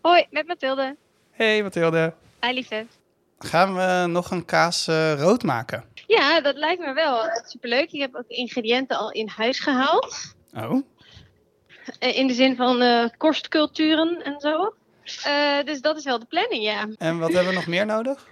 Hoi, 0.00 0.26
met 0.30 0.46
Mathilde. 0.46 0.96
Hey 1.30 1.62
Mathilde. 1.62 2.14
Hi 2.40 2.52
liefde. 2.52 2.86
Gaan 3.38 3.74
we 3.74 4.06
nog 4.08 4.30
een 4.30 4.44
kaas 4.44 4.86
eh, 4.88 5.14
rood 5.20 5.42
maken? 5.42 5.84
Ja, 6.06 6.40
dat 6.40 6.56
lijkt 6.56 6.80
me 6.80 6.92
wel 6.92 7.22
superleuk. 7.44 7.92
Ik 7.92 8.00
heb 8.00 8.14
ook 8.14 8.28
ingrediënten 8.28 8.96
al 8.98 9.10
in 9.10 9.28
huis 9.28 9.58
gehaald. 9.60 10.34
Oh, 10.56 10.82
Eh, 11.98 12.16
in 12.16 12.26
de 12.26 12.32
zin 12.34 12.56
van 12.56 12.80
eh, 12.80 13.08
korstculturen 13.16 14.22
en 14.24 14.40
zo. 14.40 14.74
Dus 15.64 15.80
dat 15.80 15.96
is 15.96 16.04
wel 16.04 16.18
de 16.18 16.26
planning, 16.26 16.62
ja. 16.64 16.88
en 16.98 17.18
wat 17.18 17.32
hebben 17.32 17.48
we 17.48 17.54
nog 17.58 17.66
meer 17.66 17.86
nodig? 17.86 18.26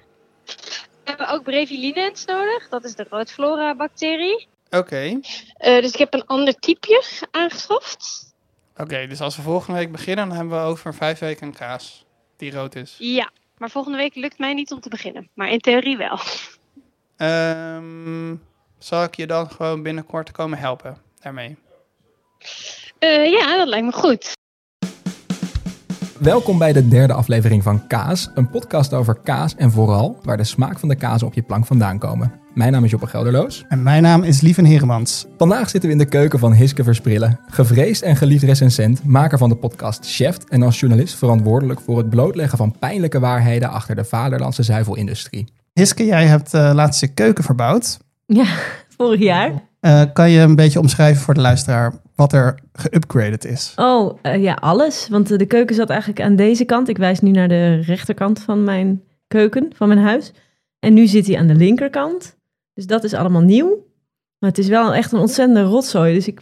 We 0.47 1.11
hebben 1.11 1.29
ook 1.29 1.43
brevilinens 1.43 2.25
nodig. 2.25 2.69
Dat 2.69 2.85
is 2.85 2.95
de 2.95 3.07
roodflora 3.11 3.75
bacterie. 3.75 4.49
Oké, 4.77 5.21
Eh, 5.55 5.81
dus 5.81 5.93
ik 5.93 5.99
heb 5.99 6.15
een 6.15 6.27
ander 6.27 6.55
typeje 6.55 7.03
aangeschaft. 7.31 8.33
oké. 8.77 9.07
dus 9.07 9.21
als 9.21 9.37
we 9.37 9.43
volgende 9.43 9.79
week 9.79 9.93
beginnen, 9.93 10.29
dan 10.29 10.37
hebben 10.37 10.59
we 10.59 10.65
over 10.65 10.95
vijf 10.95 11.19
weken 11.19 11.47
een 11.47 11.55
kaas 11.55 12.05
die 12.37 12.53
rood 12.53 12.75
is. 12.75 12.95
Ja, 12.99 13.31
maar 13.59 13.71
volgende 13.71 13.99
week 13.99 14.15
lukt 14.15 14.39
mij 14.39 14.55
niet 14.55 14.73
om 14.73 14.81
te 14.81 14.89
beginnen. 14.89 15.29
Maar 15.35 15.49
in 15.51 15.59
theorie 15.61 15.97
wel. 15.97 16.19
Ehm, 17.17 18.35
zal 18.79 19.03
ik 19.05 19.15
je 19.17 19.27
dan 19.27 19.51
gewoon 19.51 19.83
binnenkort 19.83 20.31
komen 20.31 20.59
helpen 20.59 20.97
daarmee? 21.21 21.57
Eh, 22.99 23.31
ja, 23.31 23.57
dat 23.57 23.69
lijkt 23.69 23.87
me 23.87 23.93
goed. 23.93 24.33
Welkom 26.23 26.59
bij 26.59 26.73
de 26.73 26.89
derde 26.89 27.13
aflevering 27.13 27.63
van 27.63 27.87
Kaas, 27.87 28.31
een 28.35 28.51
podcast 28.51 28.95
over 28.95 29.21
kaas 29.23 29.55
en 29.57 29.71
vooral 29.71 30.19
waar 30.23 30.37
de 30.37 30.45
smaak 30.45 30.79
van 30.79 30.89
de 30.89 30.95
kaas 30.95 31.23
op 31.23 31.35
je 31.35 31.43
plank 31.43 31.67
vandaan 31.67 31.99
komen. 31.99 32.33
Mijn 32.55 32.73
naam 32.73 32.85
is 32.85 32.91
Joppe 32.91 33.07
Gelderloos. 33.07 33.65
En 33.69 33.83
mijn 33.83 34.03
naam 34.03 34.23
is 34.23 34.41
Lieven 34.41 34.65
Heremans. 34.65 35.27
Vandaag 35.39 35.71
zitten 35.71 35.91
we 35.91 35.97
in 35.97 36.03
de 36.03 36.09
keuken 36.09 36.39
van 36.39 36.53
Hiske 36.53 36.85
Versprillen, 36.85 37.41
gevreesd 37.47 38.03
en 38.03 38.17
geliefd 38.17 38.43
recensent, 38.43 39.05
maker 39.05 39.39
van 39.39 39.49
de 39.49 39.55
podcast 39.55 40.07
Chef 40.07 40.37
en 40.49 40.63
als 40.63 40.81
journalist 40.81 41.15
verantwoordelijk 41.15 41.81
voor 41.81 41.99
het 41.99 42.11
blootleggen 42.11 42.59
van 42.59 42.79
pijnlijke 42.79 43.21
waarheden 43.21 43.71
achter 43.71 43.95
de 43.95 44.05
vaderlandse 44.05 44.63
zuivelindustrie. 44.63 45.47
Hiske, 45.73 46.05
jij 46.05 46.27
hebt 46.27 46.55
eh 46.55 46.71
laatst 46.75 47.01
je 47.01 47.09
keuken 47.09 47.45
verbouwd. 47.45 47.99
Ja, 48.27 48.47
vorig 48.97 49.21
jaar. 49.21 49.71
Eh, 49.83 50.03
kan 50.13 50.31
je 50.31 50.41
een 50.41 50.57
beetje 50.57 50.79
omschrijven 50.79 51.23
voor 51.23 51.35
de 51.35 51.41
luisteraar 51.41 51.93
wat 52.15 52.33
er 52.33 52.59
geupgraded 52.73 53.45
is? 53.45 53.73
Oh, 53.77 54.19
eh, 54.23 54.43
ja, 54.43 54.55
alles. 54.55 55.09
Want 55.09 55.31
eh, 55.31 55.39
de 55.39 55.47
keuken 55.47 55.75
zat 55.75 55.91
eigenlijk 55.91 56.21
aan 56.21 56.37
deze 56.37 56.65
kant. 56.65 56.89
Ik 56.89 56.99
wijs 56.99 57.21
nu 57.21 57.31
naar 57.31 57.49
de 57.49 57.75
rechterkant 57.75 58.41
van 58.41 58.65
mijn 58.65 59.03
keuken, 59.27 59.71
van 59.75 59.89
mijn 59.89 60.01
huis. 60.01 60.33
En 60.79 60.95
nu 60.95 61.07
zit 61.07 61.27
hij 61.27 61.39
aan 61.39 61.47
de 61.47 61.55
linkerkant. 61.55 62.37
Dus 62.75 62.87
dat 62.87 63.05
is 63.05 63.15
allemaal 63.15 63.41
nieuw. 63.41 63.87
Maar 64.39 64.51
het 64.51 64.59
is 64.59 64.69
wel 64.69 64.95
echt 64.95 65.13
een 65.13 65.19
ontzettende 65.19 65.63
rotzooi. 65.63 66.15
Dus 66.15 66.27
ik, 66.29 66.41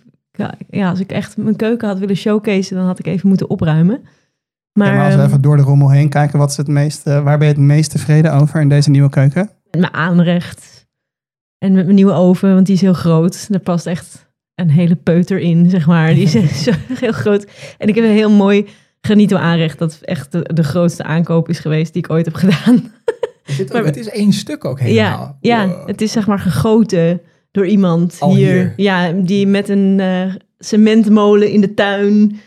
ja, 0.70 0.90
als 0.90 1.00
ik 1.00 1.12
echt 1.12 1.36
mijn 1.36 1.56
keuken 1.56 1.88
had 1.88 1.98
willen 1.98 2.16
showcase, 2.16 2.74
dan 2.74 2.84
had 2.84 2.98
ik 2.98 3.06
even 3.06 3.28
moeten 3.28 3.50
opruimen. 3.50 4.02
Maar, 4.72 4.86
ja, 4.86 4.94
maar 4.94 5.04
als 5.04 5.14
we 5.14 5.20
ehm, 5.20 5.28
even 5.28 5.42
door 5.42 5.56
de 5.56 5.62
rommel 5.62 5.90
heen 5.90 6.08
kijken, 6.08 6.38
wat 6.38 6.50
is 6.50 6.56
het 6.56 6.68
meest, 6.68 7.02
waar 7.02 7.38
ben 7.38 7.48
je 7.48 7.54
het 7.54 7.62
meest 7.62 7.90
tevreden 7.90 8.32
over 8.32 8.60
in 8.60 8.68
deze 8.68 8.90
nieuwe 8.90 9.10
keuken? 9.10 9.50
mijn 9.70 9.94
aanrecht. 9.94 10.79
En 11.60 11.72
met 11.72 11.84
mijn 11.84 11.94
nieuwe 11.94 12.12
oven, 12.12 12.54
want 12.54 12.66
die 12.66 12.74
is 12.74 12.80
heel 12.80 12.92
groot. 12.92 13.46
Daar 13.50 13.60
past 13.60 13.86
echt 13.86 14.28
een 14.54 14.70
hele 14.70 14.94
peuter 14.96 15.38
in, 15.38 15.70
zeg 15.70 15.86
maar. 15.86 16.14
Die 16.14 16.22
is 16.22 16.62
zo 16.64 16.70
heel 16.94 17.12
groot. 17.12 17.46
En 17.78 17.88
ik 17.88 17.94
heb 17.94 18.04
een 18.04 18.10
heel 18.10 18.30
mooi 18.30 18.66
granito 19.00 19.36
aanrecht. 19.36 19.78
Dat 19.78 19.98
echt 20.02 20.32
de, 20.32 20.50
de 20.54 20.62
grootste 20.62 21.02
aankoop 21.02 21.48
is 21.48 21.58
geweest 21.58 21.92
die 21.92 22.02
ik 22.04 22.10
ooit 22.10 22.24
heb 22.24 22.34
gedaan. 22.34 22.82
Maar- 23.72 23.84
het 23.84 23.96
is 23.96 24.08
één 24.08 24.32
stuk 24.32 24.64
ook 24.64 24.78
Ja, 24.78 24.84
helemaal. 24.84 25.36
ja 25.40 25.66
Wow. 25.68 25.86
het 25.86 26.00
is 26.00 26.12
zeg 26.12 26.26
maar 26.26 26.38
gegoten 26.38 27.20
door 27.50 27.66
iemand 27.66 28.16
Al 28.20 28.34
hier. 28.34 28.52
hier. 28.52 28.72
Ja, 28.76 29.12
die 29.12 29.46
met 29.46 29.68
een 29.68 30.00
eh, 30.00 30.34
cementmolen 30.58 31.50
in 31.50 31.60
de 31.60 31.74
tuin. 31.74 32.40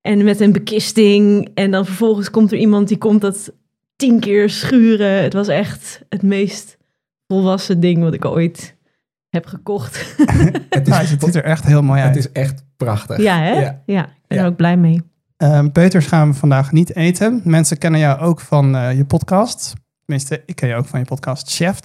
En 0.00 0.24
met 0.24 0.40
een 0.40 0.52
bekisting. 0.52 1.48
En 1.54 1.70
dan 1.70 1.84
vervolgens 1.86 2.30
komt 2.30 2.52
er 2.52 2.58
iemand 2.58 2.88
die 2.88 2.98
komt 2.98 3.20
dat 3.20 3.52
tien 3.96 4.20
keer 4.20 4.50
schuren. 4.50 5.22
Het 5.22 5.32
was 5.32 5.48
echt 5.48 6.02
het 6.08 6.22
meest 6.22 6.76
volwassen 7.34 7.80
ding 7.80 8.02
wat 8.02 8.14
ik 8.14 8.24
ooit 8.24 8.76
heb 9.28 9.46
gekocht. 9.46 10.14
Het 10.70 10.86
Nou, 10.86 11.02
is, 11.02 11.10
het 11.10 11.22
ziet 11.24 11.34
er 11.34 11.44
echt 11.44 11.64
heel 11.64 11.82
mooi 11.82 11.98
het 12.00 12.08
uit. 12.08 12.16
is 12.18 12.32
echt 12.32 12.64
prachtig. 12.76 13.16
Ja, 13.18 13.38
hè? 13.38 13.50
Ja. 13.60 13.82
Ja, 13.86 14.04
ik 14.04 14.24
ben 14.26 14.38
Ja. 14.38 14.42
er 14.44 14.48
ook 14.50 14.56
blij 14.56 14.76
mee. 14.76 15.02
Ehm, 15.36 15.70
peuters 15.70 16.06
gaan 16.06 16.28
we 16.30 16.34
vandaag 16.34 16.72
niet 16.72 16.94
eten. 16.96 17.40
Mensen 17.44 17.78
kennen 17.78 18.00
jou 18.00 18.20
ook 18.20 18.40
van 18.40 18.76
eh, 18.76 18.96
je 18.96 19.04
podcast. 19.04 19.72
Tenminste, 20.04 20.42
ik 20.46 20.56
ken 20.56 20.68
je 20.68 20.74
ook 20.74 20.86
van 20.86 20.98
je 20.98 21.04
podcast 21.06 21.50
Chef. 21.54 21.80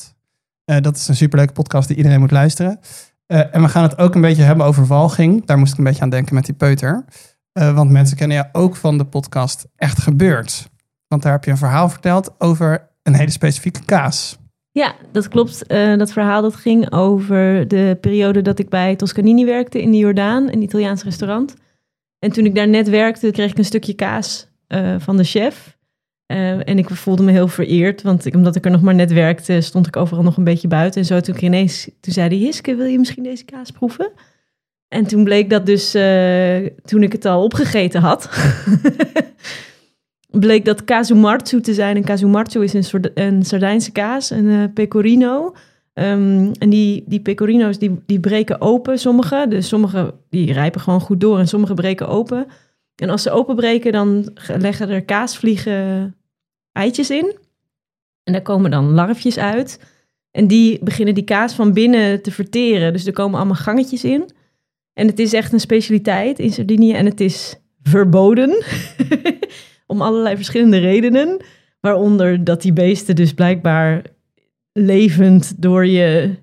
Eh, 0.66 0.82
dat 0.82 0.96
is 0.96 1.08
een 1.08 1.16
superleuke 1.16 1.54
podcast 1.54 1.88
die 1.88 1.98
iedereen 1.98 2.20
moet 2.20 2.32
luisteren. 2.32 2.80
Eh, 3.26 3.56
en 3.56 3.62
we 3.62 3.68
gaan 3.70 3.84
het 3.84 3.98
ook 3.98 4.16
een 4.16 4.22
beetje 4.22 4.44
hebben 4.44 4.66
over 4.66 4.86
walging. 4.86 5.46
Daar 5.46 5.58
moest 5.58 5.72
ik 5.72 5.78
een 5.78 5.84
beetje 5.84 6.02
aan 6.02 6.10
denken 6.10 6.36
met 6.36 6.46
die 6.46 6.56
peuter. 6.56 7.06
Eh, 7.52 7.76
want 7.76 7.90
mensen 7.92 8.18
kennen 8.18 8.38
jou 8.38 8.50
ook 8.52 8.76
van 8.76 8.98
de 8.98 9.06
podcast 9.06 9.68
Echt 9.76 10.00
Gebeurd. 10.02 10.70
Want 11.08 11.22
daar 11.22 11.32
heb 11.32 11.44
je 11.44 11.52
een 11.52 11.58
verhaal 11.58 11.90
verteld 11.90 12.36
over 12.38 12.90
een 13.04 13.14
hele 13.14 13.32
specifieke 13.32 13.84
kaas. 13.86 14.38
Ja, 14.76 14.96
dat 15.12 15.28
klopt. 15.28 15.68
Eh, 15.68 15.98
dat 15.98 16.12
verhaal 16.12 16.42
dat 16.42 16.56
ging 16.56 16.92
over 16.92 17.68
de 17.68 17.98
periode 18.02 18.42
dat 18.42 18.60
ik 18.60 18.70
bij 18.70 18.96
Toscanini 18.96 19.46
werkte 19.46 19.82
in 19.82 19.92
de 19.92 19.98
Jordaan, 19.98 20.52
een 20.52 20.62
Italiaans 20.62 21.04
restaurant. 21.04 21.56
En 22.20 22.32
toen 22.32 22.46
ik 22.46 22.56
daar 22.56 22.68
net 22.68 22.90
werkte, 22.90 23.32
kreeg 23.32 23.52
ik 23.52 23.58
een 23.58 23.66
stukje 23.66 23.94
kaas 23.94 24.48
eh, 24.68 24.96
van 25.00 25.18
de 25.18 25.24
chef. 25.24 25.78
Eh, 26.26 26.70
en 26.70 26.78
ik 26.78 26.90
voelde 26.90 27.24
me 27.24 27.32
heel 27.32 27.48
vereerd, 27.48 28.02
want 28.02 28.26
ik, 28.26 28.36
omdat 28.36 28.56
ik 28.56 28.66
er 28.66 28.72
nog 28.72 28.82
maar 28.82 28.96
net 28.96 29.12
werkte, 29.12 29.62
stond 29.62 29.88
ik 29.88 29.96
overal 29.96 30.24
nog 30.24 30.38
een 30.38 30.44
beetje 30.44 30.68
buiten. 30.68 31.02
En 31.02 31.08
zo 31.08 31.20
toen 31.20 31.36
ik 31.36 31.42
ineens, 31.42 31.90
toen 32.00 32.14
zei 32.14 32.28
hij, 32.28 32.38
Hiske, 32.38 32.76
wil 32.76 32.86
je 32.86 33.00
misschien 33.00 33.24
deze 33.24 33.46
kaas 33.46 33.72
proeven? 33.72 34.12
En 34.88 35.06
toen 35.06 35.24
bleek 35.24 35.50
dat 35.50 35.66
dus, 35.66 35.92
toen 36.86 37.04
ik 37.04 37.12
het 37.12 37.26
al 37.26 37.44
opgegeten 37.44 38.02
had, 38.02 38.30
bleek 40.40 40.66
dat 40.66 40.84
Kazumarzu 40.84 41.62
te 41.62 41.74
zijn. 41.74 41.96
En 41.96 42.04
Kazumarzu 42.04 42.64
is 42.64 42.74
een, 42.74 42.84
soort, 42.84 43.12
een 43.14 43.46
Sardijnse 43.46 43.92
kaas, 43.92 44.30
een 44.30 44.50
eh, 44.50 44.64
pecorino. 44.74 45.56
Ehm, 45.94 46.52
en 46.60 46.70
die, 46.70 47.04
die 47.08 47.20
pecorino's 47.20 47.78
die, 47.80 48.02
die 48.06 48.20
breken 48.20 48.62
open, 48.62 49.00
sommige. 49.00 49.46
Dus 49.50 49.68
sommige 49.68 50.14
die 50.30 50.54
rijpen 50.54 50.82
gewoon 50.82 51.00
goed 51.02 51.20
door 51.22 51.40
en 51.40 51.48
sommige 51.48 51.74
breken 51.74 52.08
open. 52.08 52.48
En 52.96 53.10
als 53.10 53.22
ze 53.22 53.32
openbreken, 53.32 53.92
dan 53.92 54.30
ge- 54.34 54.60
leggen 54.60 54.90
er 54.90 55.04
kaasvliegen 55.04 56.16
eitjes 56.72 57.10
in. 57.10 57.36
En 58.24 58.34
daar 58.34 58.42
komen 58.42 58.72
dan 58.72 58.92
larfjes 58.92 59.38
uit. 59.38 59.80
En 60.32 60.48
die 60.48 60.84
beginnen 60.84 61.14
die 61.16 61.24
kaas 61.24 61.54
van 61.54 61.74
binnen 61.74 62.22
te 62.22 62.32
verteren. 62.32 62.94
Dus 62.94 63.06
er 63.06 63.14
komen 63.14 63.38
allemaal 63.38 63.56
gangetjes 63.56 64.04
in. 64.04 64.30
En 64.94 65.08
het 65.08 65.20
is 65.20 65.34
echt 65.34 65.54
een 65.54 65.60
specialiteit 65.60 66.40
in 66.40 66.52
Sardinië. 66.52 66.92
En 66.94 67.06
het 67.06 67.20
is 67.20 67.56
verboden. 67.84 68.50
Om 69.86 70.02
allerlei 70.02 70.36
verschillende 70.36 70.78
redenen. 70.78 71.38
Waaronder 71.80 72.44
dat 72.44 72.62
die 72.62 72.74
beesten 72.74 73.16
dus 73.16 73.34
blijkbaar 73.34 74.02
levend 74.74 75.54
door 75.62 75.86
je 75.86 76.36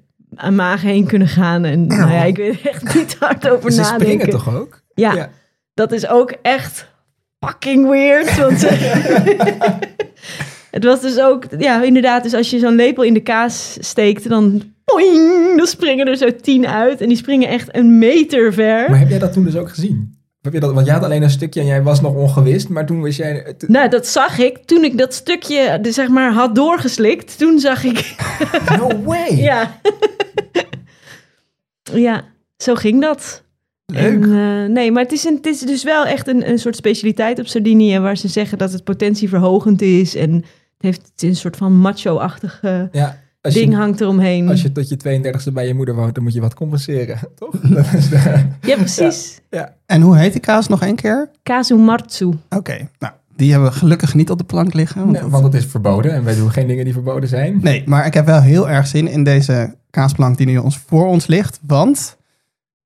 maag 0.50 0.82
heen 0.82 1.06
kunnen 1.06 1.28
gaan. 1.28 1.64
En 1.64 1.86
nou 1.86 2.10
ja, 2.12 2.22
ik 2.24 2.36
weet 2.36 2.60
echt 2.62 2.94
niet 2.94 3.16
hard 3.18 3.48
over 3.48 3.72
Ze 3.72 3.80
nadenken. 3.80 4.06
springen 4.06 4.30
toch 4.30 4.56
ook? 4.56 4.82
Ja, 4.94 5.14
Ja. 5.14 5.30
dat 5.74 5.92
is 5.92 6.06
ook 6.08 6.34
echt 6.42 6.88
fucking 7.40 7.88
weird. 7.88 8.36
Want 8.38 8.58
ze- 8.60 9.78
het 10.70 10.84
was 10.84 11.00
dus 11.00 11.18
ook, 11.20 11.44
ja, 11.58 11.82
inderdaad, 11.82 12.22
dus 12.22 12.34
als 12.34 12.50
je 12.50 12.58
zo'n 12.58 12.74
lepel 12.74 13.02
in 13.02 13.14
de 13.14 13.20
kaas 13.22 13.76
steekt, 13.80 14.28
dan, 14.28 14.62
poing, 14.84 15.56
dan 15.56 15.66
springen 15.66 16.06
er 16.06 16.16
zo 16.16 16.36
tien 16.40 16.66
uit. 16.66 17.00
En 17.00 17.08
die 17.08 17.16
springen 17.16 17.48
echt 17.48 17.76
een 17.76 17.98
meter 17.98 18.52
ver. 18.52 18.90
Maar 18.90 18.98
heb 18.98 19.08
jij 19.08 19.18
dat 19.18 19.32
toen 19.32 19.44
dus 19.44 19.56
ook 19.56 19.68
gezien? 19.68 20.16
Heb 20.42 20.52
je 20.52 20.60
dat, 20.60 20.72
want 20.72 20.86
jij 20.86 20.94
had 20.94 21.04
alleen 21.04 21.22
een 21.22 21.30
stukje 21.30 21.60
en 21.60 21.66
jij 21.66 21.82
was 21.82 22.00
nog 22.00 22.14
ongewist, 22.14 22.68
maar 22.68 22.86
toen 22.86 23.02
wist 23.02 23.18
jij... 23.18 23.54
Nou, 23.66 23.88
dat 23.88 24.06
zag 24.06 24.38
ik 24.38 24.58
toen 24.64 24.84
ik 24.84 24.98
dat 24.98 25.14
stukje, 25.14 25.78
de, 25.82 25.92
zeg 25.92 26.08
maar, 26.08 26.32
had 26.32 26.54
doorgeslikt. 26.54 27.38
Toen 27.38 27.58
zag 27.58 27.84
ik, 27.84 28.14
No 28.78 29.02
way! 29.04 29.36
ja. 29.36 29.80
ja, 32.06 32.24
zo 32.56 32.74
ging 32.74 33.00
dat. 33.00 33.42
Leuk. 33.86 34.02
En, 34.02 34.22
eh, 34.22 34.74
nee, 34.74 34.92
maar 34.92 35.02
het 35.02 35.12
is, 35.12 35.24
een, 35.24 35.34
het 35.36 35.46
is 35.46 35.60
dus 35.60 35.84
wel 35.84 36.04
echt 36.04 36.28
een, 36.28 36.48
een 36.48 36.58
soort 36.58 36.76
specialiteit 36.76 37.38
op 37.38 37.46
Sardinië... 37.46 37.98
waar 37.98 38.16
ze 38.16 38.28
zeggen 38.28 38.58
dat 38.58 38.72
het 38.72 38.84
potentieverhogend 38.84 39.82
is... 39.82 40.14
en 40.14 40.34
het 40.34 40.44
heeft 40.78 41.02
het 41.12 41.22
is 41.22 41.28
een 41.28 41.36
soort 41.36 41.56
van 41.56 41.72
macho-achtige 41.72 42.88
Ja, 42.92 43.21
als 43.42 43.54
ding 43.54 43.70
je, 43.70 43.76
hangt 43.76 44.00
eromheen. 44.00 44.48
als 44.48 44.62
je 44.62 44.72
tot 44.72 44.88
je 44.88 44.96
32e 44.96 45.52
bij 45.52 45.66
je 45.66 45.74
moeder 45.74 45.94
woont, 45.94 46.14
dan 46.14 46.22
moet 46.24 46.32
je 46.32 46.40
wat 46.40 46.54
compenseren, 46.54 47.18
toch? 47.38 47.54
Dat 47.76 47.92
is 47.92 48.08
de- 48.08 48.44
Ja, 48.60 48.76
precies. 48.76 49.40
En 49.86 50.00
hoe 50.00 50.16
heet 50.16 50.32
die 50.32 50.40
kaas 50.40 50.68
nog 50.68 50.82
één 50.82 50.96
keer? 50.96 51.30
Kazumarzu. 51.42 52.30
Oké, 52.50 52.88
nou, 52.98 53.12
die 53.36 53.50
hebben 53.52 53.68
we 53.70 53.76
gelukkig 53.76 54.14
niet 54.14 54.30
op 54.30 54.38
de 54.38 54.44
plank 54.44 54.74
liggen. 54.74 55.00
want 55.00 55.12
Nee, 55.12 55.22
want 55.30 55.44
het 55.44 55.54
is 55.54 55.64
verboden 55.66 56.12
en 56.12 56.24
wij 56.24 56.34
doen 56.36 56.50
geen 56.50 56.66
dingen 56.66 56.84
die 56.84 56.92
verboden 56.92 57.28
zijn. 57.28 57.58
Nee, 57.62 57.82
maar 57.86 58.06
ik 58.06 58.14
heb 58.14 58.26
wel 58.26 58.40
heel 58.40 58.68
erg 58.68 58.86
zin 58.86 59.08
in 59.08 59.24
deze 59.24 59.74
kaasplank 59.90 60.36
die 60.36 60.46
nu 60.46 60.56
ons, 60.56 60.78
voor 60.86 61.06
ons 61.06 61.26
ligt. 61.26 61.58
Want 61.66 62.16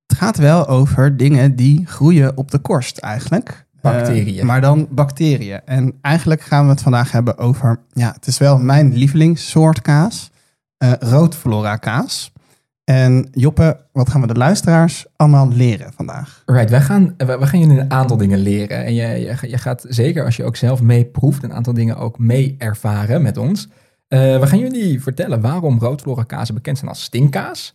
het 0.07 0.19
gaat 0.19 0.37
wel 0.37 0.67
over 0.69 1.17
dingen 1.17 1.57
die 1.57 1.87
groeien 1.87 2.37
op 2.37 2.51
de 2.51 2.59
korst 2.59 2.99
eigenlijk. 2.99 3.65
Bacteriën. 3.81 4.39
Eh, 4.39 4.45
maar 4.45 4.61
dan 4.61 4.87
bacteriën. 4.91 5.61
En 5.65 5.95
eigenlijk 6.01 6.41
gaan 6.41 6.65
we 6.65 6.71
het 6.71 6.83
vandaag 6.83 7.13
hebben 7.13 7.39
over... 7.39 7.79
Ja, 7.93 8.13
het 8.13 8.27
is 8.27 8.39
wel 8.39 8.59
mijn 8.59 8.95
lievelingssoort 8.95 9.83
kaas. 9.83 10.31
Eh 10.79 10.93
roodflora 10.99 11.77
kaas. 11.77 12.33
En 12.85 13.29
Joppe, 13.31 13.81
wat 13.93 14.11
gaan 14.11 14.21
we 14.21 14.27
de 14.27 14.35
luisteraars 14.35 15.07
allemaal 15.17 15.49
leren 15.49 15.93
vandaag? 15.93 16.43
Right, 16.47 16.71
wij 16.71 16.81
gaan, 16.81 17.15
we 17.17 17.39
we 17.39 17.47
gaan 17.47 17.61
jullie 17.61 17.79
een 17.79 17.91
aantal 17.91 18.17
dingen 18.17 18.39
leren. 18.39 18.85
En 18.85 18.95
je, 18.95 19.07
je, 19.07 19.49
je 19.49 19.59
gaat 19.59 19.85
zeker 19.89 20.25
als 20.25 20.37
je 20.37 20.45
ook 20.45 20.57
zelf 20.57 20.83
meeproeft, 20.83 21.43
een 21.43 21.53
aantal 21.53 21.73
dingen 21.73 21.97
ook 21.97 22.19
mee 22.19 22.55
ervaren 22.59 23.23
met 23.23 23.37
ons. 23.37 23.69
Eh, 24.09 24.39
we 24.39 24.47
gaan 24.47 24.59
jullie 24.59 25.03
vertellen 25.03 25.41
waarom 25.41 25.79
roodflora 25.79 26.23
kazen 26.23 26.55
bekend 26.55 26.79
zijn 26.79 26.91
als 26.91 27.03
stinkkaas. 27.03 27.75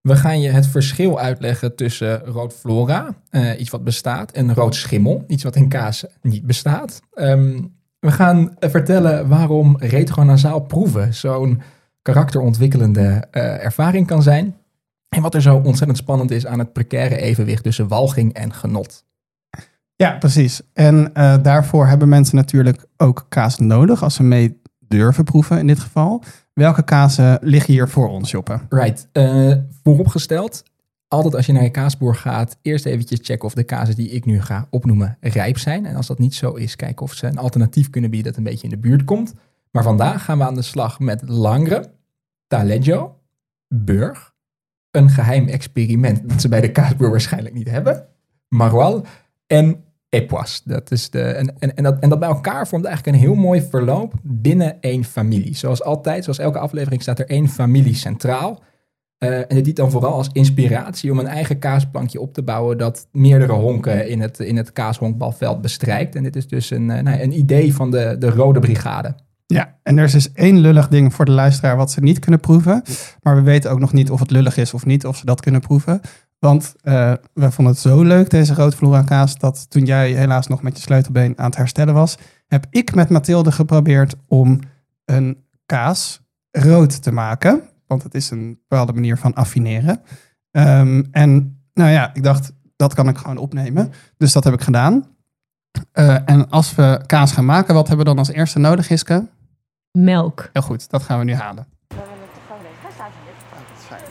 We 0.00 0.16
gaan 0.16 0.40
je 0.40 0.50
het 0.50 0.66
verschil 0.66 1.18
uitleggen 1.18 1.76
tussen 1.76 2.24
roodflora, 2.24 3.14
eh, 3.30 3.60
iets 3.60 3.70
wat 3.70 3.84
bestaat, 3.84 4.32
en 4.32 4.54
rood 4.54 4.74
schimmel, 4.74 5.24
iets 5.26 5.42
wat 5.42 5.56
in 5.56 5.68
kaas 5.68 6.04
niet 6.22 6.46
bestaat. 6.46 7.00
Ehm, 7.14 7.60
we 8.00 8.10
gaan 8.10 8.58
eh, 8.58 8.70
vertellen 8.70 9.28
waarom 9.28 9.76
retronasaal 9.78 10.60
proeven 10.60 11.14
zo'n 11.14 11.62
karakterontwikkelende 12.12 13.24
eh, 13.30 13.64
ervaring 13.64 14.06
kan 14.06 14.22
zijn. 14.22 14.56
En 15.08 15.22
wat 15.22 15.34
er 15.34 15.42
zo 15.42 15.56
ontzettend 15.56 15.98
spannend 15.98 16.30
is 16.30 16.46
aan 16.46 16.58
het 16.58 16.72
precaire 16.72 17.16
evenwicht 17.16 17.62
tussen 17.62 17.88
walging 17.88 18.32
en 18.32 18.52
genot. 18.52 19.04
Ja, 19.96 20.16
precies. 20.18 20.60
En 20.72 21.14
eh, 21.14 21.36
daarvoor 21.42 21.86
hebben 21.86 22.08
mensen 22.08 22.36
natuurlijk 22.36 22.84
ook 22.96 23.26
kaas 23.28 23.58
nodig 23.58 24.02
als 24.02 24.14
ze 24.14 24.22
mee 24.22 24.60
durven 24.78 25.24
proeven 25.24 25.58
in 25.58 25.66
dit 25.66 25.78
geval. 25.78 26.22
Welke 26.52 26.82
kazen 26.82 27.38
liggen 27.42 27.72
hier 27.72 27.88
voor 27.88 28.08
ons, 28.08 28.30
Joppe? 28.30 28.60
Right. 28.68 29.08
eh, 29.12 29.52
vooropgesteld, 29.82 30.62
altijd 31.08 31.34
als 31.34 31.46
je 31.46 31.52
naar 31.52 31.62
je 31.62 31.70
kaasboer 31.70 32.14
gaat, 32.14 32.58
eerst 32.62 32.86
eventjes 32.86 33.18
checken 33.22 33.44
of 33.44 33.54
de 33.54 33.64
kazen 33.64 33.94
die 33.94 34.10
ik 34.10 34.24
nu 34.24 34.42
ga 34.42 34.66
opnoemen 34.70 35.16
rijp 35.20 35.58
zijn. 35.58 35.86
En 35.86 35.96
als 35.96 36.06
dat 36.06 36.18
niet 36.18 36.34
zo 36.34 36.52
is, 36.52 36.76
kijken 36.76 37.02
of 37.02 37.12
ze 37.12 37.26
een 37.26 37.38
alternatief 37.38 37.90
kunnen 37.90 38.10
bieden 38.10 38.28
dat 38.28 38.38
een 38.38 38.50
beetje 38.50 38.68
in 38.68 38.74
de 38.74 38.88
buurt 38.88 39.04
komt. 39.04 39.34
Maar 39.70 39.82
vandaag 39.82 40.24
gaan 40.24 40.38
we 40.38 40.44
aan 40.44 40.54
de 40.54 40.62
slag 40.62 41.00
met 41.00 41.22
Langre, 41.26 41.90
Taleggio, 42.48 43.20
Burg, 43.74 44.34
een 44.90 45.10
geheim 45.10 45.48
experiment 45.48 46.28
dat 46.28 46.40
ze 46.40 46.48
bij 46.48 46.60
de 46.60 46.72
kaasboer 46.72 47.10
waarschijnlijk 47.10 47.54
niet 47.54 47.70
hebben, 47.70 48.08
Maroilles 48.48 49.08
en 49.46 49.82
Epois. 50.10 50.62
Dat 50.64 50.90
is 50.90 51.10
de, 51.10 51.22
en, 51.22 51.58
en, 51.58 51.74
en, 51.76 51.82
dat, 51.82 51.98
en 52.00 52.08
dat 52.08 52.18
bij 52.18 52.28
elkaar 52.28 52.68
vormt 52.68 52.84
eigenlijk 52.84 53.16
een 53.16 53.22
heel 53.22 53.34
mooi 53.34 53.62
verloop 53.62 54.12
binnen 54.22 54.80
één 54.80 55.04
familie. 55.04 55.56
Zoals 55.56 55.82
altijd, 55.82 56.24
zoals 56.24 56.38
elke 56.38 56.58
aflevering, 56.58 57.02
staat 57.02 57.18
er 57.18 57.28
één 57.28 57.48
familie 57.48 57.94
centraal. 57.94 58.62
Eh, 59.18 59.38
en 59.38 59.48
dit 59.48 59.64
dient 59.64 59.76
dan 59.76 59.90
vooral 59.90 60.12
als 60.12 60.28
inspiratie 60.32 61.10
om 61.10 61.18
een 61.18 61.26
eigen 61.26 61.58
kaasplankje 61.58 62.20
op 62.20 62.34
te 62.34 62.42
bouwen 62.42 62.78
dat 62.78 63.08
meerdere 63.12 63.52
honken 63.52 64.08
in 64.08 64.20
het, 64.20 64.38
in 64.38 64.56
het 64.56 64.72
kaashonkbalveld 64.72 65.60
bestrijkt. 65.60 66.14
En 66.14 66.22
dit 66.22 66.36
is 66.36 66.48
dus 66.48 66.70
een, 66.70 66.90
eh, 66.90 67.02
nou, 67.02 67.20
een 67.20 67.38
idee 67.38 67.74
van 67.74 67.90
de, 67.90 68.16
de 68.18 68.30
Rode 68.30 68.60
Brigade. 68.60 69.14
Ja, 69.54 69.78
en 69.82 69.98
er 69.98 70.04
is 70.04 70.12
dus 70.12 70.32
één 70.32 70.58
lullig 70.58 70.88
ding 70.88 71.14
voor 71.14 71.24
de 71.24 71.30
luisteraar 71.30 71.76
wat 71.76 71.90
ze 71.90 72.00
niet 72.00 72.18
kunnen 72.18 72.40
proeven. 72.40 72.82
Maar 73.22 73.34
we 73.34 73.42
weten 73.42 73.70
ook 73.70 73.78
nog 73.78 73.92
niet 73.92 74.10
of 74.10 74.20
het 74.20 74.30
lullig 74.30 74.56
is 74.56 74.74
of 74.74 74.86
niet, 74.86 75.06
of 75.06 75.16
ze 75.16 75.24
dat 75.24 75.40
kunnen 75.40 75.60
proeven. 75.60 76.00
Want 76.38 76.74
eh, 76.80 77.12
we 77.32 77.50
vonden 77.50 77.72
het 77.72 77.82
zo 77.82 78.02
leuk, 78.02 78.30
deze 78.30 78.54
roodvloera 78.54 79.02
kaas, 79.02 79.38
dat 79.38 79.70
toen 79.70 79.84
jij 79.84 80.12
helaas 80.12 80.46
nog 80.46 80.62
met 80.62 80.76
je 80.76 80.82
sleutelbeen 80.82 81.38
aan 81.38 81.46
het 81.46 81.56
herstellen 81.56 81.94
was, 81.94 82.18
heb 82.46 82.66
ik 82.70 82.94
met 82.94 83.08
Mathilde 83.08 83.52
geprobeerd 83.52 84.14
om 84.26 84.60
een 85.04 85.44
kaas 85.66 86.20
rood 86.50 87.02
te 87.02 87.12
maken. 87.12 87.62
Want 87.86 88.02
het 88.02 88.14
is 88.14 88.30
een 88.30 88.58
bepaalde 88.68 88.92
manier 88.92 89.16
van 89.16 89.34
affineren. 89.34 90.00
Ehm, 90.50 91.02
en 91.10 91.60
nou 91.74 91.90
ja, 91.90 92.14
ik 92.14 92.22
dacht, 92.22 92.52
dat 92.76 92.94
kan 92.94 93.08
ik 93.08 93.18
gewoon 93.18 93.36
opnemen. 93.36 93.92
Dus 94.16 94.32
dat 94.32 94.44
heb 94.44 94.54
ik 94.54 94.62
gedaan. 94.62 95.04
Eh, 95.92 96.16
en 96.24 96.48
als 96.50 96.74
we 96.74 97.02
kaas 97.06 97.32
gaan 97.32 97.44
maken, 97.44 97.74
wat 97.74 97.88
hebben 97.88 98.06
we 98.06 98.12
dan 98.12 98.18
als 98.18 98.32
eerste 98.32 98.58
nodig, 98.58 98.88
Hiske? 98.88 99.26
Melk. 99.92 100.48
Heel 100.52 100.62
goed, 100.62 100.90
dat 100.90 101.02
gaan 101.02 101.18
we 101.18 101.24
nu 101.24 101.34
halen. 101.34 101.66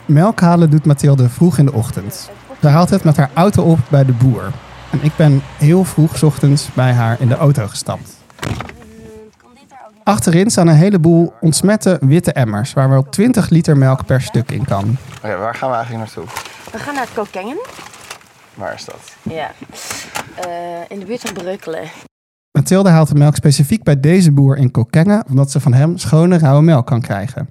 Melk 0.06 0.40
halen 0.40 0.70
doet 0.70 0.84
Mathilde 0.86 1.28
vroeg 1.28 1.58
in 1.58 1.66
de 1.66 1.72
ochtend. 1.72 2.30
Ze 2.60 2.68
haalt 2.68 2.90
het 2.90 3.04
met 3.04 3.16
haar 3.16 3.30
auto 3.34 3.62
op 3.62 3.78
bij 3.90 4.04
de 4.04 4.12
boer. 4.12 4.52
En 4.92 5.02
ik 5.02 5.16
ben 5.16 5.42
heel 5.58 5.84
vroeg 5.84 6.16
's 6.18 6.22
ochtends 6.22 6.72
bij 6.74 6.92
haar 6.92 7.20
in 7.20 7.28
de 7.28 7.36
auto 7.36 7.66
gestapt. 7.66 8.16
Achterin 10.04 10.50
staan 10.50 10.68
een 10.68 10.74
heleboel 10.74 11.32
ontsmette 11.40 11.98
witte 12.00 12.32
emmers, 12.32 12.72
waar 12.72 12.88
wel 12.88 13.08
20 13.08 13.48
liter 13.48 13.76
melk 13.76 14.06
per 14.06 14.20
stuk 14.22 14.50
in 14.50 14.64
kan. 14.64 14.96
Oké, 15.16 15.36
waar 15.36 15.54
gaan 15.54 15.70
we 15.70 15.76
eigenlijk 15.76 16.04
naartoe? 16.04 16.24
We 16.72 16.78
gaan 16.78 16.94
naar 16.94 17.08
Kokengen. 17.14 17.58
Waar 18.54 18.74
is 18.74 18.84
dat? 18.84 19.16
Ja. 19.22 19.50
Eh, 20.34 20.50
in 20.88 20.98
de 20.98 21.04
buurt 21.04 21.20
van 21.20 21.32
Breukelen. 21.32 21.88
Mathilde 22.58 22.88
haalt 22.88 23.08
de 23.08 23.14
melk 23.14 23.34
specifiek 23.34 23.82
bij 23.82 24.00
deze 24.00 24.32
boer 24.32 24.56
in 24.56 24.70
Kokenge, 24.70 25.24
omdat 25.28 25.50
ze 25.50 25.60
van 25.60 25.72
hem 25.72 25.98
schone 25.98 26.38
rauwe 26.38 26.62
melk 26.62 26.86
kan 26.86 27.00
krijgen. 27.00 27.48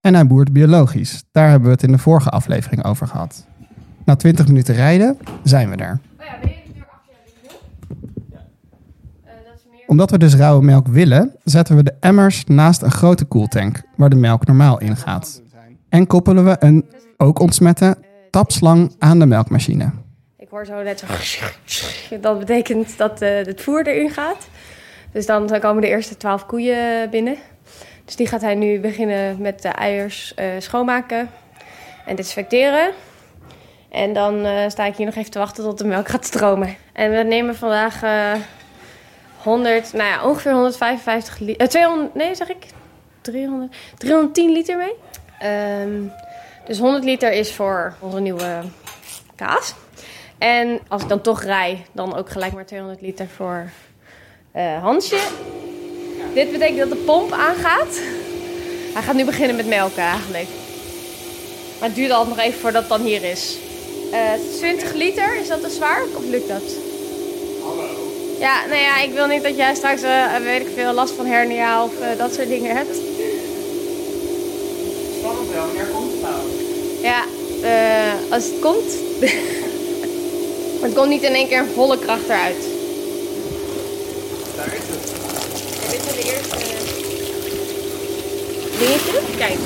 En 0.00 0.14
hij 0.14 0.26
boert 0.26 0.52
biologisch. 0.52 1.24
Daar 1.30 1.48
hebben 1.48 1.68
we 1.68 1.74
het 1.74 1.82
in 1.82 1.92
de 1.92 1.98
vorige 1.98 2.28
aflevering 2.28 2.84
over 2.84 3.06
gehad. 3.06 3.46
Na 4.04 4.16
20 4.16 4.46
minuten 4.46 4.74
rijden 4.74 5.16
zijn 5.42 5.70
we 5.70 5.76
er. 5.76 6.00
Omdat 9.86 10.10
we 10.10 10.18
dus 10.18 10.34
rauwe 10.34 10.64
melk 10.64 10.86
willen, 10.86 11.32
zetten 11.44 11.76
we 11.76 11.82
de 11.82 11.94
emmers 12.00 12.44
naast 12.44 12.82
een 12.82 12.90
grote 12.90 13.24
koeltank, 13.24 13.82
waar 13.96 14.10
de 14.10 14.16
melk 14.16 14.46
normaal 14.46 14.80
ingaat. 14.80 15.42
En 15.88 16.06
koppelen 16.06 16.44
we 16.44 16.56
een, 16.58 16.84
ook 17.16 17.38
ontsmette, 17.38 17.96
tapslang 18.30 18.94
aan 18.98 19.18
de 19.18 19.26
melkmachine. 19.26 19.90
Hoor 20.54 20.66
zo 20.66 20.82
net 20.82 20.98
zo. 20.98 21.06
Dat 22.20 22.38
betekent 22.38 22.98
dat 22.98 23.22
eh, 23.22 23.36
het 23.36 23.62
voer 23.62 23.86
erin 23.86 24.10
gaat. 24.10 24.48
Dus 25.12 25.26
dan, 25.26 25.60
komen 25.60 25.82
de 25.82 25.88
eerste 25.88 26.16
twaalf 26.16 26.46
koeien 26.46 27.10
binnen. 27.10 27.36
Dus 28.04 28.16
die 28.16 28.26
gaat 28.26 28.40
hij 28.40 28.54
nu 28.54 28.80
beginnen 28.80 29.40
met 29.40 29.62
de 29.62 29.68
eiers 29.68 30.34
eh, 30.34 30.46
schoonmaken 30.58 31.30
en 32.06 32.16
desinfecteren. 32.16 32.92
En 33.90 34.12
dan 34.12 34.44
eh, 34.44 34.68
sta 34.68 34.84
ik 34.84 34.96
hier 34.96 35.06
nog 35.06 35.14
even 35.14 35.30
te 35.30 35.38
wachten 35.38 35.64
tot 35.64 35.78
de 35.78 35.84
melk 35.84 36.08
gaat 36.08 36.24
stromen. 36.24 36.76
En 36.92 37.10
we 37.10 37.22
nemen 37.22 37.56
vandaag 37.56 38.02
eh 38.02 38.32
100, 39.42 39.92
nou 39.92 40.08
ja, 40.08 40.24
ongeveer 40.24 40.52
155 40.52 41.38
liter. 41.38 41.68
200, 41.68 42.14
nee, 42.14 42.34
zeg 42.34 42.48
ik? 42.48 42.66
300, 43.20 43.76
310 43.98 44.52
liter 44.52 44.76
mee. 44.76 44.94
Ehm, 45.38 46.02
dus 46.66 46.78
100 46.78 47.04
liter 47.04 47.32
is 47.32 47.52
voor 47.52 47.94
onze 48.00 48.20
nieuwe 48.20 48.60
kaas. 49.36 49.74
En 50.38 50.80
als 50.88 51.02
ik 51.02 51.08
dan 51.08 51.20
toch 51.20 51.42
rij, 51.42 51.86
dan 51.92 52.16
ook 52.16 52.30
gelijk 52.30 52.52
maar 52.52 52.66
200 52.66 53.00
liter 53.00 53.26
voor 53.36 53.70
eh 54.52 54.82
Hansje. 54.82 55.18
Dit 56.34 56.52
betekent 56.52 56.78
dat 56.78 56.90
de 56.90 57.04
pomp 57.06 57.32
aangaat. 57.32 58.00
Hij 58.92 59.02
gaat 59.02 59.14
nu 59.14 59.24
beginnen 59.24 59.56
met 59.56 59.66
melken 59.66 60.02
eigenlijk. 60.02 60.48
Maar 61.78 61.88
het 61.88 61.98
duurt 61.98 62.10
altijd 62.10 62.36
nog 62.36 62.44
even 62.44 62.60
voordat 62.60 62.80
het 62.80 62.90
dan 62.90 63.00
hier 63.00 63.24
is. 63.24 63.58
Eh 64.12 64.32
20 64.56 64.92
liter, 64.92 65.36
is 65.40 65.48
dat 65.48 65.60
te 65.60 65.70
zwaar 65.70 66.02
of 66.16 66.24
lukt 66.24 66.48
dat? 66.48 66.84
Ja, 68.38 68.66
nou 68.66 68.80
ja, 68.80 69.00
ik 69.00 69.12
wil 69.12 69.26
niet 69.26 69.42
dat 69.42 69.56
jij 69.56 69.74
straks, 69.74 70.02
eh, 70.02 70.36
weet 70.36 70.60
ik 70.60 70.68
veel, 70.74 70.92
last 70.92 71.14
van 71.14 71.26
hernia 71.26 71.84
of 71.84 72.00
eh, 72.00 72.18
dat 72.18 72.34
soort 72.34 72.48
dingen 72.48 72.76
hebt. 72.76 72.96
Spannend 75.18 75.50
wel, 75.50 75.66
wanneer 75.66 75.86
komt 75.86 76.12
het 76.12 76.20
nou? 76.20 76.40
Ja, 77.02 77.24
eh, 77.62 78.32
als 78.32 78.44
het 78.44 78.58
komt. 78.60 78.96
maar 80.84 80.92
het 80.92 81.02
komt 81.02 81.12
niet 81.12 81.22
in 81.22 81.34
één 81.34 81.48
keer 81.48 81.64
volle 81.74 81.98
kracht 81.98 82.24
eruit. 82.24 82.64
Daar 84.56 84.66
is 84.66 84.82
het. 84.86 85.12
Ja, 85.82 85.90
dit 85.90 86.02
zijn 86.02 86.16
de 86.16 86.22
eerste 86.32 86.56
dingetjes. 88.78 89.36
Kijk. 89.36 89.58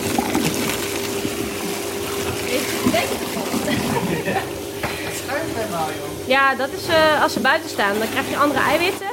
Ja, 6.26 6.54
dat 6.54 6.68
is 6.76 6.88
eh, 6.88 7.22
als 7.22 7.32
ze 7.32 7.40
buiten 7.40 7.70
staan. 7.70 7.98
Dan 7.98 8.10
krijg 8.10 8.28
je 8.28 8.36
andere 8.36 8.60
eiwitten. 8.60 9.10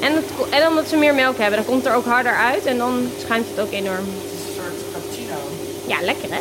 En, 0.00 0.14
het, 0.14 0.24
en 0.50 0.68
omdat 0.68 0.88
ze 0.88 0.96
meer 0.96 1.14
melk 1.14 1.38
hebben, 1.38 1.56
dan 1.56 1.66
komt 1.66 1.84
het 1.84 1.92
er 1.92 1.98
ook 1.98 2.06
harder 2.06 2.36
uit. 2.36 2.66
En 2.66 2.78
dan 2.78 3.10
schuimt 3.24 3.46
het 3.54 3.60
ook 3.60 3.72
enorm. 3.72 4.06
Het 4.06 4.32
is 4.32 4.46
een 4.48 4.54
soort 4.54 4.92
cappuccino. 4.92 5.34
Ja, 5.86 5.96
lekker 6.00 6.28
hè? 6.30 6.40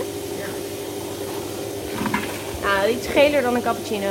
Nou, 2.61 2.89
iets 2.89 3.07
geler 3.07 3.41
dan 3.41 3.55
een 3.55 3.63
cappuccino. 3.63 4.07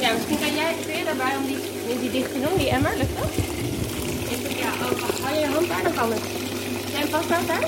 Ja, 0.00 0.12
misschien 0.12 0.38
kan 0.38 0.54
jij, 0.54 0.74
kun 0.86 0.96
je 0.96 1.04
daarbij 1.04 1.36
om 1.40 1.46
die, 1.46 2.00
die 2.00 2.10
dicht 2.10 2.32
te 2.32 2.40
doen, 2.40 2.58
die 2.58 2.70
emmer, 2.70 2.92
lukt 2.98 3.18
dat? 3.18 3.30
Ik 4.34 4.42
denk, 4.42 4.58
ja, 4.64 4.68
oh, 4.68 5.00
wacht, 5.00 5.20
hou 5.20 5.34
je 5.34 5.40
je 5.40 5.46
hand 5.46 5.68
daar, 5.68 5.82
dan 5.82 5.94
kan 5.94 6.10
het. 6.10 6.22
Jij 6.92 7.06
vast 7.06 7.28
daar? 7.28 7.46
daar? 7.46 7.60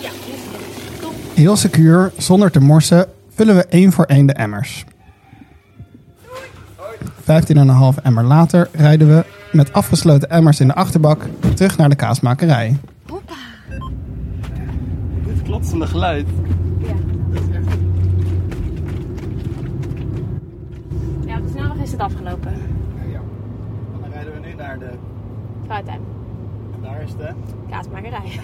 Ja, 0.00 0.10
het. 0.10 1.00
Top. 1.00 1.12
Heel 1.34 1.56
secuur, 1.56 2.12
zonder 2.16 2.50
te 2.50 2.60
morsen, 2.60 3.06
vullen 3.34 3.56
we 3.56 3.66
één 3.66 3.92
voor 3.92 4.04
één 4.04 4.26
de 4.26 4.32
emmers. 4.32 4.84
15,5 7.22 8.02
emmer 8.02 8.24
later 8.24 8.68
rijden 8.72 9.08
we 9.08 9.24
met 9.52 9.72
afgesloten 9.72 10.30
emmers 10.30 10.60
in 10.60 10.66
de 10.66 10.74
achterbak 10.74 11.26
terug 11.54 11.76
naar 11.76 11.88
de 11.88 11.94
kaasmakerij. 11.94 12.76
Dit 15.26 15.42
klotsende 15.42 15.86
geluid. 15.86 16.26
Ja, 21.26 21.38
op 21.38 21.46
de 21.46 21.50
snelweg 21.52 21.81
is 21.92 21.98
het 21.98 22.06
afgelopen. 22.12 22.52
Dan 24.00 24.10
rijden 24.12 24.32
we 24.32 24.48
nu 24.48 24.54
naar 24.54 24.78
de... 24.78 24.90
Fruittuin. 25.64 26.00
Daar 26.82 26.92
Daar 26.92 27.02
is 27.02 27.16
de... 27.16 27.32
Kaasmakerij. 27.70 28.40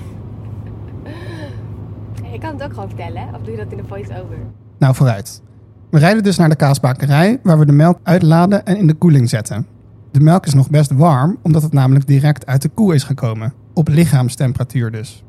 Je 2.33 2.39
kan 2.39 2.53
het 2.53 2.63
ook 2.63 2.73
gewoon 2.73 2.89
vertellen, 2.89 3.23
hè? 3.23 3.37
of 3.37 3.43
doe 3.43 3.51
je 3.51 3.57
dat 3.57 3.71
in 3.71 3.77
de 3.77 3.85
voice-over? 3.87 4.37
Nou, 4.79 4.95
vooruit. 4.95 5.43
We 5.91 5.99
rijden 5.99 6.23
dus 6.23 6.37
naar 6.37 6.49
de 6.49 6.57
kaasbakerij, 6.57 7.41
waar 7.43 7.59
we 7.59 7.67
de 7.67 7.73
melk 7.73 7.99
uitladen 8.03 8.65
en 8.67 8.77
in 8.77 8.87
de 8.87 8.95
koeling 8.95 9.29
zetten. 9.29 9.67
De 10.11 10.21
melk 10.21 10.47
is 10.47 10.55
nog 10.55 10.71
best 10.71 10.91
warm, 10.91 11.39
omdat 11.43 11.63
het 11.63 11.73
namelijk 11.73 12.07
direct 12.07 12.47
uit 12.47 12.63
de 12.63 12.69
koe 12.69 12.95
is 12.95 13.05
gekomen. 13.05 13.53
Op 13.75 13.89
lichaamstemperatuur 13.89 14.91
dus. 14.91 15.25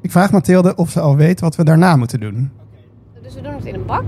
Ik 0.00 0.10
vraag 0.10 0.32
Mathilde 0.32 0.74
of 0.74 0.90
ze 0.90 1.00
al 1.00 1.16
weet 1.16 1.40
wat 1.40 1.56
we 1.56 1.64
daarna 1.64 1.96
moeten 1.96 2.20
doen. 2.20 2.50
Dus 3.22 3.34
we 3.34 3.40
doen 3.40 3.54
het 3.54 3.64
in 3.64 3.74
een 3.74 3.86
bak. 3.86 4.04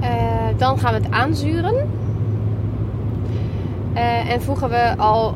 Eh, 0.00 0.33
dan 0.56 0.78
gaan 0.78 0.94
we 0.94 1.00
het 1.00 1.10
aanzuren. 1.10 1.74
Eh, 3.92 4.30
en 4.30 4.42
voegen 4.42 4.68
we 4.68 4.94
al 4.96 5.34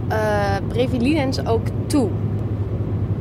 brevilinens 0.68 1.46
ook 1.46 1.66
toe. 1.86 2.08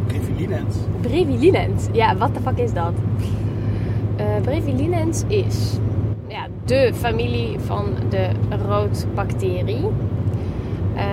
Brevilinens. 0.07 0.75
Brevilinens. 1.01 1.87
Ja, 1.91 2.17
wat 2.17 2.33
de 2.33 2.41
fuck 2.41 2.57
is 2.57 2.73
dat? 2.73 2.93
Brevilinens 4.41 5.23
is 5.27 5.77
ja, 6.27 6.47
de 6.65 6.91
familie 6.93 7.59
van 7.59 7.85
de 8.09 8.29
roodbacterie. 8.67 9.85
Eh, 10.95 11.03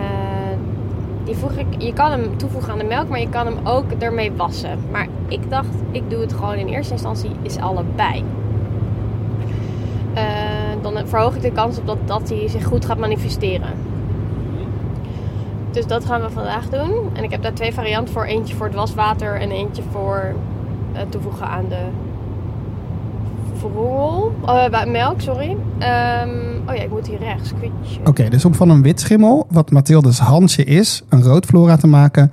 die 1.25 1.35
voeg 1.35 1.53
ik, 1.53 1.67
je 1.79 1.93
kan 1.93 2.11
hem 2.11 2.37
toevoegen 2.37 2.73
aan 2.73 2.79
de 2.79 2.85
melk, 2.85 3.09
maar 3.09 3.21
je 3.21 3.29
kan 3.29 3.47
hem 3.47 3.67
ook 3.67 3.91
ermee 3.99 4.33
wassen. 4.33 4.79
Maar 4.91 5.07
ik 5.29 5.51
dacht, 5.51 5.75
ik 5.91 6.11
doe 6.11 6.21
het 6.21 6.33
gewoon 6.33 6.55
in 6.55 6.69
eerste 6.69 6.93
instantie 6.93 7.31
is 7.43 7.57
allebei. 7.57 8.25
Eh, 10.15 10.23
dan 10.95 11.09
verhoog 11.09 11.35
ik 11.35 11.43
de 11.43 11.53
kans 11.53 11.79
op 11.79 11.87
dat, 11.87 11.99
dat 12.05 12.29
hij 12.29 12.49
zich 12.49 12.65
goed 12.65 12.85
gaat 12.85 12.99
manifesteren. 12.99 13.69
Dus 15.71 15.87
dat 15.87 16.05
gaan 16.05 16.21
we 16.21 16.31
vandaag 16.31 16.69
doen. 16.69 16.93
En 17.13 17.25
ik 17.25 17.31
heb 17.31 17.43
daar 17.43 17.53
twee 17.55 17.75
varianten 17.75 18.15
voor. 18.15 18.25
Eentje 18.25 18.55
voor 18.55 18.67
het 18.67 18.75
waswater 18.75 19.41
en 19.41 19.51
eentje 19.51 19.83
voor 19.91 20.35
het 20.93 21.11
toevoegen 21.11 21.47
aan 21.47 21.65
de 21.69 21.87
verroel. 23.59 24.33
eh, 24.47 24.69
bij 24.71 24.87
melk, 24.87 25.21
sorry. 25.21 25.57
Ehm, 25.79 26.31
oh 26.69 26.75
ja, 26.75 26.83
ik 26.83 26.91
moet 26.91 27.07
hier 27.07 27.19
rechts. 27.19 27.53
Oké, 28.05 28.29
dus 28.29 28.45
om 28.45 28.55
van 28.55 28.71
een 28.71 28.83
wit 28.83 29.01
schimmel, 29.01 29.47
wat 29.51 29.71
Mathildes 29.71 30.19
handje 30.19 30.65
is, 30.65 31.03
een 31.09 31.23
rood 31.23 31.47
flora 31.47 31.77
te 31.77 31.87
maken, 31.87 32.31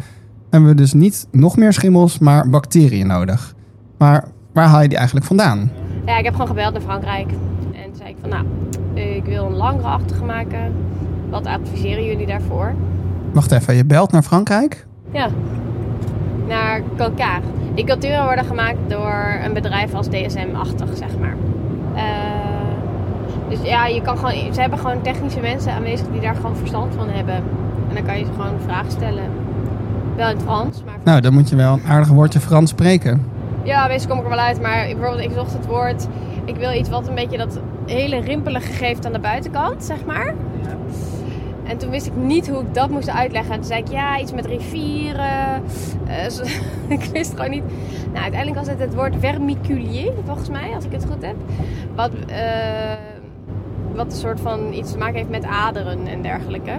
hebben 0.49 0.69
we 0.69 0.75
dus 0.75 0.93
niet 0.93 1.27
nog 1.31 1.57
meer 1.57 1.73
schimmels, 1.73 2.19
maar 2.19 2.49
bacteriën 2.49 3.07
nodig. 3.07 3.53
Maar 3.97 4.27
waar 4.53 4.67
haal 4.67 4.81
je 4.81 4.87
die 4.87 4.97
eigenlijk 4.97 5.25
vandaan? 5.25 5.71
Ja, 6.05 6.17
ik 6.17 6.23
heb 6.23 6.33
gewoon 6.33 6.47
gebeld 6.47 6.73
naar 6.73 6.81
Frankrijk. 6.81 7.31
En 7.73 7.83
toen 7.83 7.95
zei 7.95 8.09
ik 8.09 8.10
van, 8.21 8.29
nou, 8.29 8.45
ik 8.93 9.25
wil 9.25 9.45
een 9.45 9.55
langere-achtige 9.55 10.23
maken. 10.23 10.73
Wat 11.29 11.45
adviseren 11.45 12.05
jullie 12.05 12.25
daarvoor? 12.25 12.73
Wacht 13.33 13.51
even, 13.51 13.75
je 13.75 13.85
belt 13.85 14.11
naar 14.11 14.23
Frankrijk? 14.23 14.85
Ja, 15.11 15.29
naar 16.47 16.81
Cocar. 16.97 17.39
Die 17.75 17.85
culturen 17.85 18.23
worden 18.23 18.45
gemaakt 18.45 18.77
door 18.87 19.39
een 19.43 19.53
bedrijf 19.53 19.93
als 19.93 20.07
DSM-achtig, 20.07 20.97
zeg 20.97 21.17
maar. 21.19 21.35
Eh, 21.95 22.03
dus 23.49 23.59
ja, 23.63 23.85
je 23.85 24.01
kan 24.01 24.17
gewoon, 24.17 24.53
ze 24.53 24.61
hebben 24.61 24.79
gewoon 24.79 25.01
technische 25.01 25.39
mensen 25.39 25.73
aanwezig 25.73 26.07
die 26.11 26.21
daar 26.21 26.35
gewoon 26.35 26.55
verstand 26.55 26.95
van 26.95 27.09
hebben. 27.09 27.35
En 27.89 27.95
dan 27.95 28.05
kan 28.05 28.17
je 28.19 28.25
ze 28.25 28.31
gewoon 28.31 28.59
vragen 28.65 28.91
stellen. 28.91 29.23
Wel 30.15 30.29
in 30.29 30.35
het 30.35 30.43
Frans, 30.43 30.83
maar... 30.85 30.95
Nou, 31.03 31.21
dan 31.21 31.33
moet 31.33 31.49
je 31.49 31.55
wel 31.55 31.73
een 31.73 31.85
aardig 31.87 32.07
woordje 32.07 32.39
Frans 32.39 32.69
spreken. 32.69 33.25
Ja, 33.63 33.87
meestal 33.87 34.09
kom 34.09 34.17
ik 34.17 34.23
er 34.23 34.29
wel 34.29 34.45
uit. 34.45 34.61
Maar 34.61 34.85
bijvoorbeeld, 34.85 35.19
ik 35.19 35.31
zocht 35.35 35.53
het 35.53 35.65
woord... 35.65 36.07
Ik 36.45 36.55
wil 36.55 36.73
iets 36.73 36.89
wat 36.89 37.07
een 37.07 37.15
beetje 37.15 37.37
dat 37.37 37.59
hele 37.85 38.19
rimpelige 38.19 38.71
geeft 38.71 39.05
aan 39.05 39.13
de 39.13 39.19
buitenkant, 39.19 39.83
zeg 39.83 40.05
maar. 40.05 40.33
En 41.63 41.77
toen 41.77 41.89
wist 41.89 42.05
ik 42.05 42.15
niet 42.15 42.49
hoe 42.49 42.61
ik 42.61 42.73
dat 42.73 42.89
moest 42.89 43.09
uitleggen. 43.09 43.51
En 43.53 43.57
toen 43.59 43.67
zei 43.67 43.81
ik, 43.81 43.87
ja, 43.91 44.19
iets 44.19 44.33
met 44.33 44.45
rivieren. 44.45 45.63
Eh, 46.07 46.29
zo- 46.29 46.43
ik 46.97 47.03
wist 47.13 47.31
gewoon 47.35 47.49
niet. 47.49 47.63
Nou, 48.11 48.23
uiteindelijk 48.23 48.59
was 48.59 48.67
het 48.67 48.79
het 48.79 48.95
woord 48.95 49.15
vermiculier, 49.19 50.11
volgens 50.25 50.49
mij, 50.49 50.71
als 50.75 50.85
ik 50.85 50.91
het 50.91 51.05
goed 51.05 51.25
heb. 51.25 51.35
Wat, 51.95 52.11
eh, 52.27 52.93
wat 53.95 54.05
een 54.05 54.11
soort 54.19 54.39
van 54.39 54.73
iets 54.73 54.91
te 54.91 54.97
maken 54.97 55.15
heeft 55.15 55.29
met 55.29 55.45
aderen 55.45 56.07
en 56.07 56.21
dergelijke. 56.21 56.71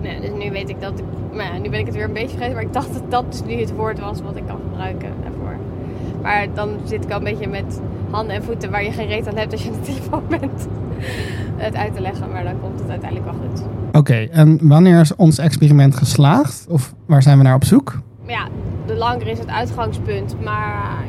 Nou, 0.00 0.20
dus 0.20 0.30
nu 0.44 0.50
weet 0.50 0.68
ik 0.68 0.80
dat 0.80 0.98
ik... 0.98 1.04
Maar 1.32 1.44
ja, 1.44 1.58
nu 1.58 1.70
ben 1.70 1.78
ik 1.80 1.86
het 1.86 1.94
weer 1.94 2.04
een 2.04 2.12
beetje 2.12 2.28
vergeten. 2.28 2.54
Maar 2.54 2.62
ik 2.64 2.72
dacht 2.72 2.92
dat 2.92 3.10
dat 3.10 3.24
dus 3.30 3.42
nu 3.44 3.54
het 3.60 3.74
woord 3.74 3.98
was 4.00 4.22
wat 4.22 4.36
ik 4.36 4.46
kan 4.46 4.58
gebruiken 4.70 5.08
daarvoor. 5.22 5.56
Maar 6.22 6.46
dan 6.54 6.68
zit 6.84 7.04
ik 7.04 7.10
al 7.10 7.18
een 7.18 7.24
beetje 7.24 7.48
met 7.48 7.80
handen 8.14 8.34
en 8.34 8.42
voeten 8.42 8.70
waar 8.70 8.84
je 8.84 8.92
geen 8.92 9.06
reet 9.06 9.28
aan 9.28 9.36
hebt 9.36 9.52
als 9.52 9.62
je 9.62 9.70
aan 9.70 9.80
de 9.80 9.86
telefoon 9.92 10.22
bent. 10.28 10.68
Het 11.56 11.74
uit 11.74 11.94
te 11.94 12.00
leggen, 12.00 12.30
maar 12.30 12.44
dan 12.44 12.60
komt 12.60 12.80
het 12.80 12.90
uiteindelijk 12.90 13.30
wel 13.30 13.40
goed. 13.48 13.62
Oké, 13.92 14.14
en 14.14 14.68
wanneer 14.68 15.00
is 15.00 15.16
ons 15.16 15.38
experiment 15.38 15.96
geslaagd? 15.96 16.66
Of 16.68 16.94
waar 17.06 17.22
zijn 17.22 17.38
we 17.38 17.44
naar 17.44 17.54
op 17.54 17.64
zoek? 17.64 18.00
Ja, 18.26 18.48
de 18.86 18.94
langer 18.94 19.26
is 19.26 19.38
het 19.38 19.48
uitgangspunt. 19.48 20.34
Maar 20.42 21.04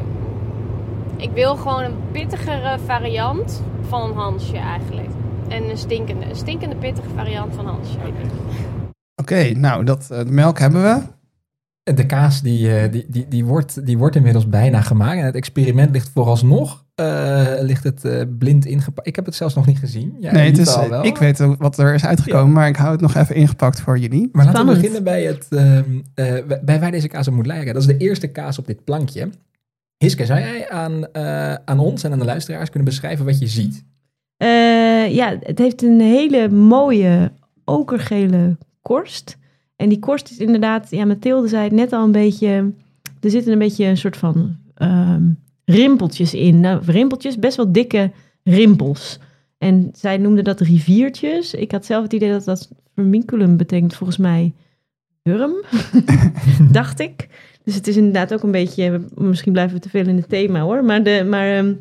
ik 1.18 1.32
wil 1.34 1.56
gewoon 1.56 1.84
een 1.84 1.96
pittigere 2.12 2.78
variant 2.86 3.62
van 3.88 4.10
een 4.10 4.16
Hansje 4.16 4.58
eigenlijk. 4.58 5.10
En 5.48 5.70
een 5.70 5.78
stinkende, 5.78 6.26
een 6.30 6.36
stinkende 6.36 6.76
pittige 6.76 7.10
variant 7.16 7.56
van 7.56 7.66
Hansje. 7.66 7.98
Oké, 9.16 9.52
nou, 9.52 9.84
dat, 9.84 10.12
eh, 10.12 10.18
de 10.18 10.32
melk 10.32 10.60
hebben 10.60 10.82
we. 10.82 11.02
De 11.94 12.06
kaas 12.06 12.42
die, 12.42 12.78
eh, 12.78 12.92
die, 12.92 13.06
die, 13.10 13.28
die, 13.28 13.46
wordt, 13.46 13.86
die 13.86 13.98
wordt 13.98 14.16
inmiddels 14.16 14.50
bijna 14.50 14.82
gemaakt. 14.82 15.20
En 15.20 15.26
het 15.26 15.36
experiment 15.36 15.92
ligt 15.92 16.10
vooralsnog 16.10 16.85
eh, 16.96 17.54
ligt 17.60 17.84
het 17.84 18.06
eh, 18.06 18.22
blind 18.38 18.66
ingepakt. 18.66 19.08
Ik 19.08 19.16
heb 19.16 19.26
het 19.26 19.36
zelfs 19.36 19.56
nog 19.56 19.66
niet 19.66 19.80
gezien. 19.80 20.16
Ja, 20.20 20.32
nee, 20.32 20.50
het 20.50 20.58
is, 20.58 20.76
wel. 20.76 21.06
ik 21.06 21.18
weet 21.18 21.38
wat 21.58 21.78
er 21.78 21.94
is 21.94 22.06
uitgekomen, 22.06 22.54
maar 22.54 22.68
ik 22.68 22.76
hou 22.76 22.92
het 22.92 23.02
nog 23.02 23.16
even 23.16 23.36
ingepakt 23.36 23.82
voor 23.82 23.98
jullie. 23.98 24.30
Maar 24.32 24.46
laten 24.46 24.66
we 24.66 24.74
beginnen 24.74 25.04
bij, 25.04 25.24
het, 25.24 25.48
ehm, 25.50 25.84
eh, 26.14 26.58
bij 26.62 26.80
waar 26.80 26.92
deze 26.92 27.08
kaas 27.08 27.28
op 27.28 27.34
moet 27.34 27.46
lijken. 27.46 27.74
Dat 27.74 27.82
is 27.82 27.88
de 27.88 27.98
eerste 27.98 28.28
kaas 28.28 28.60
op 28.60 28.68
dit 28.68 28.84
plankje. 28.84 29.30
Hiske, 29.98 30.26
zou 30.26 30.40
jij 30.40 30.70
aan, 30.70 31.16
aan 31.66 31.80
ons 31.80 32.04
en 32.04 32.12
aan 32.12 32.20
de 32.20 32.26
luisteraars 32.26 32.70
kunnen 32.70 32.90
beschrijven 32.90 33.26
wat 33.26 33.40
je 33.40 33.48
ziet? 33.48 33.84
Eh, 34.38 35.16
ja, 35.16 35.38
het 35.40 35.58
heeft 35.58 35.84
een 35.84 36.00
hele 36.00 36.50
mooie 36.50 37.32
okergele 37.66 38.58
korst. 38.82 39.38
En 39.76 39.90
die 39.90 40.00
korst 40.00 40.30
is 40.30 40.38
inderdaad, 40.38 40.90
ja, 40.90 41.06
Mathilde 41.06 41.48
zei 41.48 41.64
het 41.64 41.72
net 41.72 41.94
al 41.94 42.04
een 42.04 42.12
beetje, 42.12 42.72
er 43.20 43.30
zitten 43.30 43.52
een 43.52 43.60
beetje 43.60 43.86
een 43.86 43.98
soort 43.98 44.18
van 44.18 44.56
ehm, 44.76 45.24
rimpeltjes 45.66 46.34
in. 46.34 46.60
Nou, 46.60 46.82
rimpeltjes, 46.86 47.40
best 47.40 47.58
wel 47.58 47.72
dikke 47.72 48.12
rimpels. 48.44 49.20
En 49.58 49.90
zij 49.94 50.18
noemde 50.18 50.42
dat 50.42 50.60
riviertjes. 50.60 51.54
Ik 51.54 51.72
had 51.72 51.86
zelf 51.86 52.04
het 52.04 52.14
idee 52.14 52.32
dat 52.32 52.46
dat 52.46 52.70
verminculum 52.94 53.58
betekent 53.58 53.96
volgens 53.96 54.18
mij 54.18 54.54
wurm, 55.22 55.54
dacht 56.72 57.00
ik. 57.00 57.28
Dus 57.64 57.76
het 57.76 57.88
is 57.88 57.98
inderdaad 57.98 58.34
ook 58.34 58.44
een 58.44 58.52
beetje, 58.52 59.06
misschien 59.16 59.52
blijven 59.52 59.76
we 59.76 59.82
te 59.82 59.90
veel 59.90 60.08
in 60.08 60.16
het 60.16 60.30
thema 60.30 60.60
hoor, 60.60 60.84
maar, 60.84 61.04
de, 61.04 61.26
maar 61.30 61.58
ehm, 61.58 61.74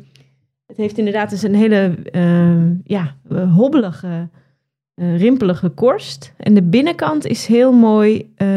het 0.65 0.77
heeft 0.77 0.97
inderdaad 0.97 1.29
dus 1.29 1.43
een 1.43 1.55
hele 1.55 1.95
ehm, 2.11 2.73
ja, 2.83 3.15
hobbelige, 3.53 4.29
eh, 4.95 5.17
rimpelige 5.17 5.69
korst. 5.69 6.33
En 6.37 6.53
de 6.53 6.63
binnenkant 6.63 7.25
is 7.25 7.45
heel 7.45 7.71
mooi, 7.71 8.31
eh, 8.35 8.47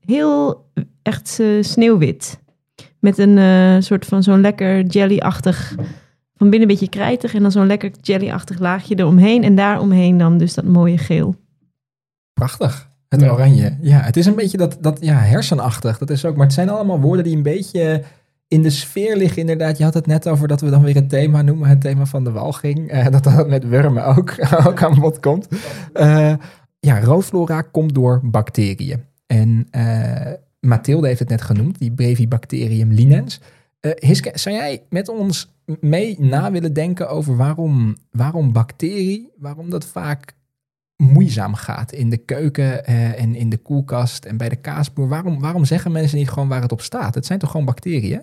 heel 0.00 0.64
echt 1.02 1.38
eh, 1.40 1.48
sneeuwwit. 1.60 2.40
Met 3.00 3.18
een 3.18 3.38
eh, 3.38 3.76
soort 3.78 4.04
van 4.04 4.22
zo'n 4.22 4.40
lekker 4.40 4.84
jelly-achtig, 4.84 5.74
van 6.36 6.50
binnen 6.50 6.60
een 6.60 6.74
beetje 6.74 6.88
krijtig 6.88 7.34
en 7.34 7.42
dan 7.42 7.52
zo'n 7.52 7.66
lekker 7.66 7.90
jelly-achtig 8.00 8.58
laagje 8.58 8.98
eromheen. 8.98 9.44
En 9.44 9.54
daaromheen 9.54 10.18
dan 10.18 10.38
dus 10.38 10.54
dat 10.54 10.64
mooie 10.64 10.98
geel. 10.98 11.34
Prachtig. 12.32 12.88
Het 13.08 13.22
oranje. 13.22 13.76
Ja, 13.80 14.00
het 14.00 14.16
is 14.16 14.26
een 14.26 14.34
beetje 14.34 14.56
dat, 14.56 14.76
dat 14.80 14.98
ja, 15.00 15.14
hersenachtig. 15.18 15.98
Dat 15.98 16.10
is 16.10 16.24
ook, 16.24 16.36
maar 16.36 16.44
het 16.46 16.54
zijn 16.54 16.68
allemaal 16.68 17.00
woorden 17.00 17.24
die 17.24 17.36
een 17.36 17.42
beetje 17.42 18.02
in 18.48 18.62
de 18.62 18.70
sfeer 18.70 19.16
liggen. 19.16 19.40
Inderdaad, 19.40 19.78
je 19.78 19.84
had 19.84 19.94
het 19.94 20.06
net 20.06 20.28
over 20.28 20.48
dat 20.48 20.60
we 20.60 20.70
dan 20.70 20.82
weer 20.82 20.94
het 20.94 21.08
thema 21.08 21.42
noemen. 21.42 21.68
Het 21.68 21.80
thema 21.80 22.06
van 22.06 22.24
de 22.24 22.30
walging. 22.30 22.90
Eh, 22.90 23.08
dat 23.10 23.24
dat 23.24 23.48
met 23.48 23.68
wormen 23.68 24.04
ook, 24.04 24.34
ook 24.66 24.82
aan 24.82 25.00
bod 25.00 25.20
komt. 25.20 25.48
Eh, 25.92 26.34
ja, 26.80 27.00
roodflora 27.00 27.62
komt 27.62 27.94
door 27.94 28.20
bacteriën. 28.22 29.04
En 29.26 29.66
eh 29.70 30.32
Mathilde 30.66 31.06
heeft 31.06 31.18
het 31.18 31.28
net 31.28 31.42
genoemd, 31.42 31.78
die 31.78 31.92
Brevibacterium 31.92 32.92
linens. 32.92 33.40
Hiske, 33.80 34.30
zou 34.34 34.54
jij 34.54 34.82
met 34.88 35.08
ons 35.08 35.54
mee 35.80 36.16
na 36.20 36.50
willen 36.50 36.72
denken 36.72 37.08
over 37.08 37.36
waarom, 37.36 37.96
waarom 38.10 38.52
bacterie, 38.52 39.30
waarom 39.38 39.70
dat 39.70 39.84
vaak 39.84 40.34
moeizaam 40.96 41.54
gaat 41.54 41.92
in 41.92 42.10
de 42.10 42.16
keuken 42.16 42.86
eh, 42.86 43.22
en 43.22 43.34
in 43.34 43.48
de 43.48 43.56
koelkast 43.56 44.24
en 44.24 44.36
bij 44.36 44.48
de 44.48 44.56
kaasboer. 44.56 45.08
Waarom, 45.08 45.40
waarom 45.40 45.64
zeggen 45.64 45.92
mensen 45.92 46.18
niet 46.18 46.28
gewoon 46.28 46.48
waar 46.48 46.62
het 46.62 46.72
op 46.72 46.80
staat? 46.80 47.14
Het 47.14 47.26
zijn 47.26 47.38
toch 47.38 47.50
gewoon 47.50 47.66
bacteriën? 47.66 48.22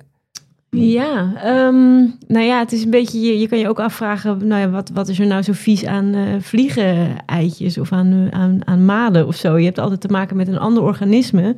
Ja, 0.70 1.34
ehm, 1.36 2.00
nou 2.28 2.46
ja, 2.46 2.60
het 2.60 2.72
is 2.72 2.84
een 2.84 2.90
beetje, 2.90 3.40
je, 3.40 3.48
kan 3.48 3.60
je 3.60 3.68
ook 3.68 3.80
afvragen, 3.80 4.48
nou 4.48 4.62
ja, 4.62 4.70
wat, 4.70 4.90
wat 4.90 5.08
is 5.08 5.20
er 5.20 5.28
nou 5.28 5.42
zo 5.42 5.54
vies 5.54 5.86
aan 5.86 6.14
eh 6.14 6.36
vliegen-eitjes 6.40 7.78
of 7.78 7.92
aan, 7.92 8.32
aan, 8.32 8.68
aan 8.68 8.86
maden 8.86 9.28
of 9.28 9.36
zo? 9.36 9.58
Je 9.58 9.66
hebt 9.66 9.78
altijd 9.78 10.02
te 10.02 10.08
maken 10.08 10.36
met 10.36 10.48
een 10.48 10.58
ander 10.58 10.84
organisme 10.84 11.56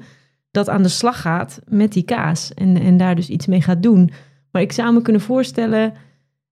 dat 0.55 0.69
aan 0.69 0.83
de 0.83 0.89
slag 0.89 1.21
gaat 1.21 1.62
met 1.67 1.93
die 1.93 2.03
kaas 2.03 2.53
en, 2.53 2.81
en 2.81 2.97
daar 2.97 3.15
dus 3.15 3.29
iets 3.29 3.45
mee 3.45 3.62
gaat 3.62 3.83
doen. 3.83 4.12
Maar 4.51 4.62
ik 4.62 4.71
zou 4.71 4.93
me 4.93 5.01
kunnen 5.01 5.21
voorstellen 5.21 5.93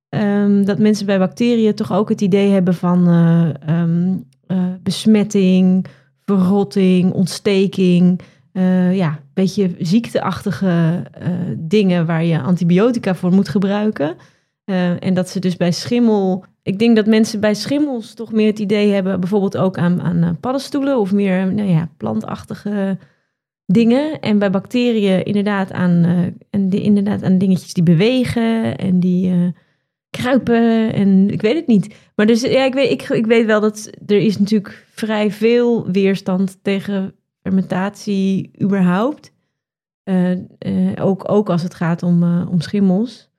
ehm, 0.09 0.63
dat 0.63 0.79
mensen 0.79 1.05
bij 1.05 1.19
bacteriën 1.19 1.75
toch 1.75 1.93
ook 1.93 2.09
het 2.09 2.21
idee 2.21 2.51
hebben 2.51 2.73
van 2.73 3.07
eh, 3.07 3.49
ehm, 3.69 4.17
eh, 4.47 4.73
besmetting, 4.83 5.85
verrotting, 6.25 7.11
ontsteking. 7.11 8.21
eh, 8.51 8.95
ja, 8.95 9.19
beetje 9.33 9.75
ziekteachtige 9.79 11.03
dingen 11.57 12.05
waar 12.05 12.23
je 12.23 12.41
antibiotica 12.41 13.15
voor 13.15 13.31
moet 13.31 13.49
gebruiken. 13.49 14.15
En 14.99 15.13
dat 15.13 15.29
ze 15.29 15.39
dus 15.39 15.57
bij 15.57 15.71
schimmel. 15.71 16.45
Ik 16.63 16.79
denk 16.79 16.95
dat 16.95 17.05
mensen 17.05 17.39
bij 17.39 17.53
schimmels 17.53 18.13
toch 18.13 18.31
meer 18.31 18.47
het 18.47 18.59
idee 18.59 18.91
hebben, 18.91 19.19
bijvoorbeeld 19.19 19.57
ook 19.57 19.77
aan, 19.77 20.01
aan 20.01 20.37
paddenstoelen 20.39 20.99
of 20.99 21.11
meer 21.11 21.53
nou 21.53 21.69
ja, 21.69 21.89
plantachtige 21.97 22.97
dingen. 23.73 24.19
En 24.19 24.39
bij 24.39 24.49
bacteriën 24.49 25.23
inderdaad 25.25 25.71
aan, 25.71 26.03
eh, 26.03 26.19
en 26.49 26.69
die, 26.69 26.81
inderdaad 26.81 27.23
aan 27.23 27.37
dingetjes 27.37 27.73
die 27.73 27.83
bewegen 27.83 28.77
en 28.77 28.99
die 28.99 29.31
eh, 29.31 29.47
kruipen. 30.09 30.93
En 30.93 31.29
ik 31.29 31.41
weet 31.41 31.55
het 31.55 31.67
niet. 31.67 31.95
Maar 32.15 32.25
dus 32.25 32.41
ja, 32.41 32.65
ik 32.65 32.73
weet, 32.73 32.91
ik, 32.91 33.01
ik 33.09 33.25
weet 33.25 33.45
wel 33.45 33.61
dat 33.61 33.89
er 34.05 34.17
is 34.17 34.39
natuurlijk 34.39 34.85
vrij 34.93 35.31
veel 35.31 35.91
weerstand 35.91 36.57
tegen 36.61 37.13
fermentatie 37.41 38.51
überhaupt. 38.61 39.31
Eh, 40.03 40.37
ook, 40.99 41.31
ook 41.31 41.49
als 41.49 41.63
het 41.63 41.73
gaat 41.73 42.03
om, 42.03 42.23
om 42.47 42.61
schimmels. 42.61 43.31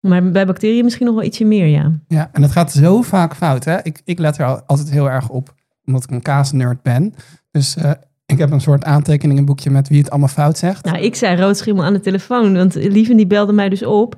Maar 0.00 0.30
bij 0.30 0.46
bacteriën 0.46 0.84
misschien 0.84 1.06
nog 1.06 1.14
wel 1.14 1.24
ietsje 1.24 1.44
meer, 1.44 1.66
ja. 1.66 2.00
Ja, 2.08 2.28
en 2.32 2.42
het 2.42 2.50
gaat 2.50 2.72
zo 2.72 3.02
vaak 3.02 3.36
fout. 3.36 3.64
Hè? 3.64 3.82
Ik, 3.82 4.00
ik 4.04 4.18
let 4.18 4.38
er 4.38 4.44
al- 4.44 4.62
altijd 4.66 4.90
heel 4.90 5.10
erg 5.10 5.28
op, 5.28 5.54
omdat 5.84 6.02
ik 6.04 6.10
een 6.10 6.22
kaasnerd 6.22 6.82
ben. 6.82 7.14
Dus 7.50 7.76
ik 8.32 8.38
heb 8.38 8.50
een 8.50 8.60
soort 8.60 8.84
aantekeningenboekje 8.84 9.70
met 9.70 9.88
wie 9.88 9.98
het 9.98 10.10
allemaal 10.10 10.28
fout 10.28 10.58
zegt. 10.58 10.84
Nou, 10.84 10.98
ik 10.98 11.14
zei 11.14 11.40
roodschimmel 11.40 11.84
aan 11.84 11.92
de 11.92 12.00
telefoon, 12.00 12.54
want 12.54 12.74
Lieven 12.74 13.16
die 13.16 13.26
belde 13.26 13.52
mij 13.52 13.68
dus 13.68 13.84
op. 13.84 14.16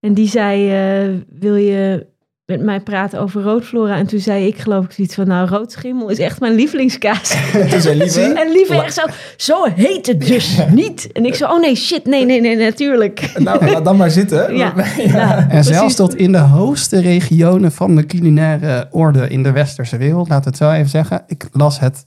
En 0.00 0.14
die 0.14 0.28
zei, 0.28 0.70
eh, 0.70 1.08
wil 1.38 1.54
je 1.54 2.06
met 2.46 2.62
mij 2.62 2.80
praten 2.80 3.20
over 3.20 3.42
roodflora? 3.42 3.96
En 3.96 4.06
toen 4.06 4.20
zei 4.20 4.46
ik 4.46 4.58
geloof 4.58 4.84
ik 4.84 4.92
zoiets 4.92 5.14
van, 5.14 5.26
nou, 5.26 5.48
roodschimmel 5.48 6.08
is 6.08 6.18
echt 6.18 6.40
mijn 6.40 6.54
lievelingskaas. 6.54 7.36
Toen 7.70 7.80
zei 7.80 7.98
Lieve, 7.98 8.20
en 8.20 8.52
Lieven 8.52 8.84
echt 8.84 8.94
zo, 8.94 9.02
zo 9.36 9.64
heet 9.74 10.06
het 10.06 10.26
dus 10.26 10.58
niet. 10.70 11.12
En 11.12 11.24
ik 11.24 11.34
zo, 11.34 11.44
oh 11.44 11.60
nee, 11.60 11.74
shit, 11.74 12.04
nee, 12.04 12.24
nee, 12.24 12.40
nee, 12.40 12.56
natuurlijk. 12.56 13.32
nou, 13.38 13.70
laat 13.70 13.84
dan 13.84 13.96
maar 13.96 14.10
zitten. 14.10 14.42
Ja, 14.56 14.74
Ja. 14.96 15.38
En 15.38 15.48
precies. 15.48 15.76
zelfs 15.76 15.94
tot 15.94 16.16
in 16.16 16.32
de 16.32 16.38
hoogste 16.38 17.00
regionen 17.00 17.72
van 17.72 17.96
de 17.96 18.06
culinaire 18.06 18.88
orde 18.90 19.28
in 19.28 19.42
de 19.42 19.52
westerse 19.52 19.96
wereld, 19.96 20.28
we 20.28 20.34
het 20.34 20.56
zo 20.56 20.70
even 20.70 20.90
zeggen. 20.90 21.22
Ik 21.26 21.48
las 21.52 21.80
het 21.80 22.04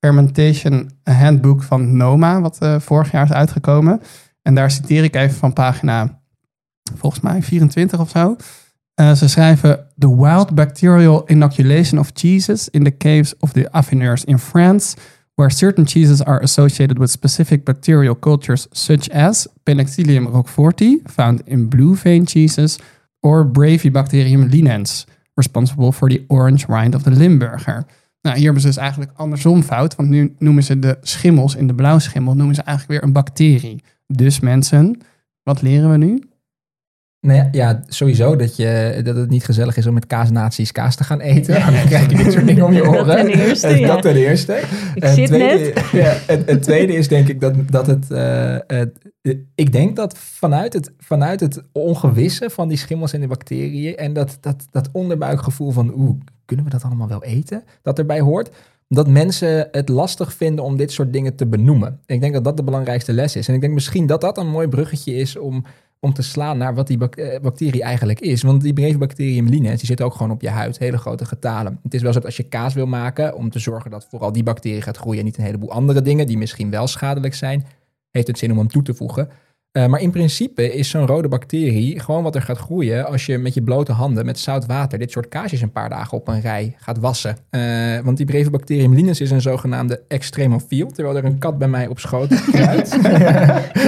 Fermentation 0.00 0.90
Handbook 1.02 1.62
van 1.62 1.96
Noma, 1.96 2.40
wat 2.40 2.58
eh, 2.58 2.80
vorig 2.80 3.10
jaar 3.10 3.24
is 3.24 3.32
uitgekomen. 3.32 4.00
En 4.42 4.54
daar 4.54 4.70
citeer 4.70 5.04
ik 5.04 5.16
even 5.16 5.36
van 5.36 5.52
pagina, 5.52 6.20
volgens 6.94 7.22
mij 7.22 7.42
24 7.42 8.00
of 8.00 8.10
zo. 8.10 8.36
Eh, 8.94 9.12
ze 9.12 9.28
schrijven: 9.28 9.86
The 9.98 10.16
wild 10.16 10.54
bacterial 10.54 11.22
inoculation 11.26 12.00
of 12.00 12.10
cheeses 12.14 12.68
in 12.68 12.84
the 12.84 12.96
caves 12.96 13.36
of 13.38 13.52
the 13.52 13.72
affineurs 13.72 14.24
in 14.24 14.38
France, 14.38 14.96
where 15.34 15.50
certain 15.50 15.86
cheeses 15.86 16.24
are 16.24 16.42
associated 16.42 16.98
with 16.98 17.10
specific 17.10 17.64
bacterial 17.64 18.18
cultures 18.18 18.66
such 18.70 19.10
as 19.10 19.46
Penicillium 19.62 20.26
roqueforti, 20.26 21.00
found 21.04 21.40
in 21.44 21.68
blue 21.68 21.96
vein 21.96 22.26
cheeses, 22.26 22.78
or 23.20 23.50
Bravibacterium 23.50 24.50
linens, 24.50 25.06
responsible 25.34 25.92
for 25.92 26.08
the 26.08 26.24
orange 26.28 26.66
rind 26.68 26.94
of 26.94 27.02
the 27.02 27.10
Limburger. 27.10 27.86
Nou, 28.20 28.36
hier 28.36 28.44
hebben 28.44 28.62
ze 28.62 28.68
dus 28.68 28.76
eigenlijk 28.76 29.10
andersom 29.14 29.62
fout, 29.62 29.94
want 29.96 30.08
nu 30.08 30.34
noemen 30.38 30.62
ze 30.62 30.78
de 30.78 30.96
schimmels 31.00 31.54
in 31.54 31.66
de 31.66 31.74
blauwschimmel 31.74 32.34
noemen 32.34 32.54
ze 32.54 32.62
eigenlijk 32.62 33.00
weer 33.00 33.08
een 33.08 33.14
bacterie. 33.14 33.82
Dus 34.06 34.40
mensen, 34.40 35.00
wat 35.42 35.62
leren 35.62 35.90
we 35.90 35.96
nu? 35.96 36.22
Nou 37.20 37.38
ja, 37.38 37.48
ja, 37.52 37.82
sowieso 37.86 38.36
dat, 38.36 38.56
je, 38.56 39.00
dat 39.04 39.16
het 39.16 39.30
niet 39.30 39.44
gezellig 39.44 39.76
is 39.76 39.86
om 39.86 39.94
met 39.94 40.06
kaasnaties 40.06 40.72
kaas 40.72 40.96
te 40.96 41.04
gaan 41.04 41.20
eten. 41.20 41.54
Dan 41.74 41.84
krijg 41.86 42.10
je 42.10 42.16
dit 42.16 42.32
soort 42.32 42.46
dingen 42.46 42.64
om 42.64 42.72
je 42.72 42.82
Dat 42.92 42.94
oren. 42.94 43.16
ten 43.16 43.26
eerste, 43.28 43.68
ja. 43.78 43.86
Dat 43.86 44.02
ten 44.02 44.16
eerste. 44.16 44.54
Ik 44.94 45.02
Het 45.02 45.14
zit 45.14 45.26
tweede, 45.26 45.72
net. 45.74 45.84
Ja, 46.02 46.16
het, 46.26 46.50
het 46.50 46.62
tweede 46.62 46.92
is 46.94 47.08
denk 47.08 47.28
ik 47.28 47.40
dat, 47.40 47.54
dat 47.70 47.86
het, 47.86 48.10
eh, 48.10 48.56
het- 48.66 48.98
Ik 49.54 49.72
denk 49.72 49.96
dat 49.96 50.18
vanuit 50.18 50.72
het, 50.72 50.92
vanuit 50.98 51.40
het 51.40 51.62
ongewisse 51.72 52.50
van 52.50 52.68
die 52.68 52.76
schimmels 52.78 53.12
en 53.12 53.20
de 53.20 53.26
bacteriën... 53.26 53.96
en 53.96 54.12
dat, 54.12 54.38
dat, 54.40 54.66
dat 54.70 54.88
onderbuikgevoel 54.92 55.70
van... 55.70 55.92
oeh, 55.96 56.20
kunnen 56.48 56.64
we 56.64 56.70
dat 56.70 56.84
allemaal 56.84 57.08
wel 57.08 57.24
eten? 57.24 57.64
Dat 57.82 57.98
erbij 57.98 58.20
hoort... 58.20 58.50
Dat 58.90 59.08
mensen 59.08 59.68
het 59.70 59.88
lastig 59.88 60.32
vinden 60.32 60.64
om 60.64 60.76
dit 60.76 60.92
soort 60.92 61.12
dingen 61.12 61.34
te 61.34 61.46
benoemen. 61.46 62.00
Ik 62.06 62.20
denk 62.20 62.32
dat 62.32 62.44
dat 62.44 62.56
de 62.56 62.62
belangrijkste 62.62 63.12
les 63.12 63.36
is. 63.36 63.48
En 63.48 63.54
ik 63.54 63.60
denk 63.60 63.72
misschien 63.72 64.06
dat 64.06 64.20
dat 64.20 64.38
een 64.38 64.48
mooi 64.48 64.68
bruggetje 64.68 65.14
is 65.14 65.36
om, 65.36 65.64
om 66.00 66.12
te 66.12 66.22
slaan 66.22 66.58
naar 66.58 66.74
wat 66.74 66.86
die 66.86 67.08
eh, 67.08 67.40
bacterie 67.40 67.82
eigenlijk 67.82 68.20
is. 68.20 68.42
Want 68.42 68.62
die 68.62 68.72
Brevibacterium 68.72 69.46
linens, 69.46 69.78
die 69.78 69.86
zitten 69.86 70.06
ook 70.06 70.12
gewoon 70.12 70.30
op 70.30 70.40
je 70.40 70.48
huid, 70.48 70.78
hele 70.78 70.98
grote 70.98 71.24
getalen. 71.24 71.78
Het 71.82 71.94
is 71.94 72.02
wel 72.02 72.12
zo 72.12 72.18
dat 72.18 72.26
als 72.26 72.36
je 72.36 72.42
kaas 72.42 72.74
wil 72.74 72.86
maken, 72.86 73.34
om 73.34 73.50
te 73.50 73.58
zorgen 73.58 73.90
dat 73.90 74.06
vooral 74.10 74.32
die 74.32 74.42
bacterie 74.42 74.82
gaat 74.82 74.96
groeien 74.96 75.18
en 75.18 75.24
niet 75.24 75.38
een 75.38 75.44
heleboel 75.44 75.72
andere 75.72 76.02
dingen 76.02 76.26
die 76.26 76.38
misschien 76.38 76.70
wel 76.70 76.86
schadelijk 76.86 77.34
zijn, 77.34 77.66
heeft 78.10 78.26
het 78.26 78.38
zin 78.38 78.50
om 78.50 78.58
hem 78.58 78.68
toe 78.68 78.82
te 78.82 78.94
voegen. 78.94 79.28
Eh, 79.78 79.86
maar 79.86 80.00
in 80.00 80.10
principe 80.10 80.74
is 80.74 80.90
zo'n 80.90 81.06
rode 81.06 81.28
bacterie 81.28 82.00
gewoon 82.00 82.22
wat 82.22 82.34
er 82.34 82.42
gaat 82.42 82.58
groeien 82.58 83.06
als 83.06 83.26
je 83.26 83.38
met 83.38 83.54
je 83.54 83.62
blote 83.62 83.92
handen 83.92 84.24
met 84.24 84.38
zout 84.38 84.66
water 84.66 84.98
dit 84.98 85.10
soort 85.10 85.28
kaasjes 85.28 85.60
een 85.60 85.72
paar 85.72 85.88
dagen 85.88 86.18
op 86.18 86.28
een 86.28 86.40
rij 86.40 86.74
gaat 86.78 86.98
wassen. 86.98 87.36
Eh, 87.50 87.60
want 88.04 88.16
die 88.16 88.26
Brevibacterium 88.26 88.94
linens 88.94 89.20
is 89.20 89.30
een 89.30 89.40
zogenaamde 89.40 90.02
extremofiel, 90.08 90.86
terwijl 90.86 91.16
er 91.16 91.24
een 91.24 91.38
kat 91.38 91.58
bij 91.58 91.68
mij 91.68 91.86
op 91.86 91.98
schoot. 91.98 92.30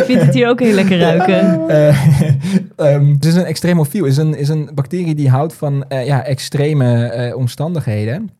Ik 0.00 0.02
vind 0.06 0.22
het 0.22 0.34
hier 0.34 0.48
ook 0.48 0.60
heel 0.60 0.74
lekker 0.74 0.98
ruiken. 0.98 1.38
Eh, 1.70 2.94
ehm, 2.94 3.12
het 3.12 3.24
is 3.24 3.34
een 3.34 3.44
extremofiel, 3.44 4.04
is 4.04 4.16
een, 4.16 4.34
is 4.34 4.48
een 4.48 4.70
bacterie 4.74 5.14
die 5.14 5.28
houdt 5.28 5.54
van 5.54 5.84
ja, 5.88 6.24
extreme 6.24 7.32
omstandigheden. 7.36 8.30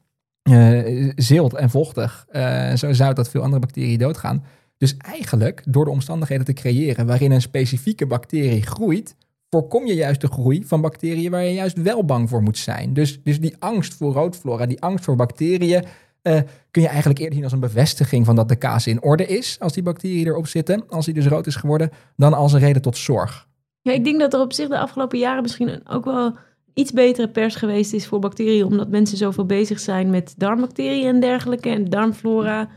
Zilt 1.14 1.54
en 1.54 1.70
vochtig. 1.70 2.26
Zo 2.74 2.92
zout 2.92 3.16
dat 3.16 3.30
veel 3.30 3.42
andere 3.42 3.60
bacteriën 3.60 3.98
doodgaan. 3.98 4.44
Dus 4.80 4.96
eigenlijk, 4.96 5.62
door 5.66 5.84
de 5.84 5.90
omstandigheden 5.90 6.44
te 6.44 6.52
creëren 6.52 7.06
waarin 7.06 7.30
een 7.30 7.40
specifieke 7.40 8.06
bacterie 8.06 8.62
groeit, 8.62 9.14
voorkom 9.50 9.86
je 9.86 9.94
juist 9.94 10.20
de 10.20 10.26
groei 10.26 10.64
van 10.64 10.80
bacteriën 10.80 11.30
waar 11.30 11.44
je 11.44 11.52
juist 11.52 11.82
wel 11.82 12.04
bang 12.04 12.28
voor 12.28 12.42
moet 12.42 12.58
zijn. 12.58 12.94
Dus, 12.94 13.22
dus 13.22 13.40
die 13.40 13.56
angst 13.58 13.94
voor 13.94 14.12
roodflora, 14.12 14.66
die 14.66 14.80
angst 14.80 15.04
voor 15.04 15.16
bacteriën, 15.16 15.84
eh, 16.22 16.40
kun 16.70 16.82
je 16.82 16.88
eigenlijk 16.88 17.18
eerder 17.18 17.34
zien 17.34 17.44
als 17.44 17.52
een 17.52 17.60
bevestiging 17.60 18.26
van 18.26 18.36
dat 18.36 18.48
de 18.48 18.56
kaas 18.56 18.86
in 18.86 19.02
orde 19.02 19.26
is, 19.26 19.56
als 19.58 19.72
die 19.72 19.82
bacteriën 19.82 20.26
erop 20.26 20.46
zitten, 20.46 20.88
als 20.88 21.04
die 21.04 21.14
dus 21.14 21.26
rood 21.26 21.46
is 21.46 21.56
geworden, 21.56 21.90
dan 22.16 22.34
als 22.34 22.52
een 22.52 22.60
reden 22.60 22.82
tot 22.82 22.96
zorg. 22.96 23.48
Ja, 23.82 23.92
ik 23.92 24.04
denk 24.04 24.20
dat 24.20 24.34
er 24.34 24.40
op 24.40 24.52
zich 24.52 24.68
de 24.68 24.78
afgelopen 24.78 25.18
jaren 25.18 25.42
misschien 25.42 25.88
ook 25.88 26.04
wel 26.04 26.36
iets 26.74 26.92
betere 26.92 27.28
pers 27.28 27.54
geweest 27.54 27.92
is 27.92 28.06
voor 28.06 28.18
bacteriën, 28.18 28.64
omdat 28.64 28.88
mensen 28.88 29.16
zoveel 29.16 29.46
bezig 29.46 29.80
zijn 29.80 30.10
met 30.10 30.34
darmbacteriën 30.36 31.06
en 31.06 31.20
dergelijke 31.20 31.68
en 31.68 31.84
darmflora. 31.84 32.68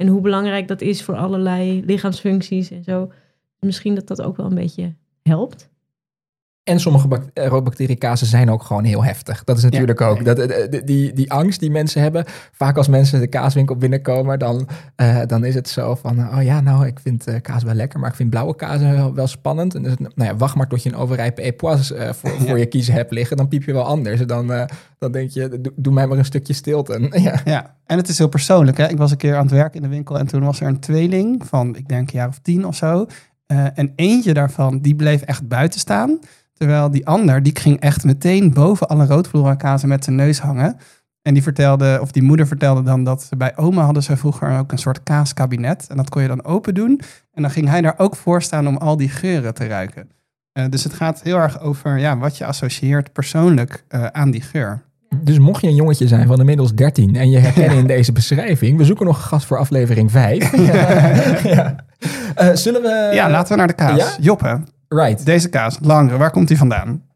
En 0.00 0.06
hoe 0.06 0.20
belangrijk 0.20 0.68
dat 0.68 0.80
is 0.80 1.02
voor 1.02 1.16
allerlei 1.16 1.84
lichaamsfuncties 1.84 2.70
en 2.70 2.84
zo. 2.84 3.12
Misschien 3.58 3.94
dat 3.94 4.06
dat 4.06 4.22
ook 4.22 4.36
wel 4.36 4.46
een 4.46 4.54
beetje 4.54 4.94
helpt. 5.22 5.70
En 6.70 6.80
sommige 6.80 7.08
eh, 7.32 7.46
roodbacteriënkazen 7.46 8.26
zijn 8.26 8.50
ook 8.50 8.62
gewoon 8.62 8.84
heel 8.84 9.04
heftig. 9.04 9.44
Dat 9.44 9.56
is 9.56 9.62
natuurlijk 9.62 10.00
ook. 10.00 10.24
Dat, 10.24 10.38
eh, 10.38 10.64
eh, 10.64 10.82
die, 10.84 11.12
die 11.12 11.32
angst 11.32 11.60
die 11.60 11.70
mensen 11.70 12.02
hebben. 12.02 12.24
Vaak 12.52 12.76
als 12.76 12.88
mensen 12.88 13.20
de 13.20 13.26
kaaswinkel 13.26 13.76
binnenkomen, 13.76 14.38
dan, 14.38 14.68
dan 15.26 15.44
is 15.44 15.54
het 15.54 15.68
zo 15.68 15.94
van... 15.94 16.18
Oh 16.18 16.42
ja, 16.42 16.60
nou, 16.60 16.86
ik 16.86 17.00
vind 17.00 17.24
kaas 17.42 17.62
wel 17.62 17.74
lekker, 17.74 18.00
maar 18.00 18.08
ik 18.10 18.16
vind 18.16 18.30
blauwe 18.30 18.56
kaas 18.56 18.80
wel, 18.80 19.14
wel 19.14 19.26
spannend. 19.26 19.74
En 19.74 19.82
dus, 19.82 19.94
nou 19.96 20.30
ja, 20.30 20.36
wacht 20.36 20.54
maar 20.54 20.68
tot 20.68 20.82
je 20.82 20.88
een 20.88 20.96
overrijpe 20.96 21.42
epoise 21.42 21.94
eh, 21.94 22.12
voor, 22.12 22.30
voor 22.30 22.58
je 22.58 22.66
kiezen 22.66 22.94
hebt 22.94 23.12
liggen. 23.12 23.36
Dan 23.36 23.48
piep 23.48 23.62
je 23.62 23.72
wel 23.72 23.84
anders. 23.84 24.26
Dan, 24.26 24.68
dan 24.98 25.12
denk 25.12 25.30
je, 25.30 25.60
doe, 25.60 25.72
doe 25.76 25.92
mij 25.92 26.06
maar 26.06 26.18
een 26.18 26.24
stukje 26.24 26.52
stilte. 26.52 27.08
ja. 27.22 27.40
Ja, 27.44 27.76
en 27.86 27.96
het 27.96 28.08
is 28.08 28.18
heel 28.18 28.28
persoonlijk. 28.28 28.76
Hè? 28.76 28.88
Ik 28.88 28.98
was 28.98 29.10
een 29.10 29.16
keer 29.16 29.36
aan 29.36 29.42
het 29.42 29.52
werk 29.52 29.74
in 29.74 29.82
de 29.82 29.88
winkel 29.88 30.18
en 30.18 30.26
toen 30.26 30.44
was 30.44 30.60
er 30.60 30.66
een 30.66 30.80
tweeling 30.80 31.46
van, 31.46 31.76
ik 31.76 31.88
denk 31.88 32.10
een 32.10 32.18
jaar 32.18 32.28
of 32.28 32.38
tien 32.38 32.66
of 32.66 32.76
zo. 32.76 33.06
En 33.74 33.92
eentje 33.96 34.34
daarvan, 34.34 34.78
die 34.78 34.94
bleef 34.94 35.22
echt 35.22 35.48
buiten 35.48 35.80
staan. 35.80 36.18
Terwijl 36.60 36.90
die 36.90 37.06
ander, 37.06 37.42
die 37.42 37.58
ging 37.58 37.80
echt 37.80 38.04
meteen 38.04 38.52
boven 38.52 38.88
alle 38.88 39.06
roodflora 39.06 39.54
kazen 39.54 39.88
met 39.88 40.04
zijn 40.04 40.16
neus 40.16 40.38
hangen. 40.38 40.76
En 41.22 41.34
die 41.34 41.42
vertelde, 41.42 41.98
of 42.00 42.12
die 42.12 42.22
moeder 42.22 42.46
vertelde 42.46 42.82
dan 42.82 43.04
dat 43.04 43.22
ze 43.22 43.36
bij 43.36 43.56
oma 43.56 43.84
hadden 43.84 44.02
ze 44.02 44.16
vroeger 44.16 44.58
ook 44.58 44.72
een 44.72 44.78
soort 44.78 45.02
kaaskabinet. 45.02 45.86
En 45.88 45.96
dat 45.96 46.10
kon 46.10 46.22
je 46.22 46.28
dan 46.28 46.44
open 46.44 46.74
doen. 46.74 47.00
En 47.32 47.42
dan 47.42 47.50
ging 47.50 47.68
hij 47.68 47.80
daar 47.80 47.94
ook 47.96 48.16
voor 48.16 48.42
staan 48.42 48.68
om 48.68 48.76
al 48.76 48.96
die 48.96 49.08
geuren 49.08 49.54
te 49.54 49.66
ruiken. 49.66 50.10
Eh, 50.52 50.64
dus 50.70 50.84
het 50.84 50.92
gaat 50.92 51.22
heel 51.22 51.36
erg 51.36 51.60
over 51.60 51.98
ja, 51.98 52.18
wat 52.18 52.36
je 52.36 52.44
associeert 52.44 53.12
persoonlijk 53.12 53.84
eh, 53.88 54.06
aan 54.06 54.30
die 54.30 54.42
geur. 54.42 54.82
Dus 55.22 55.38
mocht 55.38 55.60
je 55.60 55.68
een 55.68 55.74
jongetje 55.74 56.08
zijn 56.08 56.26
van 56.26 56.38
inmiddels 56.38 56.74
13 56.74 57.16
en 57.16 57.30
je 57.30 57.38
herkennen 57.38 57.78
in 57.84 57.86
deze 57.86 58.12
beschrijving, 58.12 58.78
we 58.78 58.84
zoeken 58.84 59.06
nog 59.06 59.16
een 59.16 59.22
gast 59.22 59.46
voor 59.46 59.58
aflevering 59.58 60.10
5. 60.10 60.52
ja. 61.54 61.74
Eh, 62.34 62.54
zullen 62.54 62.82
we. 62.82 63.10
Ja, 63.14 63.30
laten 63.30 63.52
we 63.52 63.58
naar 63.58 63.66
de 63.66 63.72
kaas. 63.72 64.16
Ja? 64.20 64.34
Right. 64.94 65.24
deze 65.26 65.48
kaas, 65.48 65.78
langere, 65.80 66.16
waar 66.16 66.30
komt 66.30 66.48
die 66.48 66.56
vandaan? 66.56 67.08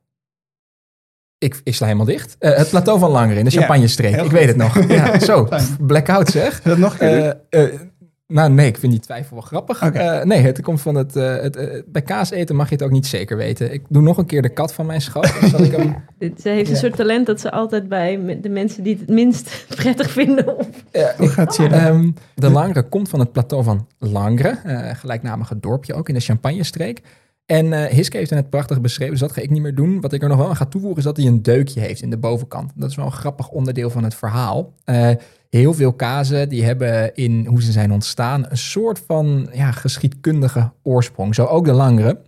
Ik, 1.39 1.61
ik 1.65 1.75
sla 1.75 1.87
helemaal 1.87 2.07
dicht. 2.07 2.37
Eh, 2.39 2.57
het 2.57 2.71
plateau 2.71 2.99
van 2.99 3.11
Langeren 3.11 3.39
in 3.39 3.45
de 3.45 3.51
Champagne-streek. 3.51 4.17
ik 4.17 4.31
weet 4.31 4.47
het 4.49 4.57
nog. 4.57 4.87
Ja, 4.89 5.19
zo, 5.19 5.49
blackout 5.81 6.29
zeg. 6.29 6.63
Wil 6.63 6.73
dat 6.73 6.83
nog 6.83 6.93
een 6.93 6.99
keer 6.99 7.21
doen? 7.21 7.35
Eh, 7.51 7.65
eh, 7.65 7.81
Nou 8.27 8.51
nee, 8.51 8.67
ik 8.67 8.79
vind 8.79 8.93
die 8.93 9.01
twijfel 9.01 9.37
wel 9.37 9.45
grappig. 9.45 9.81
Eh, 9.81 10.23
nee, 10.23 10.43
het 10.43 10.63
komt 10.63 10.81
van 10.81 10.95
het, 10.95 11.17
eh, 11.17 11.37
het 11.37 11.83
bij 11.87 12.03
kaas 12.03 12.31
eten 12.31 12.57
mag 12.57 12.69
je 12.69 12.75
het 12.75 12.85
ook 12.85 12.91
niet 12.91 13.07
zeker 13.07 13.37
weten. 13.37 13.73
Ik 13.73 13.83
doe 13.89 14.03
nog 14.03 14.19
een 14.19 14.27
keer 14.27 14.43
de 14.43 14.49
kat 14.49 14.75
van 14.75 14.87
mijn 14.87 15.01
ik 15.01 15.73
hem, 15.77 15.97
Dit, 16.19 16.41
ze 16.41 16.49
heeft 16.49 16.71
een 16.71 16.77
soort 16.77 16.97
talent 16.97 17.27
dat 17.27 17.41
ze 17.41 17.51
altijd 17.51 17.89
bij 17.89 18.39
de 18.41 18.49
mensen 18.49 18.83
die 18.83 18.93
het 18.93 19.01
het 19.01 19.11
minst 19.11 19.65
prettig 19.77 20.11
vinden. 20.11 20.59
Of, 20.59 20.69
Ja, 20.93 21.15
Hoe 21.17 21.29
gaat 21.29 21.55
chillen? 21.55 21.73
Ehm, 21.73 22.11
de 22.35 22.51
Langre 22.51 22.83
komt 22.83 23.09
van 23.09 23.21
het 23.21 23.33
plateau 23.33 23.65
van 23.65 23.87
Langre, 23.99 24.59
gelijknamige 24.97 25.61
dorpje 25.61 25.95
ook 25.95 26.09
in 26.09 26.15
de 26.15 26.21
Champagne-streek. 26.21 27.03
En 27.47 27.73
eh 27.73 27.93
Hiske 27.93 28.17
heeft 28.17 28.31
het 28.31 28.39
net 28.39 28.51
prachtig 28.51 28.81
beschreven, 28.81 29.13
dus 29.13 29.21
dat 29.21 29.33
ga 29.33 29.41
ik 29.41 29.51
niet 29.51 29.63
meer 29.63 29.75
doen. 29.75 30.01
Wat 30.01 30.13
ik 30.13 30.23
er 30.23 30.29
nog 30.29 30.39
wel 30.39 30.49
aan 30.49 30.57
ga 30.57 30.65
toevoegen 30.65 30.99
is 30.99 31.05
dat 31.05 31.17
hij 31.17 31.27
een 31.27 31.43
deukje 31.43 31.81
heeft 31.81 32.03
in 32.03 32.11
de 32.11 32.19
bovenkant. 32.19 32.73
Dat 32.75 32.91
is 32.91 32.97
wel 32.97 33.05
een 33.05 33.13
grappig 33.13 33.49
onderdeel 33.49 33.91
van 33.91 34.05
het 34.05 34.15
verhaal. 34.15 34.75
Eh, 34.85 35.11
heel 35.51 35.75
veel 35.75 35.93
kazen 35.93 36.49
die 36.49 36.65
hebben 36.65 37.15
in 37.15 37.47
hoe 37.47 37.63
ze 37.63 37.73
zijn 37.73 37.93
ontstaan 37.93 38.47
een 38.49 38.59
soort 38.59 39.03
van 39.07 39.49
ja, 39.53 39.71
geschiedkundige 39.71 40.73
oorsprong. 40.83 41.35
Zo 41.35 41.45
ook 41.45 41.65
de 41.65 41.73
Langre. 41.73 42.21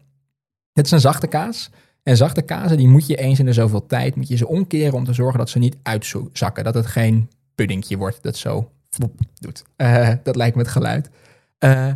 Het 0.72 0.86
is 0.86 0.90
een 0.90 1.00
zachte 1.00 1.26
kaas. 1.26 1.70
En 2.02 2.16
zachte 2.16 2.42
kazen 2.42 2.76
die 2.76 2.88
moet 2.88 3.06
je 3.06 3.16
eens 3.16 3.38
in 3.38 3.44
de 3.44 3.52
zoveel 3.52 3.86
tijd 3.86 4.16
moet 4.16 4.28
je 4.28 4.36
ze 4.36 4.48
omkeren 4.48 4.94
om 4.94 5.04
te 5.04 5.12
zorgen 5.12 5.38
dat 5.38 5.50
ze 5.50 5.58
niet 5.58 5.76
uitzakken. 5.82 6.64
Dat 6.64 6.74
het 6.74 6.86
geen 6.86 7.30
puddingje 7.54 7.96
wordt 7.96 8.22
dat 8.22 8.36
zo 8.36 8.70
doet. 9.38 9.64
Eh, 9.76 10.10
dat 10.22 10.36
lijkt 10.36 10.56
me 10.56 10.62
het 10.62 10.70
geluid. 10.70 11.10
Eh, 11.58 11.92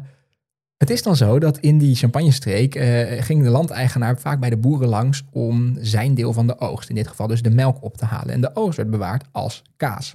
het 0.80 0.90
is 0.90 1.02
dan 1.02 1.16
zo 1.16 1.38
dat 1.38 1.58
in 1.58 1.78
die 1.78 1.94
champagnestreek 1.94 2.74
eh, 2.74 3.22
ging 3.22 3.42
de 3.42 3.50
landeigenaar 3.50 4.18
vaak 4.18 4.40
bij 4.40 4.50
de 4.50 4.56
boeren 4.56 4.88
langs 4.88 5.24
om 5.32 5.76
zijn 5.80 6.14
deel 6.14 6.32
van 6.32 6.46
de 6.46 6.58
oogst, 6.58 6.88
in 6.88 6.94
dit 6.94 7.08
geval 7.08 7.26
dus 7.26 7.42
de 7.42 7.50
melk 7.50 7.82
op 7.82 7.96
te 7.96 8.04
halen. 8.04 8.34
En 8.34 8.40
de 8.40 8.56
oogst 8.56 8.76
werd 8.76 8.90
bewaard 8.90 9.24
als 9.32 9.62
kaas. 9.76 10.14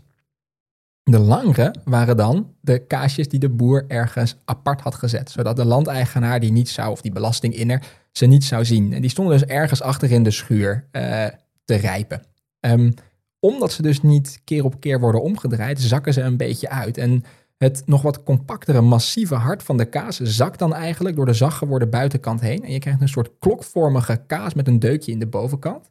De 1.04 1.20
langere 1.20 1.76
waren 1.84 2.18
dan 2.18 2.54
de 2.62 2.86
kaasjes 2.86 3.28
die 3.28 3.40
de 3.40 3.50
boer 3.50 3.86
ergens 3.88 4.36
apart 4.46 4.82
had 4.82 4.96
gezet, 4.96 5.32
zodat 5.32 5.56
de 5.56 5.66
landeigenaar 5.66 6.40
die 6.40 6.52
niet 6.52 6.70
zou, 6.70 6.92
of 6.92 7.02
die 7.02 7.12
belastinginner, 7.12 7.84
ze 8.12 8.26
niet 8.26 8.44
zou 8.44 8.66
zien. 8.66 8.94
En 8.94 9.02
die 9.02 9.10
stonden 9.10 9.40
dus 9.40 9.48
ergens 9.48 9.82
achter 9.82 10.12
in 10.12 10.24
de 10.24 10.32
schuur 10.32 10.88
eh, 10.92 11.26
te 11.66 11.76
rijpen. 11.76 12.22
Ehm, 12.60 12.92
omdat 13.40 13.72
ze 13.72 13.82
dus 13.82 14.02
niet 14.02 14.42
keer 14.44 14.64
op 14.64 14.80
keer 14.80 15.00
worden 15.00 15.22
omgedraaid, 15.22 15.82
zakken 15.82 16.14
ze 16.14 16.22
een 16.22 16.38
beetje 16.38 16.70
uit. 16.70 16.98
En 16.98 17.24
het 17.58 17.84
nog 17.86 18.02
wat 18.02 18.24
compactere, 18.24 18.82
massieve 18.82 19.36
hart 19.36 19.64
van 19.64 19.78
de 19.78 19.86
kaas 19.86 20.20
zakt 20.20 20.60
dan 20.60 20.74
eigenlijk 20.74 21.16
door 21.16 21.26
de 21.26 21.34
zacht 21.34 21.58
geworden 21.58 21.90
buitenkant 21.90 22.42
heen. 22.42 22.64
En 22.64 22.72
je 22.72 22.80
krijgt 22.80 23.02
een 23.02 23.10
soort 23.10 23.32
klokvormige 23.40 24.24
kaas 24.28 24.54
met 24.54 24.68
een 24.68 24.80
deukje 24.80 25.12
in 25.12 25.20
de 25.20 25.28
bovenkant. 25.28 25.90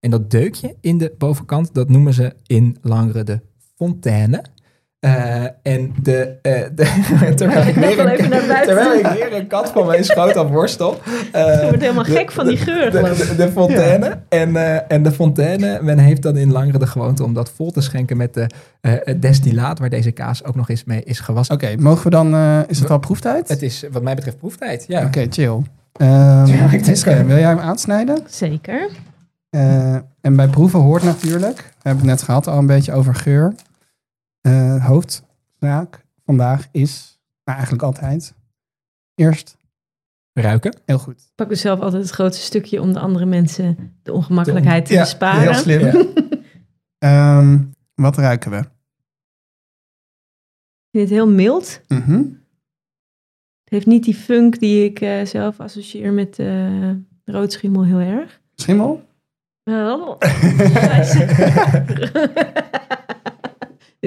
En 0.00 0.10
dat 0.10 0.30
deukje 0.30 0.76
in 0.80 0.98
de 0.98 1.14
bovenkant, 1.18 1.74
dat 1.74 1.88
noemen 1.88 2.14
ze 2.14 2.36
in 2.46 2.76
Langere 2.82 3.24
de 3.24 3.40
fontaine. 3.76 4.44
Eh, 5.00 5.42
en 5.62 5.94
de, 6.02 6.34
eh, 6.42 6.60
de 6.74 6.84
terwijl, 7.36 7.66
ik 7.66 7.74
weer 7.74 7.98
een, 7.98 8.28
buiten. 8.28 8.62
terwijl 8.64 8.98
ik 8.98 9.06
weer 9.06 9.34
een 9.34 9.46
kat 9.46 9.70
van 9.70 9.86
mijn 9.86 10.04
schoot 10.04 10.36
af 10.36 10.48
worstel. 10.48 10.98
eh, 11.32 11.54
ik 11.62 11.68
word 11.68 11.80
helemaal 11.80 12.04
de- 12.04 12.10
gek 12.10 12.32
van 12.32 12.46
die 12.46 12.56
geur, 12.56 12.90
de, 12.90 13.14
de, 13.28 13.36
de 13.36 13.48
fontaine. 13.52 14.18
En, 14.28 14.56
eh, 14.56 14.78
en 14.88 15.02
de 15.02 15.12
fontaine, 15.12 15.78
men 15.82 15.98
heeft 15.98 16.22
dan 16.22 16.36
in 16.36 16.52
Langere 16.52 16.78
de 16.78 16.86
gewoonte 16.86 17.24
om 17.24 17.34
dat 17.34 17.50
vol 17.56 17.70
te 17.70 17.80
schenken 17.80 18.16
met 18.16 18.34
de, 18.34 18.46
eh, 18.80 18.92
het 19.04 19.22
destillaat, 19.22 19.78
waar 19.78 19.88
deze 19.90 20.10
kaas 20.10 20.44
ook 20.44 20.54
nog 20.54 20.68
eens 20.70 20.84
mee 20.84 21.02
is 21.04 21.20
gewassen. 21.20 21.54
Oké, 21.54 21.74
mogen 21.78 22.04
we 22.04 22.10
dan... 22.10 22.34
eh, 22.34 22.58
is 22.66 22.78
het 22.78 22.90
al 22.90 22.98
proeftijd? 22.98 23.48
Het 23.48 23.62
is 23.62 23.84
wat 23.92 24.02
mij 24.02 24.14
betreft 24.14 24.38
proeftijd, 24.38 24.84
ja. 24.88 25.04
Oké, 25.04 25.26
chill. 25.30 25.58
Ehm 25.96 26.46
het. 26.46 27.02
wil 27.04 27.36
jij 27.36 27.48
hem 27.48 27.58
aansnijden? 27.58 28.18
Zeker. 28.28 28.88
Eh, 29.50 29.94
en 30.20 30.36
bij 30.36 30.46
proeven 30.48 30.80
hoort 30.80 31.02
natuurlijk, 31.02 31.56
we 31.56 31.62
hebben 31.88 32.02
het 32.08 32.14
net 32.18 32.22
gehad 32.22 32.46
al 32.46 32.58
een 32.58 32.66
beetje 32.66 32.92
over 32.92 33.14
geur. 33.14 33.54
Eh 34.46 34.86
hoofdzaak 34.86 36.04
vandaag 36.24 36.68
is, 36.70 37.18
nou 37.44 37.56
eigenlijk 37.58 37.82
altijd, 37.86 38.34
eerst 39.14 39.56
Ruiken. 40.32 40.76
heel 40.84 40.98
goed. 40.98 41.20
Ik 41.20 41.32
pak 41.34 41.48
dus 41.48 41.60
zelf 41.60 41.80
altijd 41.80 42.02
het 42.02 42.10
grootste 42.12 42.44
stukje 42.44 42.80
om 42.80 42.92
de 42.92 42.98
andere 43.00 43.24
mensen 43.26 43.96
de 44.02 44.12
ongemakkelijkheid 44.12 44.86
te 44.86 44.92
Ja, 44.92 45.00
besparen. 45.00 45.40
heel 45.40 45.54
slim. 45.54 45.80
Ja. 45.80 46.04
Ehm, 47.38 47.58
wat 47.94 48.16
ruiken 48.16 48.50
we? 48.50 48.56
Ik 48.56 48.68
vind 50.90 51.08
het 51.08 51.18
heel 51.18 51.28
mild. 51.28 51.80
Mhm. 51.88 52.16
Het 53.64 53.74
heeft 53.74 53.86
niet 53.86 54.04
die 54.04 54.14
funk 54.14 54.58
die 54.58 54.84
ik 54.84 55.00
eh, 55.00 55.24
zelf 55.24 55.60
associeer 55.60 56.12
met 56.12 56.38
eh 56.38 56.90
roodschimmel 57.24 57.84
heel 57.84 57.98
erg. 57.98 58.40
Schimmel? 58.54 59.04
Oh, 59.64 60.16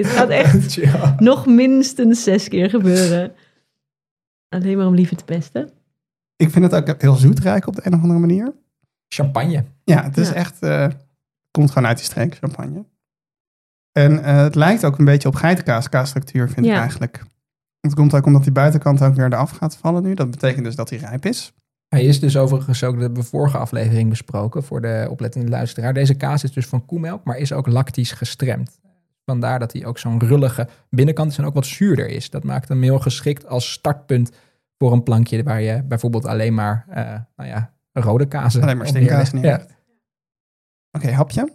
Dit 0.02 0.06
gaat 0.12 0.28
echt 0.28 0.72
Ja. 0.92 1.14
nog 1.18 1.46
minstens 1.46 2.22
zes 2.22 2.48
keer 2.48 2.70
gebeuren. 2.70 3.32
Alleen 4.48 4.76
maar 4.76 4.86
om 4.86 4.94
liever 4.94 5.16
te 5.16 5.24
pesten. 5.24 5.70
Ik 6.36 6.50
vind 6.50 6.72
het 6.72 6.74
ook 6.90 7.00
heel 7.00 7.14
zoet 7.14 7.38
ruiken 7.40 7.68
op 7.68 7.74
de 7.76 7.82
een 7.86 7.94
of 7.94 8.00
andere 8.02 8.20
manier. 8.20 8.52
Champagne. 9.08 9.64
Ja, 9.84 10.02
het 10.02 10.16
is 10.18 10.28
Ja. 10.28 10.34
echt, 10.34 10.62
eh, 10.62 10.86
komt 11.50 11.68
gewoon 11.70 11.88
uit 11.88 11.96
die 11.96 12.06
streek, 12.06 12.34
champagne. 12.34 12.84
En 13.92 14.22
eh, 14.24 14.36
het 14.36 14.54
lijkt 14.54 14.84
ook 14.84 14.98
een 14.98 15.04
beetje 15.04 15.28
op 15.28 15.34
geitenkaas, 15.34 15.88
kaasstructuur 15.88 16.48
vind 16.48 16.66
ik 16.66 16.72
eigenlijk. 16.72 17.22
Het 17.80 17.94
komt 17.94 18.14
ook 18.14 18.26
omdat 18.26 18.42
die 18.42 18.52
buitenkant 18.52 19.02
ook 19.02 19.14
weer 19.14 19.26
eraf 19.26 19.50
gaat 19.50 19.76
vallen 19.76 20.02
nu. 20.02 20.14
Dat 20.14 20.30
betekent 20.30 20.64
dus 20.64 20.74
dat 20.74 20.90
hij 20.90 20.98
rijp 20.98 21.24
is. 21.26 21.52
Hij 21.88 22.04
is 22.04 22.20
dus 22.20 22.36
overigens 22.36 22.84
ook, 22.84 22.92
dat 22.92 23.02
hebben 23.02 23.22
we 23.22 23.28
vorige 23.28 23.58
aflevering 23.58 24.08
besproken 24.08 24.62
voor 24.62 24.80
de 24.80 25.06
oplettende 25.10 25.48
luisteraar. 25.48 25.94
Deze 25.94 26.14
kaas 26.14 26.44
is 26.44 26.52
dus 26.52 26.66
van 26.66 26.86
koemelk, 26.86 27.24
maar 27.24 27.36
is 27.36 27.52
ook 27.52 27.66
lactisch 27.66 28.12
gestremd. 28.12 28.80
Vandaar 29.30 29.58
dat 29.58 29.72
hij 29.72 29.84
ook 29.86 29.98
zo'n 29.98 30.20
rullige 30.20 30.68
binnenkant 30.88 31.30
is 31.30 31.38
en 31.38 31.44
ook 31.44 31.54
wat 31.54 31.66
zuurder 31.66 32.08
is. 32.08 32.30
Dat 32.30 32.44
maakt 32.44 32.68
hem 32.68 32.82
heel 32.82 32.98
geschikt 32.98 33.46
als 33.46 33.72
startpunt 33.72 34.30
voor 34.78 34.92
een 34.92 35.02
plankje 35.02 35.42
waar 35.42 35.60
je 35.62 35.82
bijvoorbeeld 35.82 36.24
alleen 36.26 36.54
maar, 36.54 36.84
eh, 36.88 37.04
nou 37.36 37.48
ja, 37.48 37.72
rode 37.92 38.26
kazen 38.28 38.62
Alleen 38.62 38.76
maar 38.76 38.86
steenkaas 38.86 39.32
neerlegt. 39.32 39.68
Ja. 39.68 39.74
Oké, 40.98 41.10
hapje. 41.10 41.52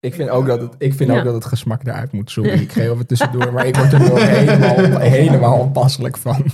Ik 0.00 0.14
vind 0.14 0.28
ook 0.30 0.46
dat 0.46 0.60
het, 0.60 0.74
ik 0.78 0.94
vind 0.94 1.10
Ja. 1.10 1.18
ook 1.18 1.24
dat 1.24 1.34
het 1.34 1.44
gesmak 1.44 1.82
eruit 1.86 2.12
moet. 2.12 2.30
Sorry, 2.30 2.50
ik 2.50 2.72
geef 2.72 2.98
het 2.98 3.08
tussendoor, 3.08 3.52
maar 3.52 3.66
ik 3.66 3.76
word 3.76 3.92
er 3.92 4.12
ook 4.12 4.18
helemaal, 4.18 4.98
helemaal 5.20 5.58
onpasselijk 5.58 6.16
van. 6.16 6.44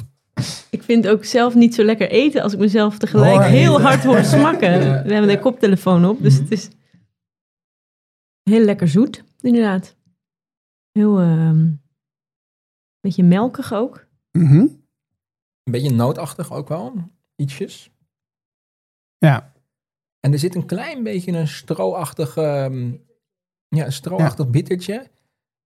Ik 0.71 0.83
vind 0.83 1.09
ook 1.09 1.25
zelf 1.25 1.55
niet 1.55 1.75
zo 1.75 1.85
lekker 1.85 2.11
eten 2.11 2.43
als 2.43 2.53
ik 2.53 2.59
mezelf 2.59 2.99
tegelijk 2.99 3.33
Hoor 3.35 3.43
heel 3.43 3.81
hard 3.81 4.05
hoor 4.05 4.25
smakken. 4.25 4.71
Ja. 4.71 5.03
We 5.03 5.13
hebben 5.13 5.29
de 5.31 5.39
koptelefoon 5.39 6.05
op, 6.07 6.23
dus 6.23 6.33
Mhm. 6.35 6.43
het 6.43 6.53
is 6.53 6.69
heel 8.43 8.65
lekker 8.65 8.89
zoet, 8.89 9.25
inderdaad. 9.41 9.97
Heel, 10.93 11.21
ehm 11.21 11.75
beetje 13.07 13.25
melkig 13.25 13.73
ook. 13.73 14.07
Mhm. 14.33 14.67
Een 15.63 15.73
beetje 15.73 15.91
nootachtig 15.91 16.53
ook 16.53 16.69
wel, 16.69 16.95
ietsjes. 17.37 17.91
Ja. 19.19 19.53
En 20.21 20.33
er 20.33 20.39
zit 20.39 20.55
een 20.55 20.67
klein 20.67 21.03
beetje 21.03 21.33
een 21.33 21.49
stroachtig, 21.49 22.37
ehm, 22.37 22.93
ja, 23.69 23.85
een 23.85 23.93
stroachtig 23.93 24.51
bittertje. 24.51 25.11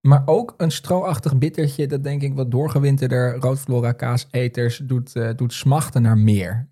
Maar 0.01 0.23
ook 0.27 0.55
een 0.57 0.71
stroachtig 0.71 1.39
bittertje 1.39 1.87
dat 1.87 2.03
denk 2.03 2.23
ik 2.23 2.35
wat 2.35 2.51
doorgewinterde 2.51 3.31
roodflora 3.31 3.93
kaaseters 3.93 4.77
doet, 4.79 5.17
eh, 5.17 5.35
doet 5.37 5.53
smachten 5.53 6.03
naar 6.03 6.19
meer. 6.19 6.69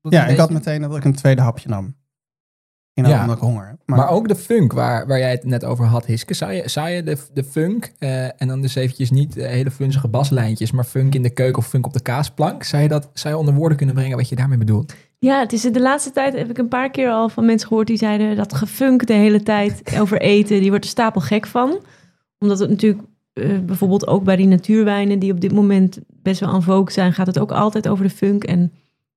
Dat 0.00 0.12
Ja, 0.12 0.24
een 0.26 0.32
ik 0.32 0.38
had 0.38 0.50
meteen 0.50 0.80
dat 0.80 0.96
ik 0.96 1.04
een 1.04 1.14
tweede 1.14 1.42
hapje 1.42 1.68
nam. 1.68 1.96
In 2.96 3.04
Ja. 3.04 3.20
omdat 3.20 3.36
ik 3.36 3.42
honger 3.42 3.66
heb. 3.66 3.76
Maar, 3.86 4.08
ook 4.08 4.28
de 4.28 4.36
funk 4.36 4.72
waar, 4.72 5.06
waar 5.06 5.18
jij 5.18 5.30
het 5.30 5.44
net 5.44 5.64
over 5.64 5.84
had, 5.84 6.06
Hiske. 6.06 6.34
Zou 6.34 6.52
je, 6.52 6.68
zou 6.68 6.88
je 6.88 7.02
de, 7.02 7.18
de 7.32 7.44
funk, 7.44 7.92
eh, 7.98 8.24
en 8.24 8.48
dan 8.48 8.60
dus 8.60 8.74
eventjes 8.74 9.10
niet 9.10 9.36
eh, 9.36 9.48
hele 9.48 9.70
funzige 9.70 10.08
baslijntjes, 10.08 10.70
maar 10.70 10.84
funk 10.84 11.14
in 11.14 11.22
de 11.22 11.30
keuken 11.30 11.58
of 11.58 11.66
funk 11.66 11.86
op 11.86 11.92
de 11.92 12.02
kaasplank, 12.02 12.62
zou 12.62 12.82
je 12.82 12.88
dat 12.88 13.10
zou 13.12 13.34
je 13.34 13.40
onder 13.40 13.54
woorden 13.54 13.76
kunnen 13.76 13.94
brengen 13.94 14.16
wat 14.16 14.28
je 14.28 14.36
daarmee 14.36 14.58
bedoelt? 14.58 14.94
Ja, 15.18 15.40
het 15.40 15.52
is 15.52 15.62
de 15.62 15.80
laatste 15.80 16.10
tijd 16.10 16.34
heb 16.34 16.50
ik 16.50 16.58
een 16.58 16.68
paar 16.68 16.90
keer 16.90 17.10
al 17.10 17.28
van 17.28 17.44
mensen 17.44 17.68
gehoord 17.68 17.86
die 17.86 17.96
zeiden 17.96 18.36
dat 18.36 18.54
gefunk 18.54 19.06
de 19.06 19.12
hele 19.12 19.42
tijd 19.42 19.82
over 20.00 20.20
eten, 20.20 20.60
die 20.60 20.70
wordt 20.70 20.84
er 20.84 20.90
stapel 20.90 21.20
gek 21.20 21.46
van. 21.46 21.78
Omdat 22.38 22.58
het 22.58 22.70
natuurlijk 22.70 23.02
eh, 23.32 23.58
bijvoorbeeld 23.58 24.06
ook 24.06 24.24
bij 24.24 24.36
die 24.36 24.46
natuurwijnen 24.46 25.18
die 25.18 25.32
op 25.32 25.40
dit 25.40 25.52
moment 25.52 25.98
best 26.08 26.40
wel 26.40 26.48
aan 26.48 26.62
vogue 26.62 26.92
zijn, 26.92 27.12
gaat 27.12 27.26
het 27.26 27.38
ook 27.38 27.52
altijd 27.52 27.88
over 27.88 28.04
de 28.04 28.10
funk 28.10 28.44
en 28.44 28.72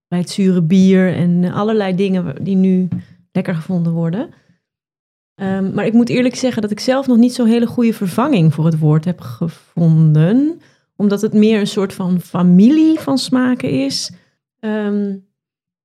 bij 0.07 0.19
het 0.19 0.29
zure 0.29 0.61
bier 0.61 1.15
en 1.15 1.51
allerlei 1.51 1.95
dingen 1.95 2.43
die 2.43 2.55
nu 2.55 2.87
lekker 3.31 3.55
gevonden 3.55 3.93
worden. 3.93 4.29
Ehm, 5.35 5.73
maar 5.73 5.85
ik 5.85 5.93
moet 5.93 6.09
eerlijk 6.09 6.35
zeggen 6.35 6.61
dat 6.61 6.71
ik 6.71 6.79
zelf 6.79 7.07
nog 7.07 7.17
niet 7.17 7.33
zo'n 7.33 7.47
hele 7.47 7.67
goede 7.67 7.93
vervanging 7.93 8.53
voor 8.53 8.65
het 8.65 8.79
woord 8.79 9.05
heb 9.05 9.21
gevonden. 9.21 10.61
Omdat 10.95 11.21
het 11.21 11.33
meer 11.33 11.59
een 11.59 11.67
soort 11.67 11.93
van 11.93 12.21
familie 12.21 12.99
van 12.99 13.17
smaken 13.17 13.69
is. 13.69 14.11
Ehm, 14.59 15.15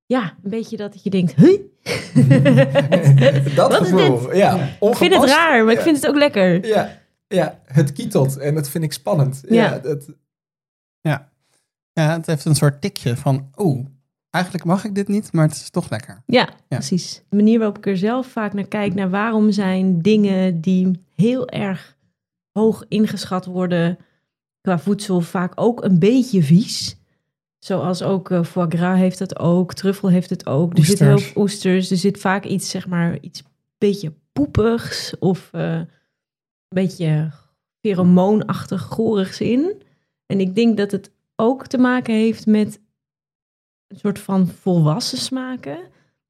ja, 0.07 0.23
een 0.43 0.51
beetje 0.51 0.77
dat 0.77 1.03
je 1.03 1.11
denkt, 1.11 1.35
huh? 1.35 1.61
dat 3.57 3.71
Wat 3.71 3.75
gevoel, 3.87 4.35
ja. 4.35 4.77
Ik 4.81 4.95
vind 4.97 5.15
het 5.15 5.25
raar, 5.25 5.65
maar 5.65 5.73
ik 5.73 5.79
Ja. 5.79 5.85
vind 5.85 5.97
het 5.97 6.07
ook 6.07 6.17
lekker. 6.17 6.67
Ja, 6.67 6.99
ja, 7.29 7.61
het 7.65 7.93
kietelt 7.93 8.37
en 8.37 8.55
dat 8.55 8.69
vind 8.69 8.85
ik 8.85 8.93
spannend. 8.93 9.43
Ja, 9.49 9.55
Ja. 9.55 9.79
dat, 9.79 10.09
Ja, 11.01 12.13
het 12.15 12.27
heeft 12.27 12.45
een 12.45 12.55
soort 12.55 12.81
tikje 12.81 13.17
van, 13.17 13.51
oeh, 13.57 13.87
eigenlijk 14.35 14.65
mag 14.65 14.85
ik 14.85 14.95
dit 14.95 15.09
niet, 15.09 15.33
maar 15.33 15.47
het 15.47 15.57
is 15.57 15.71
toch 15.71 15.91
lekker. 15.91 16.23
Ja, 16.27 16.49
precies. 16.69 17.23
De 17.29 17.37
manier 17.37 17.59
waarop 17.59 17.79
ik 17.79 17.87
er 17.87 17.97
zelf 17.97 18.27
vaak 18.27 18.53
naar 18.53 18.67
kijk, 18.67 18.95
naar 18.95 19.11
waarom 19.11 19.53
zijn 19.53 20.03
dingen 20.03 20.61
die 20.61 21.01
heel 21.15 21.49
erg 21.49 21.97
hoog 22.53 22.85
ingeschat 22.89 23.45
worden, 23.45 23.99
qua 24.61 24.79
voedsel 24.79 25.21
vaak 25.21 25.53
ook 25.55 25.85
een 25.85 25.99
beetje 25.99 26.43
vies. 26.43 26.97
Zoals 27.59 28.03
ook 28.03 28.31
eh, 28.31 28.45
foie 28.45 28.77
gras 28.77 28.99
heeft 28.99 29.19
het 29.19 29.39
ook, 29.39 29.75
truffel 29.75 30.09
heeft 30.09 30.31
het 30.31 30.47
ook. 30.47 30.79
Er 30.79 30.85
zit 30.85 30.99
heel 30.99 31.13
Oesters. 31.13 31.37
oesters. 31.37 31.91
Er 31.91 31.97
zit 31.97 32.19
vaak 32.19 32.45
iets, 32.45 32.71
zeg 32.71 32.87
maar, 32.87 33.19
iets 33.21 33.43
beetje 33.79 34.13
poepigs 34.33 35.19
of 35.19 35.49
eh, 35.53 35.75
een 35.75 35.89
beetje 36.69 37.31
pheromoonachtig 37.81 38.83
gorigs 38.83 39.41
in. 39.41 39.83
En 40.27 40.41
ik 40.41 40.55
denk 40.55 40.77
dat 40.77 40.91
het 40.91 41.11
ook 41.37 41.67
te 41.67 41.79
maken 41.79 42.15
heeft 42.15 42.47
met 42.47 42.81
een 43.95 44.01
soort 44.01 44.19
van 44.19 44.47
volwassen 44.47 45.19
smaken. 45.19 45.79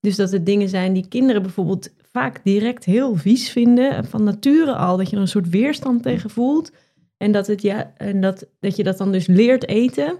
Dus 0.00 0.16
dat 0.16 0.30
het 0.30 0.46
dingen 0.46 0.68
zijn 0.68 0.92
die 0.92 1.08
kinderen 1.08 1.42
bijvoorbeeld 1.42 1.90
vaak 2.10 2.40
direct 2.44 2.84
heel 2.84 3.16
vies 3.16 3.50
vinden. 3.50 3.90
En 3.90 4.04
Van 4.04 4.24
nature 4.24 4.74
al, 4.74 4.96
dat 4.96 5.10
je 5.10 5.16
er 5.16 5.22
een 5.22 5.28
soort 5.28 5.48
weerstand 5.48 6.02
tegen 6.02 6.30
voelt. 6.30 6.72
En 7.16 7.32
dat, 7.32 7.46
het, 7.46 7.62
ja, 7.62 7.92
en 7.96 8.20
dat, 8.20 8.46
dat 8.60 8.76
je 8.76 8.84
dat 8.84 8.98
dan 8.98 9.12
dus 9.12 9.26
leert 9.26 9.68
eten. 9.68 10.16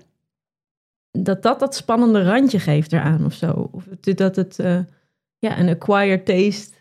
Dat 1.11 1.42
dat 1.42 1.61
dat 1.61 1.74
spannende 1.74 2.22
randje 2.22 2.59
geeft 2.59 2.92
eraan 2.92 3.24
of 3.24 3.33
zo. 3.35 3.68
Of 3.72 3.85
dat 4.00 4.37
het 4.37 4.59
eh, 4.59 4.78
ja, 5.38 5.59
een 5.59 5.68
acquired 5.68 6.24
taste, 6.26 6.74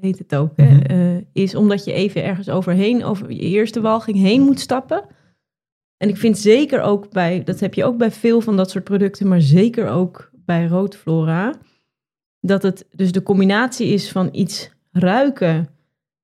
heet 0.00 0.18
het 0.18 0.34
ook, 0.34 0.52
hè, 0.56 0.74
Mhm. 0.74 0.82
eh, 0.82 1.16
is. 1.32 1.54
Omdat 1.54 1.84
je 1.84 1.92
even 1.92 2.24
ergens 2.24 2.48
overheen, 2.48 3.04
over 3.04 3.30
je 3.30 3.38
eerste 3.40 3.80
walging 3.80 4.16
heen 4.16 4.42
moet 4.42 4.60
stappen. 4.60 5.04
En 5.96 6.08
ik 6.08 6.16
vind 6.16 6.38
zeker 6.38 6.80
ook 6.80 7.10
bij, 7.10 7.42
dat 7.44 7.60
heb 7.60 7.74
je 7.74 7.84
ook 7.84 7.96
bij 7.96 8.10
veel 8.10 8.40
van 8.40 8.56
dat 8.56 8.70
soort 8.70 8.84
producten, 8.84 9.28
maar 9.28 9.40
zeker 9.40 9.88
ook 9.88 10.30
bij 10.32 10.66
roodflora, 10.66 11.54
dat 12.40 12.62
het 12.62 12.86
dus 12.90 13.12
de 13.12 13.22
combinatie 13.22 13.86
is 13.86 14.10
van 14.10 14.28
iets 14.32 14.70
ruiken, 14.92 15.68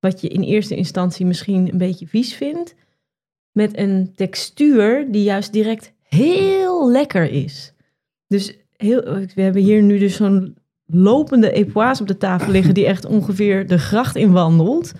wat 0.00 0.20
je 0.20 0.28
in 0.28 0.42
eerste 0.42 0.76
instantie 0.76 1.26
misschien 1.26 1.72
een 1.72 1.78
beetje 1.78 2.06
vies 2.06 2.35
vindt, 2.35 2.74
met 3.52 3.78
een 3.78 4.12
textuur 4.14 5.11
die 5.11 5.22
juist 5.22 5.52
direct 5.52 5.92
heel 6.02 6.90
lekker 6.90 7.30
is. 7.30 7.72
Dus 8.26 8.56
heel, 8.76 9.02
we 9.35 9.42
hebben 9.42 9.62
hier 9.62 9.83
nu 9.83 9.98
dus 9.98 10.16
zo'n 10.16 10.56
lopende 10.87 11.52
epoise 11.52 12.00
op 12.00 12.09
de 12.09 12.16
tafel 12.16 12.52
liggen 12.52 12.74
die 12.74 12.87
echt 12.87 13.04
ongeveer 13.04 13.66
de 13.66 13.78
gracht 13.78 14.16
in 14.16 14.33
wandelt. 14.33 14.92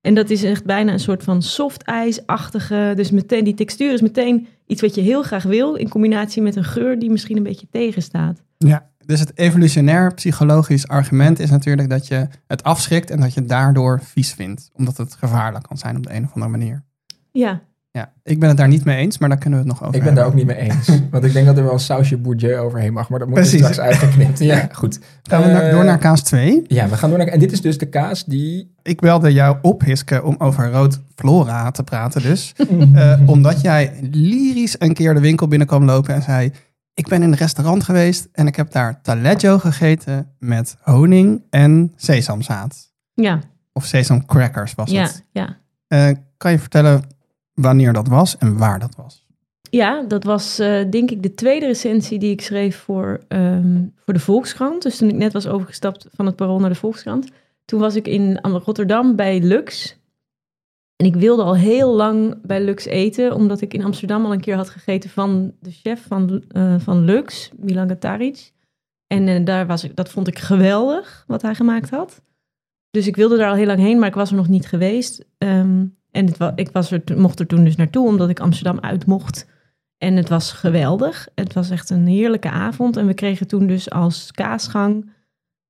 En 0.00 0.14
dat 0.14 0.30
is 0.30 0.42
echt 0.42 0.64
bijna 0.64 0.92
een 0.92 1.00
soort 1.00 1.22
van 1.22 1.42
soft 1.42 1.82
ijsachtige. 1.82 2.92
Dus 2.96 3.10
meteen 3.10 3.44
die 3.44 3.54
textuur 3.54 3.92
is 3.92 4.00
meteen 4.00 4.46
iets 4.66 4.80
wat 4.80 4.94
je 4.94 5.00
heel 5.00 5.22
graag 5.22 5.42
wil. 5.42 5.74
In 5.74 5.88
combinatie 5.88 6.42
met 6.42 6.56
een 6.56 6.64
geur 6.64 6.98
die 6.98 7.10
misschien 7.10 7.36
een 7.36 7.42
beetje 7.42 7.66
tegenstaat. 7.70 8.42
Ja, 8.58 8.90
dus 9.06 9.20
het 9.20 9.38
evolutionair 9.38 10.14
psychologisch 10.14 10.88
argument 10.88 11.38
is 11.38 11.50
natuurlijk 11.50 11.88
dat 11.88 12.06
je 12.06 12.28
het 12.46 12.62
afschrikt 12.62 13.10
en 13.10 13.20
dat 13.20 13.34
je 13.34 13.40
het 13.40 13.48
daardoor 13.48 14.00
vies 14.02 14.32
vindt. 14.32 14.70
Omdat 14.74 14.96
het 14.96 15.14
gevaarlijk 15.14 15.64
kan 15.64 15.78
zijn 15.78 15.96
op 15.96 16.06
de 16.06 16.14
een 16.14 16.24
of 16.24 16.32
andere 16.32 16.50
manier. 16.50 16.84
Ja, 17.30 17.62
Ja, 17.98 18.12
ik 18.22 18.38
ben 18.38 18.48
het 18.48 18.58
daar 18.58 18.68
niet 18.68 18.84
mee 18.84 18.96
eens, 18.96 19.18
maar 19.18 19.28
daar 19.28 19.38
kunnen 19.38 19.58
we 19.58 19.64
het 19.64 19.74
nog 19.74 19.82
over 19.88 19.98
Ik 19.98 20.04
ben 20.04 20.14
daar 20.14 20.26
ook 20.26 20.34
niet 20.34 20.46
mee 20.46 20.56
eens. 20.56 20.88
Want 21.10 21.24
ik 21.24 21.32
denk 21.32 21.46
dat 21.46 21.56
er 21.56 21.62
wel 21.64 21.72
een 21.72 21.78
sausje 21.80 22.16
bourdieu 22.16 22.56
overheen 22.58 22.92
mag. 22.92 23.08
Maar 23.08 23.18
dat 23.18 23.28
moet 23.28 23.36
er 23.36 23.42
Precies. 23.42 23.60
straks 23.60 23.80
uitgeknipt. 23.80 24.38
Ja, 24.52 24.68
goed. 24.72 24.98
Gaan 25.22 25.42
we 25.42 25.48
Eh, 25.48 25.70
door 25.70 25.84
naar 25.84 25.98
kaas 25.98 26.22
2. 26.22 26.62
Ja, 26.66 26.88
we 26.88 26.96
gaan 26.96 27.08
door 27.08 27.18
naar... 27.18 27.26
En 27.28 27.38
dit 27.38 27.52
is 27.52 27.60
dus 27.60 27.78
de 27.78 27.86
kaas 27.88 28.24
die... 28.24 28.74
Ik 28.82 29.00
belde 29.00 29.32
jou 29.32 29.56
op, 29.62 29.80
Hiske, 29.84 30.22
om 30.22 30.34
over 30.38 30.70
rood 30.70 31.00
flora 31.14 31.70
te 31.70 31.82
praten 31.82 32.22
dus. 32.22 32.54
Eh, 32.94 33.20
omdat 33.26 33.60
jij 33.60 33.92
lyrisch 34.10 34.76
een 34.78 34.94
keer 34.94 35.14
de 35.14 35.20
winkel 35.20 35.48
binnenkwam 35.48 35.84
lopen 35.84 36.14
en 36.14 36.22
zei... 36.22 36.52
Ik 36.94 37.08
ben 37.08 37.22
in 37.22 37.32
een 37.32 37.38
restaurant 37.38 37.84
geweest 37.84 38.28
en 38.32 38.46
ik 38.46 38.56
heb 38.56 38.70
daar 38.72 39.00
taleggio 39.02 39.58
gegeten 39.58 40.34
met 40.38 40.76
honing 40.80 41.42
en 41.50 41.92
sesamzaad. 41.96 42.92
ja, 43.14 43.40
Of 43.72 43.84
sesamcrackers 43.84 44.74
was 44.74 44.90
ja, 44.90 45.02
het. 45.02 45.24
ja. 45.30 45.56
Eh, 45.88 46.08
kan 46.36 46.50
je 46.52 46.58
vertellen 46.58 47.02
wanneer 47.60 47.92
dat 47.92 48.08
was 48.08 48.38
en 48.38 48.58
waar 48.58 48.78
dat 48.78 48.94
was? 48.96 49.26
Ja, 49.70 50.02
dat 50.02 50.24
was 50.24 50.58
eh, 50.58 50.90
denk 50.90 51.10
ik 51.10 51.22
de 51.22 51.34
tweede 51.34 51.66
recensie 51.66 52.18
die 52.18 52.30
ik 52.30 52.40
schreef 52.40 52.76
voor, 52.76 53.20
ehm, 53.28 53.84
voor 54.04 54.14
de 54.14 54.20
Volkskrant. 54.20 54.82
Dus 54.82 54.96
toen 54.96 55.08
ik 55.08 55.14
net 55.14 55.32
was 55.32 55.46
overgestapt 55.46 56.06
van 56.10 56.26
het 56.26 56.36
Parool 56.36 56.58
naar 56.60 56.70
de 56.70 56.74
Volkskrant. 56.76 57.28
Toen 57.64 57.80
was 57.80 57.94
ik 57.94 58.06
in 58.06 58.40
Am- 58.40 58.56
Rotterdam 58.56 59.16
bij 59.16 59.40
Lux. 59.40 59.96
En 60.96 61.06
ik 61.06 61.14
wilde 61.16 61.42
al 61.42 61.56
heel 61.56 61.94
lang 61.94 62.36
bij 62.42 62.64
Lux 62.64 62.84
eten, 62.84 63.34
omdat 63.34 63.60
ik 63.60 63.74
in 63.74 63.84
Amsterdam 63.84 64.24
al 64.24 64.32
een 64.32 64.40
keer 64.40 64.56
had 64.56 64.70
gegeten 64.70 65.10
van 65.10 65.52
de 65.60 65.70
chef 65.70 66.06
van, 66.06 66.44
eh, 66.48 66.74
van 66.78 67.04
Lux, 67.04 67.50
Milan 67.56 67.88
Gataric. 67.88 68.52
En 69.06 69.28
eh, 69.28 69.44
daar 69.44 69.66
was 69.66 69.84
ik, 69.84 69.96
dat 69.96 70.08
vond 70.08 70.28
ik 70.28 70.38
geweldig, 70.38 71.24
wat 71.26 71.42
hij 71.42 71.54
gemaakt 71.54 71.90
had. 71.90 72.22
Dus 72.90 73.06
ik 73.06 73.16
wilde 73.16 73.36
daar 73.36 73.48
al 73.50 73.54
heel 73.54 73.66
lang 73.66 73.78
heen, 73.78 73.98
maar 73.98 74.08
ik 74.08 74.14
was 74.14 74.30
er 74.30 74.36
nog 74.36 74.48
niet 74.48 74.66
geweest. 74.66 75.24
Ehm, 75.38 75.86
en 76.10 76.26
het 76.26 76.52
ik 76.54 76.70
was 76.70 76.90
er, 76.90 77.02
mocht 77.16 77.40
er 77.40 77.46
toen 77.46 77.64
dus 77.64 77.76
naartoe, 77.76 78.06
omdat 78.06 78.28
ik 78.28 78.40
Amsterdam 78.40 78.80
uit 78.80 79.06
mocht. 79.06 79.46
En 79.98 80.16
het 80.16 80.28
was 80.28 80.52
geweldig. 80.52 81.28
Het 81.34 81.52
was 81.52 81.70
echt 81.70 81.90
een 81.90 82.06
heerlijke 82.06 82.50
avond. 82.50 82.96
En 82.96 83.06
we 83.06 83.14
kregen 83.14 83.46
toen 83.46 83.66
dus 83.66 83.90
als 83.90 84.30
kaasgang 84.32 85.10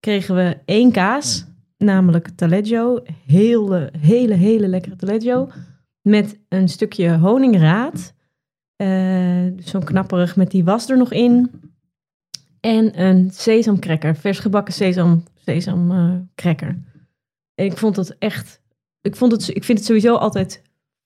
kregen 0.00 0.34
we 0.34 0.58
één 0.64 0.92
kaas, 0.92 1.46
namelijk 1.76 2.28
taleggio. 2.28 3.02
Hele, 3.26 3.92
hele, 3.98 4.34
hele 4.34 4.68
lekkere 4.68 4.96
taleggio. 4.96 5.50
Met 6.02 6.38
een 6.48 6.68
stukje 6.68 7.16
honingraad. 7.16 8.14
Dus 9.56 9.70
zo'n 9.70 9.84
knapperig 9.84 10.36
met 10.36 10.50
die 10.50 10.64
was 10.64 10.90
er 10.90 10.96
nog 10.96 11.12
in. 11.12 11.50
En 12.60 13.02
een 13.02 13.30
sesamcracker, 13.30 14.16
vers 14.16 14.38
gebakken 14.38 14.74
sesam, 14.74 15.22
sesamcracker. 15.34 16.78
ik 17.54 17.76
vond 17.76 17.96
het 17.96 18.18
echt, 18.18 18.60
ik, 19.08 19.16
vond 19.16 19.32
het, 19.32 19.48
ik 19.48 19.64
vind 19.64 19.78
het 19.78 19.86
sowieso 19.86 20.14
altijd 20.14 20.62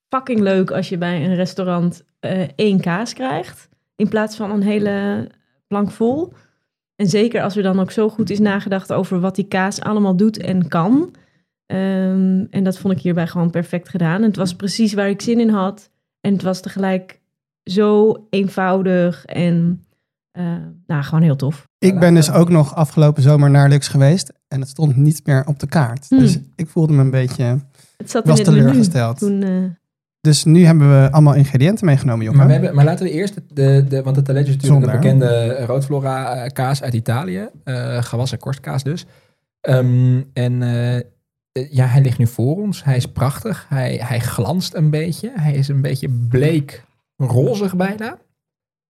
fucking 0.09 0.39
leuk 0.39 0.71
als 0.71 0.89
je 0.89 0.97
bij 0.97 1.25
een 1.25 1.35
restaurant 1.35 2.03
eh, 2.19 2.47
één 2.55 2.79
kaas 2.79 3.13
krijgt. 3.13 3.69
In 3.95 4.07
plaats 4.07 4.35
van 4.35 4.51
een 4.51 4.61
hele 4.61 5.27
plank 5.67 5.91
vol. 5.91 6.33
En 6.95 7.07
zeker 7.07 7.41
als 7.41 7.55
er 7.55 7.63
dan 7.63 7.79
ook 7.79 7.91
zo 7.91 8.09
goed 8.09 8.29
is 8.29 8.39
nagedacht 8.39 8.93
over 8.93 9.19
wat 9.19 9.35
die 9.35 9.47
kaas 9.47 9.81
allemaal 9.81 10.15
doet 10.15 10.37
en 10.37 10.67
kan. 10.67 11.15
Ehm, 11.65 12.45
en 12.49 12.63
dat 12.63 12.77
vond 12.77 12.93
ik 12.93 13.01
hierbij 13.01 13.27
gewoon 13.27 13.49
perfect 13.49 13.89
gedaan. 13.89 14.15
En 14.15 14.27
het 14.27 14.35
was 14.35 14.55
precies 14.55 14.93
waar 14.93 15.09
ik 15.09 15.21
zin 15.21 15.39
in 15.39 15.49
had. 15.49 15.89
En 16.21 16.33
het 16.33 16.41
was 16.41 16.61
tegelijk 16.61 17.21
zo 17.63 18.15
eenvoudig 18.29 19.25
en 19.25 19.85
eh, 20.31 20.55
nou, 20.87 21.03
gewoon 21.03 21.23
heel 21.23 21.35
tof. 21.35 21.67
Ik 21.77 21.99
ben 21.99 22.13
dus 22.13 22.31
ook 22.31 22.49
nog 22.49 22.75
afgelopen 22.75 23.23
zomer 23.23 23.49
naar 23.49 23.69
Lux 23.69 23.87
geweest 23.87 24.33
en 24.47 24.59
het 24.59 24.69
stond 24.69 24.95
niet 24.95 25.25
meer 25.25 25.47
op 25.47 25.59
de 25.59 25.67
kaart. 25.67 26.05
Hmm. 26.09 26.19
Dus 26.19 26.39
ik 26.55 26.67
voelde 26.67 26.93
me 26.93 27.01
een 27.01 27.09
beetje... 27.09 27.59
Het 28.03 28.11
zat 28.11 28.25
Was 28.27 28.39
in 28.39 28.45
het 28.45 28.53
menu 28.53 28.65
teleurgesteld. 28.65 29.17
toen... 29.17 29.43
eh, 29.43 29.49
Dus 30.21 30.43
nu 30.43 30.65
hebben 30.65 31.01
we 31.01 31.11
allemaal 31.11 31.33
ingrediënten 31.33 31.85
meegenomen, 31.85 32.23
Jocke. 32.25 32.37
Maar, 32.37 32.47
we 32.47 32.53
hebben, 32.53 32.75
maar 32.75 32.85
laten 32.85 33.05
we 33.05 33.11
eerst, 33.11 33.33
de, 33.35 33.43
de, 33.53 33.85
de, 33.89 34.03
want 34.03 34.15
de 34.15 34.21
taleggio 34.21 34.49
is 34.49 34.55
natuurlijk 34.61 34.85
Zonder. 34.85 35.01
de 35.01 35.07
bekende 35.17 35.65
roodflora 35.65 36.35
eh, 36.35 36.51
kaas 36.51 36.81
uit 36.81 36.93
Italië. 36.93 37.47
eh 37.63 38.03
gewassen 38.03 38.37
korstkaas 38.39 38.83
dus. 38.83 39.05
Ehm, 39.61 40.21
en 40.33 40.61
eh, 40.61 40.95
eh, 40.95 41.03
ja, 41.71 41.85
hij 41.85 42.01
ligt 42.01 42.17
nu 42.17 42.27
voor 42.27 42.55
ons. 42.57 42.83
Hij 42.83 42.95
is 42.95 43.05
prachtig. 43.05 43.65
Hij, 43.69 43.99
hij 44.03 44.19
glanst 44.19 44.73
een 44.73 44.89
beetje. 44.89 45.31
Hij 45.35 45.53
is 45.53 45.67
een 45.67 45.81
beetje 45.81 46.09
bleek 46.29 46.83
rozig 47.17 47.75
bijna. 47.75 48.17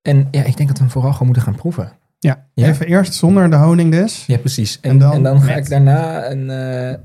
En 0.02 0.28
ja, 0.32 0.44
ik 0.44 0.58
denk 0.58 0.68
dat 0.70 0.78
we 0.78 0.84
hem 0.84 0.92
vooral 0.92 1.12
gewoon 1.12 1.26
moeten 1.28 1.44
gaan 1.44 1.56
proeven. 1.56 1.92
Ja, 2.24 2.48
Ja. 2.54 2.68
even 2.68 2.86
eerst 2.88 3.14
zonder 3.14 3.50
de 3.50 3.56
honing 3.56 3.92
dus. 3.92 4.26
Ja, 4.26 4.38
precies. 4.38 4.80
En, 4.80 4.90
En 4.90 4.98
dan 5.00 5.12
en 5.14 5.24
dan, 5.24 5.42
ga 5.42 5.46
met- 5.46 5.58
ik 5.58 5.70
daarna 5.70 6.30
een, 6.32 6.50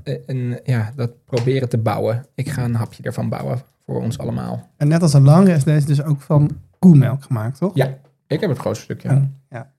eh, 0.03 0.15
een, 0.25 0.59
ja, 0.63 0.91
dat 0.95 1.25
proberen 1.25 1.69
te 1.69 1.77
bouwen. 1.77 2.25
Ik 2.35 2.49
ga 2.49 2.63
een 2.63 2.75
hapje 2.75 3.03
ervan 3.03 3.29
bouwen 3.29 3.61
voor 3.85 4.01
ons 4.01 4.17
allemaal. 4.17 4.69
En 4.77 4.87
net 4.87 5.01
als 5.01 5.13
een 5.13 5.23
lange 5.23 5.53
is 5.53 5.63
deze 5.63 5.85
dus 5.85 6.03
ook 6.03 6.21
van 6.21 6.49
koemelk 6.79 7.23
gemaakt, 7.23 7.57
toch? 7.57 7.75
Ja, 7.75 7.97
ik 8.27 8.39
heb 8.39 8.49
het 8.49 8.59
grootste 8.59 8.83
stukje. 8.83 9.09
Ja. 9.09 9.29
Ja. 9.49 9.71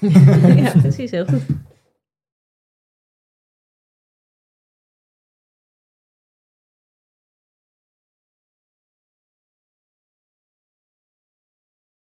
ja, 0.62 0.72
precies, 0.80 1.10
heel 1.10 1.26
goed. 1.26 1.42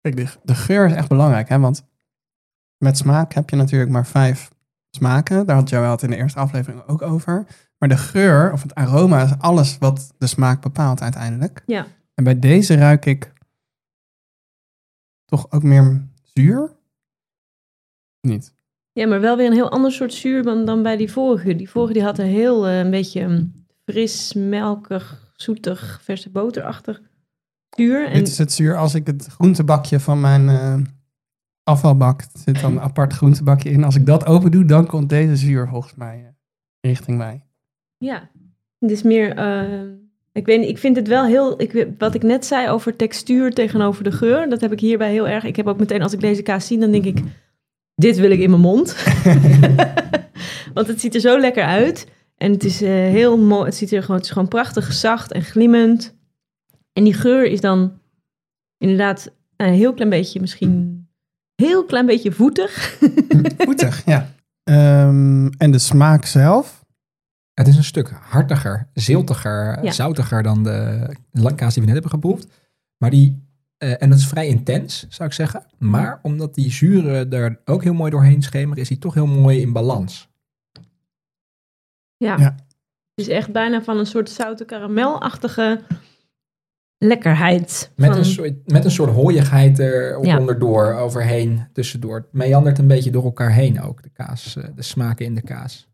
Kijk, 0.01 0.15
de, 0.15 0.27
de 0.43 0.55
geur 0.55 0.85
is 0.85 0.93
echt 0.93 1.07
belangrijk, 1.07 1.49
hè? 1.49 1.59
want 1.59 1.85
met 2.85 2.97
smaak 2.97 3.33
heb 3.33 3.49
je 3.49 3.55
natuurlijk 3.55 3.91
maar 3.91 4.07
vijf 4.07 4.49
smaken. 4.91 5.45
Daar 5.45 5.55
had 5.55 5.69
Joël 5.69 5.91
het 5.91 6.03
in 6.03 6.09
de 6.09 6.15
eerste 6.15 6.39
aflevering 6.39 6.87
ook 6.87 7.01
over. 7.01 7.45
Maar 7.77 7.89
de 7.89 7.97
geur 7.97 8.51
of 8.51 8.61
het 8.61 8.75
aroma 8.75 9.23
is 9.23 9.39
alles 9.39 9.77
wat 9.77 10.13
de 10.17 10.27
smaak 10.27 10.61
bepaalt 10.61 11.01
uiteindelijk. 11.01 11.63
Ja. 11.65 11.87
En 12.13 12.23
bij 12.23 12.39
deze 12.39 12.75
ruik 12.75 13.05
ik 13.05 13.33
toch 15.25 15.51
ook 15.51 15.63
meer 15.63 16.07
zuur? 16.23 16.75
Niet. 18.21 18.53
Ja, 18.91 19.07
maar 19.07 19.21
wel 19.21 19.37
weer 19.37 19.47
een 19.47 19.53
heel 19.53 19.71
ander 19.71 19.91
soort 19.91 20.13
zuur 20.13 20.43
dan, 20.43 20.65
dan 20.65 20.83
bij 20.83 20.97
die 20.97 21.11
vorige. 21.11 21.55
Die 21.55 21.69
vorige 21.69 21.93
die 21.93 22.03
had 22.03 22.19
een 22.19 22.25
heel 22.25 22.67
eh, 22.67 22.79
een 22.79 22.91
beetje 22.91 23.21
een 23.21 23.65
fris, 23.85 24.33
melkig, 24.33 25.31
zoetig, 25.35 25.99
verse 26.03 26.29
boterachtig 26.29 27.01
zuur. 27.69 28.07
En 28.07 28.13
Dit 28.13 28.27
is 28.27 28.37
het 28.37 28.51
zuur 28.51 28.77
als 28.77 28.93
ik 28.93 29.07
het 29.07 29.25
groentebakje 29.25 29.99
van 29.99 30.21
mijn 30.21 30.49
eh, 30.49 30.75
afvalbak, 31.65 32.23
zit 32.33 32.61
dan 32.61 32.71
een 32.71 32.81
apart 32.89 33.13
groentebakje 33.13 33.69
in. 33.69 33.83
Als 33.83 33.95
ik 33.95 34.05
dat 34.05 34.25
open 34.25 34.51
doe, 34.51 34.65
dan 34.65 34.85
komt 34.85 35.09
deze 35.09 35.35
zuur 35.35 35.67
volgens 35.67 35.95
mij 35.95 36.17
eh, 36.17 36.89
richting 36.89 37.17
mij. 37.17 37.43
ja, 37.97 38.29
het 38.79 38.91
is 38.91 39.03
meer, 39.03 39.35
eh, 39.35 39.81
Ik, 40.31 40.45
weet, 40.45 40.67
ik 40.67 40.77
vind 40.77 40.95
het 40.95 41.07
wel 41.07 41.25
heel... 41.25 41.61
Ik, 41.61 41.87
wat 41.97 42.15
ik 42.15 42.23
net 42.23 42.45
zei 42.45 42.69
over 42.69 42.95
textuur 42.95 43.53
tegenover 43.53 44.03
de 44.03 44.11
geur... 44.11 44.49
dat 44.49 44.61
heb 44.61 44.71
ik 44.71 44.79
hierbij 44.79 45.11
heel 45.11 45.27
erg. 45.27 45.43
Ik 45.43 45.55
heb 45.55 45.67
ook 45.67 45.79
meteen, 45.79 46.01
als 46.01 46.13
ik 46.13 46.19
deze 46.19 46.41
kaas 46.41 46.67
zie... 46.67 46.79
dan 46.79 46.91
denk 46.91 47.05
ik, 47.05 47.23
dit 47.95 48.17
wil 48.17 48.31
ik 48.31 48.39
in 48.39 48.49
mijn 48.49 48.61
mond. 48.61 48.95
Want 50.73 50.87
het 50.87 51.01
ziet 51.01 51.15
er 51.15 51.21
zo 51.21 51.39
lekker 51.39 51.63
uit. 51.63 52.07
En 52.37 52.51
het 52.51 52.63
is 52.63 52.81
eh, 52.81 52.89
heel 52.89 53.37
mooi. 53.37 53.65
Het 53.65 53.75
ziet 53.75 53.91
er 53.91 54.01
gewoon, 54.01 54.15
het 54.15 54.25
is 54.25 54.31
gewoon 54.31 54.47
prachtig 54.47 54.93
zacht 54.93 55.31
en 55.31 55.41
glimmend. 55.41 56.15
En 56.93 57.03
die 57.03 57.13
geur 57.13 57.45
is 57.45 57.61
dan 57.61 57.99
inderdaad 58.77 59.33
een 59.55 59.73
heel 59.73 59.93
klein 59.93 60.09
beetje, 60.09 60.39
misschien 60.39 61.04
heel 61.55 61.85
klein 61.85 62.05
beetje 62.05 62.31
voetig. 62.31 62.97
Voetig, 63.57 64.05
ja. 64.05 64.29
Ehm, 64.63 65.47
en 65.47 65.71
de 65.71 65.79
smaak 65.79 66.25
zelf? 66.25 66.83
Het 67.53 67.67
is 67.67 67.77
een 67.77 67.83
stuk 67.83 68.09
hartiger, 68.09 68.87
ziltiger, 68.93 69.83
Ja. 69.83 69.91
zoutiger 69.91 70.43
dan 70.43 70.63
de 70.63 71.15
kaas 71.55 71.73
die 71.73 71.83
we 71.83 71.91
net 71.91 71.93
hebben 72.01 72.09
geproefd. 72.11 72.47
Maar 72.97 73.09
die, 73.09 73.43
eh, 73.77 74.01
en 74.01 74.09
dat 74.09 74.17
is 74.19 74.27
vrij 74.27 74.47
intens, 74.47 75.05
zou 75.09 75.29
ik 75.29 75.35
zeggen. 75.35 75.65
Maar 75.77 76.19
omdat 76.21 76.53
die 76.55 76.71
zuren 76.71 77.31
er 77.31 77.59
ook 77.65 77.83
heel 77.83 77.93
mooi 77.93 78.11
doorheen 78.11 78.41
schemeren, 78.43 78.81
is 78.81 78.87
die 78.87 78.97
toch 78.97 79.13
heel 79.13 79.27
mooi 79.27 79.61
in 79.61 79.71
balans. 79.73 80.29
Ja. 82.17 82.37
Ja. 82.37 82.55
Het 83.15 83.25
is 83.25 83.27
echt 83.27 83.51
bijna 83.51 83.81
van 83.83 83.97
een 83.97 84.05
soort 84.05 84.29
zoute 84.29 84.65
karamelachtige 84.65 85.81
lekkerheid. 86.97 87.91
Met, 87.95 88.09
van, 88.09 88.17
een, 88.17 88.25
soort, 88.25 88.71
met 88.71 88.85
een 88.85 88.91
soort 88.91 89.11
hooiigheid 89.11 89.79
er 89.79 90.25
Ja. 90.25 90.37
onderdoor, 90.39 90.93
overheen, 90.93 91.67
tussendoor. 91.73 92.15
Het 92.15 92.27
meandert 92.31 92.77
een 92.77 92.87
beetje 92.87 93.11
door 93.11 93.23
elkaar 93.23 93.51
heen 93.51 93.81
ook, 93.81 94.03
de 94.03 94.09
kaas, 94.09 94.55
eh, 94.55 94.63
de 94.75 94.81
smaken 94.81 95.25
in 95.25 95.35
de 95.35 95.41
kaas. 95.41 95.87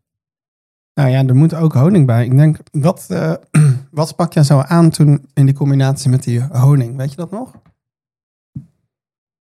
Nou 0.94 1.08
ja, 1.10 1.26
er 1.26 1.36
moet 1.36 1.54
ook 1.54 1.72
honing 1.72 2.06
bij. 2.06 2.24
Ik 2.24 2.36
denk, 2.36 2.56
wat, 2.72 3.06
eh, 3.08 3.34
wat 3.90 4.08
sprak 4.08 4.32
jij 4.32 4.42
zo 4.42 4.58
aan 4.58 4.90
toen 4.90 5.26
in 5.34 5.46
die 5.46 5.54
combinatie 5.54 6.10
met 6.10 6.22
die 6.22 6.40
honing? 6.40 6.96
Weet 6.96 7.10
je 7.10 7.16
dat 7.16 7.30
nog? 7.30 7.52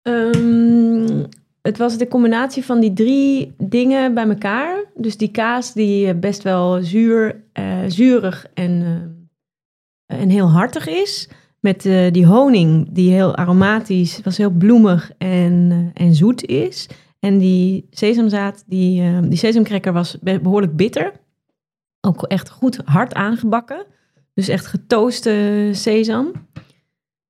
Ehm, 0.01 1.23
het 1.61 1.77
was 1.77 1.97
de 1.97 2.07
combinatie 2.07 2.65
van 2.65 2.79
die 2.79 2.93
drie 2.93 3.53
dingen 3.57 4.13
bij 4.13 4.27
elkaar. 4.27 4.83
Dus 4.95 5.17
die 5.17 5.31
kaas 5.31 5.73
die 5.73 6.07
eh, 6.07 6.19
best 6.19 6.43
wel 6.43 6.83
zuur, 6.83 7.43
eh, 7.53 7.77
zuurig 7.87 8.45
en, 8.53 8.81
eh, 8.81 9.18
en 10.17 10.29
heel 10.29 10.49
hartig 10.49 10.87
is. 10.87 11.29
Met 11.59 11.85
eh, 11.85 12.11
die 12.11 12.25
honing 12.25 12.87
die 12.91 13.11
heel 13.11 13.35
aromatisch, 13.35 14.19
was 14.23 14.37
heel 14.37 14.49
bloemig 14.49 15.11
en, 15.17 15.91
eh, 15.95 16.05
en 16.05 16.15
zoet 16.15 16.45
is. 16.45 16.87
En 17.19 17.37
die 17.37 17.87
sesamzaad, 17.91 18.63
die, 18.67 19.01
eh, 19.01 19.19
die 19.23 19.37
sesamcracker 19.37 19.93
was 19.93 20.17
be- 20.21 20.39
behoorlijk 20.39 20.75
bitter. 20.75 21.11
Ook 22.01 22.23
echt 22.23 22.49
goed 22.49 22.79
hard 22.85 23.13
aangebakken. 23.13 23.85
Dus 24.33 24.47
echt 24.47 24.65
getooste 24.65 25.69
sesam. 25.71 26.31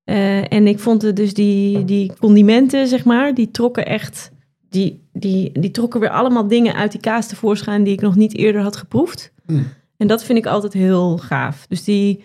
Eh, 0.04 0.52
en 0.52 0.66
ik 0.66 0.78
vond 0.78 1.02
het 1.02 1.16
dus 1.16 1.34
die, 1.34 1.84
die 1.84 2.12
condimenten, 2.18 2.86
zeg 2.86 3.04
maar, 3.04 3.34
die 3.34 3.50
trokken 3.50 3.86
echt... 3.86 4.32
Die, 4.68 5.08
die, 5.12 5.60
die 5.60 5.70
trokken 5.70 6.00
weer 6.00 6.10
allemaal 6.10 6.48
dingen 6.48 6.74
uit 6.74 6.92
die 6.92 7.00
kaas 7.00 7.26
tevoorschijn 7.28 7.84
die 7.84 7.92
ik 7.92 8.00
nog 8.00 8.16
niet 8.16 8.36
eerder 8.36 8.62
had 8.62 8.76
geproefd. 8.76 9.32
Mm. 9.46 9.66
En 9.96 10.06
dat 10.06 10.24
vind 10.24 10.38
ik 10.38 10.46
altijd 10.46 10.72
heel 10.72 11.18
gaaf. 11.18 11.66
Dus 11.68 11.84
die 11.84 12.24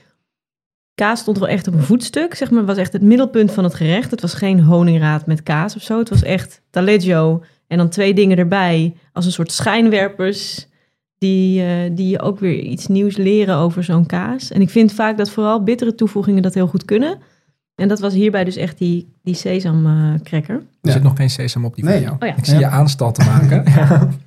kaas 0.95 1.19
stond 1.19 1.37
wel 1.39 1.47
echt 1.47 1.67
op 1.67 1.73
een 1.73 1.81
voetstuk, 1.83 2.35
zeg 2.35 2.51
maar. 2.51 2.65
was 2.65 2.77
echt 2.77 2.93
het 2.93 3.01
middelpunt 3.01 3.51
van 3.51 3.63
het 3.63 3.73
gerecht. 3.73 4.11
Het 4.11 4.21
was 4.21 4.33
geen 4.33 4.59
honingraad 4.59 5.25
met 5.25 5.43
kaas 5.43 5.75
of 5.75 5.81
zo. 5.81 5.99
Het 5.99 6.09
was 6.09 6.23
echt 6.23 6.61
taleggio 6.69 7.43
en 7.67 7.77
dan 7.77 7.89
twee 7.89 8.13
dingen 8.13 8.37
erbij. 8.37 8.95
Als 9.13 9.25
een 9.25 9.31
soort 9.31 9.51
schijnwerpers 9.51 10.67
die, 11.17 11.61
eh, 11.63 11.91
die 11.91 12.09
je 12.09 12.21
ook 12.21 12.39
weer 12.39 12.59
iets 12.59 12.87
nieuws 12.87 13.17
leren 13.17 13.55
over 13.55 13.83
zo'n 13.83 14.05
kaas. 14.05 14.51
En 14.51 14.61
ik 14.61 14.69
vind 14.69 14.93
vaak 14.93 15.17
dat 15.17 15.29
vooral 15.29 15.63
bittere 15.63 15.95
toevoegingen 15.95 16.41
dat 16.41 16.53
heel 16.53 16.67
goed 16.67 16.85
kunnen. 16.85 17.17
En 17.75 17.87
dat 17.87 17.99
was 17.99 18.13
hierbij 18.13 18.43
dus 18.43 18.55
echt 18.55 18.77
die, 18.77 19.13
die 19.23 19.33
sesamcracker. 19.35 20.55
Er 20.55 20.63
Ja. 20.81 20.91
zit 20.91 21.03
nog 21.03 21.15
geen 21.15 21.29
sesam 21.29 21.65
op 21.65 21.75
die 21.75 21.83
Nee. 21.83 21.93
van 21.93 22.01
jou. 22.03 22.15
Oh 22.19 22.27
ja. 22.27 22.35
Ik 22.35 22.45
zie 22.45 22.53
Ja. 22.53 22.59
je 22.59 22.67
aanstal 22.67 23.11
te 23.11 23.23
maken. 23.25 23.63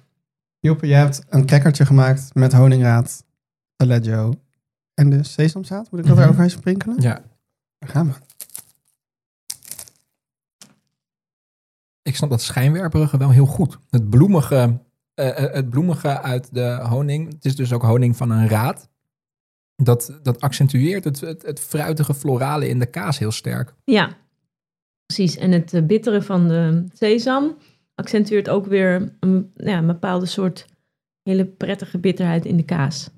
Joppe, 0.61 0.87
jij 0.87 0.99
hebt 0.99 1.25
een 1.29 1.47
crackertje 1.47 1.87
gemaakt 1.87 2.31
met 2.35 2.53
honingraad, 2.53 3.25
taleggio 3.77 4.33
en 4.99 5.11
de 5.11 5.23
sesamzaad. 5.23 5.91
Moet 5.91 6.01
ik 6.01 6.07
dat 6.07 6.15
Mhm. 6.15 6.25
eroverheen 6.25 6.51
sprinkelen? 6.51 7.01
ja, 7.01 7.23
Daar 7.79 7.91
gaan 7.91 8.07
we. 8.07 8.13
ik 12.03 12.17
snap 12.17 12.31
dat 12.31 12.43
schijnwerperige 12.43 13.17
wel 13.19 13.31
heel 13.31 13.47
goed. 13.47 13.79
Het 13.91 14.11
bloemige, 14.11 14.79
eh, 15.15 15.45
eh, 15.45 15.53
het 15.53 15.71
bloemige 15.71 16.21
uit 16.21 16.55
de 16.55 16.79
honing, 16.83 17.33
het 17.33 17.45
is 17.45 17.57
dus 17.57 17.73
ook 17.73 17.83
honing 17.83 18.17
van 18.17 18.31
een 18.31 18.49
raad. 18.49 18.89
Dat, 19.77 20.19
dat 20.23 20.41
accentueert 20.41 21.05
het, 21.05 21.21
het, 21.21 21.43
het 21.43 21.61
fruitige 21.61 22.15
florale 22.15 22.69
in 22.69 22.79
de 22.79 22.87
kaas 22.87 23.19
heel 23.19 23.31
sterk. 23.31 23.75
Ja, 23.85 24.17
precies. 25.07 25.37
En 25.37 25.53
het 25.53 25.75
eh, 25.75 25.83
bittere 25.83 26.23
van 26.23 26.49
de 26.49 26.85
sesam 26.93 27.57
accentueert 27.95 28.49
ook 28.49 28.67
weer 28.67 29.17
een, 29.21 29.53
ja, 29.55 29.79
een 29.79 29.87
bepaalde 29.87 30.27
soort 30.27 30.67
hele 31.23 31.45
prettige 31.45 31.99
bitterheid 31.99 32.45
in 32.45 32.57
de 32.57 32.65
kaas. 32.65 33.11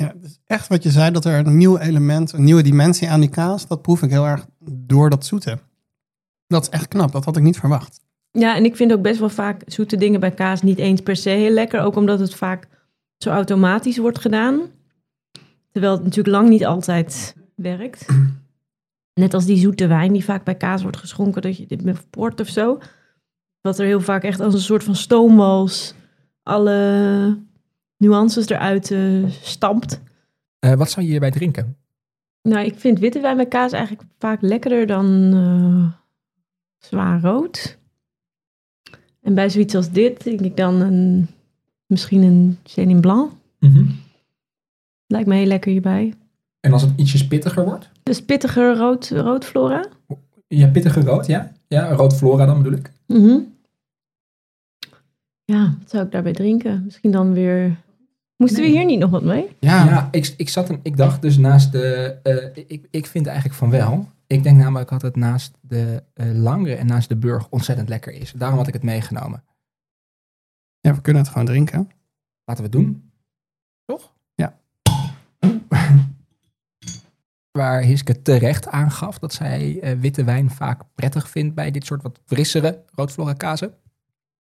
Ja, 0.00 0.12
dus 0.16 0.38
echt 0.46 0.68
wat 0.68 0.82
je 0.82 0.90
zei, 0.90 1.10
dat 1.10 1.24
er 1.24 1.46
een 1.46 1.56
nieuw 1.56 1.78
element, 1.78 2.32
een 2.32 2.44
nieuwe 2.44 2.62
dimensie 2.62 3.10
aan 3.10 3.20
die 3.20 3.28
kaas, 3.28 3.66
dat 3.66 3.82
proef 3.82 4.02
ik 4.02 4.10
heel 4.10 4.26
erg 4.26 4.46
door 4.58 5.10
dat 5.10 5.26
zoete. 5.26 5.58
Dat 6.46 6.62
is 6.62 6.68
echt 6.68 6.88
knap, 6.88 7.12
dat 7.12 7.24
had 7.24 7.36
ik 7.36 7.42
niet 7.42 7.58
verwacht. 7.58 8.00
Ja, 8.30 8.56
en 8.56 8.64
ik 8.64 8.76
vind 8.76 8.92
ook 8.92 9.02
best 9.02 9.18
wel 9.18 9.28
vaak 9.28 9.62
zoete 9.66 9.96
dingen 9.96 10.20
bij 10.20 10.30
kaas 10.30 10.62
niet 10.62 10.78
eens 10.78 11.00
per 11.00 11.16
se 11.16 11.28
heel 11.28 11.52
lekker. 11.52 11.80
Ook 11.80 11.96
omdat 11.96 12.18
het 12.18 12.34
vaak 12.34 12.68
zo 13.16 13.30
automatisch 13.30 13.98
wordt 13.98 14.18
gedaan. 14.18 14.60
Terwijl 15.70 15.92
het 15.92 16.02
natuurlijk 16.02 16.36
lang 16.36 16.48
niet 16.48 16.66
altijd 16.66 17.36
werkt. 17.54 18.06
Net 19.14 19.34
als 19.34 19.44
die 19.44 19.58
zoete 19.58 19.86
wijn 19.86 20.12
die 20.12 20.24
vaak 20.24 20.44
bij 20.44 20.54
kaas 20.54 20.82
wordt 20.82 20.96
geschonken. 20.96 21.42
Dat 21.42 21.56
je 21.56 21.66
dit 21.66 21.84
met 21.84 22.10
port 22.10 22.40
of 22.40 22.48
zo. 22.48 22.78
Wat 23.60 23.78
er 23.78 23.86
heel 23.86 24.00
vaak 24.00 24.22
echt 24.22 24.40
als 24.40 24.54
een 24.54 24.60
soort 24.60 24.84
van 24.84 24.96
stoomwals 24.96 25.94
alle 26.42 27.38
nuances 28.00 28.48
eruit 28.48 28.90
eh, 28.90 29.24
stampt. 29.42 30.00
Eh, 30.58 30.74
wat 30.74 30.90
zou 30.90 31.04
je 31.04 31.10
hierbij 31.10 31.30
drinken? 31.30 31.76
Nou, 32.42 32.64
ik 32.64 32.74
vind 32.78 32.98
witte 32.98 33.20
wijn 33.20 33.36
bij 33.36 33.46
kaas 33.46 33.72
eigenlijk 33.72 34.08
vaak 34.18 34.40
lekkerder 34.40 34.86
dan 34.86 35.30
eh, 35.32 35.92
zwaar 36.78 37.20
rood. 37.20 37.78
En 39.22 39.34
bij 39.34 39.50
zoiets 39.50 39.74
als 39.74 39.90
dit 39.90 40.24
denk 40.24 40.40
ik 40.40 40.56
dan 40.56 40.80
een, 40.80 41.28
misschien 41.86 42.22
een 42.22 42.58
Chenin 42.62 43.00
Blanc. 43.00 43.32
Lijkt 45.06 45.28
me 45.28 45.34
heel 45.34 45.46
lekker 45.46 45.70
hierbij. 45.70 46.14
En 46.60 46.72
als 46.72 46.82
het 46.82 46.92
ietsjes 46.96 47.26
pittiger 47.26 47.64
wordt? 47.64 47.90
Dus 48.02 48.22
pittiger 48.22 48.76
rood, 48.76 49.08
rood 49.08 49.44
flora. 49.44 49.86
Ja, 50.48 50.68
pittige 50.68 51.00
rood, 51.00 51.26
ja. 51.26 51.52
Ja, 51.66 51.92
rood 51.92 52.16
flora 52.16 52.46
dan 52.46 52.62
bedoel 52.62 52.78
ik. 52.78 52.92
Mhm. 53.06 53.38
Ja, 55.44 55.74
wat 55.78 55.90
zou 55.90 56.04
ik 56.04 56.12
daarbij 56.12 56.32
drinken? 56.32 56.82
Misschien 56.84 57.10
dan 57.10 57.32
weer... 57.32 57.76
Moesten 58.40 58.62
we 58.62 58.68
hier 58.68 58.84
niet 58.84 58.98
nog 58.98 59.10
wat 59.10 59.22
mee? 59.22 59.56
Ja, 59.58 60.08
ik, 60.10 60.34
ik, 60.36 60.48
zat 60.48 60.68
hem, 60.68 60.80
ik 60.82 60.96
dacht 60.96 61.22
dus 61.22 61.36
naast 61.38 61.72
de. 61.72 62.18
eh, 62.22 62.64
ik, 62.66 62.86
ik 62.90 63.06
vind 63.06 63.26
eigenlijk 63.26 63.56
van 63.56 63.70
wel. 63.70 64.08
Ik 64.26 64.42
denk 64.42 64.56
namelijk 64.58 64.90
dat 64.90 65.02
het 65.02 65.16
naast 65.16 65.54
de 65.60 66.02
eh 66.14 66.26
Langere 66.34 66.74
en 66.74 66.86
naast 66.86 67.08
de 67.08 67.16
Burg 67.16 67.48
ontzettend 67.48 67.88
lekker 67.88 68.12
is. 68.12 68.32
Daarom 68.32 68.58
had 68.58 68.66
ik 68.66 68.72
het 68.72 68.82
meegenomen. 68.82 69.44
Ja, 70.80 70.94
we 70.94 71.00
kunnen 71.00 71.22
het 71.22 71.30
gewoon 71.30 71.46
drinken. 71.46 71.90
Laten 72.44 72.64
we 72.64 72.70
het 72.70 72.72
doen. 72.72 73.10
Toch? 73.84 74.12
Ja. 74.34 74.58
Waar 77.58 77.82
Hiske 77.82 78.22
terecht 78.22 78.66
aangaf 78.68 79.18
dat 79.18 79.32
zij 79.32 79.80
eh, 79.80 79.98
witte 79.98 80.24
wijn 80.24 80.50
vaak 80.50 80.82
prettig 80.94 81.30
vindt 81.30 81.54
bij 81.54 81.70
dit 81.70 81.86
soort 81.86 82.02
wat 82.02 82.20
frissere 82.24 82.84
roodvlora 82.94 83.32
kazen. 83.32 83.74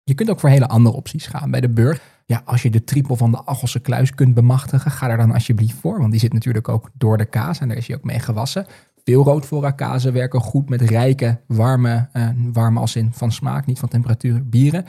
Je 0.08 0.13
kunt 0.13 0.30
ook 0.30 0.39
voor 0.39 0.50
hele 0.50 0.68
andere 0.68 0.96
opties 0.96 1.28
gaan. 1.28 1.52
Bij 1.52 1.62
de 1.62 1.70
Burg, 1.70 2.02
ja, 2.26 2.41
als 2.46 2.62
je 2.62 2.70
de 2.70 2.84
trippel 2.84 3.15
van 3.15 3.32
de 3.32 3.46
Achelse 3.46 3.80
kluis 3.80 4.15
kunt 4.15 4.34
bemachtigen, 4.34 4.91
ga 4.91 5.10
er 5.10 5.18
dan 5.18 5.32
alsjeblieft 5.32 5.76
voor. 5.76 6.00
Want 6.00 6.12
die 6.12 6.20
zit 6.20 6.34
natuurlijk 6.34 6.70
ook 6.70 6.89
door 6.94 7.18
de 7.18 7.26
kaas 7.26 7.60
en 7.60 7.68
daar 7.68 7.78
is 7.78 7.88
hij 7.88 7.96
ook 7.96 8.04
mee 8.04 8.20
gewassen. 8.20 8.65
Veel 9.04 9.24
roodvlora 9.24 9.72
kazen 9.72 10.13
werken 10.13 10.39
goed 10.39 10.70
met 10.70 10.82
rijke, 10.82 11.41
warme, 11.48 12.10
eh, 12.12 12.30
warme 12.54 12.80
als 12.80 12.96
in 12.96 13.13
van 13.13 13.32
smaak, 13.32 13.65
niet 13.65 13.80
van 13.80 13.89
temperatuur, 13.89 14.50
bieren. 14.50 14.86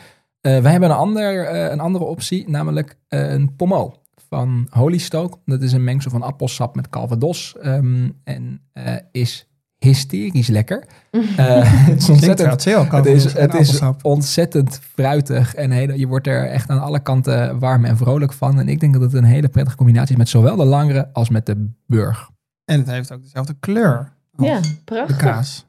Eh, 0.47 0.61
wij 0.63 0.71
hebben 0.71 0.91
een, 0.91 0.97
ander, 0.97 1.45
eh, 1.45 1.71
een 1.71 1.81
andere 1.81 2.05
optie, 2.05 2.49
namelijk 2.49 2.99
eh, 3.09 3.31
een 3.31 3.57
pommeau 3.57 3.95
van 4.29 4.67
Holy 4.71 4.99
Stoke. 4.99 5.39
Dat 5.45 5.63
is 5.63 5.73
een 5.73 5.85
mengsel 5.85 6.11
van 6.11 6.23
appelsap 6.23 6.75
met 6.75 6.89
calvados 6.89 7.57
ehm, 7.57 8.11
en 8.25 8.61
is 9.13 9.49
hysterisch 9.79 10.49
lekker. 10.49 10.85
Eh, 11.37 11.61
het 11.87 12.03
is 12.03 12.09
ontzettend 12.11 12.65
het 12.91 13.07
is, 13.07 13.33
het 13.33 13.55
is 13.55 13.81
ontzettend 14.03 14.81
fruitig 14.95 15.55
en 15.55 15.71
hele, 15.71 15.99
je 15.99 16.07
wordt 16.07 16.27
er 16.27 16.49
echt 16.49 16.71
aan 16.71 16.81
alle 16.81 17.01
kanten 17.01 17.59
warm 17.59 17.85
en 17.85 17.97
vrolijk 17.97 18.33
van. 18.33 18.59
En 18.59 18.69
ik 18.69 18.81
denk 18.81 18.93
dat 18.93 19.03
het 19.03 19.13
een 19.13 19.25
hele 19.25 19.49
prettige 19.49 19.77
combinatie 19.77 20.11
is 20.13 20.17
met 20.19 20.29
zowel 20.29 20.57
de 20.57 20.65
langere 20.65 21.09
als 21.13 21.29
met 21.29 21.47
de 21.47 21.71
burg. 21.87 22.31
En 22.65 22.79
het 22.79 22.87
heeft 22.91 23.13
ook 23.13 23.23
dezelfde 23.23 23.55
kleur 23.61 24.13
als 24.37 24.47
Ja, 24.49 24.61
de 24.61 24.77
prachtig. 24.85 25.17
kaas. 25.17 25.67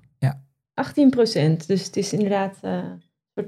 18% 0.73 1.65
Dus 1.67 1.83
het 1.85 1.97
is 1.97 2.13
inderdaad 2.13 2.55
eh, 2.61 2.71
een 2.71 3.01
soort, 3.35 3.47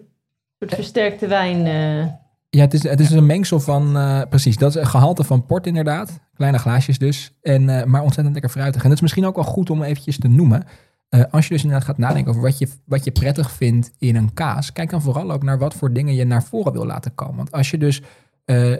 soort 0.60 0.74
versterkte 0.74 1.28
wijn. 1.28 1.66
eh. 1.66 2.14
Ja, 2.52 2.62
het 2.62 2.74
is, 2.74 2.84
het 2.84 3.00
is 3.00 3.12
een 3.12 3.26
mengsel 3.26 3.60
van, 3.60 3.98
eh, 3.98 4.22
precies, 4.30 4.58
dat 4.58 4.70
is 4.70 4.82
een 4.82 4.88
gehalte 4.88 5.24
van 5.24 5.46
port 5.46 5.68
inderdaad. 5.68 6.20
Kleine 6.34 6.58
glaasjes 6.58 6.98
dus, 6.98 7.38
en, 7.42 7.70
eh, 7.70 7.86
maar 7.86 8.02
ontzettend 8.02 8.34
lekker 8.34 8.52
fruitig. 8.52 8.82
En 8.82 8.88
dat 8.88 8.98
is 8.98 9.02
misschien 9.02 9.26
ook 9.26 9.36
wel 9.36 9.44
goed 9.44 9.70
om 9.70 9.84
eventjes 9.84 10.20
te 10.20 10.28
noemen. 10.28 10.64
Eh, 11.10 11.24
als 11.32 11.48
je 11.48 11.54
dus 11.54 11.64
inderdaad 11.64 11.88
gaat 11.88 11.98
nadenken 11.98 12.30
over 12.30 12.42
wat 12.44 12.58
je, 12.58 12.68
wat 12.86 13.04
je 13.04 13.12
prettig 13.12 13.52
vindt 13.52 13.92
in 13.98 14.16
een 14.16 14.34
kaas, 14.34 14.72
kijk 14.72 14.90
dan 14.90 15.02
vooral 15.02 15.32
ook 15.32 15.44
naar 15.44 15.58
wat 15.58 15.74
voor 15.74 15.94
dingen 15.94 16.16
je 16.16 16.26
naar 16.26 16.44
voren 16.44 16.74
wil 16.74 16.86
laten 16.86 17.16
komen. 17.16 17.36
Want 17.36 17.52
als 17.52 17.72
je 17.72 17.78
dus 17.78 18.02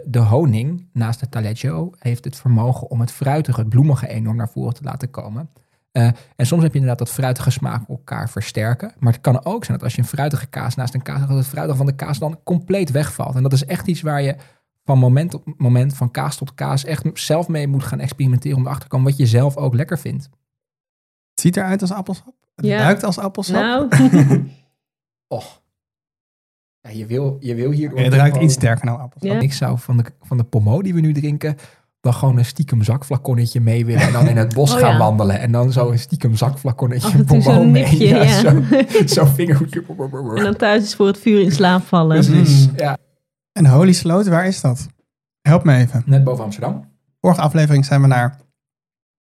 de 0.04 0.18
honing 0.18 0.88
naast 0.92 1.20
het 1.20 1.30
taleggio 1.30 1.90
heeft 1.98 2.24
het 2.24 2.36
vermogen 2.36 2.90
om 2.90 3.00
het 3.00 3.12
fruitige, 3.12 3.60
het 3.60 3.68
bloemige 3.68 4.08
enorm 4.08 4.36
naar 4.36 4.48
voren 4.48 4.74
te 4.74 4.82
laten 4.82 5.10
komen. 5.10 5.50
Eh, 5.92 6.08
en 6.36 6.46
soms 6.46 6.62
heb 6.62 6.72
je 6.72 6.78
inderdaad 6.78 7.06
dat 7.06 7.14
fruitige 7.14 7.50
smaak 7.50 7.88
elkaar 7.88 8.30
versterken. 8.30 8.92
Maar 8.98 9.12
het 9.12 9.22
kan 9.22 9.44
ook 9.44 9.64
zijn 9.64 9.76
dat 9.76 9.86
als 9.86 9.94
je 9.94 10.02
een 10.02 10.08
fruitige 10.08 10.46
kaas 10.46 10.74
naast 10.74 10.94
een 10.94 11.02
kaas 11.02 11.16
hebt, 11.18 11.28
dat 11.28 11.38
het 11.38 11.46
fruitige 11.48 11.76
van 11.76 11.86
de 11.86 11.94
kaas 11.94 12.18
dan 12.18 12.40
compleet 12.44 12.90
wegvalt. 12.90 13.34
En 13.34 13.42
dat 13.42 13.52
is 13.52 13.64
echt 13.64 13.86
iets 13.86 14.00
waar 14.00 14.22
je 14.22 14.36
van 14.84 14.98
moment 14.98 15.34
op 15.34 15.54
moment, 15.56 15.96
van 15.96 16.10
kaas 16.10 16.36
tot 16.36 16.54
kaas, 16.54 16.84
echt 16.84 17.04
zelf 17.14 17.48
mee 17.48 17.66
moet 17.68 17.84
gaan 17.84 18.00
experimenteren 18.00 18.56
om 18.56 18.62
erachter 18.64 18.88
te 18.88 18.90
komen 18.90 19.10
wat 19.10 19.18
je 19.18 19.26
zelf 19.26 19.56
ook 19.56 19.74
lekker 19.74 19.98
vindt. 19.98 20.24
Het 21.30 21.40
ziet 21.40 21.56
eruit 21.56 21.80
als 21.80 21.92
appelsap. 21.92 22.34
Het 22.54 22.64
Ja. 22.66 22.78
ruikt 22.78 23.02
als 23.04 23.18
appelsap. 23.18 23.54
Nou, 23.62 23.88
Och. 25.28 25.62
Ja, 26.80 26.90
je, 26.90 27.06
wil, 27.06 27.36
je 27.40 27.54
wil 27.54 27.70
hier... 27.70 27.90
Oké, 27.90 28.02
het 28.02 28.14
ruikt 28.14 28.36
iets 28.36 28.54
sterker 28.54 28.86
dan 28.86 29.00
appelsap. 29.00 29.30
Ja. 29.30 29.40
Ik 29.40 29.52
zou 29.52 29.78
van 29.78 29.96
de, 29.96 30.04
van 30.20 30.36
de 30.36 30.44
pommo 30.44 30.82
die 30.82 30.94
we 30.94 31.00
nu 31.00 31.12
drinken, 31.12 31.56
dan 32.00 32.14
gewoon 32.14 32.38
een 32.38 32.44
stiekem 32.44 32.82
zakflaconnetje 32.82 33.60
mee 33.60 33.84
willen. 33.86 34.02
En 34.02 34.12
dan 34.12 34.28
in 34.28 34.36
het 34.36 34.54
bos 34.54 34.72
Oh, 34.72 34.78
gaan 34.78 34.92
ja. 34.92 34.98
wandelen. 34.98 35.40
En 35.40 35.52
dan 35.52 35.72
zo 35.72 35.90
een 35.90 35.98
stiekem 35.98 36.36
zakflaconnetje 36.36 37.24
pommo 37.24 37.42
zo'n 37.42 37.70
mee. 37.70 37.82
nipje, 37.84 38.06
ja. 38.06 38.40
Zo'n 38.40 38.64
zo 39.08 39.24
vingerhoedje. 39.24 39.84
en 40.36 40.42
dan 40.44 40.56
thuis 40.56 40.82
is 40.82 40.94
voor 40.94 41.06
het 41.06 41.18
vuur 41.18 41.40
in 41.40 41.52
slaap 41.52 41.82
vallen. 41.82 42.24
Precies, 42.24 42.66
Mm. 42.68 42.72
ja. 42.76 42.96
En 43.52 43.66
Holy 43.66 43.92
Sloot, 43.92 44.26
waar 44.28 44.46
is 44.46 44.60
dat? 44.60 44.86
Help 45.40 45.64
me 45.64 45.74
even. 45.76 46.02
Net 46.06 46.24
boven 46.24 46.44
Amsterdam. 46.44 46.88
Vorige 47.20 47.40
aflevering 47.40 47.84
zijn 47.84 48.00
we 48.00 48.06
naar 48.06 48.38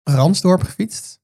Ransdorp 0.03 0.61
gefietst. 0.63 1.21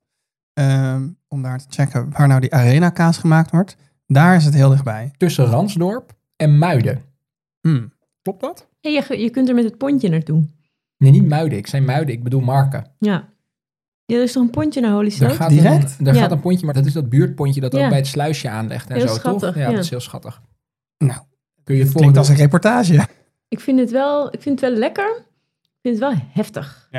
ehm, 0.54 1.08
om 1.28 1.41
daar 1.41 1.58
te 1.60 1.66
checken 1.70 2.10
waar 2.12 2.28
nou 2.28 2.39
die 2.39 2.54
arena 2.54 2.89
kaas 2.89 3.18
gemaakt 3.18 3.52
wordt. 3.52 3.76
Daar 4.06 4.36
is 4.36 4.45
het 4.45 4.54
heel 4.54 4.70
dichtbij. 4.70 5.12
Tussen 5.18 5.45
Ransdorp 5.45 6.14
en 6.36 6.58
Muiden. 6.58 7.02
Hmm. 7.62 7.91
Klopt 8.22 8.41
dat? 8.41 8.68
Hey, 8.82 8.91
je, 8.91 9.18
je 9.22 9.30
kunt 9.30 9.50
er 9.50 9.56
met 9.56 9.64
het 9.64 9.78
pontje 9.78 10.10
naartoe. 10.10 10.43
Nee, 11.00 11.12
niet 11.12 11.28
Muiden. 11.28 11.58
Ik 11.58 11.68
zei 11.68 11.86
Muiden. 11.86 12.16
Ik 12.16 12.24
bedoel 12.24 12.41
Marken. 12.41 12.86
Ja. 13.00 13.28
Ja, 14.06 14.16
er 14.16 14.24
is 14.24 14.32
toch 14.32 14.43
een 14.43 14.50
pontje 14.50 14.82
naar 14.82 14.91
Holy 14.91 15.14
Daar 15.20 15.30
gaat 15.30 15.50
Direct? 15.50 15.95
Een, 16.00 16.06
daar 16.06 16.14
Ja. 16.16 16.22
gaat 16.22 16.32
een 16.32 16.39
pontje, 16.39 16.66
maar 16.66 16.74
dat 16.74 16.86
is 16.86 16.93
dat 16.93 17.10
buurtpontje 17.10 17.62
dat 17.62 17.74
ook 17.74 17.80
Ja. 17.80 17.88
bij 17.89 17.97
het 17.97 18.08
sluisje 18.08 18.50
aanlegt 18.50 18.89
en 18.89 18.95
Heel 18.95 19.08
zo, 19.08 19.14
schattig, 19.14 19.41
toch? 19.41 19.56
Ja, 19.56 19.62
ja. 19.70 19.72
dat 19.76 19.84
is 19.84 19.89
heel 19.89 20.00
schattig. 20.00 20.41
Nou, 20.97 21.20
Kun 21.64 21.76
je 21.76 21.84
het 21.84 21.93
Klinkt 21.93 22.18
als 22.18 22.30
een 22.30 22.36
reportage. 22.36 23.08
Ik 23.47 23.60
vind 23.60 23.80
het 23.80 23.91
wel, 23.91 24.34
ik 24.34 24.41
vind 24.41 24.60
het 24.62 24.70
wel 24.70 24.80
lekker. 24.80 25.24
Ik 25.62 25.78
vind 25.82 26.00
het 26.00 26.10
wel 26.10 26.20
heftig. 26.32 26.89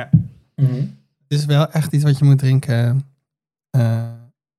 Mhm. 0.55 0.73
Het 1.27 1.39
is 1.39 1.45
wel 1.45 1.71
echt 1.71 1.93
iets 1.93 2.03
wat 2.03 2.17
je 2.17 2.25
moet 2.25 2.37
drinken 2.37 3.01
eh, 3.69 3.81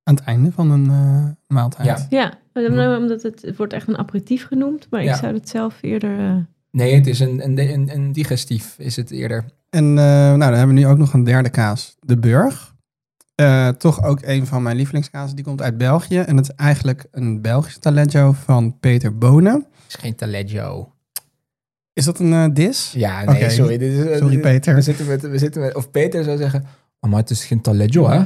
aan 0.03 0.15
het 0.15 0.21
einde 0.25 0.53
van 0.53 0.71
een 0.71 0.91
eh, 0.91 1.27
maaltijd. 1.47 2.07
Ja. 2.11 2.33
Ja, 2.53 2.61
Mhm. 2.69 2.97
omdat 3.03 3.23
het, 3.23 3.43
het 3.43 3.57
wordt 3.57 3.73
echt 3.73 3.89
een 3.89 3.99
aperitief 3.99 4.47
genoemd. 4.47 4.87
Maar 4.91 5.03
Ja. 5.05 5.13
ik 5.13 5.19
zou 5.19 5.35
het 5.35 5.49
zelf 5.49 5.79
eerder... 5.83 6.19
eh, 6.19 6.37
Nee, 6.73 6.95
het 6.95 7.07
is 7.07 7.21
een, 7.21 7.45
een, 7.45 7.59
een, 7.59 7.91
een 7.95 8.13
digestief, 8.13 8.75
is 8.79 8.97
het 8.97 9.11
eerder. 9.11 9.45
En 9.71 9.85
eh, 9.85 9.95
nou, 10.05 10.39
dan 10.39 10.53
hebben 10.55 10.75
we 10.75 10.81
nu 10.81 10.87
ook 10.87 10.99
nog 10.99 11.13
een 11.13 11.25
derde 11.25 11.49
kaas. 11.51 11.97
De 12.01 12.17
Burg. 12.19 12.75
Eh, 13.35 13.69
toch 13.69 14.03
ook 14.05 14.19
een 14.23 14.47
van 14.47 14.63
mijn 14.63 14.77
lievelingskazen. 14.77 15.37
Die 15.37 15.45
komt 15.45 15.63
uit 15.63 15.79
België. 15.79 16.19
En 16.19 16.37
het 16.37 16.49
is 16.49 16.55
eigenlijk 16.55 17.05
een 17.11 17.41
Belgisch 17.41 17.79
talentjo 17.79 18.33
van 18.33 18.79
Peter 18.81 19.19
Bonen. 19.19 19.55
Het 19.55 19.65
is 19.89 19.95
geen 19.95 20.15
taleggio. 20.15 20.93
Is 21.93 22.05
dat 22.05 22.19
een 22.19 22.33
eh, 22.33 22.45
dis? 22.53 22.93
Ja, 22.97 23.25
nee, 23.25 23.51
sorry. 23.51 23.79
Dit 23.79 23.93
is, 23.93 24.19
Sorry, 24.19 24.33
dit- 24.35 24.41
Peter. 24.41 24.75
We 24.75 24.81
zitten 24.83 25.07
met, 25.07 25.21
we 25.23 25.39
zitten 25.39 25.61
met, 25.61 25.75
of 25.75 25.91
Peter 25.91 26.25
zou 26.25 26.37
zeggen, 26.37 26.65
oh, 27.01 27.11
maar 27.11 27.21
het 27.21 27.31
is 27.31 27.45
geen 27.45 27.61
taleggio, 27.61 28.09
hè? 28.09 28.23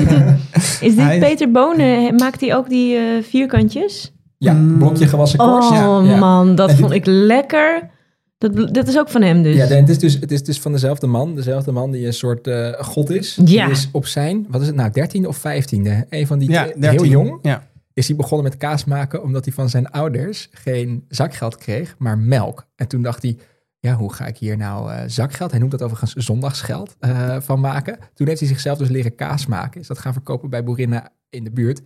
Is 0.86 0.96
dit 0.96 1.18
Peter 1.18 1.50
Bonen? 1.50 2.14
Maakt 2.14 2.40
hij 2.40 2.54
ook 2.56 2.68
die 2.68 2.96
eh, 2.96 3.22
vierkantjes? 3.22 4.12
Ja, 4.38 4.52
Mm. 4.52 4.78
blokje 4.78 5.06
gewassen 5.06 5.40
Oh 5.40 5.68
ja, 5.70 6.00
ja. 6.10 6.16
man, 6.18 6.54
dat 6.54 6.68
En 6.68 6.74
dit- 6.74 6.84
vond 6.84 6.94
ik 6.96 7.06
lekker. 7.06 7.90
Dat, 8.38 8.74
dat 8.74 8.88
is 8.88 8.98
ook 8.98 9.08
van 9.08 9.22
hem 9.22 9.42
dus. 9.42 9.56
Ja, 9.56 9.64
het 9.66 9.88
is, 9.88 9.98
dus, 9.98 10.14
het 10.20 10.30
is 10.32 10.42
dus 10.44 10.60
van 10.60 10.72
dezelfde 10.72 11.06
man. 11.06 11.34
Dezelfde 11.34 11.72
man 11.72 11.90
die 11.90 12.06
een 12.06 12.12
soort 12.12 12.46
eh, 12.46 12.72
god 12.72 13.10
is. 13.10 13.34
Ja. 13.44 13.64
Die 13.64 13.74
is 13.74 13.88
op 13.92 14.06
zijn, 14.06 14.46
wat 14.48 14.60
is 14.60 14.66
het 14.66 14.76
nou, 14.76 14.90
dertiende 14.90 15.28
of 15.28 15.36
vijftiende? 15.36 16.06
Een 16.08 16.26
van 16.26 16.38
die, 16.38 16.50
Ja, 16.50 16.62
heel 16.64 16.74
13. 16.80 17.08
jong. 17.08 17.38
Ja. 17.42 17.66
Is 17.92 18.06
hij 18.08 18.16
begonnen 18.16 18.48
met 18.48 18.56
kaas 18.56 18.84
maken 18.84 19.22
omdat 19.22 19.44
hij 19.44 19.54
van 19.54 19.68
zijn 19.68 19.90
ouders 19.90 20.48
geen 20.52 21.04
zakgeld 21.08 21.56
kreeg, 21.56 21.94
maar 21.98 22.18
melk. 22.18 22.66
En 22.74 22.88
toen 22.88 23.02
dacht 23.02 23.22
hij, 23.22 23.38
ja, 23.78 23.94
hoe 23.94 24.12
ga 24.12 24.26
ik 24.26 24.36
hier 24.36 24.56
nou 24.56 24.92
eh, 24.92 25.02
zakgeld? 25.06 25.50
Hij 25.50 25.60
noemt 25.60 25.70
dat 25.72 25.82
overigens 25.82 26.12
zondagsgeld 26.14 26.96
eh, 27.00 27.36
van 27.40 27.60
maken. 27.60 27.98
Toen 28.14 28.26
heeft 28.26 28.40
hij 28.40 28.48
zichzelf 28.48 28.78
dus 28.78 28.88
leren 28.88 29.14
kaas 29.14 29.46
maken. 29.46 29.80
Is 29.80 29.86
dat 29.86 29.98
gaan 29.98 30.12
verkopen 30.12 30.50
bij 30.50 30.64
boerinnen 30.64 31.10
in 31.30 31.44
de 31.44 31.50
buurt. 31.50 31.80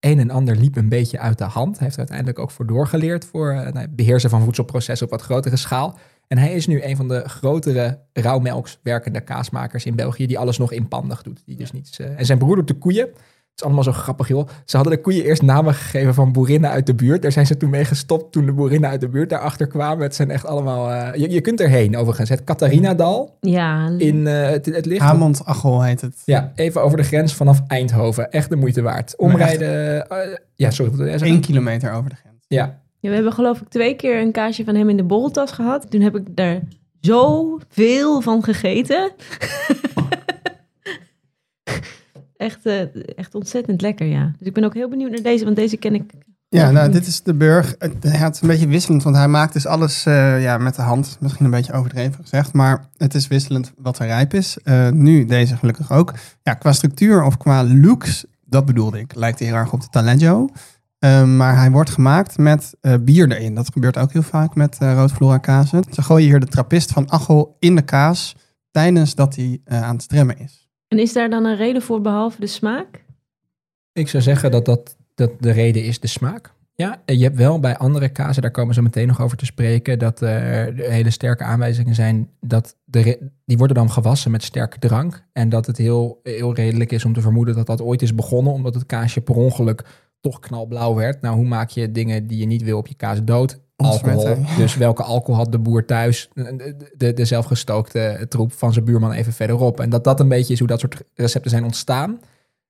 Een 0.00 0.18
en 0.18 0.30
ander 0.30 0.56
liep 0.56 0.76
een 0.76 0.88
beetje 0.88 1.18
uit 1.18 1.38
de 1.38 1.44
hand. 1.44 1.74
Hij 1.74 1.82
heeft 1.82 1.92
er 1.92 1.98
uiteindelijk 1.98 2.38
ook 2.38 2.50
voor 2.50 2.66
doorgeleerd 2.66 3.24
voor 3.24 3.50
eh, 3.50 3.72
nou, 3.72 3.88
beheersen 3.88 4.30
van 4.30 4.42
voedselprocessen 4.42 5.06
op 5.06 5.12
wat 5.12 5.22
grotere 5.22 5.56
schaal. 5.56 5.98
En 6.28 6.38
hij 6.38 6.52
is 6.52 6.66
nu 6.66 6.82
een 6.82 6.96
van 6.96 7.08
de 7.08 7.28
grotere 7.28 7.98
rauwmelks 8.12 8.78
werkende 8.82 9.20
kaasmakers 9.20 9.84
in 9.84 9.94
België, 9.94 10.26
die 10.26 10.38
alles 10.38 10.58
nog 10.58 10.72
inpandig 10.72 11.22
doet. 11.22 11.42
Die 11.44 11.56
dus 11.56 11.72
niets, 11.72 11.98
eh, 11.98 12.18
en 12.18 12.26
zijn 12.26 12.38
broer 12.38 12.56
doet 12.56 12.68
de 12.68 12.74
koeien. 12.74 13.08
Het 13.56 13.64
is 13.64 13.70
allemaal 13.70 13.92
zo 13.92 14.00
grappig, 14.00 14.28
joh. 14.28 14.48
Ze 14.64 14.76
hadden 14.76 14.94
de 14.94 15.00
koeien 15.00 15.24
eerst 15.24 15.42
namen 15.42 15.74
gegeven 15.74 16.14
van 16.14 16.32
boerinnen 16.32 16.70
uit 16.70 16.86
de 16.86 16.94
buurt. 16.94 17.22
Daar 17.22 17.32
zijn 17.32 17.46
ze 17.46 17.56
toen 17.56 17.70
mee 17.70 17.84
gestopt 17.84 18.32
toen 18.32 18.46
de 18.46 18.52
boerinnen 18.52 18.90
uit 18.90 19.00
de 19.00 19.08
buurt 19.08 19.30
daarachter 19.30 19.66
kwamen. 19.66 20.02
Het 20.02 20.14
zijn 20.14 20.30
echt 20.30 20.44
allemaal... 20.46 20.90
eh, 20.92 21.20
je, 21.20 21.30
je 21.30 21.40
kunt 21.40 21.60
erheen, 21.60 21.96
overigens. 21.96 22.28
Het 22.28 22.44
Catharinadal 22.44 23.36
Ja, 23.40 23.92
in 23.98 24.26
eh, 24.26 24.48
het, 24.48 24.66
het 24.66 24.86
ligt... 24.86 25.00
Hamond 25.02 25.44
Achel 25.44 25.82
heet 25.82 26.00
het. 26.00 26.22
Ja, 26.24 26.52
even 26.54 26.82
over 26.82 26.96
de 26.96 27.02
grens 27.02 27.34
vanaf 27.34 27.60
Eindhoven. 27.66 28.30
Echt 28.30 28.50
de 28.50 28.56
moeite 28.56 28.82
waard. 28.82 29.16
Omrijden... 29.16 30.08
eh, 30.10 30.36
ja, 30.54 30.70
sorry? 30.70 31.12
Eén 31.22 31.40
kilometer 31.40 31.92
over 31.92 32.10
de 32.10 32.16
grens. 32.16 32.44
Ja, 32.48 32.78
Ja, 33.00 33.08
we 33.08 33.14
hebben 33.14 33.32
geloof 33.32 33.60
ik 33.60 33.68
twee 33.68 33.94
keer 33.94 34.20
een 34.20 34.32
kaasje 34.32 34.64
van 34.64 34.74
hem 34.74 34.88
in 34.88 34.96
de 34.96 35.04
borreltas 35.04 35.50
gehad. 35.52 35.90
Toen 35.90 36.00
heb 36.00 36.16
ik 36.16 36.36
daar 36.36 36.60
zoveel 37.00 38.20
van 38.20 38.42
gegeten. 38.42 39.10
echt, 42.36 42.66
eh, 42.66 42.82
echt 43.16 43.34
ontzettend 43.34 43.80
lekker, 43.80 44.06
ja. 44.06 44.32
Dus 44.38 44.46
ik 44.46 44.54
ben 44.54 44.64
ook 44.64 44.74
heel 44.74 44.88
benieuwd 44.88 45.10
naar 45.10 45.22
deze, 45.22 45.44
want 45.44 45.56
deze 45.56 45.76
ken 45.76 45.94
ik. 45.94 46.12
Ja, 46.48 46.70
nou, 46.70 46.90
dit 46.90 47.06
is 47.06 47.22
de 47.22 47.34
Burg. 47.34 47.74
Het, 47.78 48.04
is 48.04 48.40
een 48.40 48.48
beetje 48.48 48.66
wisselend, 48.66 49.02
want 49.02 49.16
hij 49.16 49.28
maakt 49.28 49.52
dus 49.52 49.66
alles 49.66 50.06
eh, 50.06 50.42
ja, 50.42 50.58
met 50.58 50.74
de 50.74 50.82
hand. 50.82 51.16
Misschien 51.20 51.44
een 51.44 51.50
beetje 51.50 51.72
overdreven 51.72 52.22
gezegd, 52.22 52.52
maar 52.52 52.88
het 52.96 53.14
is 53.14 53.28
wisselend 53.28 53.72
wat 53.76 53.98
er 53.98 54.06
rijp 54.06 54.34
is. 54.34 54.58
Eh, 54.62 54.90
nu 54.90 55.24
deze 55.24 55.56
gelukkig 55.56 55.92
ook. 55.92 56.14
Ja, 56.42 56.54
qua 56.54 56.72
structuur 56.72 57.22
of 57.22 57.36
qua 57.36 57.64
looks, 57.64 58.24
dat 58.44 58.64
bedoelde 58.64 58.98
ik, 58.98 59.14
lijkt 59.14 59.38
heel 59.38 59.54
erg 59.54 59.72
op 59.72 59.80
de 59.80 59.88
Taleggio. 59.90 60.48
Eh, 60.98 61.24
maar 61.24 61.56
hij 61.56 61.70
wordt 61.70 61.90
gemaakt 61.90 62.38
met 62.38 62.74
bier 63.00 63.32
erin. 63.32 63.54
Dat 63.54 63.72
gebeurt 63.72 63.98
ook 63.98 64.12
heel 64.12 64.22
vaak 64.22 64.54
met 64.54 64.76
eh 64.78 64.94
roodflora 64.94 65.38
kazen. 65.38 65.84
Ze 65.90 66.02
gooien 66.02 66.28
hier 66.28 66.40
de 66.40 66.46
trappist 66.46 66.92
van 66.92 67.10
Achel 67.10 67.56
in 67.58 67.74
de 67.74 67.82
kaas 67.82 68.36
tijdens 68.70 69.14
dat 69.14 69.36
hij 69.36 69.60
aan 69.64 69.94
het 69.94 70.02
stremmen 70.02 70.38
is. 70.38 70.65
En 70.88 70.98
is 70.98 71.12
daar 71.12 71.30
dan 71.30 71.44
een 71.44 71.56
reden 71.56 71.82
voor 71.82 72.00
behalve 72.00 72.40
de 72.40 72.46
smaak? 72.46 73.04
ik 73.96 74.08
zou 74.08 74.22
zeggen 74.22 74.50
dat, 74.50 74.64
dat, 74.64 74.96
dat 75.14 75.30
de 75.40 75.50
reden 75.50 75.84
is 75.84 76.00
de 76.00 76.06
smaak. 76.06 76.54
Ja, 76.74 77.02
je 77.06 77.22
hebt 77.22 77.36
wel 77.36 77.60
bij 77.60 77.76
andere 77.76 78.08
kazen, 78.08 78.42
daar 78.42 78.50
komen 78.50 78.74
zo 78.74 78.82
meteen 78.82 79.06
nog 79.06 79.20
over 79.20 79.36
te 79.36 79.44
spreken, 79.44 79.98
dat 79.98 80.20
er 80.20 80.74
hele 80.74 81.10
sterke 81.10 81.44
aanwijzingen 81.44 81.94
zijn 81.94 82.30
dat 82.40 82.76
de, 82.84 83.30
die 83.44 83.56
worden 83.56 83.76
dan 83.76 83.90
gewassen 83.90 84.30
met 84.30 84.42
sterke 84.42 84.78
drank. 84.78 85.24
En 85.32 85.48
dat 85.48 85.66
het 85.66 85.76
heel, 85.76 86.20
heel 86.22 86.54
redelijk 86.54 86.92
is 86.92 87.04
om 87.04 87.12
te 87.12 87.20
vermoeden 87.20 87.54
dat 87.54 87.66
dat 87.66 87.80
ooit 87.80 88.02
is 88.02 88.14
begonnen, 88.14 88.52
omdat 88.52 88.74
het 88.74 88.86
kaasje 88.86 89.20
per 89.20 89.34
ongeluk 89.34 89.84
toch 90.20 90.38
knalblauw 90.38 90.94
werd. 90.94 91.20
Nou, 91.20 91.36
hoe 91.36 91.46
maak 91.46 91.70
je 91.70 91.92
dingen 91.92 92.26
die 92.26 92.38
je 92.38 92.46
niet 92.46 92.62
wil 92.62 92.78
op 92.78 92.86
je 92.86 92.94
kaas 92.94 93.24
dood? 93.24 93.60
Alcohol. 93.76 94.36
Dus 94.56 94.76
welke 94.76 95.02
alcohol 95.02 95.36
had 95.40 95.52
de 95.52 95.58
boer 95.58 95.84
thuis? 95.84 96.28
De, 96.34 96.76
de, 96.96 97.12
de 97.12 97.24
zelfgestookte 97.24 98.26
troep 98.28 98.52
van 98.52 98.72
zijn 98.72 98.84
buurman 98.84 99.12
even 99.12 99.32
verderop. 99.32 99.80
En 99.80 99.90
dat 99.90 100.04
dat 100.04 100.20
een 100.20 100.28
beetje 100.28 100.52
is 100.52 100.58
hoe 100.58 100.68
dat 100.68 100.80
soort 100.80 101.02
recepten 101.14 101.50
zijn 101.50 101.64
ontstaan. 101.64 102.20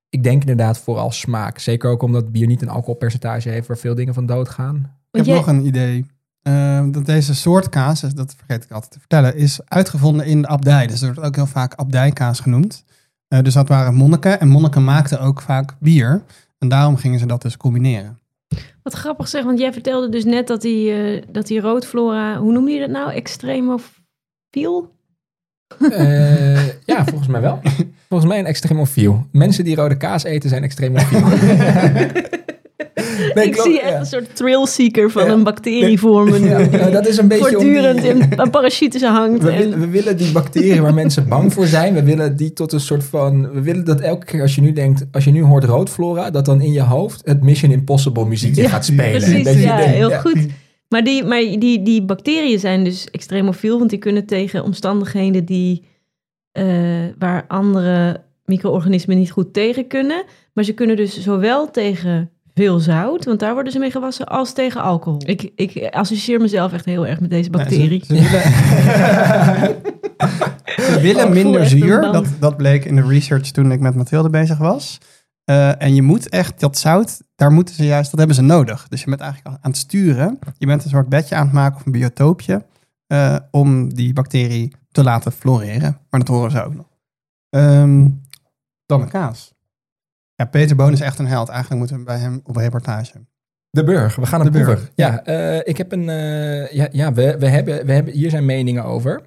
Ik 0.09 0.23
denk 0.23 0.41
inderdaad 0.41 0.79
vooral 0.79 1.11
smaak. 1.11 1.59
Zeker 1.59 1.91
ook 1.91 2.03
omdat 2.03 2.33
bier 2.33 2.47
niet 2.47 2.63
een 2.63 2.69
alcoholpercentage 2.69 3.49
heeft 3.49 3.67
waar 3.69 3.79
veel 3.79 3.95
dingen 3.95 4.15
van 4.15 4.27
dood 4.27 4.49
gaan. 4.49 4.77
Ik 4.77 4.87
heb 5.11 5.25
jij- 5.25 5.35
nog 5.37 5.47
een 5.47 5.67
idee. 5.67 6.07
Eh, 6.43 6.85
dat 6.91 7.07
deze 7.07 7.35
soort 7.35 7.69
kaas, 7.69 8.01
dat 8.01 8.35
vergeet 8.37 8.65
ik 8.65 8.71
altijd 8.71 8.93
te 8.93 8.99
vertellen, 8.99 9.37
is 9.37 9.61
uitgevonden 9.65 10.27
in 10.27 10.43
de 10.43 10.49
abdij. 10.49 10.87
Dus 10.87 11.03
er 11.03 11.07
wordt 11.15 11.29
ook 11.29 11.35
heel 11.37 11.47
vaak 11.47 11.75
abdijkaas 11.75 12.41
genoemd. 12.41 12.85
Eh, 13.29 13.43
dus 13.43 13.55
dat 13.55 13.69
waren 13.69 13.95
monniken. 13.95 14.41
En 14.41 14.49
monniken 14.49 14.85
maakten 14.85 15.21
ook 15.21 15.41
vaak 15.41 15.75
bier. 15.79 16.23
En 16.59 16.69
daarom 16.69 16.97
gingen 16.97 17.19
ze 17.19 17.27
dat 17.27 17.43
dus 17.43 17.57
combineren. 17.57 18.19
Wat 18.83 18.93
grappig 18.93 19.29
zeg, 19.29 19.45
want 19.45 19.59
jij 19.59 19.73
vertelde 19.73 20.09
dus 20.09 20.25
net 20.25 20.47
dat 20.47 20.63
die, 20.63 20.93
eh, 20.93 21.23
dat 21.31 21.47
die 21.47 21.61
roodflora, 21.61 22.39
hoe 22.39 22.53
noem 22.53 22.69
je 22.69 22.81
dat 22.81 22.91
nou? 22.91 23.13
Extremofiel? 23.13 24.95
Eh, 25.91 26.67
ja, 26.67 27.05
volgens 27.05 27.29
mij 27.29 27.41
wel. 27.41 27.61
Volgens 28.09 28.31
mij 28.31 28.39
een 28.39 28.47
extremofiel. 28.47 29.27
Mensen 29.33 29.65
die 29.65 29.77
rode 29.77 29.97
kaas 29.97 30.25
eten 30.25 30.49
zijn 30.49 30.63
extremofiel. 30.63 31.21
Nee, 33.35 33.45
ik 33.47 33.53
klopt, 33.53 33.69
zie 33.69 33.81
echt 33.81 33.93
ja. 33.93 33.99
een 33.99 34.07
soort 34.07 34.37
thrill-seeker 34.37 35.11
van 35.11 35.25
Ja. 35.25 35.33
een 35.33 35.43
bacterie 35.43 35.99
vormen. 35.99 36.45
Ja, 36.45 36.91
dat 36.91 37.07
is 37.07 37.17
een 37.19 37.29
beetje 37.29 37.49
Voortdurend 37.51 38.01
die- 38.03 38.11
in 38.11 38.27
een 38.41 38.51
parachutes 38.51 39.03
hangt. 39.03 39.43
We 39.43 39.51
en- 39.51 39.59
willen, 39.59 39.81
we 39.81 39.89
willen 39.89 40.17
die 40.17 40.33
bacteriën 40.33 40.83
waar 40.83 40.95
mensen 40.95 41.29
bang 41.29 41.53
voor 41.53 41.67
zijn, 41.67 41.95
we 41.95 42.03
willen 42.03 42.37
die 42.37 42.53
tot 42.53 42.73
een 42.73 42.81
soort 42.81 43.05
van. 43.05 43.51
We 43.53 43.61
willen 43.63 43.85
dat 43.85 44.01
elke 44.01 44.27
keer 44.27 44.43
als 44.43 44.55
je 44.55 44.61
nu 44.61 44.73
denkt, 44.73 45.07
als 45.13 45.25
je 45.25 45.31
nu 45.31 45.43
hoort 45.43 45.65
roodflora, 45.65 46.31
dat 46.31 46.45
dan 46.45 46.61
in 46.61 46.73
je 46.73 46.83
hoofd 46.83 47.21
het 47.25 47.43
Mission 47.43 47.71
Impossible 47.73 48.25
muziekje 48.27 48.69
gaat 48.69 48.85
spelen. 48.85 49.21
Precies, 49.21 49.45
Dat 49.45 49.55
je 49.55 49.61
ja, 49.61 49.77
denkt, 49.77 49.95
heel 49.95 50.11
goed. 50.11 50.47
Maar, 50.89 51.05
die, 51.05 51.25
maar 51.25 51.41
die, 51.41 51.83
die 51.83 52.03
bacteriën 52.03 52.59
zijn 52.59 52.85
dus 52.85 53.09
extremofiel, 53.11 53.79
want 53.79 53.91
die 53.91 53.99
kunnen 53.99 54.27
tegen 54.27 54.65
omstandigheden 54.65 55.45
die, 55.45 55.83
eh, 56.53 56.65
waar 57.19 57.45
andere 57.49 58.21
micro-organismen 58.45 59.17
niet 59.19 59.31
goed 59.31 59.53
tegen 59.53 59.87
kunnen. 59.87 60.25
Maar 60.53 60.65
ze 60.65 60.73
kunnen 60.73 60.97
dus 60.97 61.21
zowel 61.23 61.71
tegen 61.71 62.31
veel 62.57 62.79
zout, 62.79 63.25
want 63.25 63.41
daar 63.41 63.53
worden 63.55 63.73
ze 63.73 63.79
mee 63.79 63.91
gewassen, 63.91 64.27
als 64.27 64.53
tegen 64.53 64.83
alcohol. 64.83 65.21
Ik, 65.25 65.51
ik 65.55 65.89
associeer 65.95 66.41
mezelf 66.41 66.73
echt 66.73 66.85
heel 66.85 67.07
erg 67.07 67.21
met 67.21 67.31
deze 67.31 67.51
bacterie. 67.51 68.05
Ze, 68.05 68.17
ze 68.17 68.23
willen, 68.23 68.43
ze 70.93 70.99
willen 71.01 71.25
Oh, 71.27 71.31
minder 71.33 71.67
zuur. 71.67 72.01
Dat, 72.01 72.27
dat 72.41 72.57
bleek 72.57 72.85
in 72.85 72.97
de 72.97 73.07
research 73.07 73.51
toen 73.51 73.73
ik 73.73 73.81
met 73.81 73.95
Mathilde 73.95 74.31
bezig 74.31 74.59
was. 74.59 74.99
Eh, 75.45 75.83
en 75.83 75.95
je 75.95 76.03
moet 76.03 76.29
echt, 76.29 76.61
dat 76.61 76.79
zout, 76.79 77.23
daar 77.35 77.53
moeten 77.53 77.75
ze 77.75 77.85
juist, 77.85 78.11
dat 78.11 78.19
hebben 78.19 78.37
ze 78.37 78.43
nodig. 78.43 78.89
Dus 78.89 79.01
je 79.03 79.07
bent 79.09 79.21
eigenlijk 79.21 79.57
aan 79.63 79.71
het 79.71 79.81
sturen. 79.81 80.39
Je 80.59 80.67
bent 80.67 80.85
een 80.85 80.91
soort 80.91 81.09
bedje 81.09 81.35
aan 81.35 81.45
het 81.45 81.53
maken 81.55 81.77
of 81.77 81.87
een 81.87 81.93
biotoopje. 81.93 82.65
eh, 83.07 83.37
om 83.51 83.95
die 83.95 84.13
bacterie 84.13 84.73
te 84.93 85.03
laten 85.03 85.33
floreren. 85.33 85.99
Maar 86.11 86.21
dat 86.21 86.29
horen 86.29 86.51
ze 86.51 86.65
ook 86.65 86.75
nog. 86.75 86.87
Ehm, 87.51 88.09
dan 88.87 89.01
de 89.01 89.07
kaas. 89.09 89.55
Ja, 90.37 90.45
Peter 90.45 90.77
Boon 90.77 90.93
is 90.93 91.01
echt 91.01 91.19
een 91.19 91.27
held. 91.27 91.49
Eigenlijk 91.49 91.79
moeten 91.81 91.99
we 91.99 92.05
bij 92.05 92.19
hem 92.19 92.41
op 92.45 92.57
reportage. 92.57 93.13
De 93.71 93.85
Burg, 93.85 94.17
we 94.17 94.27
gaan 94.27 94.41
De 94.41 94.47
een 94.47 94.53
proeven. 94.53 94.75
Burg, 94.75 94.91
Ja, 94.95 95.25
eh, 95.25 95.61
ik 95.65 95.77
heb 95.77 95.93
een. 95.93 96.09
eh, 96.09 96.73
ja, 96.73 96.89
ja 96.93 97.13
we, 97.13 97.37
we, 97.39 97.49
hebben, 97.49 97.87
we 97.87 97.93
hebben. 97.93 98.13
Hier 98.15 98.31
zijn 98.31 98.45
meningen 98.45 98.85
over. 98.85 99.21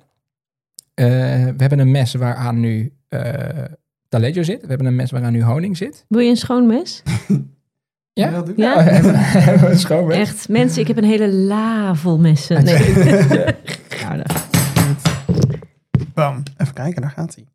Eh, 0.93 1.05
we 1.43 1.53
hebben 1.57 1.79
een 1.79 1.91
mes 1.91 2.13
waaraan 2.13 2.59
nu 2.59 2.93
eh 3.07 3.63
taleggio 4.09 4.43
zit. 4.43 4.61
We 4.61 4.67
hebben 4.67 4.87
een 4.87 4.95
mes 4.95 5.11
waaraan 5.11 5.31
nu 5.31 5.43
honing 5.43 5.77
zit. 5.77 6.05
Wil 6.07 6.19
je 6.21 6.29
een 6.29 6.35
schoon 6.37 6.67
mes? 6.67 7.03
Ja? 8.13 8.31
dat 8.31 8.45
doen? 8.45 8.55
Ja? 8.57 8.75
we 8.75 8.81
hebben, 8.81 9.13
we 9.61 9.67
een 9.69 9.79
schoon 9.79 10.07
mes. 10.07 10.17
Echt, 10.17 10.49
mensen, 10.49 10.81
ik 10.81 10.87
heb 10.87 10.97
een 10.97 11.03
hele 11.03 11.27
la 11.33 11.95
vol 11.95 12.19
messen. 12.19 12.63
Nee. 12.63 12.93
Ja, 14.01 14.15
dat- 14.17 14.47
Bam. 16.13 16.43
Even 16.57 16.73
kijken, 16.73 17.01
daar 17.01 17.11
gaat 17.11 17.35
hij. 17.35 17.45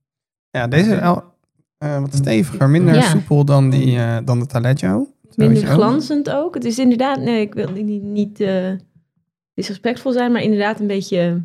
Ja, 0.50 0.66
deze 0.68 1.00
eh, 1.78 2.00
wat 2.00 2.14
steviger, 2.14 2.68
minder 2.70 2.94
Ja. 2.94 3.00
soepel 3.02 3.44
dan, 3.44 3.70
die, 3.70 3.96
eh, 3.98 4.18
dan 4.24 4.38
de 4.38 4.46
Taleggio. 4.46 5.08
Minder 5.34 5.66
glanzend 5.66 6.30
ook. 6.30 6.54
Het 6.54 6.64
is 6.64 6.78
inderdaad, 6.78 7.20
nee, 7.20 7.40
ik 7.40 7.54
wil 7.54 7.70
niet, 7.70 8.02
niet 8.02 8.40
eh, 8.40 8.70
disrespectvol 9.54 10.12
zijn, 10.12 10.32
maar 10.32 10.42
inderdaad 10.42 10.80
een 10.80 10.86
beetje, 10.86 11.42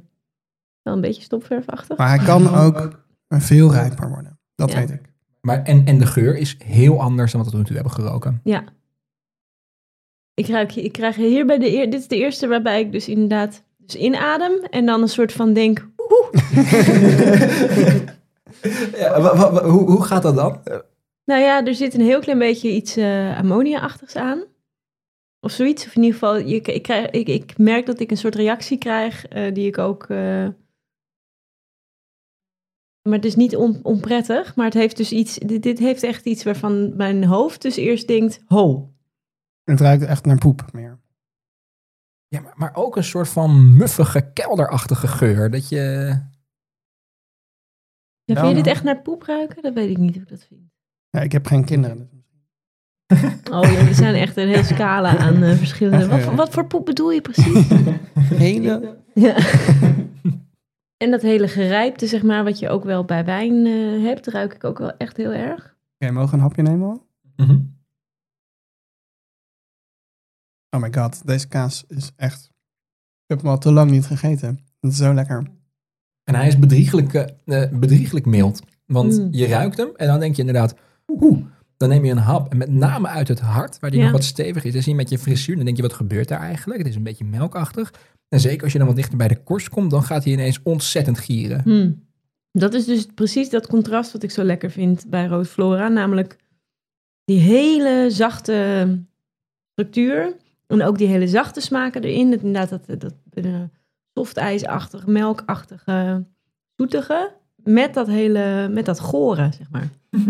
wel 0.81 0.93
een 0.93 1.01
beetje 1.01 1.21
stopverfachtig. 1.21 1.97
Maar 1.97 2.09
hij 2.09 2.25
kan 2.25 2.55
ook 2.55 3.03
veel 3.27 3.71
rijper 3.71 4.09
worden. 4.09 4.39
Dat 4.55 4.71
Ja. 4.71 4.77
weet 4.79 4.89
ik. 4.89 5.01
Maar, 5.41 5.63
en, 5.63 5.85
en 5.85 5.97
de 5.97 6.05
geur 6.05 6.37
is 6.37 6.55
heel 6.65 7.01
anders 7.01 7.31
dan 7.31 7.41
wat 7.43 7.49
we 7.51 7.57
tot 7.57 7.61
nu 7.61 7.65
toe 7.75 7.81
hebben 7.81 7.93
geroken. 8.03 8.39
Ja. 8.43 8.63
Ik, 10.33 10.47
ruik, 10.47 10.75
ik 10.75 10.91
krijg 10.91 11.15
hier 11.15 11.45
bij 11.45 11.57
de 11.59 11.73
eer, 11.73 11.89
dit 11.89 11.99
is 11.99 12.07
de 12.07 12.17
eerste 12.17 12.47
waarbij 12.47 12.79
ik 12.79 12.91
dus 12.91 13.07
inderdaad 13.07 13.63
dus 13.77 13.95
inadem 13.95 14.51
en 14.69 14.85
dan 14.85 15.01
een 15.01 15.09
soort 15.09 15.31
van 15.31 15.53
denk, 15.53 15.87
Ja, 18.95 19.21
hoe, 19.63 19.89
hoe 19.89 20.03
gaat 20.03 20.23
dat 20.23 20.35
dan? 20.35 20.61
nou 21.25 21.41
ja, 21.41 21.65
er 21.65 21.75
zit 21.75 21.93
een 21.93 22.01
heel 22.01 22.19
klein 22.19 22.39
beetje 22.39 22.71
iets 22.71 22.95
eh 22.95 23.37
ammonia-achtigs 23.37 24.15
aan. 24.15 24.43
Of 25.39 25.51
zoiets. 25.51 25.85
Of 25.85 25.95
in 25.95 26.01
ieder 26.01 26.19
geval, 26.19 26.37
je, 26.37 26.61
ik, 26.61 26.83
krijg, 26.83 27.09
ik, 27.09 27.27
ik 27.27 27.57
merk 27.57 27.85
dat 27.85 27.99
ik 27.99 28.11
een 28.11 28.17
soort 28.17 28.35
reactie 28.35 28.77
krijg 28.77 29.27
eh, 29.27 29.53
die 29.53 29.67
ik 29.67 29.77
ook... 29.77 30.03
eh, 30.03 30.47
maar 33.01 33.17
het 33.17 33.25
is 33.25 33.35
niet 33.35 33.55
on, 33.55 33.79
onprettig, 33.83 34.55
maar 34.55 34.65
het 34.65 34.73
heeft 34.73 34.97
dus 34.97 35.11
iets... 35.11 35.37
Dit, 35.37 35.63
dit 35.63 35.79
heeft 35.79 36.03
echt 36.03 36.25
iets 36.25 36.43
waarvan 36.43 36.95
mijn 36.95 37.23
hoofd 37.25 37.61
dus 37.61 37.75
eerst 37.75 38.07
denkt, 38.07 38.43
ho. 38.45 38.93
Het 39.63 39.79
ruikt 39.79 40.03
echt 40.03 40.25
naar 40.25 40.37
poep 40.37 40.65
meer. 40.71 40.99
Ja, 42.27 42.41
maar, 42.41 42.53
maar 42.55 42.75
ook 42.75 42.95
een 42.95 43.03
soort 43.03 43.29
van 43.29 43.77
muffige, 43.77 44.31
kelderachtige 44.33 45.07
geur. 45.07 45.51
Dat 45.51 45.69
je... 45.69 46.15
Ja, 48.35 48.41
vind 48.41 48.47
je 48.47 48.55
dit 48.55 48.65
maar- 48.65 48.73
echt 48.73 48.83
naar 48.83 49.01
poep 49.01 49.23
ruiken? 49.23 49.61
Dat 49.61 49.73
weet 49.73 49.89
ik 49.89 49.97
niet 49.97 50.13
hoe 50.13 50.21
ik 50.23 50.29
dat 50.29 50.43
vind. 50.47 50.61
Ja, 51.09 51.19
ik 51.21 51.31
heb 51.31 51.45
geen 51.45 51.65
kinderen. 51.65 51.97
dus- 51.97 52.17
Oh 53.51 53.63
ja, 53.63 53.87
er 53.87 53.93
zijn 53.95 54.15
echt 54.15 54.37
een 54.37 54.47
hele 54.47 54.63
scala 54.63 55.17
aan 55.17 55.43
eh, 55.43 55.55
verschillende... 55.55 56.07
Wat, 56.07 56.19
voor- 56.21 56.35
wat 56.35 56.49
voor 56.49 56.65
poep 56.65 56.85
bedoel 56.85 57.11
je 57.11 57.21
precies? 57.21 57.67
Hele... 58.45 58.97
Ja. 59.13 59.35
en 61.03 61.11
dat 61.11 61.21
hele 61.21 61.47
gerijpte, 61.47 62.07
zeg 62.07 62.23
maar, 62.23 62.43
wat 62.43 62.59
je 62.59 62.69
ook 62.69 62.83
wel 62.83 63.05
bij 63.05 63.25
wijn 63.25 63.65
eh, 63.65 64.03
hebt, 64.05 64.27
ruik 64.27 64.53
ik 64.53 64.63
ook 64.63 64.77
wel 64.77 64.97
echt 64.97 65.17
heel 65.17 65.31
erg. 65.33 65.77
Oké, 65.99 66.11
mogen 66.11 66.29
we 66.29 66.35
een 66.35 66.41
hapje 66.41 66.61
nemen 66.61 66.87
al? 66.89 67.07
Mhm. 67.35 67.59
Oh 70.75 70.81
my 70.81 70.93
god, 70.93 71.27
deze 71.27 71.47
kaas 71.47 71.83
is 71.87 72.11
echt... 72.15 72.43
Ik 73.23 73.35
heb 73.35 73.37
hem 73.41 73.49
al 73.49 73.57
te 73.57 73.71
lang 73.71 73.91
niet 73.91 74.05
gegeten. 74.05 74.59
Het 74.79 74.91
is 74.91 74.97
zo 74.97 75.13
lekker. 75.13 75.43
En 76.29 76.35
hij 76.35 76.47
is 76.47 76.59
bedriegelijk, 76.59 77.13
eh, 77.13 77.63
eh, 77.63 77.71
bedriegelijk 77.71 78.25
mild. 78.25 78.61
Want 78.85 79.17
Mm. 79.19 79.27
je 79.31 79.47
ruikt 79.47 79.77
hem 79.77 79.89
en 79.95 80.07
dan 80.07 80.19
denk 80.19 80.35
je 80.35 80.41
inderdaad, 80.41 80.75
oeh, 81.07 81.39
dan 81.77 81.89
neem 81.89 82.05
je 82.05 82.11
een 82.11 82.17
hap. 82.17 82.51
En 82.51 82.57
met 82.57 82.71
name 82.71 83.07
uit 83.07 83.27
het 83.27 83.39
hart, 83.39 83.79
waar 83.79 83.89
die 83.89 83.99
Ja. 83.99 84.05
nog 84.05 84.13
wat 84.13 84.23
stevig 84.23 84.63
is. 84.63 84.73
Dan 84.73 84.81
zie 84.81 84.91
je 84.91 84.97
met 84.97 85.09
je 85.09 85.17
frisuur, 85.17 85.55
dan 85.55 85.65
denk 85.65 85.77
je, 85.77 85.83
wat 85.83 85.93
gebeurt 85.93 86.27
daar 86.27 86.39
eigenlijk? 86.39 86.79
Het 86.79 86.87
is 86.89 86.95
een 86.95 87.03
beetje 87.03 87.25
melkachtig. 87.25 87.93
En 88.27 88.39
zeker 88.39 88.63
als 88.63 88.71
je 88.71 88.77
dan 88.77 88.87
wat 88.87 88.95
dichter 88.95 89.17
bij 89.17 89.27
de 89.27 89.43
korst 89.43 89.69
komt, 89.69 89.91
dan 89.91 90.03
gaat 90.03 90.23
hij 90.23 90.33
ineens 90.33 90.59
ontzettend 90.63 91.19
gieren. 91.19 91.61
Hmm. 91.61 92.07
Dat 92.51 92.73
is 92.73 92.85
dus 92.85 93.05
precies 93.15 93.49
dat 93.49 93.67
contrast 93.67 94.11
wat 94.11 94.23
ik 94.23 94.31
zo 94.31 94.43
lekker 94.43 94.71
vind 94.71 95.05
bij 95.09 95.25
Rood 95.27 95.47
Flora. 95.47 95.87
Namelijk 95.87 96.35
die 97.25 97.39
hele 97.39 98.05
zachte 98.11 98.87
structuur. 99.71 100.35
En 100.67 100.83
ook 100.83 100.97
die 100.97 101.07
hele 101.07 101.27
zachte 101.27 101.61
smaken 101.61 102.03
erin. 102.03 102.29
Dat, 102.31 102.41
inderdaad, 102.41 102.69
dat, 102.69 102.99
dat, 102.99 103.13
dat 103.29 103.69
softijsachtig, 104.25 105.05
melkachtige, 105.07 106.25
zoetige. 106.75 107.31
Met 107.55 107.93
dat 107.93 108.07
hele, 108.07 108.67
met 108.71 108.85
dat 108.85 108.99
goren, 108.99 109.53
zeg 109.53 109.69
maar. 109.71 109.89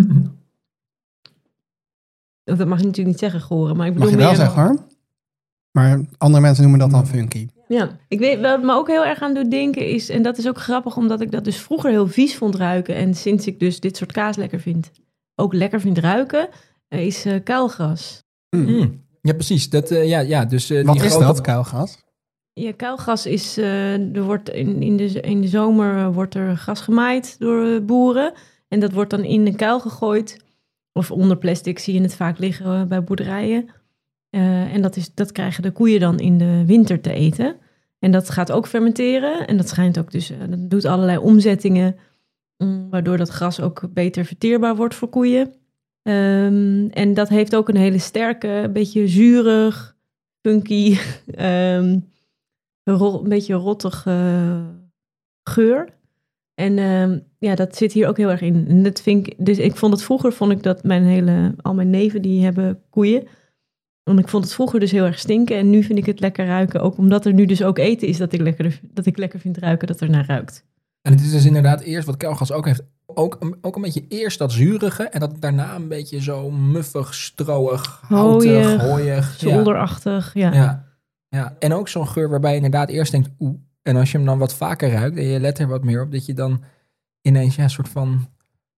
Dat 2.43 2.57
mag 2.67 2.79
je 2.79 2.85
natuurlijk 2.85 3.07
niet 3.07 3.19
zeggen, 3.19 3.41
goren. 3.41 3.77
Maar 3.77 3.87
ik 3.87 3.93
bedoel 3.93 4.09
Mag 4.11 4.17
je 4.19 4.23
wel 4.25 4.31
meer- 4.35 4.41
zeggen 4.45 4.63
hoor. 4.63 4.77
Maar 5.71 6.01
andere 6.17 6.41
mensen 6.41 6.61
noemen 6.63 6.79
dat 6.79 6.91
dan 6.91 7.07
funky. 7.07 7.47
Ja, 7.67 7.97
ik 8.07 8.19
weet 8.19 8.39
wat 8.39 8.61
me 8.63 8.73
ook 8.73 8.87
heel 8.87 9.05
erg 9.05 9.21
aan 9.21 9.33
doet 9.33 9.51
denken 9.51 9.87
is, 9.87 10.09
en 10.09 10.21
dat 10.21 10.37
is 10.37 10.47
ook 10.47 10.57
grappig 10.57 10.97
omdat 10.97 11.21
ik 11.21 11.31
dat 11.31 11.43
dus 11.43 11.57
vroeger 11.57 11.89
heel 11.89 12.07
vies 12.07 12.37
vond 12.37 12.55
ruiken 12.55 12.95
en 12.95 13.13
sinds 13.15 13.47
ik 13.47 13.59
dus 13.59 13.79
dit 13.79 13.97
soort 13.97 14.11
kaas 14.11 14.35
lekker 14.35 14.59
vind, 14.59 14.91
ook 15.35 15.53
lekker 15.53 15.79
vind 15.81 15.97
ruiken, 15.97 16.49
eh, 16.87 17.05
is 17.05 17.25
eh 17.25 17.43
kuilgras. 17.43 18.23
Mm. 18.49 19.01
Ja, 19.21 19.33
precies. 19.33 19.69
Dat, 19.69 19.91
eh, 19.91 20.07
ja, 20.07 20.19
ja, 20.19 20.45
dus, 20.45 20.69
eh, 20.69 20.85
Wat 20.85 20.95
die 20.95 21.03
is 21.05 21.11
grote- 21.11 21.25
dat, 21.25 21.41
kuilgas? 21.41 21.97
Ja, 22.59 22.71
kuilgras 22.71 23.25
is, 23.25 23.57
eh, 23.57 24.15
er 24.15 24.23
wordt 24.23 24.49
in, 24.49 24.81
in, 24.81 24.97
de, 24.97 25.21
in 25.21 25.41
de 25.41 25.47
zomer 25.47 25.97
eh, 25.97 26.13
wordt 26.13 26.35
er 26.35 26.57
gras 26.57 26.81
gemaaid 26.81 27.39
door 27.39 27.65
eh, 27.65 27.81
boeren 27.85 28.33
en 28.67 28.79
dat 28.79 28.91
wordt 28.91 29.09
dan 29.09 29.23
in 29.23 29.45
een 29.45 29.55
kuil 29.55 29.79
gegooid 29.79 30.43
of 30.93 31.11
onder 31.11 31.37
plastic 31.37 31.79
zie 31.79 31.93
je 31.93 32.01
het 32.01 32.15
vaak 32.15 32.37
liggen 32.37 32.87
bij 32.87 33.03
boerderijen. 33.03 33.67
En 34.29 34.81
dat, 34.81 34.95
is, 34.95 35.13
dat 35.13 35.31
krijgen 35.31 35.63
de 35.63 35.71
koeien 35.71 35.99
dan 35.99 36.19
in 36.19 36.37
de 36.37 36.63
winter 36.65 37.01
te 37.01 37.13
eten. 37.13 37.55
En 37.99 38.11
dat 38.11 38.29
gaat 38.29 38.51
ook 38.51 38.67
fermenteren. 38.67 39.47
En 39.47 39.57
dat 39.57 39.69
schijnt 39.69 39.99
ook 39.99 40.11
dus, 40.11 40.31
dat 40.49 40.69
doet 40.69 40.85
allerlei 40.85 41.17
omzettingen. 41.17 41.95
mm, 42.57 42.89
waardoor 42.89 43.17
dat 43.17 43.29
gras 43.29 43.61
ook 43.61 43.93
beter 43.93 44.25
verteerbaar 44.25 44.75
wordt 44.75 44.95
voor 44.95 45.09
koeien. 45.09 45.53
Ehm, 46.01 46.87
en 46.89 47.13
dat 47.13 47.29
heeft 47.29 47.55
ook 47.55 47.69
een 47.69 47.75
hele 47.75 47.99
sterke, 47.99 48.69
beetje 48.73 49.07
zuurig, 49.07 49.95
funky, 50.41 50.97
ehm, 51.35 51.97
ro- 52.91 53.23
een 53.23 53.29
beetje 53.29 53.53
rottige 53.53 54.61
geur. 55.43 55.89
En 56.53 56.77
ehm, 56.77 57.19
ja, 57.39 57.55
dat 57.55 57.75
zit 57.75 57.93
hier 57.93 58.07
ook 58.07 58.17
heel 58.17 58.29
erg 58.29 58.41
in. 58.41 58.65
En 58.67 58.83
dat 58.83 59.01
vind 59.01 59.27
ik, 59.27 59.35
dus 59.37 59.57
ik 59.57 59.75
vond 59.75 59.93
het 59.93 60.03
vroeger, 60.03 60.33
vond 60.33 60.51
ik 60.51 60.63
dat 60.63 60.83
mijn 60.83 61.03
hele, 61.03 61.55
al 61.61 61.73
mijn 61.73 61.89
neven 61.89 62.21
die 62.21 62.43
hebben 62.43 62.81
koeien. 62.89 63.27
En 64.03 64.17
ik 64.17 64.27
vond 64.27 64.43
het 64.43 64.53
vroeger 64.53 64.79
dus 64.79 64.91
heel 64.91 65.05
erg 65.05 65.19
stinken. 65.19 65.57
En 65.57 65.69
nu 65.69 65.83
vind 65.83 65.99
ik 65.99 66.05
het 66.05 66.19
lekker 66.19 66.45
ruiken. 66.45 66.81
Ook 66.81 66.97
omdat 66.97 67.25
er 67.25 67.33
nu 67.33 67.45
dus 67.45 67.63
ook 67.63 67.77
eten 67.77 68.07
is 68.07 68.17
dat 68.17 68.33
ik 68.33 68.41
lekker, 68.41 68.79
dat 68.83 69.05
ik 69.05 69.17
lekker 69.17 69.39
vind 69.39 69.57
ruiken 69.57 69.87
dat 69.87 70.01
er 70.01 70.09
naar 70.09 70.25
ruikt. 70.25 70.65
En 71.01 71.11
het 71.11 71.21
is 71.21 71.31
dus 71.31 71.45
inderdaad 71.45 71.81
eerst 71.81 72.05
wat 72.05 72.17
kelgas 72.17 72.51
ook 72.51 72.65
heeft. 72.65 72.81
Ook 73.05 73.37
een, 73.39 73.55
ook 73.61 73.75
een 73.75 73.81
beetje 73.81 74.05
eerst 74.07 74.39
dat 74.39 74.51
zurige 74.51 75.03
en 75.03 75.19
dat 75.19 75.41
daarna 75.41 75.75
een 75.75 75.87
beetje 75.87 76.21
zo 76.21 76.51
muffig, 76.51 77.13
stroig, 77.13 78.01
houtig, 78.07 78.81
Hooiig. 78.81 79.41
Ja. 79.41 79.49
Zolderachtig, 79.49 80.33
ja. 80.33 80.53
Ja. 80.53 80.88
Ja. 81.29 81.55
En 81.59 81.73
ook 81.73 81.87
zo'n 81.87 82.07
geur 82.07 82.29
waarbij 82.29 82.49
je 82.49 82.55
inderdaad 82.55 82.89
eerst 82.89 83.11
denkt, 83.11 83.29
oeh. 83.39 83.57
En 83.81 83.95
als 83.95 84.11
je 84.11 84.17
hem 84.17 84.25
dan 84.25 84.37
wat 84.37 84.53
vaker 84.53 84.91
ruikt 84.91 85.17
en 85.17 85.23
je 85.25 85.39
let 85.39 85.59
er 85.59 85.67
wat 85.67 85.83
meer 85.83 86.01
op, 86.01 86.11
dat 86.11 86.25
je 86.25 86.33
dan 86.33 86.63
ineens 87.21 87.55
ja, 87.55 87.63
een 87.63 87.69
soort 87.69 87.89
van 87.89 88.27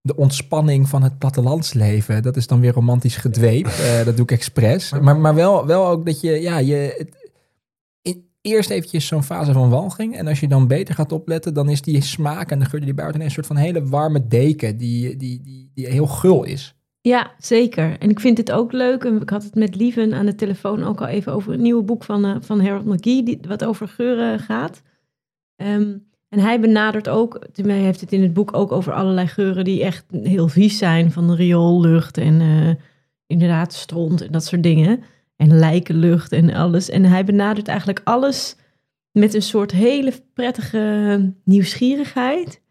de 0.02 0.16
ontspanning 0.16 0.90
van 0.90 1.04
het 1.04 1.18
plattelandsleven. 1.18 2.24
Dat 2.24 2.38
is 2.38 2.48
dan 2.48 2.60
weer 2.60 2.74
romantisch 2.74 3.16
gedweep. 3.16 3.66
Eh, 3.66 4.06
dat 4.06 4.16
doe 4.16 4.26
ik 4.26 4.32
expres. 4.32 4.92
Maar, 5.00 5.18
maar 5.18 5.36
wel, 5.36 5.66
wel 5.66 5.88
ook 5.88 6.06
dat 6.06 6.22
je, 6.22 6.32
ja, 6.42 6.58
je... 6.58 6.96
het- 6.98 7.30
in- 8.02 8.30
eerst 8.42 8.70
eventjes 8.70 9.08
zo'n 9.08 9.24
fase 9.24 9.54
van 9.54 9.70
walging. 9.70 10.16
En 10.18 10.28
als 10.28 10.40
je 10.40 10.48
dan 10.48 10.68
beter 10.68 10.96
gaat 10.96 11.12
opletten, 11.12 11.54
dan 11.54 11.70
is 11.70 11.82
die 11.82 12.02
smaak 12.02 12.52
en 12.52 12.60
de 12.60 12.66
geur 12.66 12.80
die 12.80 12.94
ineens 12.94 13.16
een 13.24 13.32
soort 13.32 13.48
van 13.48 13.56
hele 13.56 13.86
warme 13.86 14.28
deken 14.28 14.78
die, 14.78 15.18
die, 15.18 15.42
die, 15.42 15.72
die 15.74 15.88
heel 15.88 16.08
gul 16.08 16.44
is. 16.44 16.76
Ja, 17.02 17.32
zeker. 17.38 17.98
En 18.00 18.10
ik 18.10 18.20
vind 18.20 18.38
het 18.38 18.52
ook 18.52 18.72
leuk. 18.72 19.04
En 19.04 19.22
ik 19.22 19.30
had 19.30 19.44
het 19.44 19.56
met 19.56 19.76
Lieven 19.76 20.14
aan 20.14 20.26
de 20.26 20.36
telefoon 20.36 20.84
ook 20.84 21.02
al 21.02 21.08
even 21.08 21.34
over 21.34 21.54
een 21.54 21.62
nieuwe 21.62 21.84
boek 21.84 22.04
van, 22.04 22.26
eh, 22.26 22.36
van 22.40 22.62
Harold 22.62 22.86
McGee, 22.86 23.24
die, 23.24 23.40
wat 23.48 23.64
over 23.64 23.88
geuren 23.88 24.40
gaat. 24.40 24.82
Ehm, 25.56 25.98
en 26.30 26.40
hij 26.40 26.60
benadert 26.60 27.10
ook, 27.10 27.48
hij 27.54 27.78
heeft 27.78 28.02
het 28.02 28.12
in 28.12 28.22
het 28.22 28.34
boek 28.34 28.54
ook 28.54 28.72
over 28.72 28.94
allerlei 28.94 29.28
geuren 29.28 29.64
die 29.64 29.84
echt 29.84 30.06
heel 30.22 30.48
vies 30.48 30.78
zijn, 30.78 31.12
van 31.12 31.34
rioollucht 31.34 32.18
en 32.18 32.42
eh, 32.42 32.84
inderdaad 33.26 33.74
stront 33.74 34.22
en 34.22 34.32
dat 34.32 34.46
soort 34.46 34.64
dingen. 34.64 35.04
En 35.36 35.60
lijkenlucht 35.60 36.32
en 36.32 36.54
alles. 36.54 36.90
En 36.90 37.06
hij 37.06 37.26
benadert 37.26 37.68
eigenlijk 37.68 38.02
alles 38.04 38.56
met 39.12 39.34
een 39.34 39.42
soort 39.42 39.72
hele 39.72 40.14
prettige 40.34 41.34
nieuwsgierigheid. 41.44 42.62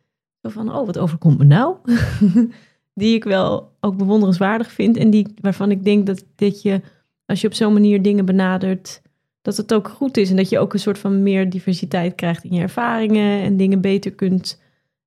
Zo 0.42 0.48
van, 0.48 0.74
oh, 0.74 0.86
wat 0.86 0.98
overkomt 0.98 1.38
me 1.38 1.44
nou? 1.44 1.76
die 2.94 3.14
ik 3.14 3.24
wel 3.24 3.76
ook 3.80 3.96
bewonderenswaardig 3.96 4.72
vind. 4.72 4.96
En 4.96 5.10
die, 5.10 5.34
waarvan 5.40 5.70
ik 5.70 5.84
denk 5.84 6.06
dat, 6.06 6.24
dat 6.34 6.62
je, 6.62 6.80
als 7.26 7.40
je 7.40 7.46
op 7.46 7.54
zo'n 7.54 7.72
manier 7.72 8.02
dingen 8.02 8.24
benadert, 8.24 9.02
dat 9.42 9.56
het 9.56 9.74
ook 9.74 9.88
goed 9.88 10.16
is. 10.16 10.30
En 10.30 10.36
dat 10.36 10.48
je 10.48 10.58
ook 10.58 10.72
een 10.72 10.78
soort 10.78 10.98
van 10.98 11.22
meer 11.22 11.50
diversiteit 11.50 12.14
krijgt 12.14 12.44
in 12.44 12.54
je 12.54 12.60
ervaringen. 12.60 13.42
En 13.42 13.56
dingen 13.56 13.80
beter 13.80 14.12
kunt, 14.12 14.60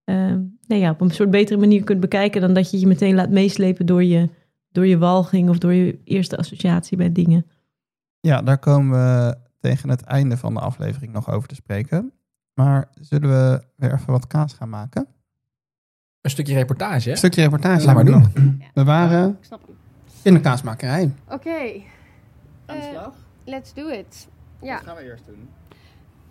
eh, 0.04 0.16
nou 0.68 0.82
ja, 0.82 0.90
op 0.90 1.02
een 1.02 1.12
soort 1.12 1.32
betere 1.32 1.60
manier 1.60 1.84
kunt 1.84 2.00
bekijken. 2.00 2.42
Dan 2.42 2.54
dat 2.54 2.72
je 2.72 2.80
je 2.80 2.88
meteen 2.88 3.16
laat 3.16 3.30
meeslepen 3.30 3.86
door 3.86 4.04
je, 4.04 4.30
door 4.72 4.88
je 4.88 4.98
walging 4.98 5.50
of 5.50 5.58
door 5.58 5.74
je 5.74 6.00
eerste 6.04 6.38
associatie 6.38 6.98
bij 6.98 7.12
dingen. 7.12 7.46
Ja, 8.20 8.42
daar 8.42 8.60
komen 8.60 9.00
we 9.00 9.38
tegen 9.60 9.90
het 9.90 10.02
einde 10.02 10.38
van 10.38 10.54
de 10.54 10.60
aflevering 10.60 11.14
nog 11.14 11.32
over 11.32 11.48
te 11.48 11.56
spreken. 11.56 12.14
Maar 12.54 12.90
zullen 13.02 13.30
we 13.30 13.64
weer 13.76 13.94
even 13.94 14.12
wat 14.12 14.28
kaas 14.28 14.54
gaan 14.54 14.70
maken? 14.70 15.08
Een 16.24 16.30
stukje 16.30 16.54
reportage, 16.54 17.04
hè? 17.06 17.12
Een 17.12 17.18
stukje 17.18 17.42
reportage. 17.42 17.86
Laat 17.86 17.96
maar 17.96 18.04
hebben 18.06 18.22
we 18.34 18.40
doen. 18.42 18.64
We 18.74 18.84
waren 18.84 19.30
Ik 19.30 19.46
snap 19.46 19.62
hem. 19.66 19.76
in 20.22 20.34
de 20.34 20.40
kaasmakerij. 20.40 21.12
Oké, 21.30 21.50
Aan 22.66 22.78
de 22.80 22.82
Eh, 22.96 23.08
let's 23.46 23.74
do 23.74 23.88
it. 23.88 24.28
Ja, 24.62 24.74
Wat 24.76 24.84
gaan 24.84 24.96
we 24.96 25.04
eerst 25.04 25.24
doen? 25.26 25.50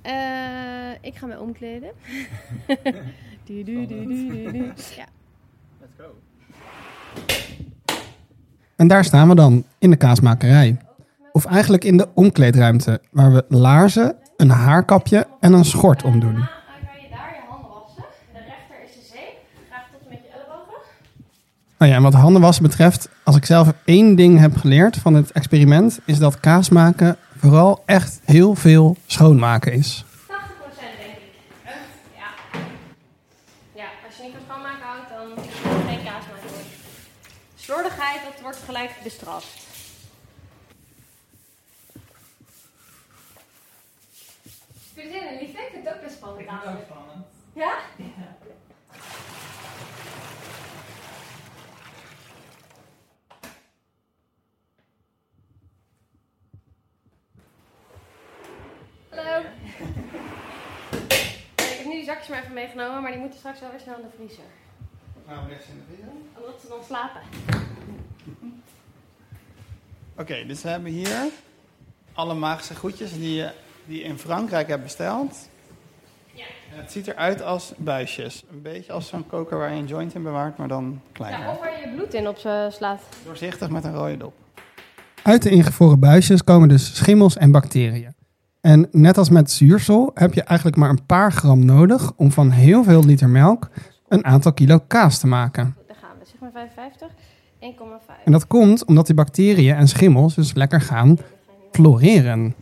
eh, 0.02 0.92
ik 1.00 1.16
ga 1.16 1.26
me 1.26 1.40
omkleden. 1.40 1.90
du, 3.44 3.62
du, 3.62 3.86
du, 3.86 3.86
du, 3.86 4.06
du, 4.28 4.52
du. 4.52 4.64
Ja. 4.96 5.06
Let's 5.80 5.92
go. 5.98 6.04
En 8.76 8.86
daar 8.88 9.04
staan 9.04 9.28
we 9.28 9.34
dan, 9.34 9.64
in 9.78 9.90
de 9.90 9.96
kaasmakerij. 9.96 10.76
Of 11.32 11.44
eigenlijk 11.44 11.84
in 11.84 11.96
de 11.96 12.08
omkleedruimte, 12.14 13.00
waar 13.10 13.32
we 13.32 13.44
laarzen, 13.48 14.16
een 14.36 14.50
haarkapje 14.50 15.26
en 15.40 15.52
een 15.52 15.64
schort 15.64 16.02
omdoen. 16.02 16.34
Dan 16.34 16.42
kan 16.44 17.00
je 17.02 17.08
daar 17.10 17.34
je 17.34 17.40
handen 17.48 17.70
wassen. 17.70 18.04
De 18.32 18.38
rechter 18.38 18.82
is 18.84 18.94
de 18.94 19.00
zeep. 19.12 19.36
Graag 19.70 19.84
tot 19.92 20.00
en 20.02 20.08
met 20.08 20.18
je 20.22 20.28
ellebogen. 20.28 20.80
Nou 21.82 21.94
ja, 21.94 22.00
en 22.00 22.06
wat 22.10 22.20
handen 22.20 22.42
wassen 22.42 22.62
betreft, 22.62 23.08
als 23.24 23.36
ik 23.36 23.44
zelf 23.44 23.72
één 23.84 24.14
ding 24.14 24.38
heb 24.38 24.56
geleerd 24.56 24.96
van 24.96 25.14
het 25.14 25.32
experiment, 25.32 26.00
is 26.04 26.18
dat 26.18 26.40
kaas 26.40 26.68
maken 26.68 27.16
vooral 27.38 27.82
echt 27.86 28.20
heel 28.24 28.54
veel 28.54 28.96
schoonmaken 29.06 29.72
is. 29.72 30.04
80% 30.04 30.06
denk 30.78 30.92
ik. 31.02 31.22
Ja. 32.16 32.30
Ja, 33.74 33.84
als 34.06 34.16
je 34.16 34.22
niet 34.22 34.32
van 34.32 34.40
schoonmaken 34.48 34.86
houdt, 34.86 35.08
dan 35.08 35.44
is 35.44 35.50
het 35.52 35.88
geen 35.88 36.04
kaas 36.04 36.24
maken. 36.32 36.64
Slordigheid, 37.54 38.20
dat 38.24 38.42
wordt 38.42 38.62
gelijk 38.64 38.90
bestraft. 39.02 39.66
Je 44.94 45.02
zin 45.02 45.12
in, 45.12 45.38
liefde? 45.40 45.58
Ik 45.58 45.68
vind 45.72 45.84
het 45.84 45.94
ook 45.94 46.02
best 46.02 46.14
spannend. 46.14 46.48
spannend. 46.86 47.24
Ja? 47.52 47.74
Ik 61.56 61.78
heb 61.78 61.84
nu 61.84 61.92
die 61.92 62.04
zakjes 62.04 62.28
maar 62.28 62.41
even 62.52 62.64
meegenomen, 62.64 63.02
maar 63.02 63.10
die 63.10 63.20
moeten 63.20 63.38
straks 63.38 63.60
wel 63.60 63.70
weer 63.70 63.80
snel 63.80 63.96
in 63.96 64.02
de 64.02 64.16
vriezer. 64.16 64.44
Omdat 66.36 66.60
ze 66.60 66.68
dan 66.68 66.84
slapen. 66.86 67.20
Oké, 70.18 70.46
dus 70.46 70.62
we 70.62 70.68
hebben 70.68 70.92
hier 70.92 71.28
alle 72.12 72.34
magische 72.34 72.74
goedjes 72.74 73.12
die 73.12 73.34
je, 73.34 73.50
die 73.84 73.98
je 73.98 74.04
in 74.04 74.18
Frankrijk 74.18 74.68
hebt 74.68 74.82
besteld. 74.82 75.48
Ja. 76.32 76.44
En 76.72 76.80
het 76.80 76.92
ziet 76.92 77.08
eruit 77.08 77.42
als 77.42 77.72
buisjes. 77.76 78.42
Een 78.50 78.62
beetje 78.62 78.92
als 78.92 79.08
zo'n 79.08 79.26
koker 79.26 79.58
waar 79.58 79.72
je 79.72 79.78
een 79.78 79.86
joint 79.86 80.14
in 80.14 80.22
bewaart, 80.22 80.56
maar 80.56 80.68
dan 80.68 81.00
kleiner. 81.12 81.40
Ja, 81.40 81.52
of 81.52 81.58
waar 81.58 81.80
je 81.80 81.94
bloed 81.94 82.14
in 82.14 82.28
op 82.28 82.38
ze 82.38 82.68
slaat. 82.72 83.02
Doorzichtig 83.24 83.70
met 83.70 83.84
een 83.84 83.94
rode 83.94 84.16
dop. 84.16 84.34
Uit 85.22 85.42
de 85.42 85.50
ingevroren 85.50 85.98
buisjes 86.00 86.44
komen 86.44 86.68
dus 86.68 86.96
schimmels 86.96 87.36
en 87.36 87.50
bacteriën. 87.50 88.14
En 88.62 88.88
net 88.90 89.18
als 89.18 89.28
met 89.28 89.50
zuursel 89.50 90.10
heb 90.14 90.34
je 90.34 90.42
eigenlijk 90.42 90.78
maar 90.78 90.90
een 90.90 91.06
paar 91.06 91.32
gram 91.32 91.64
nodig 91.64 92.12
om 92.16 92.32
van 92.32 92.50
heel 92.50 92.84
veel 92.84 93.04
liter 93.04 93.28
melk 93.28 93.68
een 94.08 94.24
aantal 94.24 94.52
kilo 94.52 94.78
kaas 94.86 95.18
te 95.18 95.26
maken. 95.26 95.76
Daar 95.86 95.96
gaan 96.00 96.10
we. 96.18 96.24
Zeg 96.24 96.40
maar 96.40 96.50
55. 96.52 97.08
1,5. 97.60 98.24
En 98.24 98.32
dat 98.32 98.46
komt 98.46 98.84
omdat 98.84 99.06
die 99.06 99.14
bacteriën 99.14 99.74
en 99.74 99.88
schimmels 99.88 100.34
dus 100.34 100.54
lekker 100.54 100.80
gaan 100.80 101.18
floreren. 101.72 102.54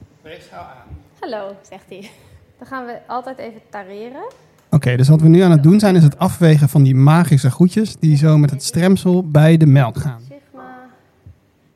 Hallo, 1.20 1.56
zegt 1.68 1.84
hij. 1.88 2.10
Dan 2.58 2.66
gaan 2.66 2.86
we 2.86 2.98
altijd 3.06 3.38
even 3.38 3.60
tareren. 3.70 4.24
Oké, 4.70 4.96
dus 4.96 5.08
wat 5.08 5.20
we 5.20 5.28
nu 5.28 5.40
aan 5.40 5.50
het 5.50 5.62
doen 5.62 5.80
zijn 5.80 5.96
is 5.96 6.02
het 6.02 6.18
afwegen 6.18 6.68
van 6.68 6.82
die 6.82 6.94
magische 6.94 7.50
goedjes 7.50 7.96
die 7.96 8.16
zo 8.16 8.38
met 8.38 8.50
het 8.50 8.64
stremsel 8.64 9.28
bij 9.28 9.56
de 9.56 9.66
melk 9.66 9.96
gaan. 9.96 10.20
Sigma 10.20 10.88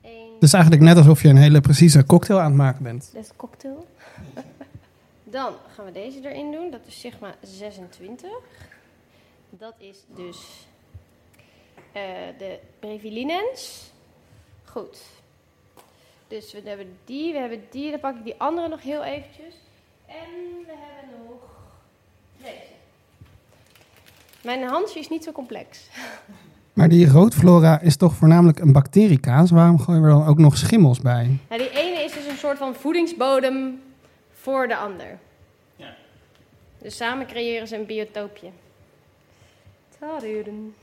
1. 0.02 0.12
Het 0.34 0.42
is 0.42 0.52
eigenlijk 0.52 0.82
net 0.84 0.96
alsof 0.96 1.22
je 1.22 1.28
een 1.28 1.36
hele 1.36 1.60
precieze 1.60 2.04
cocktail 2.06 2.40
aan 2.40 2.46
het 2.46 2.56
maken 2.56 2.82
bent. 2.82 3.10
Is 3.14 3.30
cocktail. 3.36 3.86
Dan 5.24 5.54
gaan 5.74 5.84
we 5.84 5.92
deze 5.92 6.28
erin 6.28 6.52
doen. 6.52 6.70
Dat 6.70 6.86
is 6.86 7.00
Sigma 7.00 7.34
26. 7.42 8.28
Dat 9.50 9.74
is 9.78 9.98
dus 10.14 10.66
eh, 11.92 12.02
de 12.38 12.58
Brevilinens. 12.78 13.90
Goed. 14.64 15.02
Dus 16.28 16.52
we 16.52 16.62
hebben 16.64 16.96
die, 17.04 17.32
we 17.32 17.38
hebben 17.38 17.64
die. 17.70 17.90
Dan 17.90 18.00
pak 18.00 18.16
ik 18.16 18.24
die 18.24 18.34
andere 18.38 18.68
nog 18.68 18.82
heel 18.82 19.02
eventjes. 19.02 19.54
En 20.06 20.64
we 20.66 20.72
hebben 20.76 21.26
nog 21.26 21.40
deze. 22.42 22.72
Mijn 24.42 24.62
handje 24.62 24.98
is 24.98 25.08
niet 25.08 25.24
zo 25.24 25.32
complex. 25.32 25.78
Maar 26.72 26.88
die 26.88 27.08
roodflora 27.08 27.80
is 27.80 27.96
toch 27.96 28.14
voornamelijk 28.14 28.58
een 28.58 28.72
bacteriekaas? 28.72 29.50
Waarom 29.50 29.78
gooien 29.78 30.02
we 30.02 30.08
er 30.08 30.14
dan 30.14 30.26
ook 30.26 30.38
nog 30.38 30.56
schimmels 30.56 31.00
bij? 31.00 31.38
Nou, 31.48 31.60
die 31.60 31.70
ene 31.70 32.04
is 32.04 32.12
dus 32.12 32.26
een 32.26 32.36
soort 32.36 32.58
van 32.58 32.74
voedingsbodem 32.74 33.80
voor 34.44 34.68
de 34.68 34.76
ander. 34.76 35.18
Ja. 35.76 35.94
Dus 36.78 36.96
samen 36.96 37.26
creëren 37.26 37.68
ze 37.68 37.76
een 37.76 37.86
biotoopje. 37.86 38.48
Taduren. 39.98 40.74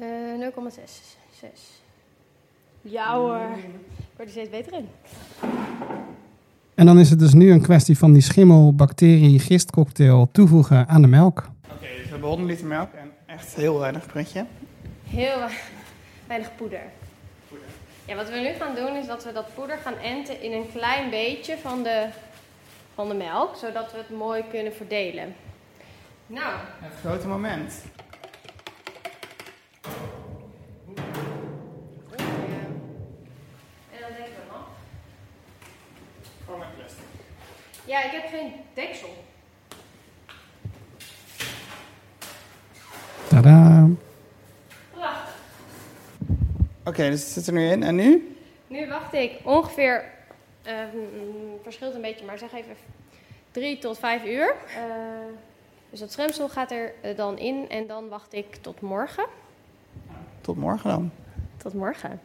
Eh 0.00 0.50
0,6. 0.52 0.80
6. 1.40 1.50
Ja 2.82 3.14
hoor. 3.16 3.40
Ik 3.56 4.16
word 4.16 4.28
er 4.28 4.30
steeds 4.30 4.50
beter 4.50 4.72
in. 4.72 4.88
En 6.74 6.86
dan 6.86 6.98
is 6.98 7.10
het 7.10 7.18
dus 7.18 7.32
nu 7.34 7.50
een 7.52 7.62
kwestie 7.62 7.98
van 7.98 8.12
die 8.12 8.22
schimmel, 8.22 8.74
bacterie, 8.74 9.38
gistcocktail 9.38 10.28
toevoegen 10.32 10.88
aan 10.88 11.02
de 11.02 11.08
melk. 11.08 11.38
Oké, 11.72 11.80
dus 11.80 12.02
we 12.04 12.08
hebben 12.10 12.28
100 12.28 12.48
liter 12.50 12.66
melk 12.66 12.92
en 12.92 13.10
echt 13.26 13.54
heel 13.54 13.78
weinig 13.78 14.06
prutje. 14.06 14.46
Heel 15.04 15.38
we- 15.38 15.58
weinig 16.26 16.54
poeder. 16.56 16.82
Ja, 18.10 18.16
wat 18.16 18.28
we 18.28 18.36
nu 18.36 18.52
gaan 18.52 18.74
doen 18.74 18.96
is 18.96 19.06
dat 19.06 19.24
we 19.24 19.32
dat 19.32 19.54
poeder 19.54 19.78
gaan 19.78 19.96
enten 19.98 20.40
in 20.42 20.52
een 20.52 20.70
klein 20.72 21.10
beetje 21.10 21.58
van 21.58 21.82
de, 21.82 22.08
van 22.94 23.08
de 23.08 23.14
melk, 23.14 23.56
zodat 23.56 23.92
we 23.92 23.98
het 23.98 24.10
mooi 24.10 24.44
kunnen 24.50 24.72
verdelen. 24.74 25.34
Nou, 26.26 26.54
Het 26.80 26.92
grote 27.00 27.26
moment. 27.26 27.84
En 33.92 34.00
dan 34.00 34.10
denken 34.16 34.34
we 34.34 34.52
nog. 34.52 34.66
Gewoon 36.44 36.58
met 36.60 36.76
plastic. 36.76 37.04
Ja, 37.84 38.02
ik 38.04 38.10
heb 38.10 38.26
geen 38.30 38.52
deksel. 38.74 39.24
Tadaa! 43.28 43.88
Prachtig. 44.90 45.34
Oké, 46.90 47.10
dus 47.10 47.20
het 47.22 47.28
zit 47.32 47.46
er 47.46 47.52
nu 47.52 47.70
in. 47.70 47.82
En 47.82 47.94
nu? 47.94 48.36
Nu 48.66 48.88
wacht 48.88 49.14
ik 49.14 49.32
ongeveer, 49.44 50.04
eh, 50.62 50.72
mm, 50.94 51.58
verschilt 51.62 51.94
een 51.94 52.00
beetje, 52.00 52.24
maar 52.24 52.38
zeg 52.38 52.52
even 52.52 52.74
3 53.50 53.78
tot 53.78 53.98
5 53.98 54.24
uur. 54.24 54.54
Eh, 54.76 54.82
Dus 55.90 56.00
dat 56.00 56.12
schermsel 56.12 56.48
gaat 56.48 56.70
er 56.70 56.92
eh, 57.02 57.16
dan 57.16 57.38
in 57.38 57.68
en 57.68 57.86
dan 57.86 58.08
wacht 58.08 58.34
ik 58.34 58.54
tot 58.60 58.80
morgen. 58.80 59.26
Tot 60.40 60.56
morgen 60.56 60.90
dan. 60.90 61.10
Tot 61.56 61.74
morgen. 61.74 62.20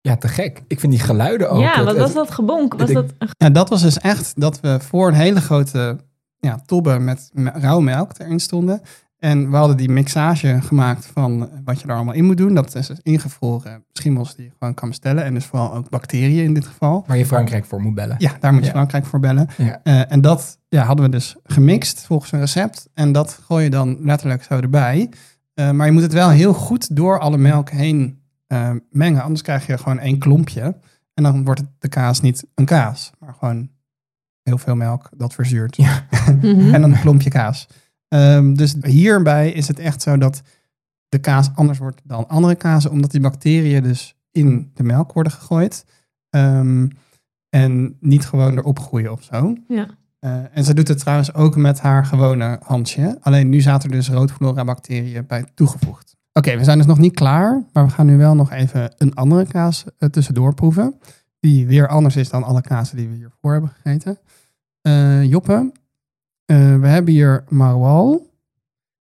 Ja, 0.00 0.16
te 0.16 0.28
gek. 0.28 0.62
Ik 0.68 0.80
vind 0.80 0.92
die 0.92 1.00
geluiden 1.00 1.50
ook. 1.50 1.60
ja, 1.60 1.74
het- 1.76 1.84
wat 1.84 1.96
was 1.96 2.04
het- 2.06 2.14
dat 2.14 2.30
gebonk? 2.30 2.74
Was 2.74 2.88
ik- 2.88 2.94
dat 2.94 3.10
een 3.18 3.28
Ja, 3.38 3.50
dat 3.50 3.68
was 3.68 3.82
dus 3.82 3.98
echt 3.98 4.40
dat 4.40 4.60
we 4.60 4.80
voor 4.80 5.08
een 5.08 5.14
hele 5.14 5.40
grote 5.40 5.98
ja, 6.38 6.58
tobbe 6.66 6.98
met 6.98 7.30
me- 7.32 7.50
rauwe 7.54 7.82
melk 7.82 8.18
erin 8.18 8.40
stonden. 8.40 8.82
En 9.22 9.50
we 9.50 9.56
hadden 9.56 9.76
die 9.76 9.88
mixage 9.88 10.58
gemaakt 10.62 11.06
van 11.06 11.48
wat 11.64 11.80
je 11.80 11.88
er 11.88 11.94
allemaal 11.94 12.14
in 12.14 12.24
moet 12.24 12.36
doen. 12.36 12.54
Dat 12.54 12.74
is 12.74 12.86
dus 12.86 12.98
ingevroren 13.02 13.84
schimmels 13.92 14.34
die 14.34 14.44
je 14.44 14.50
gewoon 14.58 14.74
kan 14.74 14.88
bestellen. 14.88 15.24
En 15.24 15.34
dus 15.34 15.44
vooral 15.44 15.74
ook 15.74 15.88
bacteriën 15.88 16.44
in 16.44 16.54
dit 16.54 16.66
geval. 16.66 17.04
Waar 17.06 17.16
je 17.16 17.26
Frankrijk 17.26 17.64
voor 17.64 17.80
moet 17.80 17.94
bellen. 17.94 18.16
Ja, 18.18 18.36
daar 18.40 18.52
moet 18.52 18.60
je 18.60 18.66
Ja. 18.66 18.72
Frankrijk 18.72 19.06
voor 19.06 19.20
bellen. 19.20 19.48
Ja. 19.56 19.80
Eh, 19.82 20.12
en 20.12 20.20
dat 20.20 20.58
ja, 20.68 20.84
hadden 20.84 21.04
we 21.04 21.10
dus 21.10 21.36
gemixt 21.44 22.06
volgens 22.06 22.32
een 22.32 22.38
recept. 22.38 22.88
En 22.94 23.12
dat 23.12 23.40
gooi 23.44 23.64
je 23.64 23.70
dan 23.70 23.96
letterlijk 24.00 24.42
zo 24.42 24.54
erbij. 24.54 25.10
Eh, 25.54 25.70
maar 25.70 25.86
je 25.86 25.92
moet 25.92 26.02
het 26.02 26.12
wel 26.12 26.30
heel 26.30 26.54
goed 26.54 26.96
door 26.96 27.18
alle 27.18 27.38
melk 27.38 27.70
heen 27.70 28.20
eh, 28.46 28.70
mengen. 28.90 29.22
Anders 29.22 29.42
krijg 29.42 29.66
je 29.66 29.78
gewoon 29.78 29.98
één 29.98 30.18
klompje. 30.18 30.76
En 31.14 31.22
dan 31.22 31.44
wordt 31.44 31.60
het 31.60 31.68
de 31.78 31.88
kaas 31.88 32.20
niet 32.20 32.44
een 32.54 32.64
kaas. 32.64 33.10
Maar 33.18 33.34
gewoon 33.38 33.68
heel 34.42 34.58
veel 34.58 34.76
melk 34.76 35.08
dat 35.16 35.34
verzuurt. 35.34 35.76
Ja. 35.76 36.04
Mhm. 36.42 36.74
en 36.74 36.80
dan 36.80 36.92
een 36.92 37.00
klompje 37.00 37.30
kaas. 37.30 37.66
Ehm, 38.12 38.54
dus 38.54 38.74
hierbij 38.80 39.52
is 39.52 39.68
het 39.68 39.78
echt 39.78 40.02
zo 40.02 40.16
dat 40.16 40.42
de 41.08 41.18
kaas 41.18 41.50
anders 41.54 41.78
wordt 41.78 42.00
dan 42.04 42.28
andere 42.28 42.54
kazen. 42.54 42.90
Omdat 42.90 43.10
die 43.10 43.20
bacteriën 43.20 43.82
dus 43.82 44.16
in 44.30 44.70
de 44.74 44.82
melk 44.82 45.12
worden 45.12 45.32
gegooid. 45.32 45.84
Ehm, 46.30 46.88
en 47.48 47.96
niet 48.00 48.26
gewoon 48.26 48.58
erop 48.58 48.78
groeien 48.78 49.12
of 49.12 49.22
zo. 49.22 49.56
Ja. 49.68 49.86
Eh, 50.18 50.56
en 50.56 50.64
ze 50.64 50.74
doet 50.74 50.88
het 50.88 50.98
trouwens 50.98 51.34
ook 51.34 51.56
met 51.56 51.80
haar 51.80 52.06
gewone 52.06 52.58
handje. 52.62 53.18
Alleen 53.20 53.48
nu 53.48 53.60
zaten 53.60 53.90
er 53.90 53.96
dus 53.96 54.08
roodflora 54.08 54.64
bacteriën 54.64 55.26
bij 55.26 55.44
toegevoegd. 55.54 56.16
Oké, 56.32 56.56
we 56.56 56.64
zijn 56.64 56.78
dus 56.78 56.86
nog 56.86 56.98
niet 56.98 57.14
klaar. 57.14 57.64
Maar 57.72 57.84
we 57.84 57.92
gaan 57.92 58.06
nu 58.06 58.16
wel 58.16 58.34
nog 58.34 58.50
even 58.50 58.94
een 58.98 59.14
andere 59.14 59.46
kaas 59.46 59.84
eh, 59.98 60.08
tussendoor 60.08 60.54
proeven. 60.54 60.94
Die 61.40 61.66
weer 61.66 61.88
anders 61.88 62.16
is 62.16 62.28
dan 62.28 62.42
alle 62.42 62.62
kazen 62.62 62.96
die 62.96 63.08
we 63.08 63.14
hiervoor 63.14 63.52
hebben 63.52 63.70
gegeten. 63.70 64.18
Eh, 64.80 65.24
Joppe, 65.24 65.72
eh, 66.52 66.80
we 66.80 66.86
hebben 66.86 67.12
hier 67.12 67.44
maroilles. 67.48 68.20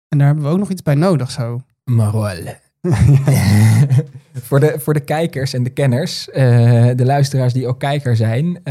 En 0.07 0.17
daar 0.17 0.27
hebben 0.27 0.45
we 0.45 0.51
ook 0.51 0.57
nog 0.57 0.69
iets 0.69 0.83
bij 0.83 0.95
nodig 0.95 1.31
zo. 1.31 1.61
Marol. 1.83 2.23
voor, 4.47 4.59
de, 4.59 4.75
voor 4.79 4.93
de 4.93 4.99
kijkers 4.99 5.53
en 5.53 5.63
de 5.63 5.69
kenners, 5.69 6.29
eh, 6.29 6.89
de 6.95 7.05
luisteraars 7.05 7.53
die 7.53 7.67
ook 7.67 7.79
kijker 7.79 8.15
zijn. 8.15 8.63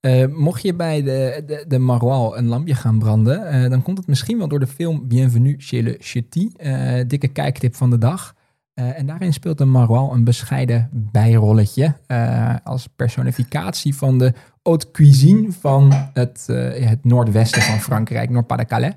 eh, 0.00 0.26
mocht 0.26 0.62
je 0.62 0.74
bij 0.74 1.02
de, 1.02 1.42
de, 1.46 1.64
de 1.68 1.78
Maroilles 1.78 2.38
een 2.38 2.46
lampje 2.46 2.74
gaan 2.74 2.98
branden, 2.98 3.70
dan 3.70 3.82
komt 3.82 3.98
het 3.98 4.06
misschien 4.06 4.38
wel 4.38 4.48
door 4.48 4.60
de 4.60 4.66
film 4.66 5.08
Bienvenue 5.08 5.54
chez 5.58 5.82
le 5.82 6.52
eh, 6.56 7.04
dikke 7.06 7.28
kijktip 7.28 7.74
van 7.74 7.90
de 7.90 7.98
dag. 7.98 8.34
Eh, 8.78 8.98
en 8.98 9.06
daarin 9.06 9.32
speelt 9.32 9.58
de 9.58 9.64
Maroilles 9.64 10.12
een 10.12 10.24
bescheiden 10.24 10.88
bijrolletje. 10.92 11.94
eh, 12.06 12.54
als 12.64 12.88
personificatie 12.96 13.94
van 13.94 14.18
de 14.18 14.32
haute 14.62 14.90
cuisine 14.90 15.52
van 15.60 15.92
het, 16.12 16.46
eh, 16.46 16.88
het 16.88 17.04
noordwesten 17.04 17.62
van 17.62 17.80
Frankrijk, 17.80 18.30
Noord-Pas-de-Calais. 18.30 18.92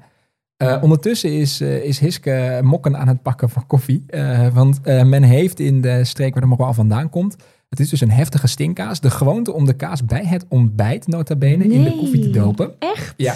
Ondertussen 0.82 1.40
is, 1.40 1.62
is 1.62 2.00
Hiske 2.00 2.60
mokken 2.64 2.98
aan 2.98 3.08
het 3.08 3.22
pakken 3.22 3.50
van 3.50 3.68
koffie. 3.68 4.06
Want 4.54 4.84
men 4.84 5.24
heeft 5.24 5.60
in 5.60 5.82
de 5.82 6.04
streek 6.04 6.34
waar 6.34 6.42
de 6.42 6.48
moraal 6.48 6.74
vandaan 6.74 7.10
komt... 7.10 7.36
Het 7.70 7.80
is 7.80 7.90
dus 7.90 8.02
een 8.02 8.12
heftige 8.12 8.48
stinkkaas. 8.48 9.00
De 9.00 9.10
gewoonte 9.10 9.54
om 9.54 9.66
de 9.66 9.74
kaas 9.74 10.06
bij 10.06 10.26
het 10.26 10.46
ontbijt, 10.50 11.08
nota 11.08 11.36
bene, 11.36 11.64
in 11.64 11.84
de 11.84 11.96
koffie 11.98 12.20
te 12.22 12.30
dopen. 12.30 12.72
Echt? 12.80 13.14
Ja. 13.18 13.36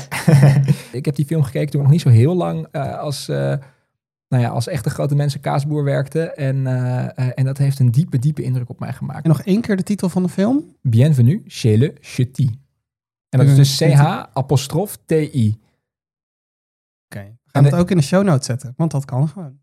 ik 0.91 1.06
heb 1.06 1.16
die 1.16 1.26
film 1.26 1.43
gekeken 1.43 1.70
toen 1.70 1.80
ik 1.80 1.86
nog 1.86 1.96
niet 1.96 2.02
zo 2.02 2.10
heel 2.10 2.36
lang 2.36 2.68
als, 2.98 3.30
nou 4.28 4.43
ja, 4.43 4.49
als 4.49 4.67
echte 4.67 4.89
grote 4.89 5.15
mensen 5.15 5.39
kaasboer 5.39 5.84
werkte. 5.84 6.32
En, 6.32 6.67
eh, 6.67 7.03
eh, 7.17 7.32
en 7.36 7.45
dat 7.45 7.57
heeft 7.57 7.80
een 7.80 7.91
diepe, 7.91 8.19
diepe 8.19 8.43
indruk 8.43 8.69
op 8.69 8.80
mij 8.80 8.93
gemaakt. 8.93 9.23
En 9.23 9.30
nog 9.30 9.41
één 9.41 9.61
keer 9.61 9.78
de 9.78 9.84
titel 9.84 10.09
van 10.09 10.23
de 10.23 10.30
film. 10.30 10.76
Bienvenue 10.82 11.41
chez 11.47 11.78
le 11.78 11.93
Ch'ti. 11.99 12.59
En 13.30 13.39
dat 13.39 13.47
is 13.47 13.55
dus 13.55 13.78
CH 13.78 14.26
apostrof 14.34 14.97
TI. 15.05 15.59
Oké. 17.05 17.23
We 17.43 17.51
gaan 17.51 17.63
En 17.63 17.63
het 17.63 17.73
ook 17.73 17.91
in 17.91 17.97
de 17.97 18.03
show 18.03 18.23
notes 18.23 18.45
zetten, 18.45 18.73
want 18.78 18.91
dat 18.91 19.05
kan 19.05 19.28
gewoon. 19.28 19.59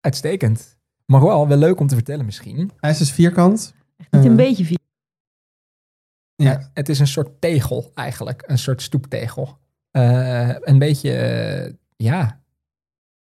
Uitstekend. 0.00 0.78
Maar 1.06 1.20
wel, 1.20 1.48
wel 1.48 1.56
leuk 1.56 1.80
om 1.80 1.86
te 1.86 1.94
vertellen 1.94 2.24
misschien. 2.24 2.70
Hij 2.76 2.90
is 2.90 2.98
dus 2.98 3.12
vierkant. 3.12 3.74
Echt 3.96 4.12
niet 4.12 4.22
Eh, 4.22 4.30
een 4.30 4.36
beetje 4.36 4.64
vies. 4.64 4.76
Ja. 6.34 6.70
Het 6.74 6.88
is 6.88 6.98
een 6.98 7.06
soort 7.06 7.40
tegel 7.40 7.90
eigenlijk. 7.94 8.42
Een 8.46 8.58
soort 8.58 8.82
stoeptegel. 8.82 9.58
Eh, 9.90 10.48
een 10.60 10.78
beetje, 10.78 11.12
eh, 11.12 11.72
ja, 11.96 12.40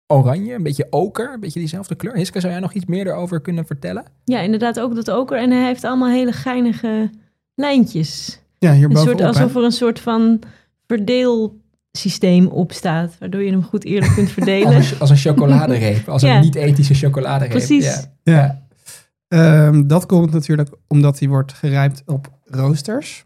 oranje, 0.07 0.53
een 0.53 0.63
beetje 0.63 0.87
oker. 0.89 1.33
Een 1.33 1.39
beetje 1.39 1.59
diezelfde 1.59 1.95
kleur. 1.95 2.15
Hiske, 2.15 2.39
zou 2.39 2.51
jij 2.53 2.61
nog 2.61 2.73
iets 2.73 2.85
meer 2.85 3.07
erover 3.07 3.41
kunnen 3.41 3.65
vertellen? 3.65 4.03
Ja, 4.23 4.39
inderdaad 4.39 4.79
ook 4.79 4.95
dat 4.95 5.11
oker. 5.11 5.37
En 5.37 5.51
hij 5.51 5.65
heeft 5.65 5.83
allemaal 5.83 6.09
hele 6.09 6.31
geinige 6.31 7.09
lijntjes. 7.55 8.39
Ja, 8.59 8.73
hier 8.73 8.83
Een 8.83 8.89
bovenop. 8.93 9.17
soort, 9.19 9.27
alsof 9.27 9.55
er 9.55 9.63
een 9.63 9.71
soort 9.71 9.99
van 9.99 10.39
verdeelsysteem 10.87 12.47
op 12.47 12.71
staat. 12.71 13.15
Waardoor 13.19 13.43
je 13.43 13.51
hem 13.51 13.63
goed 13.63 13.83
eerlijk 13.85 14.13
kunt 14.13 14.31
verdelen. 14.37 14.75
Als 14.75 14.91
een, 14.91 14.99
als 14.99 15.09
een 15.09 15.17
chocoladereep. 15.17 16.09
Als 16.09 16.21
Ja. 16.21 16.35
een 16.35 16.41
niet-ethische 16.41 16.93
chocoladereep. 16.93 17.49
Precies. 17.49 18.07
Ja. 18.23 18.33
Ja. 18.33 18.61
Ehm, 19.27 19.87
dat 19.87 20.05
komt 20.05 20.31
natuurlijk 20.31 20.69
omdat 20.87 21.19
hij 21.19 21.27
wordt 21.27 21.53
gerijpt 21.53 22.03
op 22.05 22.27
roosters. 22.43 23.25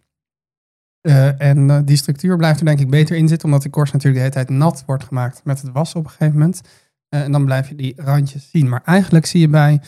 Eh, 1.07 1.41
en 1.41 1.69
eh, 1.69 1.79
die 1.85 1.95
structuur 1.97 2.37
blijft 2.37 2.59
er 2.59 2.65
denk 2.65 2.79
ik 2.79 2.89
beter 2.89 3.15
in 3.15 3.27
zitten, 3.27 3.45
omdat 3.47 3.61
die 3.61 3.71
korst 3.71 3.93
natuurlijk 3.93 4.23
de 4.23 4.29
hele 4.29 4.45
tijd 4.45 4.57
nat 4.59 4.83
wordt 4.85 5.03
gemaakt 5.03 5.41
met 5.43 5.61
het 5.61 5.71
wassen 5.71 5.99
op 5.99 6.05
een 6.05 6.11
gegeven 6.11 6.33
moment. 6.33 6.61
Eh, 7.09 7.21
en 7.21 7.31
dan 7.31 7.45
blijf 7.45 7.69
je 7.69 7.75
die 7.75 7.93
randjes 7.95 8.49
zien. 8.51 8.69
Maar 8.69 8.81
eigenlijk 8.85 9.25
zie 9.25 9.39
je 9.39 9.47
bij 9.47 9.81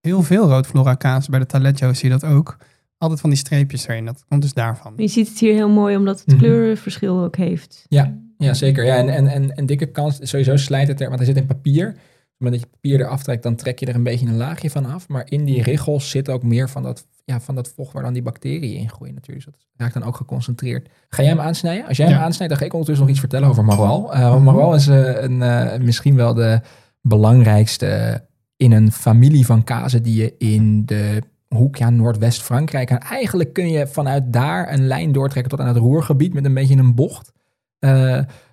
heel 0.00 0.22
veel 0.22 0.48
roodflora 0.48 0.94
kaas, 0.94 1.28
bij 1.28 1.38
de 1.38 1.46
Taleggio 1.46 1.92
zie 1.92 2.08
je 2.10 2.18
dat 2.18 2.30
ook, 2.30 2.56
altijd 2.98 3.20
van 3.20 3.30
die 3.30 3.38
streepjes 3.38 3.88
erin. 3.88 4.04
Dat 4.04 4.24
komt 4.28 4.42
dus 4.42 4.54
daarvan. 4.54 4.92
Je 4.96 5.08
ziet 5.08 5.28
het 5.28 5.38
hier 5.38 5.54
heel 5.54 5.68
mooi, 5.70 5.96
omdat 5.96 6.18
het 6.18 6.26
Mhm. 6.28 6.38
kleurenverschil 6.38 7.24
ook 7.24 7.36
heeft. 7.36 7.84
Ja, 7.88 8.18
ja, 8.38 8.54
zeker. 8.54 8.84
Ja, 8.84 8.96
en, 8.96 9.08
en, 9.08 9.26
en 9.26 9.58
een 9.58 9.66
dikke 9.66 9.86
kans, 9.86 10.18
sowieso 10.22 10.56
slijt 10.56 10.88
het 10.88 11.00
er, 11.00 11.06
want 11.06 11.18
hij 11.18 11.28
zit 11.28 11.36
in 11.36 11.46
papier. 11.46 11.88
Op 11.88 11.94
het 11.94 12.50
moment 12.50 12.60
dat 12.62 12.70
je 12.70 12.76
papier 12.80 13.00
eraf 13.06 13.22
trekt, 13.22 13.42
dan 13.42 13.56
trek 13.56 13.78
je 13.78 13.86
er 13.86 13.94
een 13.94 14.02
beetje 14.02 14.26
een 14.26 14.36
laagje 14.36 14.70
van 14.70 14.86
af. 14.86 15.08
Maar 15.08 15.26
in 15.28 15.44
die 15.44 15.62
richels 15.62 16.10
zit 16.10 16.28
ook 16.28 16.42
meer 16.42 16.68
van 16.70 16.82
dat, 16.82 17.06
ja, 17.24 17.40
van 17.40 17.54
dat 17.54 17.68
vocht 17.68 17.92
waar 17.92 18.02
dan 18.02 18.12
die 18.12 18.22
bacteriën 18.22 18.80
in 18.80 18.88
groeien 18.88 19.14
natuurlijk. 19.14 19.46
Dus 19.46 19.54
dat 19.54 19.66
raakt 19.76 19.94
dan 19.94 20.02
ook 20.02 20.16
geconcentreerd. 20.16 20.88
Ga 21.08 21.22
jij 21.22 21.30
hem 21.30 21.40
aansnijden? 21.40 21.86
Als 21.86 21.96
jij 21.96 22.06
hem 22.06 22.18
aansnijdt, 22.18 22.52
dan 22.52 22.56
ga 22.56 22.64
ik 22.64 22.72
ondertussen 22.72 23.04
nog 23.04 23.14
iets 23.14 23.20
vertellen 23.20 23.48
over 23.48 23.64
Maroilles. 23.64 24.10
Eh 24.10 24.30
want 24.30 24.44
Maroilles 24.44 24.88
is 24.88 24.88
eh, 24.88 25.22
een, 25.22 25.42
eh, 25.42 25.80
misschien 25.80 26.16
wel 26.16 26.34
de 26.34 26.60
belangrijkste 27.00 28.22
in 28.56 28.72
een 28.72 28.92
familie 28.92 29.46
van 29.46 29.64
kazen 29.64 30.02
die 30.02 30.14
je 30.14 30.34
in 30.38 30.86
de 30.86 31.22
hoek, 31.48 31.76
ja, 31.76 31.90
Noordwest-Frankrijk. 31.90 32.90
En 32.90 32.98
eigenlijk 32.98 33.52
kun 33.52 33.70
je 33.70 33.86
vanuit 33.86 34.32
daar 34.32 34.72
een 34.72 34.86
lijn 34.86 35.12
doortrekken 35.12 35.50
tot 35.50 35.60
aan 35.60 35.74
het 35.74 35.76
Roergebied 35.76 36.34
met 36.34 36.44
een 36.44 36.54
beetje 36.54 36.76
een 36.76 36.94
bocht. 36.94 37.32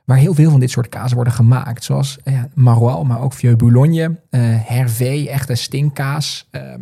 Waar 0.05 0.17
heel 0.17 0.33
veel 0.33 0.51
van 0.51 0.59
dit 0.59 0.69
soort 0.69 0.89
kazen 0.89 1.15
worden 1.15 1.33
gemaakt. 1.33 1.83
Zoals 1.83 2.17
ja, 2.23 2.49
maar 2.53 3.21
ook 3.21 3.33
Vieux 3.33 3.55
Boulogne, 3.55 4.19
Hervé, 4.65 5.25
echte 5.27 5.55
stinkkaas. 5.55 6.47
Ehm, 6.51 6.81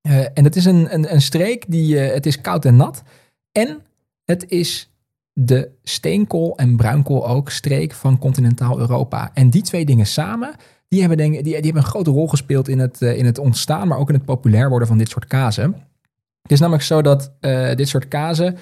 eh, 0.00 0.18
en 0.18 0.44
het 0.44 0.56
is 0.56 0.64
een, 0.64 0.94
een, 0.94 1.12
een 1.12 1.22
streek 1.22 1.64
die, 1.68 2.00
eh, 2.00 2.14
het 2.14 2.26
is 2.26 2.40
koud 2.40 2.64
en 2.64 2.76
nat. 2.76 3.02
En 3.52 3.82
het 4.24 4.48
is 4.48 4.90
de 5.32 5.70
steenkool 5.82 6.56
en 6.56 6.76
bruinkool 6.76 7.28
ook 7.28 7.50
streek 7.50 7.92
van 7.92 8.18
continentaal 8.18 8.78
Europa. 8.78 9.30
En 9.34 9.50
die 9.50 9.62
twee 9.62 9.84
dingen 9.84 10.06
samen, 10.06 10.54
die 10.88 11.00
hebben, 11.00 11.18
denk, 11.18 11.32
die, 11.32 11.42
die 11.42 11.54
hebben 11.54 11.76
een 11.76 11.88
grote 11.88 12.10
rol 12.10 12.28
gespeeld 12.28 12.68
in 12.68 12.78
het, 12.78 13.02
eh, 13.02 13.18
in 13.18 13.24
het 13.24 13.38
ontstaan, 13.38 13.88
maar 13.88 13.98
ook 13.98 14.08
in 14.08 14.14
het 14.14 14.24
populair 14.24 14.68
worden 14.68 14.88
van 14.88 14.98
dit 14.98 15.08
soort 15.08 15.26
kazen. 15.26 15.74
Het 16.42 16.52
is 16.52 16.60
namelijk 16.60 16.84
zo 16.84 17.02
dat 17.02 17.32
dit 17.76 17.88
soort 17.88 18.08
kazen 18.08 18.56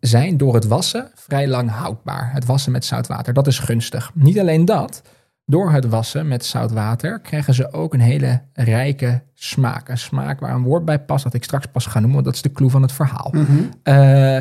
zijn 0.00 0.36
door 0.36 0.54
het 0.54 0.66
wassen 0.66 1.10
vrij 1.14 1.48
lang 1.48 1.70
houdbaar. 1.70 2.32
Het 2.32 2.44
wassen 2.44 2.72
met 2.72 2.84
zout 2.84 3.06
water, 3.06 3.32
dat 3.32 3.46
is 3.46 3.58
gunstig. 3.58 4.10
Niet 4.14 4.38
alleen 4.38 4.64
dat, 4.64 5.02
door 5.46 5.72
het 5.72 5.88
wassen 5.88 6.28
met 6.28 6.44
zout 6.44 6.72
water 6.72 7.20
krijgen 7.20 7.54
ze 7.54 7.72
ook 7.72 7.94
een 7.94 8.00
hele 8.00 8.42
rijke 8.52 9.22
smaak. 9.34 9.88
Een 9.88 9.98
smaak 9.98 10.40
waar 10.40 10.54
een 10.54 10.62
woord 10.62 10.84
bij 10.84 11.00
past 11.00 11.24
dat 11.24 11.34
ik 11.34 11.44
straks 11.44 11.66
pas 11.66 11.86
ga 11.86 11.98
noemen, 11.98 12.14
want 12.14 12.24
dat 12.24 12.34
is 12.34 12.42
de 12.42 12.52
clue 12.52 12.70
van 12.70 12.82
het 12.82 12.92
verhaal. 12.92 13.30
Mhm. 13.32 13.44
Eh, 13.82 14.40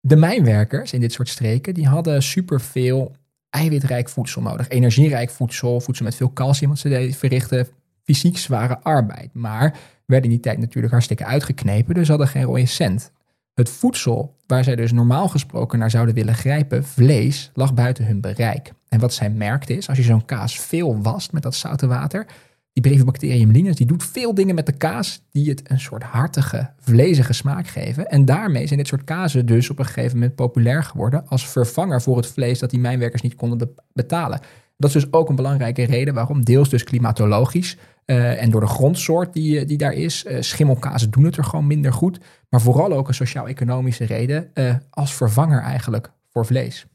de 0.00 0.16
mijnwerkers 0.16 0.92
in 0.92 1.00
dit 1.00 1.12
soort 1.12 1.28
streken, 1.28 1.74
die 1.74 1.88
hadden 1.88 2.22
superveel 2.22 3.16
eiwitrijk 3.50 4.08
voedsel 4.08 4.42
nodig. 4.42 4.68
Energierijk 4.68 5.30
voedsel, 5.30 5.80
voedsel 5.80 6.04
met 6.04 6.14
veel 6.14 6.32
calcium, 6.32 6.68
want 6.68 6.80
ze 6.80 7.14
verrichten 7.18 7.68
fysiek 8.02 8.38
zware 8.38 8.78
arbeid. 8.82 9.34
Maar 9.34 9.76
werden 10.06 10.30
in 10.30 10.36
die 10.36 10.44
tijd 10.44 10.58
natuurlijk 10.58 10.92
hartstikke 10.92 11.24
uitgeknepen, 11.24 11.94
dus 11.94 12.08
hadden 12.08 12.28
geen 12.28 12.42
rode 12.42 12.66
cent. 12.66 13.12
Het 13.54 13.70
voedsel 13.70 14.36
waar 14.46 14.64
zij 14.64 14.76
dus 14.76 14.92
normaal 14.92 15.28
gesproken 15.28 15.78
naar 15.78 15.90
zouden 15.90 16.14
willen 16.14 16.34
grijpen, 16.34 16.84
vlees, 16.84 17.50
lag 17.54 17.74
buiten 17.74 18.06
hun 18.06 18.20
bereik. 18.20 18.72
En 18.94 19.00
wat 19.00 19.14
zij 19.14 19.30
merkte 19.30 19.76
is, 19.76 19.88
als 19.88 19.98
je 19.98 20.04
zo'n 20.04 20.24
kaas 20.24 20.60
veel 20.60 21.02
wast 21.02 21.32
met 21.32 21.42
dat 21.42 21.54
zoute 21.54 21.86
water, 21.86 22.26
die 22.72 22.82
Brevibacterium 22.82 23.50
linus, 23.50 23.76
die 23.76 23.86
doet 23.86 24.04
veel 24.04 24.34
dingen 24.34 24.54
met 24.54 24.66
de 24.66 24.72
kaas 24.72 25.22
die 25.30 25.50
het 25.50 25.70
een 25.70 25.80
soort 25.80 26.02
hartige, 26.02 26.70
vlezige 26.78 27.32
smaak 27.32 27.66
geven. 27.68 28.06
En 28.06 28.24
daarmee 28.24 28.66
zijn 28.66 28.78
dit 28.78 28.88
soort 28.88 29.04
kazen 29.04 29.46
dus 29.46 29.70
op 29.70 29.78
een 29.78 29.84
gegeven 29.84 30.18
moment 30.18 30.34
populair 30.34 30.84
geworden 30.84 31.28
als 31.28 31.48
vervanger 31.48 32.02
voor 32.02 32.16
het 32.16 32.26
vlees 32.26 32.58
dat 32.58 32.70
die 32.70 32.80
mijnwerkers 32.80 33.22
niet 33.22 33.34
konden 33.34 33.58
be- 33.58 33.74
betalen. 33.92 34.40
Dat 34.76 34.94
is 34.94 35.02
dus 35.02 35.12
ook 35.12 35.28
een 35.28 35.36
belangrijke 35.36 35.84
reden 35.84 36.14
waarom, 36.14 36.44
deels 36.44 36.68
dus 36.68 36.84
klimatologisch 36.84 37.76
eh, 38.04 38.42
en 38.42 38.50
door 38.50 38.60
de 38.60 38.66
grondsoort 38.66 39.32
die, 39.32 39.58
eh, 39.58 39.66
die 39.66 39.78
daar 39.78 39.92
is. 39.92 40.24
eh, 40.24 40.40
schimmelkazen 40.40 41.10
doen 41.10 41.24
het 41.24 41.36
er 41.36 41.44
gewoon 41.44 41.66
minder 41.66 41.92
goed. 41.92 42.18
Maar 42.48 42.60
vooral 42.60 42.92
ook 42.92 43.08
een 43.08 43.14
sociaal-economische 43.14 44.04
reden 44.04 44.50
als 44.90 45.14
vervanger 45.14 45.62
eigenlijk 45.62 46.10
voor 46.30 46.46
vlees. 46.46 46.86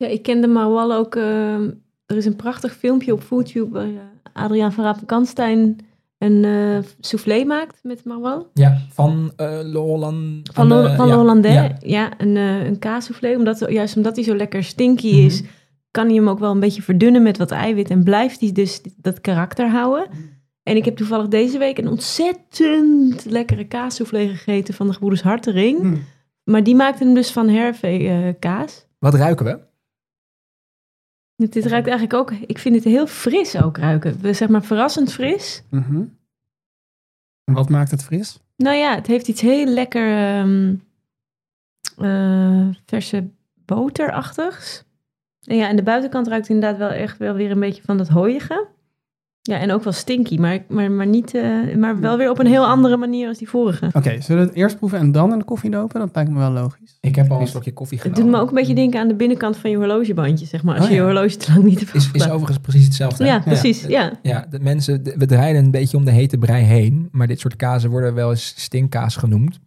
Ja, 0.00 0.06
ik 0.06 0.22
kende 0.22 0.46
Marwal 0.46 0.92
ook. 0.94 1.14
eh, 1.16 1.54
er 2.06 2.16
is 2.16 2.24
een 2.26 2.36
prachtig 2.36 2.72
filmpje 2.74 3.12
op 3.12 3.22
YouTube 3.30 3.70
waar 3.70 3.84
eh, 3.88 3.92
Adriaan 4.32 4.72
van 4.72 4.84
Rapenkanstein 4.84 5.78
een 6.18 6.44
eh 6.44 6.78
soufflé 7.00 7.44
maakt 7.44 7.78
met 7.82 8.04
Marwal. 8.04 8.50
Ja, 8.54 8.78
van 8.92 9.32
eh 9.36 9.58
Le 9.62 9.78
Holland. 9.78 10.48
Van, 10.52 10.68
de, 10.68 10.92
van 10.96 11.08
ja, 11.08 11.16
Hollandais. 11.16 11.54
ja. 11.54 11.76
Ja, 11.80 12.10
een, 12.18 12.36
eh 12.36 12.66
een 12.66 12.78
kaassoufflé. 12.78 13.36
Omdat, 13.36 13.64
juist 13.68 13.96
omdat 13.96 14.14
hij 14.16 14.24
zo 14.24 14.36
lekker 14.36 14.64
stinky 14.64 15.12
Mhm. 15.12 15.24
is, 15.26 15.42
kan 15.90 16.06
hij 16.06 16.14
hem 16.14 16.28
ook 16.28 16.38
wel 16.38 16.50
een 16.50 16.60
beetje 16.60 16.82
verdunnen 16.82 17.22
met 17.22 17.38
wat 17.38 17.50
eiwit. 17.50 17.90
En 17.90 18.04
blijft 18.04 18.40
hij 18.40 18.52
dus 18.52 18.80
dat 18.96 19.20
karakter 19.20 19.68
houden. 19.70 20.06
En 20.62 20.76
ik 20.76 20.84
heb 20.84 20.96
toevallig 20.96 21.28
deze 21.28 21.58
week 21.58 21.78
een 21.78 21.88
ontzettend 21.88 23.24
lekkere 23.24 23.64
kaassoufflé 23.64 24.28
gegeten 24.28 24.74
van 24.74 24.86
de 24.86 24.92
gebroeders 24.92 25.22
Hartering. 25.22 25.80
Hmm. 25.80 26.02
Maar 26.44 26.62
die 26.64 26.74
maakten 26.74 27.06
hem 27.06 27.14
dus 27.14 27.30
van 27.32 27.48
Hervé 27.48 27.86
eh, 27.88 28.18
kaas. 28.38 28.86
Wat 28.98 29.14
ruiken 29.14 29.44
we? 29.44 29.58
Dit 31.40 31.52
dit 31.52 31.66
ruikt 31.66 31.88
eigenlijk 31.88 32.18
ook, 32.18 32.30
ik 32.46 32.58
vind 32.58 32.74
het 32.74 32.84
heel 32.84 33.06
fris 33.06 33.56
ook 33.62 33.76
ruiken. 33.76 34.20
We- 34.20 34.32
Zeg 34.32 34.48
maar 34.48 34.62
verrassend 34.64 35.12
fris. 35.12 35.62
Mhm. 35.70 36.02
En 37.44 37.54
wat 37.54 37.68
maakt 37.68 37.90
het 37.90 38.02
fris? 38.04 38.40
Nou 38.56 38.76
ja, 38.76 38.94
het 38.94 39.06
heeft 39.06 39.28
iets 39.28 39.40
heel 39.40 39.66
lekker 39.66 40.16
ehm, 40.16 40.74
eh, 41.96 42.68
verse 42.86 43.28
boterachtigs. 43.54 44.84
En 45.46 45.56
ja, 45.56 45.68
en 45.68 45.76
de 45.76 45.82
buitenkant 45.82 46.28
ruikt 46.28 46.48
inderdaad 46.48 46.78
wel 46.78 46.88
echt 46.90 47.18
wel 47.18 47.34
weer 47.34 47.50
een 47.50 47.60
beetje 47.60 47.82
van 47.82 47.96
dat 47.96 48.08
hooiige. 48.08 48.66
Ja, 49.42 49.58
en 49.58 49.72
ook 49.72 49.84
wel 49.84 49.92
stinky, 49.92 50.36
maar, 50.38 50.64
maar, 50.68 50.90
maar, 50.90 51.06
niet, 51.06 51.34
eh, 51.34 51.76
maar 51.76 52.00
wel 52.00 52.16
weer 52.16 52.30
op 52.30 52.38
een 52.38 52.46
heel 52.46 52.66
andere 52.66 52.96
manier 52.96 53.28
als 53.28 53.38
die 53.38 53.48
vorige. 53.48 53.90
Oké, 53.92 54.20
zullen 54.20 54.42
we 54.42 54.48
het 54.48 54.56
eerst 54.56 54.76
proeven 54.76 54.98
en 54.98 55.12
dan 55.12 55.32
in 55.32 55.38
de 55.38 55.44
koffie 55.44 55.70
dopen? 55.70 56.00
Dat 56.00 56.14
lijkt 56.14 56.30
me 56.30 56.38
wel 56.38 56.50
logisch. 56.50 56.98
Ik 57.00 57.14
heb 57.14 57.30
al 57.30 57.40
een 57.40 57.46
slokje 57.46 57.72
koffie 57.72 57.98
Het 57.98 58.06
genomen. 58.06 58.24
doet 58.26 58.36
me 58.36 58.42
ook 58.44 58.48
een 58.50 58.54
beetje 58.58 58.74
denken 58.74 59.00
aan 59.00 59.08
de 59.08 59.14
binnenkant 59.14 59.56
van 59.56 59.70
je 59.70 59.76
horlogebandje, 59.76 60.46
zeg 60.46 60.62
maar. 60.62 60.74
Als 60.74 60.84
Oh 60.84 60.90
je 60.90 60.96
ja. 60.96 61.02
je 61.02 61.06
horloge 61.12 61.36
te 61.36 61.52
lang 61.52 61.64
niet 61.64 61.78
hebt 61.78 61.94
Is, 61.94 62.10
is 62.12 62.28
overigens 62.28 62.58
precies 62.58 62.84
hetzelfde. 62.84 63.24
Ja, 63.24 63.38
precies. 63.38 63.82
Ja. 63.82 64.18
Ja, 64.22 64.46
de 64.50 64.60
mensen, 64.60 65.02
we 65.16 65.26
draaien 65.26 65.64
een 65.64 65.70
beetje 65.70 65.96
om 65.96 66.04
de 66.04 66.10
hete 66.10 66.38
brei 66.38 66.64
heen, 66.64 67.08
maar 67.12 67.26
dit 67.26 67.40
soort 67.40 67.56
kazen 67.56 67.90
worden 67.90 68.14
wel 68.14 68.30
eens 68.30 68.54
stinkkaas 68.56 69.16
genoemd. 69.16 69.58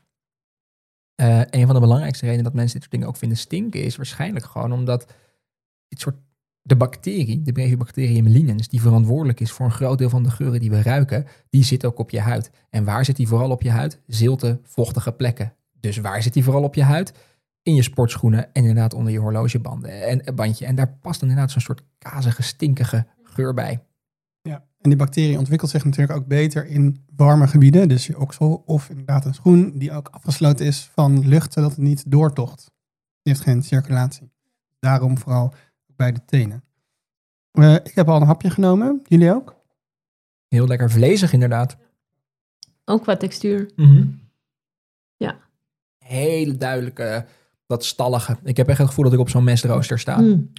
Eh, 1.16 1.42
een 1.50 1.66
van 1.66 1.76
de 1.76 1.82
belangrijkste 1.82 2.24
redenen 2.26 2.44
dat 2.46 2.54
mensen 2.54 2.74
dit 2.74 2.82
soort 2.82 2.92
dingen 2.94 3.08
ook 3.08 3.18
vinden 3.18 3.38
stinken 3.38 3.84
is 3.84 3.96
waarschijnlijk 3.96 4.46
gewoon 4.46 4.72
omdat 4.72 5.06
dit 5.88 6.00
soort, 6.00 6.16
de 6.66 6.76
bacterie, 6.76 7.42
de 7.42 7.52
Brevibacterium 7.52 8.28
linens, 8.28 8.68
die 8.68 8.82
verantwoordelijk 8.82 9.40
is 9.40 9.52
voor 9.52 9.66
een 9.66 9.72
groot 9.72 9.98
deel 9.98 10.10
van 10.10 10.24
de 10.24 10.32
geuren 10.32 10.60
die 10.60 10.70
we 10.70 10.82
ruiken, 10.82 11.26
die 11.50 11.64
zit 11.64 11.86
ook 11.86 12.00
op 12.00 12.10
je 12.10 12.20
huid. 12.20 12.52
En 12.70 12.84
waar 12.84 13.06
zit 13.06 13.16
die 13.16 13.28
vooral 13.28 13.52
op 13.52 13.62
je 13.62 13.70
huid? 13.70 14.02
Zilte, 14.08 14.60
vochtige 14.64 15.12
plekken. 15.12 15.54
Dus 15.80 15.98
waar 15.98 16.24
zit 16.24 16.34
die 16.34 16.44
vooral 16.44 16.64
op 16.64 16.76
je 16.76 16.84
huid? 16.84 17.14
In 17.64 17.76
je 17.76 17.82
sportschoenen 17.82 18.44
en 18.44 18.62
inderdaad 18.62 18.94
onder 18.94 19.12
je 19.12 19.20
horlogebanden 19.20 20.08
en 20.08 20.28
een 20.28 20.36
bandje. 20.36 20.66
En 20.66 20.76
daar 20.76 20.98
past 21.02 21.20
dan 21.20 21.30
inderdaad 21.30 21.52
zo'n 21.52 21.62
soort 21.62 21.84
kazige, 21.98 22.44
stinkige 22.44 23.06
geur 23.24 23.54
bij. 23.54 23.84
Ja. 24.42 24.64
En 24.82 24.90
die 24.90 24.96
bacterie 24.96 25.38
ontwikkelt 25.38 25.72
zich 25.72 25.86
natuurlijk 25.86 26.20
ook 26.20 26.28
beter 26.28 26.66
in 26.66 27.06
warme 27.16 27.48
gebieden. 27.48 27.88
Dus 27.88 28.08
je 28.08 28.20
oksel 28.20 28.64
of 28.66 28.90
inderdaad 28.90 29.26
een 29.26 29.34
schoen 29.34 29.78
die 29.78 29.92
ook 29.92 30.08
afgesloten 30.08 30.66
is 30.66 30.90
van 30.94 31.28
lucht, 31.28 31.54
zodat 31.54 31.70
het 31.70 31.80
niet 31.80 32.12
doortocht. 32.12 32.72
Die 33.22 33.34
heeft 33.34 33.42
geen 33.42 33.64
circulatie. 33.64 34.32
Daarom 34.80 35.18
vooral 35.18 35.54
bij 35.96 36.12
de 36.12 36.26
tenen. 36.26 36.64
Eh, 37.52 37.74
ik 37.74 37.92
heb 37.96 38.10
al 38.10 38.16
een 38.22 38.28
hapje 38.28 38.50
genomen. 38.50 39.02
Jullie 39.08 39.34
ook? 39.34 39.56
Heel 40.48 40.68
lekker 40.68 40.92
vlezig 40.92 41.34
inderdaad. 41.34 41.78
Ook 42.86 43.02
qua 43.02 43.16
textuur. 43.18 43.70
Ja. 45.18 45.36
Hele 45.98 46.58
duidelijke, 46.58 47.26
dat 47.68 47.86
stallige. 47.86 48.38
Ik 48.44 48.58
heb 48.58 48.68
echt 48.68 48.78
het 48.78 48.88
gevoel 48.88 49.04
dat 49.04 49.14
ik 49.14 49.20
op 49.20 49.30
zo'n 49.30 49.44
mestrooster 49.44 50.00
sta. 50.00 50.18
Mm. 50.20 50.52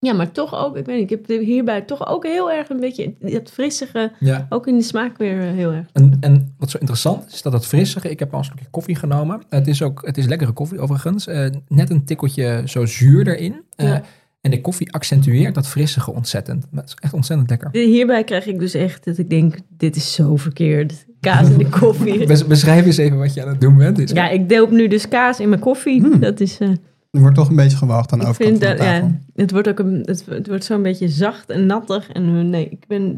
Ja, 0.00 0.12
maar 0.12 0.32
toch 0.32 0.54
ook, 0.54 0.76
ik 0.76 0.86
weet 0.86 1.00
niet, 1.00 1.10
ik 1.10 1.26
heb 1.28 1.40
hierbij 1.40 1.82
toch 1.82 2.06
ook 2.06 2.24
heel 2.24 2.50
erg 2.52 2.68
een 2.68 2.80
beetje 2.80 3.14
dat 3.18 3.50
frissige, 3.50 4.12
Ja. 4.20 4.46
ook 4.48 4.66
in 4.66 4.76
de 4.76 4.82
smaak 4.82 5.16
weer 5.18 5.40
eh, 5.40 5.52
heel 5.52 5.72
erg. 5.72 5.86
En, 5.92 6.16
en 6.20 6.54
wat 6.58 6.70
zo 6.70 6.78
interessant 6.78 7.32
is, 7.32 7.42
dat 7.42 7.52
het 7.52 7.66
frissige, 7.66 8.10
ik 8.10 8.18
heb 8.18 8.32
al 8.32 8.38
een 8.38 8.44
stukje 8.44 8.70
koffie 8.70 8.96
genomen. 8.96 9.42
Het 9.48 9.66
is 9.66 9.82
ook, 9.82 10.06
het 10.06 10.18
is 10.18 10.26
lekkere 10.26 10.52
koffie 10.52 10.78
overigens. 10.80 11.26
Eh, 11.26 11.50
net 11.68 11.90
een 11.90 12.04
tikkeltje 12.04 12.62
zo 12.66 12.86
zuur 12.86 13.28
erin. 13.28 13.62
Eh, 13.76 13.86
Ja. 13.88 14.02
En 14.48 14.54
de 14.54 14.60
koffie 14.60 14.92
accentueert 14.92 15.54
dat 15.54 15.66
frissige 15.68 16.12
ontzettend. 16.12 16.66
Het 16.74 16.88
is 16.88 16.94
echt 17.00 17.12
ontzettend 17.12 17.50
lekker. 17.50 17.68
Hierbij 17.72 18.24
krijg 18.24 18.46
ik 18.46 18.58
dus 18.58 18.74
echt 18.74 19.04
dat 19.04 19.18
ik 19.18 19.30
denk, 19.30 19.58
dit 19.68 19.96
is 19.96 20.14
zo 20.14 20.36
verkeerd. 20.36 21.06
Kaas 21.20 21.48
in 21.50 21.58
de 21.58 21.68
koffie. 21.68 22.26
Bes- 22.26 22.46
Beschrijf 22.46 22.86
eens 22.86 22.96
even 22.96 23.18
wat 23.18 23.34
je 23.34 23.42
aan 23.42 23.48
het 23.48 23.60
doen 23.60 23.76
bent. 23.76 23.98
Is- 23.98 24.10
Ja, 24.10 24.28
ik 24.28 24.48
doop 24.48 24.70
nu 24.70 24.88
dus 24.88 25.08
kaas 25.08 25.40
in 25.40 25.48
mijn 25.48 25.60
koffie. 25.60 26.00
Hmm. 26.00 26.20
Dat 26.20 26.40
is, 26.40 26.58
eh, 26.58 26.68
Er 27.10 27.20
wordt 27.20 27.34
toch 27.36 27.48
een 27.48 27.56
beetje 27.56 27.76
gewaagd 27.76 28.12
aan 28.12 28.18
de 28.18 28.26
overkant 28.26 28.50
vind 28.58 28.62
van 28.64 28.76
de 28.76 28.82
dat, 28.82 28.92
tafel. 28.92 29.06
ja, 29.34 29.42
het 29.42 29.50
wordt 29.50 29.68
ook 29.68 29.78
een, 29.78 30.02
het, 30.04 30.26
het 30.26 30.46
wordt 30.46 30.64
zo'n 30.64 30.82
beetje 30.82 31.08
zacht 31.08 31.50
en 31.50 31.66
nattig. 31.66 32.08
En 32.10 32.22
eh, 32.24 32.44
nee, 32.44 32.68
ik 32.68 32.86
ben, 32.86 33.16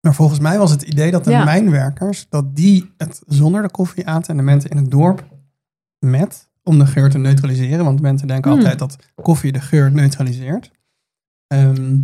Maar 0.00 0.14
volgens 0.14 0.40
mij 0.40 0.58
was 0.58 0.70
het 0.70 0.82
idee 0.82 1.10
dat 1.10 1.24
de 1.24 1.30
Ja. 1.30 1.44
mijnwerkers, 1.44 2.26
dat 2.28 2.56
die 2.56 2.90
het 2.96 3.22
zonder 3.26 3.62
de 3.62 3.70
koffie 3.70 4.06
aten 4.06 4.30
en 4.30 4.36
de 4.36 4.42
mensen 4.42 4.70
in 4.70 4.76
het 4.76 4.90
dorp 4.90 5.26
met, 5.98 6.47
om 6.68 6.78
de 6.78 6.86
geur 6.86 7.10
te 7.10 7.18
neutraliseren. 7.18 7.84
Want 7.84 8.00
mensen 8.00 8.26
denken 8.28 8.50
Hmm. 8.50 8.60
altijd 8.60 8.78
dat 8.78 8.96
koffie 9.22 9.52
de 9.52 9.60
geur 9.60 9.92
neutraliseert. 9.92 10.70
Ehm, 11.46 11.96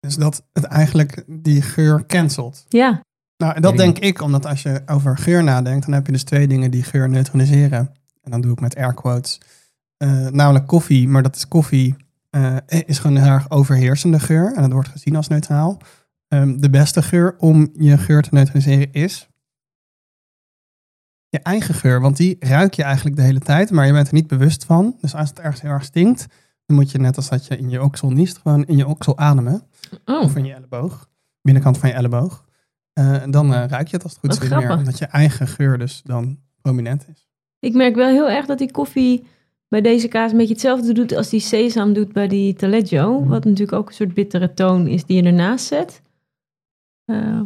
dus 0.00 0.16
dat 0.16 0.42
het 0.52 0.64
eigenlijk 0.64 1.24
die 1.26 1.62
geur 1.62 2.06
cancelt. 2.06 2.64
ja, 2.68 3.00
Nou, 3.36 3.54
en 3.54 3.62
dat 3.62 3.76
denk 3.76 3.98
ik, 3.98 4.22
omdat 4.22 4.46
als 4.46 4.62
je 4.62 4.82
over 4.86 5.18
geur 5.18 5.44
nadenkt, 5.44 5.84
dan 5.84 5.94
heb 5.94 6.06
je 6.06 6.12
dus 6.12 6.22
twee 6.24 6.46
dingen 6.48 6.70
die 6.70 6.82
geur 6.82 7.08
neutraliseren. 7.08 7.92
En 8.22 8.30
dan 8.30 8.40
doe 8.40 8.52
ik 8.52 8.60
met 8.60 8.76
air 8.76 8.94
quotes. 8.94 9.40
Eh, 9.96 10.26
namelijk 10.26 10.66
koffie, 10.66 11.08
maar 11.08 11.22
dat 11.22 11.36
is 11.36 11.48
koffie, 11.48 11.96
eh, 12.30 12.56
is 12.66 12.98
gewoon 12.98 13.16
een 13.16 13.22
heel 13.22 13.32
erg 13.32 13.50
overheersende 13.50 14.20
geur. 14.20 14.52
En 14.54 14.62
dat 14.62 14.72
wordt 14.72 14.88
gezien 14.88 15.16
als 15.16 15.28
neutraal. 15.28 15.78
Ehm, 16.28 16.56
de 16.56 16.70
beste 16.70 17.02
geur 17.02 17.34
om 17.38 17.70
je 17.72 17.98
geur 17.98 18.22
te 18.22 18.28
neutraliseren 18.32 18.92
is 18.92 19.28
je 21.30 21.38
eigen 21.38 21.74
geur. 21.74 22.00
Want 22.00 22.16
die 22.16 22.36
ruik 22.38 22.74
je 22.74 22.82
eigenlijk 22.82 23.16
de 23.16 23.22
hele 23.22 23.38
tijd, 23.38 23.70
maar 23.70 23.86
je 23.86 23.92
bent 23.92 24.08
er 24.08 24.14
niet 24.14 24.26
bewust 24.26 24.64
van. 24.64 24.96
Dus 25.00 25.14
als 25.14 25.28
het 25.28 25.38
ergens 25.38 25.62
heel 25.62 25.70
erg 25.70 25.84
stinkt, 25.84 26.26
dan 26.66 26.76
moet 26.76 26.90
je 26.90 26.98
net 26.98 27.16
als 27.16 27.28
dat 27.28 27.46
je 27.46 27.56
in 27.56 27.70
je 27.70 27.82
oksel 27.82 28.10
niest, 28.10 28.38
gewoon 28.38 28.64
in 28.64 28.76
je 28.76 28.86
oksel 28.86 29.18
ademen. 29.18 29.62
oh, 30.04 30.22
Of 30.22 30.36
in 30.36 30.44
je 30.44 30.54
elleboog. 30.54 31.08
Binnenkant 31.42 31.78
van 31.78 31.88
je 31.88 31.94
elleboog. 31.94 32.44
En 32.92 33.30
dan 33.30 33.54
eh, 33.54 33.64
ruik 33.68 33.88
je 33.88 33.94
het 33.96 34.02
als 34.02 34.12
het 34.12 34.20
goed 34.20 34.30
Wat 34.30 34.42
is 34.42 34.50
niet 34.50 34.58
meer. 34.58 34.76
Omdat 34.76 34.98
je 34.98 35.04
eigen 35.04 35.46
geur 35.46 35.78
dus 35.78 36.02
dan 36.04 36.38
prominent 36.62 37.06
is. 37.08 37.28
ik 37.58 37.74
merk 37.74 37.94
wel 37.94 38.08
heel 38.08 38.30
erg 38.30 38.46
dat 38.46 38.58
die 38.58 38.70
koffie 38.70 39.24
bij 39.68 39.80
deze 39.80 40.08
kaas 40.08 40.30
een 40.30 40.36
beetje 40.36 40.52
hetzelfde 40.52 40.92
doet 40.92 41.12
als 41.16 41.28
die 41.28 41.40
sesam 41.40 41.92
doet 41.92 42.12
bij 42.12 42.28
die 42.28 42.54
taleggio. 42.54 43.24
Wat 43.24 43.44
natuurlijk 43.44 43.72
ook 43.72 43.88
een 43.88 43.94
soort 43.94 44.14
bittere 44.14 44.54
toon 44.54 44.86
is 44.86 45.04
die 45.04 45.22
je 45.22 45.28
ernaast 45.28 45.66
zet. 45.66 46.02
Eh, 47.04 47.40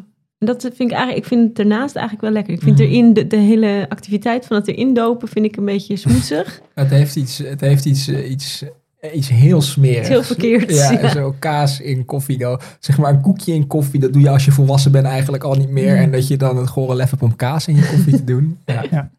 dat 0.45 0.63
vind 0.63 0.79
ik 0.81 0.91
eigenlijk, 0.91 1.19
ik 1.19 1.25
vind 1.25 1.49
het 1.49 1.59
ernaast 1.59 1.95
eigenlijk 1.97 2.21
wel 2.27 2.33
lekker. 2.35 2.53
Ik 2.55 2.63
vind 2.63 2.79
Mhm. 2.79 2.89
erin, 2.89 3.13
de, 3.13 3.27
de 3.27 3.37
hele 3.37 3.87
activiteit 3.89 4.47
van 4.47 4.57
het 4.57 4.69
erin 4.69 4.95
dopen 4.95 5.29
vind 5.29 5.45
ik 5.45 5.57
een 5.57 5.65
beetje 5.65 5.97
smoesig. 5.97 6.61
Het 6.75 6.91
heeft 6.91 7.17
iets, 7.17 7.39
het 7.39 7.61
heeft 7.61 7.85
iets, 7.85 8.09
eh, 8.09 8.31
iets, 8.31 8.65
eh, 9.01 9.17
iets 9.17 9.29
heel 9.29 9.63
smerigs. 9.63 10.09
Heel 10.09 10.23
verkeerds, 10.23 10.75
Ja, 10.79 10.91
ja. 10.91 11.09
zo 11.09 11.35
kaas 11.39 11.81
in 11.81 12.05
koffie. 12.05 12.39
Nou, 12.39 12.61
zeg 12.79 12.99
maar 12.99 13.13
een 13.15 13.21
koekje 13.21 13.53
in 13.55 13.67
koffie, 13.67 14.01
dat 14.01 14.13
doe 14.13 14.23
je 14.23 14.31
als 14.31 14.45
je 14.45 14.53
volwassen 14.53 14.93
bent 14.93 15.07
eigenlijk 15.07 15.45
al 15.45 15.55
niet 15.55 15.71
meer. 15.71 15.95
Mm. 15.95 16.03
En 16.03 16.11
dat 16.11 16.29
je 16.29 16.37
dan 16.37 16.57
het 16.57 16.69
gore 16.69 16.95
lef 16.95 17.11
hebt 17.11 17.23
om 17.23 17.37
kaas 17.37 17.67
in 17.69 17.75
je 17.77 17.87
koffie 17.87 18.17
te 18.17 18.25
doen. 18.25 18.59
Ja. 18.91 19.11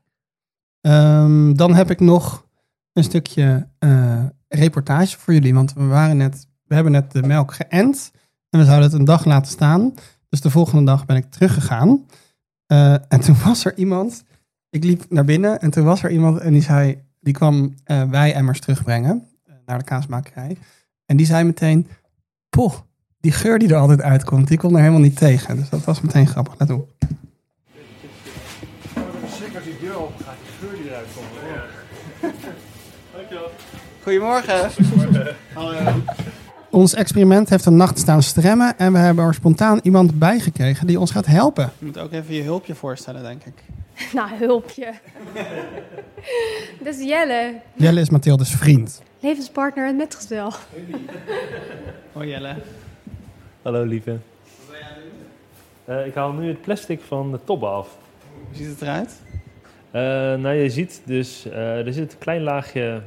Ehm, 0.82 1.54
dan 1.54 1.74
heb 1.76 1.90
ik 1.92 2.00
nog 2.00 2.46
een 2.94 3.04
stukje 3.04 3.68
eh, 3.80 4.24
reportage 4.48 5.18
voor 5.20 5.34
jullie. 5.34 5.54
Want 5.54 5.74
we, 5.74 5.84
waren 5.86 6.18
net, 6.18 6.48
we 6.68 6.76
hebben 6.76 6.92
net 6.94 7.12
de 7.12 7.22
melk 7.24 7.54
geënt. 7.54 8.12
En 8.50 8.60
we 8.60 8.66
zouden 8.66 8.90
het 8.90 9.00
een 9.00 9.06
dag 9.06 9.26
laten 9.26 9.52
staan. 9.52 9.94
Dus 10.36 10.44
de 10.44 10.50
volgende 10.50 10.84
dag 10.86 11.06
ben 11.06 11.16
ik 11.16 11.32
teruggegaan. 11.32 12.06
Eh, 12.66 12.94
en 12.94 13.20
toen 13.20 13.36
was 13.44 13.66
er 13.66 13.78
iemand. 13.78 14.24
Ik 14.70 14.84
liep 14.84 15.06
naar 15.10 15.26
binnen 15.26 15.60
en 15.60 15.70
toen 15.70 15.84
was 15.84 16.04
er 16.04 16.12
iemand 16.12 16.40
en 16.40 16.52
die 16.52 16.62
zei. 16.62 17.04
Die 17.20 17.34
kwam 17.34 17.74
eh 17.84 18.04
wijemmers 18.04 18.60
terugbrengen 18.60 19.28
eh, 19.44 19.54
naar 19.66 19.78
de 19.78 19.84
kaasmakerij. 19.84 20.58
En 21.06 21.18
die 21.18 21.26
zei 21.26 21.44
meteen: 21.44 21.88
Poh, 22.50 22.74
die 23.20 23.32
geur 23.32 23.60
die 23.60 23.70
er 23.70 23.76
altijd 23.76 24.02
uitkomt, 24.02 24.48
die 24.48 24.58
komt 24.58 24.74
er 24.74 24.80
helemaal 24.80 25.00
niet 25.02 25.18
tegen. 25.18 25.56
Dus 25.56 25.70
dat 25.70 25.84
was 25.84 26.02
meteen 26.02 26.28
grappig. 26.28 26.54
Let 26.58 26.70
op. 26.70 26.92
Zeker 29.40 29.56
als 29.56 29.64
die 29.64 29.80
deur 29.82 29.96
open 29.96 30.26
gaat, 30.26 30.36
die 30.44 30.68
geur 30.68 30.78
die 30.78 30.90
eruit 30.90 31.08
komt. 31.16 31.28
Goedemorgen. 34.04 34.70
Hallo. 35.54 36.04
Ons 36.76 36.94
experiment 36.94 37.50
heeft 37.50 37.66
een 37.66 37.76
nacht 37.76 38.00
staan 38.00 38.24
stremmen 38.24 38.78
en 38.78 38.92
we 38.92 38.98
hebben 38.98 39.26
er 39.26 39.34
spontaan 39.34 39.80
iemand 39.84 40.20
bij 40.20 40.40
gekregen 40.40 40.88
die 40.88 41.00
ons 41.00 41.12
gaat 41.12 41.26
helpen. 41.26 41.72
Je 41.80 41.86
moet 41.86 41.98
ook 41.98 42.12
even 42.12 42.36
je 42.36 42.42
hulpje 42.42 42.76
voorstellen, 42.76 43.24
denk 43.24 43.44
ik. 43.44 43.54
Nou, 44.14 44.30
hulpje. 44.36 44.94
Dat 46.84 46.96
is 46.96 47.04
Jelle, 47.04 47.54
Jelle 47.76 48.02
is 48.02 48.10
Mathildes 48.10 48.50
vriend. 48.50 49.02
levenspartner 49.20 49.88
en 49.88 49.96
metgezel. 49.96 50.54
Hoi 52.14 52.30
Jelle. 52.30 52.56
Hallo 53.62 53.84
lieve. 53.84 54.18
Eh, 55.86 56.06
ik 56.06 56.14
haal 56.14 56.32
nu 56.32 56.48
het 56.48 56.62
plastic 56.62 57.02
van 57.08 57.32
de 57.32 57.40
top 57.44 57.64
af. 57.64 57.98
Hoe 58.48 58.56
ziet 58.56 58.68
het 58.68 58.82
eruit? 58.82 59.22
Eh, 59.92 60.02
nou, 60.42 60.54
je 60.54 60.70
ziet 60.70 61.02
dus, 61.06 61.46
eh, 61.46 61.86
er 61.86 61.94
zit 61.94 62.12
een 62.12 62.20
klein 62.20 62.42
laagje 62.42 63.02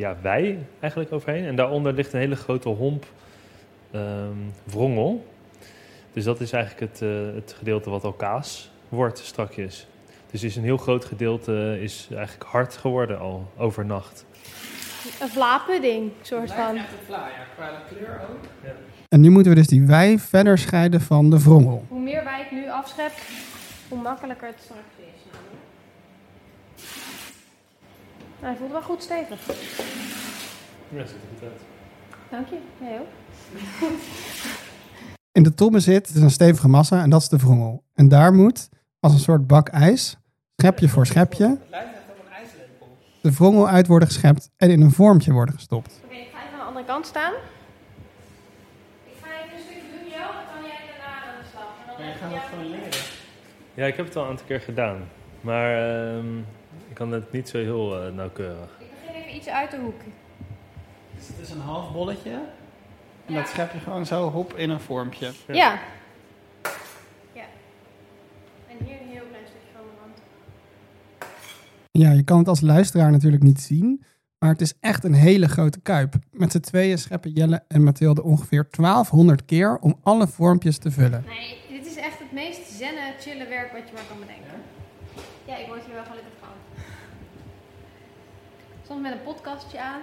ja, 0.00 0.16
wei 0.22 0.66
eigenlijk 0.80 1.12
overheen. 1.12 1.44
En 1.44 1.56
daaronder 1.56 1.92
ligt 1.92 2.12
een 2.12 2.20
hele 2.20 2.36
grote 2.36 2.68
homp 2.68 3.06
ehm, 3.90 4.36
wrongel. 4.64 5.26
Dus 6.12 6.24
dat 6.24 6.40
is 6.40 6.52
eigenlijk 6.52 6.92
het, 6.92 7.02
eh, 7.02 7.34
het 7.34 7.54
gedeelte 7.58 7.90
wat 7.90 8.04
al 8.04 8.12
kaas 8.12 8.70
wordt 8.88 9.18
strakjes. 9.18 9.86
Dus 10.30 10.42
is 10.42 10.56
een 10.56 10.62
heel 10.62 10.76
groot 10.76 11.04
gedeelte 11.04 11.78
is 11.80 12.08
eigenlijk 12.14 12.50
hard 12.50 12.76
geworden 12.76 13.18
al 13.18 13.52
overnacht. 13.56 14.24
Een 15.20 15.28
vlapudding, 15.28 16.10
soort 16.22 16.52
van. 16.52 16.78
qua 17.06 17.70
kleur 17.88 18.20
ook. 18.30 18.72
En 19.08 19.20
nu 19.20 19.30
moeten 19.30 19.52
we 19.52 19.58
dus 19.58 19.66
die 19.66 19.86
wei 19.86 20.18
verder 20.18 20.58
scheiden 20.58 21.00
van 21.00 21.30
de 21.30 21.42
wrongel. 21.42 21.84
Hoe 21.88 22.00
meer 22.00 22.24
wij 22.24 22.38
het 22.38 22.50
nu 22.50 22.70
afschep, 22.70 23.12
hoe 23.88 23.98
makkelijker 23.98 24.46
het 24.48 24.60
straks 24.62 24.80
is. 24.96 25.22
namelijk. 25.32 25.60
Nou, 28.20 28.29
hij 28.40 28.56
voelt 28.56 28.70
wel 28.72 28.82
goed 28.82 29.02
stevig. 29.02 29.46
Ja, 30.88 31.06
ziet 31.06 31.14
er 31.16 31.28
goed 31.32 31.42
uit. 31.42 31.60
Dank 32.30 32.48
je. 32.48 32.58
Jij 32.80 33.00
ook. 33.00 33.06
In 35.32 35.42
de 35.42 35.54
tobbe 35.54 35.80
zit 35.80 36.12
dus 36.12 36.22
een 36.22 36.30
stevige 36.30 36.68
massa 36.68 37.02
en 37.02 37.10
dat 37.10 37.20
is 37.20 37.28
de 37.28 37.36
wrongel. 37.36 37.84
En 37.94 38.08
daar 38.08 38.32
moet, 38.32 38.68
als 39.00 39.12
een 39.12 39.18
soort 39.18 39.46
bak 39.46 39.68
ijs, 39.68 40.16
schepje 40.56 40.88
voor 40.88 41.06
schepje, 41.06 41.58
de 43.22 43.32
wrongel 43.32 43.68
uit 43.68 43.86
worden 43.86 44.08
geschept 44.08 44.50
en 44.56 44.70
in 44.70 44.80
een 44.80 44.90
vormpje 44.90 45.32
worden 45.32 45.54
gestopt. 45.54 46.00
Oké, 46.04 46.14
ik 46.14 46.28
ga 46.32 46.38
even 46.38 46.52
aan 46.52 46.58
de 46.58 46.64
andere 46.64 46.84
kant 46.86 47.06
staan. 47.06 47.32
Ik 47.32 49.12
ga 49.22 49.26
even 49.44 49.56
een 49.56 49.62
stukje 49.62 49.80
doen, 49.98 50.08
Jo. 50.08 50.18
Dan 50.18 50.44
kan 50.52 50.62
jij 50.62 50.78
daarna 50.98 51.16
aan 51.26 51.38
de 51.42 51.46
slag. 51.52 51.68
En 51.86 51.96
dan 51.96 52.06
heb 52.06 52.16
gaat 52.20 52.30
ik 52.30 52.34
het 52.36 52.42
jou- 52.42 52.48
gewoon 52.48 52.70
leren. 52.70 53.00
Ja, 53.74 53.86
ik 53.86 53.96
heb 53.96 54.06
het 54.06 54.16
al 54.16 54.22
een 54.24 54.28
aantal 54.30 54.46
keer 54.46 54.60
gedaan. 54.60 54.98
Maar 55.40 55.88
ehm, 56.16 56.26
kan 57.00 57.12
het 57.12 57.32
niet 57.32 57.48
zo 57.48 57.58
heel 57.58 58.02
eh, 58.02 58.12
nauwkeurig. 58.12 58.70
Ik 58.78 58.86
begin 59.00 59.22
even 59.22 59.36
iets 59.36 59.48
uit 59.48 59.70
de 59.70 59.76
hoek. 59.76 60.00
Dus 61.16 61.26
het 61.26 61.38
is 61.38 61.50
een 61.50 61.60
half 61.60 61.92
bolletje. 61.92 62.40
En 63.26 63.34
dat 63.34 63.48
schep 63.48 63.72
je 63.72 63.78
gewoon 63.78 64.06
zo 64.06 64.30
hop 64.30 64.56
in 64.56 64.70
een 64.70 64.80
vormpje. 64.80 65.30
Ja. 65.46 65.54
Ja. 65.54 65.78
Ja. 67.32 67.44
En 68.68 68.86
hier 68.86 69.00
een 69.00 69.08
heel 69.08 69.22
klein 69.28 69.44
stukje 69.46 69.68
van 69.74 69.82
de 69.82 69.92
rand. 70.00 70.18
Ja, 71.90 72.10
je 72.10 72.22
kan 72.22 72.38
het 72.38 72.48
als 72.48 72.60
luisteraar 72.60 73.10
natuurlijk 73.10 73.42
niet 73.42 73.60
zien, 73.60 74.04
maar 74.38 74.50
het 74.50 74.60
is 74.60 74.74
echt 74.80 75.04
een 75.04 75.14
hele 75.14 75.48
grote 75.48 75.80
kuip. 75.80 76.14
Met 76.30 76.52
z'n 76.52 76.60
tweeën 76.60 76.98
scheppen 76.98 77.30
Jelle 77.30 77.62
en 77.68 77.82
Mathilde 77.82 78.22
ongeveer 78.22 78.66
1200 78.70 79.44
keer 79.44 79.78
om 79.78 79.98
alle 80.02 80.26
vormpjes 80.26 80.78
te 80.78 80.90
vullen. 80.90 81.24
Nee, 81.26 81.56
dit 81.78 81.86
is 81.86 81.96
echt 81.96 82.18
het 82.18 82.32
meest 82.32 82.70
zennen, 82.70 83.14
chille 83.20 83.46
werk 83.46 83.72
wat 83.72 83.88
je 83.88 83.94
maar 83.94 84.06
kan 84.08 84.18
bedenken. 84.18 84.62
Ja, 85.44 85.56
ik 85.56 85.66
word 85.66 85.84
hier 85.84 85.94
wel 85.94 86.04
gelukkig. 86.04 86.39
Soms 88.90 89.02
met 89.02 89.12
een 89.12 89.22
podcastje 89.22 89.80
aan. 89.80 90.00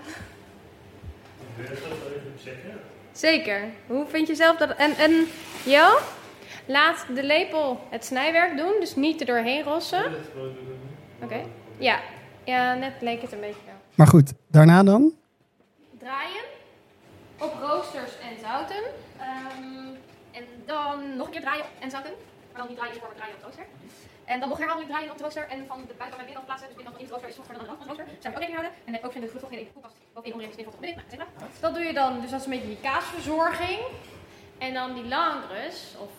Wil 1.55 1.65
je 1.65 1.69
dat 1.69 2.51
even? 2.53 2.79
Zeker. 3.11 3.63
Hoe 3.87 4.05
vind 4.07 4.27
je 4.27 4.35
zelf 4.35 4.57
dat... 4.57 4.75
En, 4.75 4.95
en 4.95 5.27
Jo, 5.65 5.97
laat 6.65 7.05
de 7.15 7.23
lepel 7.23 7.79
het 7.89 8.05
snijwerk 8.05 8.57
doen, 8.57 8.73
dus 8.79 8.95
niet 8.95 9.19
er 9.19 9.25
doorheen 9.25 9.63
rossen. 9.63 10.13
Oké. 11.21 11.43
Ja. 11.77 11.99
ja, 12.43 12.73
net 12.73 12.93
leek 13.01 13.21
het 13.21 13.31
een 13.31 13.39
beetje 13.39 13.65
wel. 13.65 13.75
Maar 13.95 14.07
goed, 14.07 14.33
daarna 14.47 14.83
dan? 14.83 15.13
Draaien 15.97 16.43
op 17.39 17.53
roosters 17.61 18.11
en 18.11 18.39
zouten. 18.41 18.83
Ehm, 19.17 19.95
en 20.31 20.43
dan 20.65 21.17
nog 21.17 21.25
een 21.25 21.31
keer 21.31 21.41
draaien 21.41 21.65
en 21.79 21.89
zouten. 21.89 22.11
Maar 22.51 22.61
dan 22.61 22.67
niet 22.67 22.77
draaien 22.77 22.95
voor 22.99 23.13
draaien 23.15 23.35
op 23.35 23.43
rooster. 23.43 23.65
En 24.31 24.39
dan 24.39 24.49
nog 24.49 24.57
herhaaldelijk 24.57 24.91
draaien 24.93 25.11
op 25.11 25.17
de 25.17 25.23
rooster. 25.23 25.47
En 25.47 25.59
van 25.67 25.79
de 25.79 25.93
buitenkant 25.99 26.17
naar 26.17 26.25
binnen 26.25 26.45
plaatsen. 26.45 26.67
Dus 26.67 26.77
in 26.77 27.05
de 27.05 27.11
rooster 27.11 27.29
is 27.29 27.35
vochtiger 27.35 27.59
dan 27.59 27.67
de 27.67 27.71
rand 27.71 27.87
rooster. 27.87 28.05
Zou 28.05 28.19
je 28.21 28.29
ook 28.29 28.43
rekening 28.43 28.59
houden. 28.59 28.71
En 28.85 29.05
ook 29.05 29.11
vinden 29.11 29.29
de 29.33 29.39
vocht 29.39 29.51
in 29.51 29.57
de 29.57 29.71
koelkast. 29.73 29.95
Is 30.57 30.63
vocht 30.63 30.79
beneden. 30.79 31.03
Nou, 31.03 31.07
et 31.07 31.11
cetera. 31.11 31.27
Dat 31.59 31.73
doe 31.75 31.83
je 31.83 31.93
dan. 31.93 32.21
Dus 32.21 32.29
dat 32.29 32.39
is 32.39 32.45
een 32.45 32.51
beetje 32.51 32.67
die 32.67 32.81
kaasverzorging. 32.81 33.79
En 34.57 34.73
dan 34.73 34.93
die 34.93 35.05
langres. 35.05 35.95
Of 35.99 36.11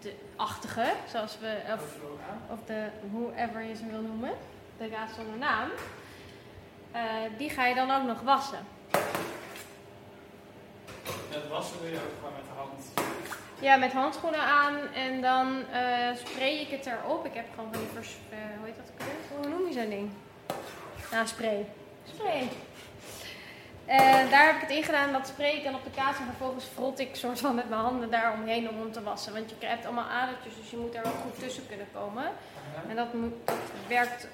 de 0.00 0.14
achtige. 0.36 0.92
Zoals 1.10 1.38
we... 1.38 1.52
Of, 1.72 1.84
of 2.50 2.58
de 2.66 2.88
whoever 3.10 3.62
je 3.62 3.74
ze 3.76 3.86
wil 3.86 4.00
noemen. 4.00 4.32
De 4.78 4.88
kaas 4.88 5.14
zonder 5.14 5.38
naam. 5.38 5.68
Eh, 6.92 7.02
die 7.38 7.50
ga 7.50 7.66
je 7.66 7.74
dan 7.74 7.90
ook 7.90 8.06
nog 8.06 8.20
wassen. 8.20 8.58
Het 11.28 11.48
wassen 11.48 11.78
doe 11.80 11.90
je 11.90 11.96
ook 11.96 12.16
gewoon 12.18 12.34
met 12.34 12.44
de 12.44 12.56
hand. 12.56 13.08
Ja, 13.60 13.76
met 13.76 13.92
handschoenen 13.92 14.40
aan 14.40 14.76
en 14.94 15.20
dan 15.20 15.62
eh, 15.72 16.16
spray 16.24 16.52
ik 16.52 16.68
het 16.68 16.86
erop. 16.86 17.26
Ik 17.26 17.34
heb 17.34 17.46
gewoon 17.54 17.72
van 17.72 17.80
die 17.80 17.90
vers... 17.94 18.16
eh, 18.30 18.38
hoe 18.58 18.66
heet 18.66 18.76
dat? 18.76 19.06
Hoe 19.36 19.48
noem 19.48 19.66
je 19.66 19.72
zo'n 19.72 19.88
ding? 19.90 20.10
Nou, 21.10 21.26
spray. 21.26 21.66
Spray. 22.14 22.48
En 23.86 24.30
daar 24.30 24.46
heb 24.46 24.54
ik 24.54 24.60
het 24.60 24.70
in 24.70 24.82
gedaan. 24.82 25.12
Dat 25.12 25.26
spray 25.26 25.50
ik 25.56 25.64
dan 25.64 25.74
op 25.74 25.84
de 25.84 25.90
kaas 25.90 26.16
en 26.18 26.24
vervolgens 26.24 26.64
frot 26.64 26.98
ik 26.98 27.14
soort 27.14 27.40
van 27.40 27.54
met 27.54 27.68
mijn 27.68 27.80
handen 27.80 28.10
daar 28.10 28.32
omheen 28.32 28.68
om 28.68 28.80
om 28.80 28.92
te 28.92 29.02
wassen. 29.02 29.32
Want 29.32 29.54
je 29.58 29.66
hebt 29.66 29.84
allemaal 29.84 30.08
adertjes, 30.08 30.54
dus 30.56 30.70
je 30.70 30.76
moet 30.76 30.94
er 30.94 31.02
wel 31.02 31.12
goed 31.12 31.38
tussen 31.38 31.66
kunnen 31.66 31.86
komen. 31.92 32.24
En 32.88 32.96
dat, 32.96 33.14
moet, 33.14 33.32
dat 33.44 33.56
werkt 33.88 34.28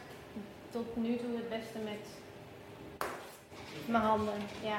tot 0.71 0.97
nu 0.97 1.17
toe 1.17 1.37
het 1.37 1.49
beste 1.49 1.79
met 1.79 2.07
mijn 3.87 4.03
handen. 4.03 4.35
Ja. 4.63 4.79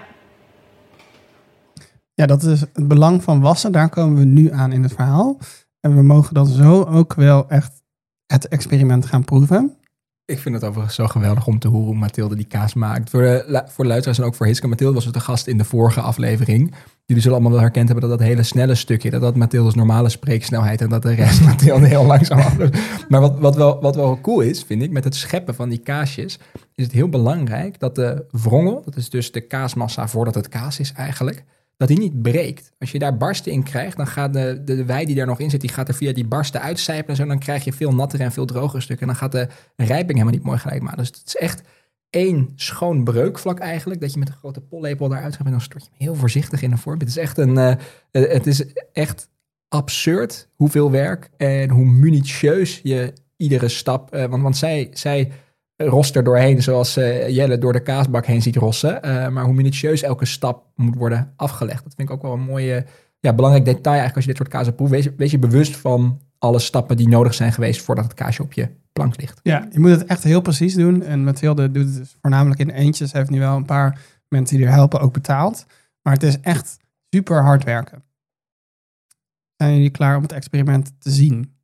Ja, 2.22 2.28
dat 2.28 2.44
is 2.44 2.62
het 2.62 2.88
belang 2.88 3.24
van 3.24 3.42
wassen. 3.42 3.72
Daar 3.72 3.90
komen 3.90 4.18
we 4.18 4.26
nu 4.26 4.52
aan 4.52 4.72
in 4.72 4.84
het 4.84 4.94
verhaal. 4.94 5.38
En 5.80 5.96
we 5.96 6.02
mogen 6.02 6.34
dan 6.34 6.48
zo 6.48 6.84
ook 6.84 7.14
wel 7.14 7.50
echt 7.50 7.84
het 8.26 8.48
experiment 8.48 9.06
gaan 9.06 9.24
proeven. 9.24 9.76
Ik 10.26 10.40
vind 10.40 10.56
het 10.56 10.64
overigens 10.64 10.96
zo 10.96 11.08
geweldig 11.08 11.48
om 11.48 11.60
te 11.60 11.68
horen 11.68 11.86
hoe 11.86 11.96
Mathilde 11.96 12.36
die 12.36 12.46
kaas 12.46 12.74
maakt. 12.74 13.10
Voor 13.10 13.22
de, 13.22 13.64
voor 13.68 13.84
de 13.84 13.90
luisteraars 13.90 14.20
en 14.20 14.26
ook 14.26 14.36
voor 14.36 14.46
Hiske. 14.46 14.68
Mathilde 14.68 14.94
was 14.94 15.06
het 15.06 15.14
de 15.14 15.20
gast 15.20 15.48
in 15.48 15.58
de 15.58 15.64
vorige 15.64 16.02
aflevering. 16.02 16.74
Jullie 17.06 17.22
zullen 17.22 17.38
allemaal 17.38 17.58
wel 17.58 17.66
herkend 17.66 17.90
hebben 17.90 18.10
dat 18.10 18.20
dat 18.20 18.28
hele 18.28 18.44
snelle 18.44 18.76
stukje, 18.76 19.10
dat 19.10 19.22
dat 19.22 19.36
Mathilde's 19.36 19.76
normale 19.76 20.10
spreeksnelheid 20.10 20.82
en 20.82 20.90
dat 20.90 21.02
de 21.02 21.14
rest 21.14 21.42
Mathilde 21.46 21.88
heel 21.88 22.06
langzaam 22.06 22.40
afloopt. 22.40 22.78
Maar 23.10 23.22
wat, 23.22 23.40
wat, 23.40 23.56
wel, 23.56 23.82
wat 23.82 23.96
wel 23.96 24.22
cool 24.22 24.42
is, 24.42 24.64
vind 24.64 24.82
ik, 24.82 24.92
met 24.92 25.04
het 25.04 25.16
scheppen 25.16 25.56
van 25.56 25.70
die 25.70 25.80
kaasjes, 25.80 26.40
is 26.76 26.84
het 26.84 26.94
heel 26.94 27.10
belangrijk 27.10 27.80
dat 27.80 27.96
de 27.96 28.26
wrongel, 28.32 28.82
dat 28.86 28.96
is 28.96 29.10
dus 29.10 29.32
de 29.32 29.42
kaasmassa 29.42 30.08
voordat 30.08 30.36
het 30.36 30.50
kaas 30.50 30.80
is 30.80 30.92
eigenlijk, 30.92 31.44
dat 31.78 31.88
die 31.88 32.00
niet 32.00 32.22
breekt. 32.22 32.72
Als 32.80 32.92
je 32.92 33.00
daar 33.00 33.18
barsten 33.18 33.52
in 33.52 33.64
krijgt, 33.64 33.98
dan 33.98 34.08
gaat 34.08 34.34
de, 34.34 34.62
de, 34.66 34.76
de 34.76 34.86
wei 34.86 35.06
die 35.06 35.16
daar 35.16 35.26
nog 35.26 35.40
in 35.40 35.50
zit, 35.50 35.62
die 35.62 35.70
gaat 35.70 35.88
er 35.88 35.94
via 35.94 36.14
die 36.14 36.28
barsten 36.28 36.62
uitcijpelen 36.62 37.10
en 37.10 37.16
zo. 37.16 37.26
Dan 37.26 37.40
krijg 37.40 37.64
je 37.64 37.74
veel 37.74 37.94
nattere 37.94 38.24
en 38.24 38.32
veel 38.32 38.46
drogere 38.46 38.82
stukken. 38.82 39.08
En 39.08 39.14
dan 39.14 39.22
gaat 39.22 39.32
de 39.32 39.48
rijping 39.76 40.12
helemaal 40.12 40.34
niet 40.34 40.44
mooi 40.44 40.58
gelijk 40.58 40.82
maken. 40.82 40.98
Dus 40.98 41.08
het 41.08 41.22
is 41.26 41.36
echt 41.36 41.62
één 42.10 42.52
schoon 42.56 43.04
breukvlak 43.04 43.60
eigenlijk. 43.60 44.02
Dat 44.02 44.14
je 44.14 44.20
met 44.20 44.28
een 44.28 44.36
grote 44.36 44.62
pollepel 44.62 45.10
daaruit 45.10 45.36
gaat 45.36 45.46
en 45.46 45.52
dan 45.52 45.62
stort 45.62 45.84
je 45.84 45.90
hem 45.90 46.08
heel 46.08 46.16
voorzichtig 46.16 46.62
in 46.62 46.72
een 46.72 46.78
vorm. 46.78 47.00
Het 47.00 47.08
is 47.08 47.18
echt 47.18 47.38
een, 47.38 47.58
eh, 47.58 47.72
eh, 48.12 48.32
het 48.32 48.48
is 48.48 48.66
echt 48.94 49.30
absurd 49.68 50.50
hoeveel 50.56 50.92
werk 50.92 51.30
en 51.38 51.70
hoe 51.70 51.86
minutieus 51.86 52.80
je 52.84 53.14
iedere 53.36 53.70
stap, 53.70 54.14
eh, 54.14 54.26
want, 54.26 54.44
want 54.44 54.58
zij, 54.58 54.90
zij 54.94 55.32
rost 55.86 56.16
er 56.16 56.24
doorheen 56.24 56.62
zoals 56.62 56.98
eh, 56.98 57.30
Jelle 57.30 57.58
door 57.58 57.74
de 57.74 57.84
kaasbak 57.84 58.26
heen 58.26 58.42
ziet 58.42 58.56
rossen. 58.56 59.04
Eh, 59.04 59.28
maar 59.28 59.44
hoe 59.44 59.54
minutieus 59.54 60.02
elke 60.02 60.26
stap 60.26 60.66
moet 60.76 60.96
worden 60.96 61.34
afgelegd. 61.36 61.84
Dat 61.84 61.94
vind 61.96 62.10
ik 62.10 62.16
ook 62.16 62.22
wel 62.22 62.34
een 62.34 62.42
mooie, 62.42 62.86
ja, 63.20 63.34
belangrijk 63.34 63.66
detail 63.66 63.98
eigenlijk 64.00 64.16
als 64.16 64.26
je 64.26 64.30
dit 64.30 64.40
soort 64.40 64.50
kazen 64.50 64.76
proeft. 64.76 65.16
Wees, 65.16 65.32
je 65.32 65.40
bewust 65.40 65.78
van 65.78 66.20
alle 66.38 66.60
stappen 66.60 66.98
die 66.98 67.08
nodig 67.08 67.34
zijn 67.34 67.54
geweest 67.54 67.82
voordat 67.82 68.04
het 68.04 68.14
kaasje 68.14 68.42
op 68.42 68.54
je 68.54 68.70
plank 68.94 69.22
ligt. 69.22 69.40
Ja, 69.44 69.68
je 69.72 69.80
moet 69.80 69.90
het 69.90 70.06
echt 70.06 70.24
heel 70.24 70.42
precies 70.42 70.76
doen. 70.76 71.04
En 71.04 71.24
Mathilde 71.24 71.72
doet 71.72 71.86
het 71.86 71.96
dus 71.96 72.18
voornamelijk 72.22 72.60
in 72.60 72.70
eentjes. 72.70 73.12
Heeft 73.12 73.30
nu 73.30 73.40
wel 73.40 73.56
een 73.56 73.66
paar 73.66 74.00
mensen 74.28 74.58
die 74.58 74.66
er 74.66 74.72
helpen 74.72 75.00
ook 75.00 75.14
betaald. 75.14 75.66
Maar 76.02 76.14
het 76.14 76.24
is 76.24 76.40
echt 76.40 76.78
super 77.10 77.44
hard 77.44 77.64
werken. 77.64 78.04
Zijn 79.58 79.74
jullie 79.74 79.90
klaar 79.90 80.16
om 80.16 80.22
het 80.22 80.32
experiment 80.32 80.94
te 81.00 81.12
zien? 81.12 81.61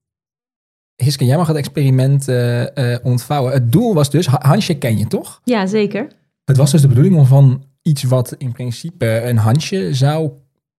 Hiske, 1.03 1.25
jij 1.25 1.37
mag 1.37 1.47
het 1.47 1.57
experiment 1.57 2.27
eh, 2.27 2.93
eh, 2.93 2.99
ontvouwen. 3.05 3.51
Het 3.53 3.71
doel 3.71 3.93
was 3.93 4.09
dus, 4.09 4.27
Ha- 4.27 4.39
Hansje 4.47 4.77
ken 4.77 4.97
je 4.97 5.07
toch? 5.07 5.41
Ja, 5.43 5.65
zeker. 5.65 6.07
Het 6.45 6.57
was 6.57 6.71
dus 6.71 6.81
de 6.81 6.87
bedoeling 6.87 7.15
om 7.15 7.25
van 7.25 7.63
iets 7.81 8.03
wat 8.03 8.35
in 8.37 8.51
principe 8.51 9.21
een 9.21 9.37
handje 9.37 9.93
zou 9.93 10.31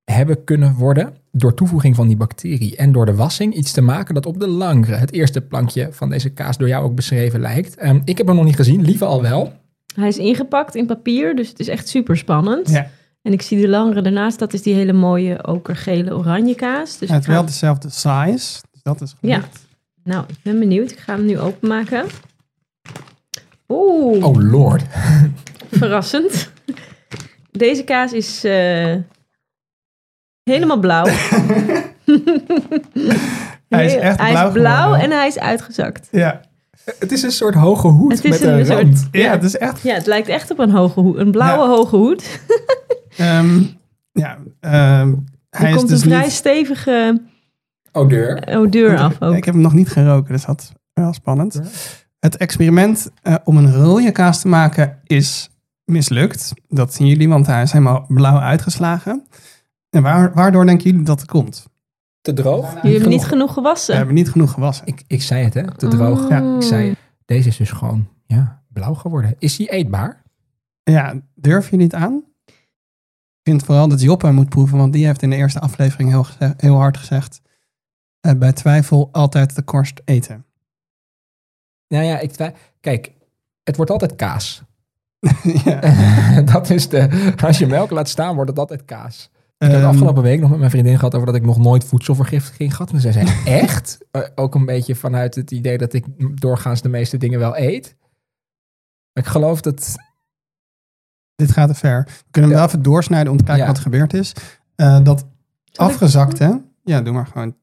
hebben 0.04 0.44
kunnen 0.44 0.74
worden, 0.74 1.14
door 1.32 1.54
toevoeging 1.54 1.94
van 1.96 2.06
die 2.06 2.16
bacterie 2.16 2.76
en 2.76 2.92
door 2.92 3.06
de 3.06 3.14
wassing, 3.14 3.54
iets 3.54 3.72
te 3.72 3.80
maken 3.80 4.14
dat 4.14 4.26
op 4.26 4.40
de 4.40 4.46
langere, 4.48 4.94
het 4.94 5.12
eerste 5.12 5.40
plankje 5.40 5.88
van 5.90 6.10
deze 6.10 6.28
kaas 6.30 6.56
door 6.56 6.68
jou 6.68 6.84
ook 6.84 6.94
beschreven 6.94 7.40
lijkt. 7.40 7.76
Ehm, 7.76 8.00
ik 8.04 8.18
heb 8.18 8.26
hem 8.26 8.36
nog 8.36 8.44
niet 8.44 8.56
gezien, 8.56 8.82
lieve 8.82 9.04
al 9.04 9.22
wel. 9.22 9.52
Hij 9.94 10.08
is 10.08 10.16
ingepakt 10.18 10.74
in 10.74 10.86
papier, 10.86 11.36
dus 11.36 11.48
het 11.48 11.60
is 11.60 11.68
echt 11.68 11.88
super 11.88 12.16
spannend. 12.16 12.70
Ja. 12.70 12.90
En 13.22 13.32
ik 13.32 13.42
zie 13.42 13.60
de 13.60 13.68
langere 13.68 14.02
daarnaast, 14.02 14.38
dat 14.38 14.52
is 14.52 14.62
die 14.62 14.74
hele 14.74 14.92
mooie 14.92 15.46
okergele 15.46 16.16
oranje 16.16 16.54
kaas. 16.54 16.98
Dus 16.98 17.08
het 17.08 17.18
is 17.20 17.26
ga- 17.26 17.32
wel 17.32 17.44
dezelfde 17.44 17.88
size. 17.90 18.60
Dus 18.72 18.82
dat 18.82 19.00
is 19.00 19.14
Ja. 19.20 19.42
Nou, 20.08 20.24
ik 20.28 20.36
ben 20.42 20.58
benieuwd. 20.58 20.90
Ik 20.90 20.98
ga 20.98 21.14
hem 21.14 21.24
nu 21.24 21.38
openmaken. 21.38 22.04
Oeh, 23.68 24.24
Oh 24.26 24.36
lord. 24.50 24.82
verrassend. 25.70 26.52
Deze 27.50 27.84
kaas 27.84 28.12
is 28.12 28.44
eh, 28.44 28.94
helemaal 30.42 30.78
blauw. 30.78 31.04
Hij 33.68 33.86
is 33.86 33.94
echt 33.94 34.18
hij 34.20 34.30
blauw 34.30 34.46
is 34.46 34.52
blauw 34.52 34.94
en 34.94 35.10
hij 35.10 35.26
is 35.26 35.38
uitgezakt. 35.38 36.08
Ja. 36.10 36.40
Het 36.98 37.12
is 37.12 37.22
een 37.22 37.30
soort 37.30 37.54
hoge 37.54 37.88
hoed 37.88 38.12
Het 38.12 38.24
is 38.24 38.30
met 38.30 38.40
een 38.40 38.58
een, 38.58 38.66
soort- 38.66 39.08
ja, 39.12 39.30
het 39.30 39.44
is 39.44 39.56
echt... 39.56 39.82
Ja, 39.82 39.94
het 39.94 40.06
lijkt 40.06 40.28
echt 40.28 40.50
op 40.50 40.58
een 40.58 40.70
hoge 40.70 41.00
hoed. 41.00 41.16
Een 41.16 41.30
blauwe 41.30 41.62
Ja. 41.62 41.68
hoge 41.76 41.96
hoed. 41.96 42.40
ehm, 43.16 43.62
ja, 44.12 44.38
ehm, 44.60 45.08
Er 45.50 45.58
hij 45.58 45.70
is 45.70 45.76
komt 45.76 45.88
dus 45.88 46.02
een 46.02 46.08
vrij 46.08 46.22
niet... 46.22 46.32
stevige 46.32 47.20
Odeur. 47.98 48.56
odeur 48.56 48.98
af 48.98 49.22
ook. 49.22 49.36
Ik 49.36 49.44
heb 49.44 49.54
hem 49.54 49.62
nog 49.62 49.72
niet 49.72 49.88
geroken, 49.88 50.32
dus 50.32 50.44
dat 50.44 50.60
is 50.60 50.72
wel 50.92 51.12
spannend. 51.12 51.60
Het 52.18 52.36
experiment 52.36 53.10
eh, 53.22 53.34
om 53.44 53.56
een 53.56 53.74
rode 53.74 54.12
kaas 54.12 54.40
te 54.40 54.48
maken 54.48 54.98
is 55.04 55.50
mislukt. 55.84 56.52
Dat 56.68 56.94
zien 56.94 57.06
jullie, 57.06 57.28
want 57.28 57.46
hij 57.46 57.62
is 57.62 57.72
helemaal 57.72 58.04
blauw 58.08 58.38
uitgeslagen. 58.38 59.26
En 59.90 60.02
waar, 60.02 60.34
waardoor 60.34 60.66
denken 60.66 60.90
jullie 60.90 61.04
dat 61.04 61.20
het 61.20 61.30
komt? 61.30 61.66
Te 62.20 62.32
droog? 62.32 62.74
Jullie 62.74 62.90
hebben 62.90 63.08
niet 63.10 63.24
genoeg 63.24 63.52
gewassen. 63.52 63.90
We 63.90 63.96
hebben 63.96 64.14
niet 64.14 64.30
genoeg 64.30 64.52
gewassen. 64.52 64.86
Ik, 64.86 65.04
ik 65.06 65.22
zei 65.22 65.44
het, 65.44 65.54
hè? 65.54 65.74
Te 65.76 65.88
droog. 65.88 66.28
Ja, 66.28 66.56
Ik 66.56 66.62
zei, 66.62 66.94
deze 67.24 67.48
is 67.48 67.56
dus 67.56 67.70
gewoon 67.70 68.08
ja, 68.26 68.62
blauw 68.68 68.94
geworden. 68.94 69.34
Is 69.38 69.56
die 69.56 69.70
eetbaar? 69.70 70.22
Ja, 70.82 71.14
durf 71.34 71.70
je 71.70 71.76
niet 71.76 71.94
aan? 71.94 72.22
Ik 72.46 73.54
vind 73.54 73.64
vooral 73.64 73.88
dat 73.88 74.02
Joppe 74.02 74.30
moet 74.30 74.48
proeven, 74.48 74.78
want 74.78 74.92
die 74.92 75.06
heeft 75.06 75.22
in 75.22 75.30
de 75.30 75.36
eerste 75.36 75.60
aflevering 75.60 76.10
heel, 76.10 76.26
heel 76.56 76.76
hard 76.76 76.96
gezegd... 76.96 77.40
eh, 78.20 78.32
bij 78.32 78.52
twijfel 78.52 79.08
altijd 79.12 79.56
de 79.56 79.62
korst 79.62 80.00
eten. 80.04 80.44
Nou 81.88 82.04
ja, 82.04 82.18
ik 82.18 82.54
Kijk, 82.80 83.12
het 83.62 83.76
wordt 83.76 83.90
altijd 83.90 84.16
kaas. 84.16 84.62
ja. 85.64 86.42
dat 86.42 86.70
is 86.70 86.88
de... 86.88 87.32
Als 87.44 87.58
je 87.58 87.66
melk 87.66 87.90
laat 87.90 88.08
staan, 88.08 88.34
wordt 88.34 88.50
het 88.50 88.58
altijd 88.58 88.84
kaas. 88.84 89.30
Ik 89.32 89.40
heb 89.58 89.70
Ehm, 89.70 89.80
het 89.80 89.88
afgelopen 89.88 90.22
week 90.22 90.40
nog 90.40 90.50
met 90.50 90.58
mijn 90.58 90.70
vriendin 90.70 90.98
gehad 90.98 91.14
over 91.14 91.26
dat 91.26 91.36
ik 91.36 91.42
nog 91.42 91.58
nooit 91.58 91.84
voedselvergiftiging 91.84 92.74
gehad. 92.76 92.92
En 92.92 93.00
zij 93.00 93.12
zei, 93.12 93.28
echt? 93.62 93.98
Eh, 94.10 94.22
ook 94.34 94.54
een 94.54 94.64
beetje 94.66 94.94
vanuit 94.94 95.34
het 95.34 95.50
idee 95.50 95.78
dat 95.78 95.92
ik 95.92 96.04
doorgaans 96.40 96.82
de 96.82 96.88
meeste 96.88 97.16
dingen 97.16 97.38
wel 97.38 97.56
eet. 97.56 97.96
Maar 99.12 99.24
ik 99.24 99.30
geloof 99.30 99.60
dat... 99.60 99.96
Dit 101.34 101.52
gaat 101.52 101.68
te 101.68 101.74
ver. 101.74 102.04
We 102.04 102.24
kunnen 102.30 102.50
hem 102.50 102.58
wel 102.58 102.68
even 102.68 102.82
doorsnijden 102.82 103.32
om 103.32 103.38
te 103.38 103.44
kijken 103.44 103.62
Ja. 103.62 103.68
wat 103.68 103.76
er 103.76 103.82
gebeurd 103.82 104.14
is. 104.14 104.32
Eh, 104.74 105.04
dat 105.04 105.26
afgezakte, 105.74 106.62
ja, 106.84 107.00
doe 107.00 107.12
maar 107.12 107.26
gewoon 107.26 107.56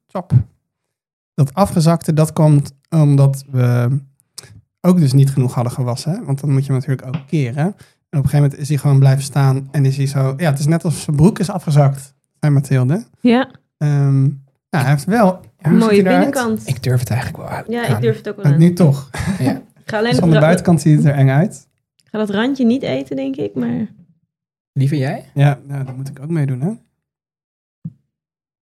Dat 1.33 1.53
afgezakte, 1.53 2.13
dat 2.13 2.33
komt 2.33 2.71
omdat 2.89 3.45
we 3.51 3.97
ook 4.81 4.99
dus 4.99 5.13
niet 5.13 5.29
genoeg 5.31 5.53
hadden 5.53 5.73
gewassen. 5.73 6.25
Want 6.25 6.39
dan 6.39 6.51
moet 6.51 6.65
je 6.65 6.71
hem 6.71 6.81
natuurlijk 6.81 7.07
ook 7.07 7.27
keren. 7.27 7.63
En 7.63 7.67
op 7.69 7.75
een 8.09 8.29
gegeven 8.29 8.41
moment 8.41 8.57
is 8.59 8.69
hij 8.69 8.77
gewoon 8.77 8.99
blijven 8.99 9.23
staan 9.23 9.67
en 9.71 9.85
is 9.85 9.97
hij 9.97 10.07
zo... 10.07 10.33
Ja, 10.37 10.49
het 10.49 10.59
is 10.59 10.65
net 10.65 10.83
alsof 10.83 10.99
zijn 11.01 11.15
broek 11.15 11.39
is 11.39 11.49
afgezakt 11.49 12.13
bij 12.39 12.49
Mathilde. 12.49 13.03
Ja, 13.21 13.49
Ehm, 13.77 14.21
nou, 14.21 14.33
hij 14.69 14.89
heeft 14.89 15.05
wel... 15.05 15.39
Ja, 15.57 15.69
hoe 15.69 15.77
mooie 15.79 16.03
binnenkant. 16.03 16.67
Ik 16.67 16.83
durf 16.83 16.99
het 16.99 17.09
eigenlijk 17.09 17.43
wel 17.43 17.51
uit. 17.51 17.65
Ja, 17.67 17.85
ik 17.85 18.01
durf 18.01 18.17
het 18.17 18.29
ook 18.29 18.35
wel 18.35 18.45
aan. 18.45 18.59
nu 18.59 18.73
toch. 18.73 19.09
Ik 19.85 19.91
ga 19.91 19.97
alleen 19.97 20.11
Dus 20.11 20.19
van 20.19 20.29
de 20.29 20.39
buitenkant 20.39 20.81
ziet 20.81 20.97
het 20.97 21.05
er 21.05 21.13
eng 21.13 21.29
uit. 21.29 21.67
ik 21.95 22.09
ga 22.11 22.17
dat 22.17 22.29
randje 22.29 22.65
niet 22.65 22.81
eten, 22.81 23.15
denk 23.15 23.35
ik. 23.35 23.55
Maar 23.55 23.87
Liever 24.73 24.97
jij? 24.97 25.25
Ja, 25.33 25.59
nou, 25.67 25.83
daar 25.83 25.95
moet 25.95 26.09
ik 26.09 26.19
ook 26.21 26.29
mee 26.29 26.45
doen, 26.45 26.61
hè. 26.61 26.71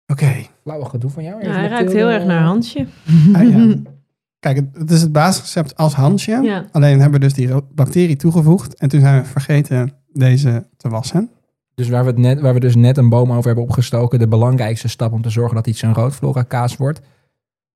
Oké. 0.07 0.45
Blauwe 0.63 0.85
gedoe 0.85 1.09
van 1.09 1.23
jou? 1.23 1.43
ja, 1.43 1.51
hij 1.51 1.67
ruikt 1.67 1.91
heel 1.93 2.09
erg 2.09 2.25
naar 2.25 2.41
Hansje. 2.41 2.87
Ah, 3.33 3.49
ja. 3.49 3.75
Kijk, 4.39 4.61
het, 4.73 4.91
is 4.91 5.01
het 5.01 5.11
basisrecept 5.11 5.75
als 5.75 5.93
Hansje. 5.93 6.39
Ja. 6.41 6.65
Alleen 6.71 6.99
hebben 6.99 7.19
we 7.19 7.25
dus 7.25 7.33
die 7.33 7.49
bacterie 7.73 8.15
toegevoegd. 8.15 8.75
En 8.75 8.89
toen 8.89 8.99
zijn 8.99 9.21
we 9.21 9.27
vergeten 9.27 9.91
deze 10.13 10.67
te 10.77 10.89
wassen. 10.89 11.29
Dus 11.75 11.89
waar 11.89 12.03
we, 12.03 12.09
het 12.09 12.19
net, 12.19 12.39
waar 12.39 12.53
we 12.53 12.59
dus 12.59 12.75
net 12.75 12.97
een 12.97 13.09
boom 13.09 13.31
over 13.31 13.45
hebben 13.45 13.63
opgestoken, 13.63 14.19
de 14.19 14.27
belangrijkste 14.27 14.87
stap 14.87 15.11
om 15.13 15.21
te 15.21 15.29
zorgen 15.29 15.55
dat 15.55 15.67
iets 15.67 15.81
een 15.81 15.93
roodflora 15.93 16.43
kaas 16.43 16.77
wordt, 16.77 17.01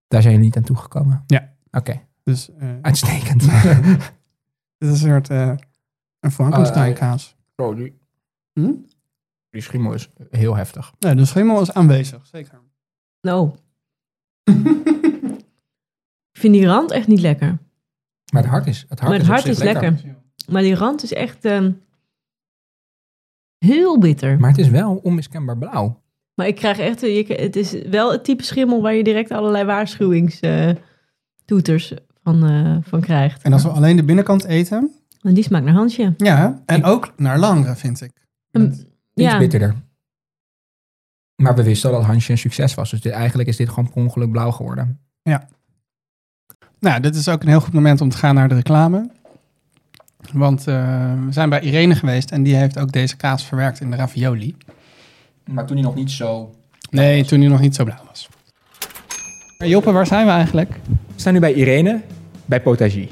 daar 0.08 0.22
zijn 0.22 0.34
jullie 0.34 0.48
niet 0.48 0.58
aan 0.58 0.64
toegekomen? 0.64 1.24
Ja. 1.28 1.54
Oké, 1.72 2.02
Dus 2.24 2.50
eh, 2.60 2.68
uitstekend. 2.82 3.42
dit 4.78 4.90
is 4.90 4.90
een 4.90 4.96
soort 5.10 5.30
eh 5.30 5.52
een 6.20 6.32
Frankenstein 6.32 6.94
kaas. 6.94 7.36
oh, 7.56 7.76
die, 7.76 8.00
Hm? 8.54 8.72
Die 9.50 9.62
schimmel 9.62 9.94
is 9.94 10.10
heel 10.30 10.56
heftig. 10.56 10.94
Nee, 11.00 11.16
de 11.16 11.26
schimmel 11.26 11.62
is 11.62 11.74
aanwezig, 11.74 12.28
zeker. 12.28 12.60
Nou, 13.22 13.52
ik 16.34 16.40
vind 16.40 16.54
die 16.54 16.66
rand 16.66 16.92
echt 16.92 17.08
niet 17.08 17.22
lekker. 17.22 17.58
Maar 18.32 18.42
het 18.42 18.52
hart 18.52 18.68
is, 18.68 18.86
het 18.90 19.00
hart 19.00 19.02
maar 19.02 19.20
het 19.20 19.28
is, 19.48 19.62
hart 19.62 19.64
lekker. 19.64 20.16
Maar 20.50 20.62
die 20.62 20.76
rand 20.76 21.04
is 21.04 21.14
echt 21.14 21.46
ehm, 21.46 21.72
heel 23.58 24.00
bitter. 24.00 24.40
Maar 24.40 24.50
het 24.50 24.60
is 24.60 24.70
wel 24.70 24.96
onmiskenbaar 24.96 25.58
blauw. 25.58 26.02
Maar 26.36 26.48
ik 26.48 26.56
krijg 26.56 26.80
echt, 26.80 27.02
je, 27.02 27.26
het 27.28 27.56
is 27.56 27.72
wel 27.72 28.12
het 28.12 28.24
type 28.24 28.44
schimmel 28.44 28.82
waar 28.82 28.94
je 28.94 29.04
direct 29.04 29.32
allerlei 29.32 29.66
waarschuwingstoeters 29.66 31.94
van, 32.24 32.46
eh, 32.46 32.78
van 32.82 33.02
krijgt. 33.02 33.44
En 33.44 33.54
als 33.54 33.64
we 33.64 33.70
alleen 33.70 33.96
de 33.96 34.04
binnenkant 34.04 34.44
eten, 34.44 34.92
En 35.22 35.34
die 35.34 35.44
smaakt 35.44 35.66
naar 35.66 35.74
Hansje. 35.74 36.14
ja, 36.18 36.62
en 36.66 36.84
ook 36.84 37.14
naar 37.18 37.40
langere, 37.40 37.76
vind 37.76 38.02
ik. 38.02 38.12
Ehm, 38.52 38.74
Iets 39.20 39.32
ja, 39.32 39.38
bitterder. 39.38 39.76
Maar 41.36 41.56
we 41.56 41.64
wisten 41.64 41.90
al 41.90 41.96
dat 41.96 42.06
Hansje 42.06 42.32
een 42.32 42.38
succes 42.38 42.74
was. 42.74 42.90
Dus 42.90 43.02
dit, 43.02 43.12
eigenlijk 43.12 43.50
is 43.50 43.58
dit 43.58 43.70
gewoon 43.70 43.90
per 43.90 44.02
ongeluk 44.02 44.32
blauw 44.32 44.52
geworden. 44.52 45.00
Nou, 46.80 47.02
dit 47.02 47.16
is 47.16 47.28
ook 47.28 47.42
een 47.42 47.48
heel 47.48 47.62
goed 47.62 47.74
moment 47.74 48.02
om 48.02 48.10
te 48.10 48.18
gaan 48.18 48.36
naar 48.36 48.50
de 48.50 48.56
reclame. 48.56 49.10
Want 50.34 50.68
eh, 50.68 51.14
we 51.26 51.32
zijn 51.32 51.50
bij 51.50 51.62
Irene 51.62 51.96
geweest 51.96 52.32
en 52.32 52.44
die 52.44 52.56
heeft 52.56 52.80
ook 52.80 52.92
deze 52.92 53.16
kaas 53.16 53.46
verwerkt 53.46 53.80
in 53.80 53.92
de 53.92 53.96
ravioli. 53.96 54.56
Maar 55.46 55.66
toen 55.66 55.76
hij 55.76 55.86
nog 55.86 55.96
niet 55.96 56.12
zo... 56.12 56.56
Nee, 56.90 57.26
toen 57.26 57.40
hij 57.40 57.50
nog 57.50 57.60
niet 57.60 57.76
zo 57.76 57.84
blauw 57.84 58.04
was. 58.08 58.30
Maar 59.58 59.68
Joppe, 59.68 59.92
waar 59.92 60.08
zijn 60.08 60.26
we 60.26 60.32
eigenlijk? 60.32 60.70
We 60.86 60.96
staan 61.16 61.34
nu 61.34 61.40
bij 61.40 61.54
Irene, 61.54 62.02
bij 62.46 62.62
Potagie. 62.62 63.10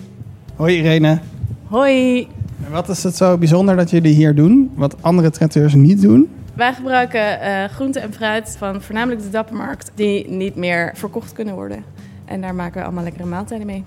Hoi 0.55 0.77
Irene. 0.77 1.19
Hoi. 1.67 2.27
En 2.65 2.71
Wat 2.71 2.89
is 2.89 3.03
het 3.03 3.15
zo 3.15 3.37
bijzonder 3.37 3.75
dat 3.75 3.89
jullie 3.89 4.13
hier 4.13 4.35
doen, 4.35 4.71
wat 4.75 4.95
andere 5.01 5.29
traiteurs 5.29 5.73
niet 5.73 6.01
doen? 6.01 6.29
Wij 6.53 6.73
gebruiken 6.73 7.41
eh 7.41 7.63
groenten 7.69 8.01
en 8.01 8.13
fruit 8.13 8.55
van 8.57 8.81
voornamelijk 8.81 9.21
de 9.21 9.29
Dappermarkt 9.29 9.91
die 9.95 10.29
niet 10.29 10.55
meer 10.55 10.91
verkocht 10.95 11.33
kunnen 11.33 11.53
worden. 11.55 11.83
En 12.25 12.41
daar 12.41 12.55
maken 12.55 12.79
we 12.79 12.83
allemaal 12.85 13.03
lekkere 13.03 13.25
maaltijden 13.25 13.65
mee. 13.65 13.83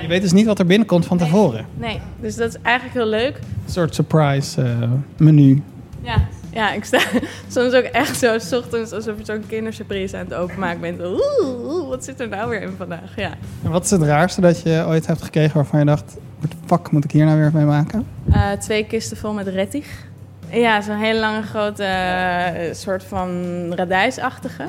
Je 0.00 0.08
weet 0.08 0.22
dus 0.22 0.32
niet 0.32 0.46
wat 0.46 0.58
er 0.58 0.66
binnenkomt 0.66 1.06
van 1.06 1.18
tevoren. 1.18 1.66
Nee, 1.74 2.00
dus 2.20 2.36
dat 2.36 2.48
is 2.48 2.56
eigenlijk 2.62 2.96
heel 2.96 3.06
leuk. 3.06 3.36
Een 3.36 3.72
soort 3.72 3.94
surprise 3.94 4.62
eh, 4.62 4.90
menu. 5.16 5.62
Ja, 6.00 6.16
ja, 6.52 6.72
ik 6.72 6.84
sta 6.84 6.98
soms 7.48 7.72
ook 7.72 7.84
echt 7.84 8.18
zo 8.18 8.38
's 8.38 8.52
ochtends 8.52 8.92
alsof 8.92 9.18
je 9.18 9.24
zo'n 9.24 9.44
kindersurprise 9.46 10.16
aan 10.16 10.24
het 10.24 10.34
openmaken 10.34 10.80
bent. 10.80 11.00
Oeh, 11.00 11.64
oeh, 11.66 11.88
wat 11.88 12.04
zit 12.04 12.20
er 12.20 12.28
nou 12.28 12.50
weer 12.50 12.62
in 12.62 12.74
vandaag? 12.76 13.16
Ja. 13.16 13.30
En 13.64 13.70
wat 13.70 13.84
is 13.84 13.90
het 13.90 14.02
raarste 14.02 14.40
dat 14.40 14.62
je 14.62 14.84
ooit 14.86 15.06
hebt 15.06 15.22
gekregen 15.22 15.54
waarvan 15.54 15.78
je 15.78 15.84
dacht, 15.86 16.16
wat 16.42 16.54
fuck 16.66 16.90
moet 16.90 17.04
ik 17.04 17.10
hier 17.10 17.24
nou 17.24 17.38
weer 17.38 17.50
mee 17.54 17.64
maken? 17.64 18.06
Eh, 18.32 18.50
twee 18.50 18.86
kisten 18.86 19.16
vol 19.16 19.32
met 19.32 19.46
rettig. 19.46 19.86
Ja, 20.50 20.80
zo'n 20.80 20.96
hele 20.96 21.20
lange 21.20 21.42
grote 21.42 21.84
eh, 21.84 22.74
soort 22.74 23.04
van 23.04 23.30
radijsachtige. 23.74 24.64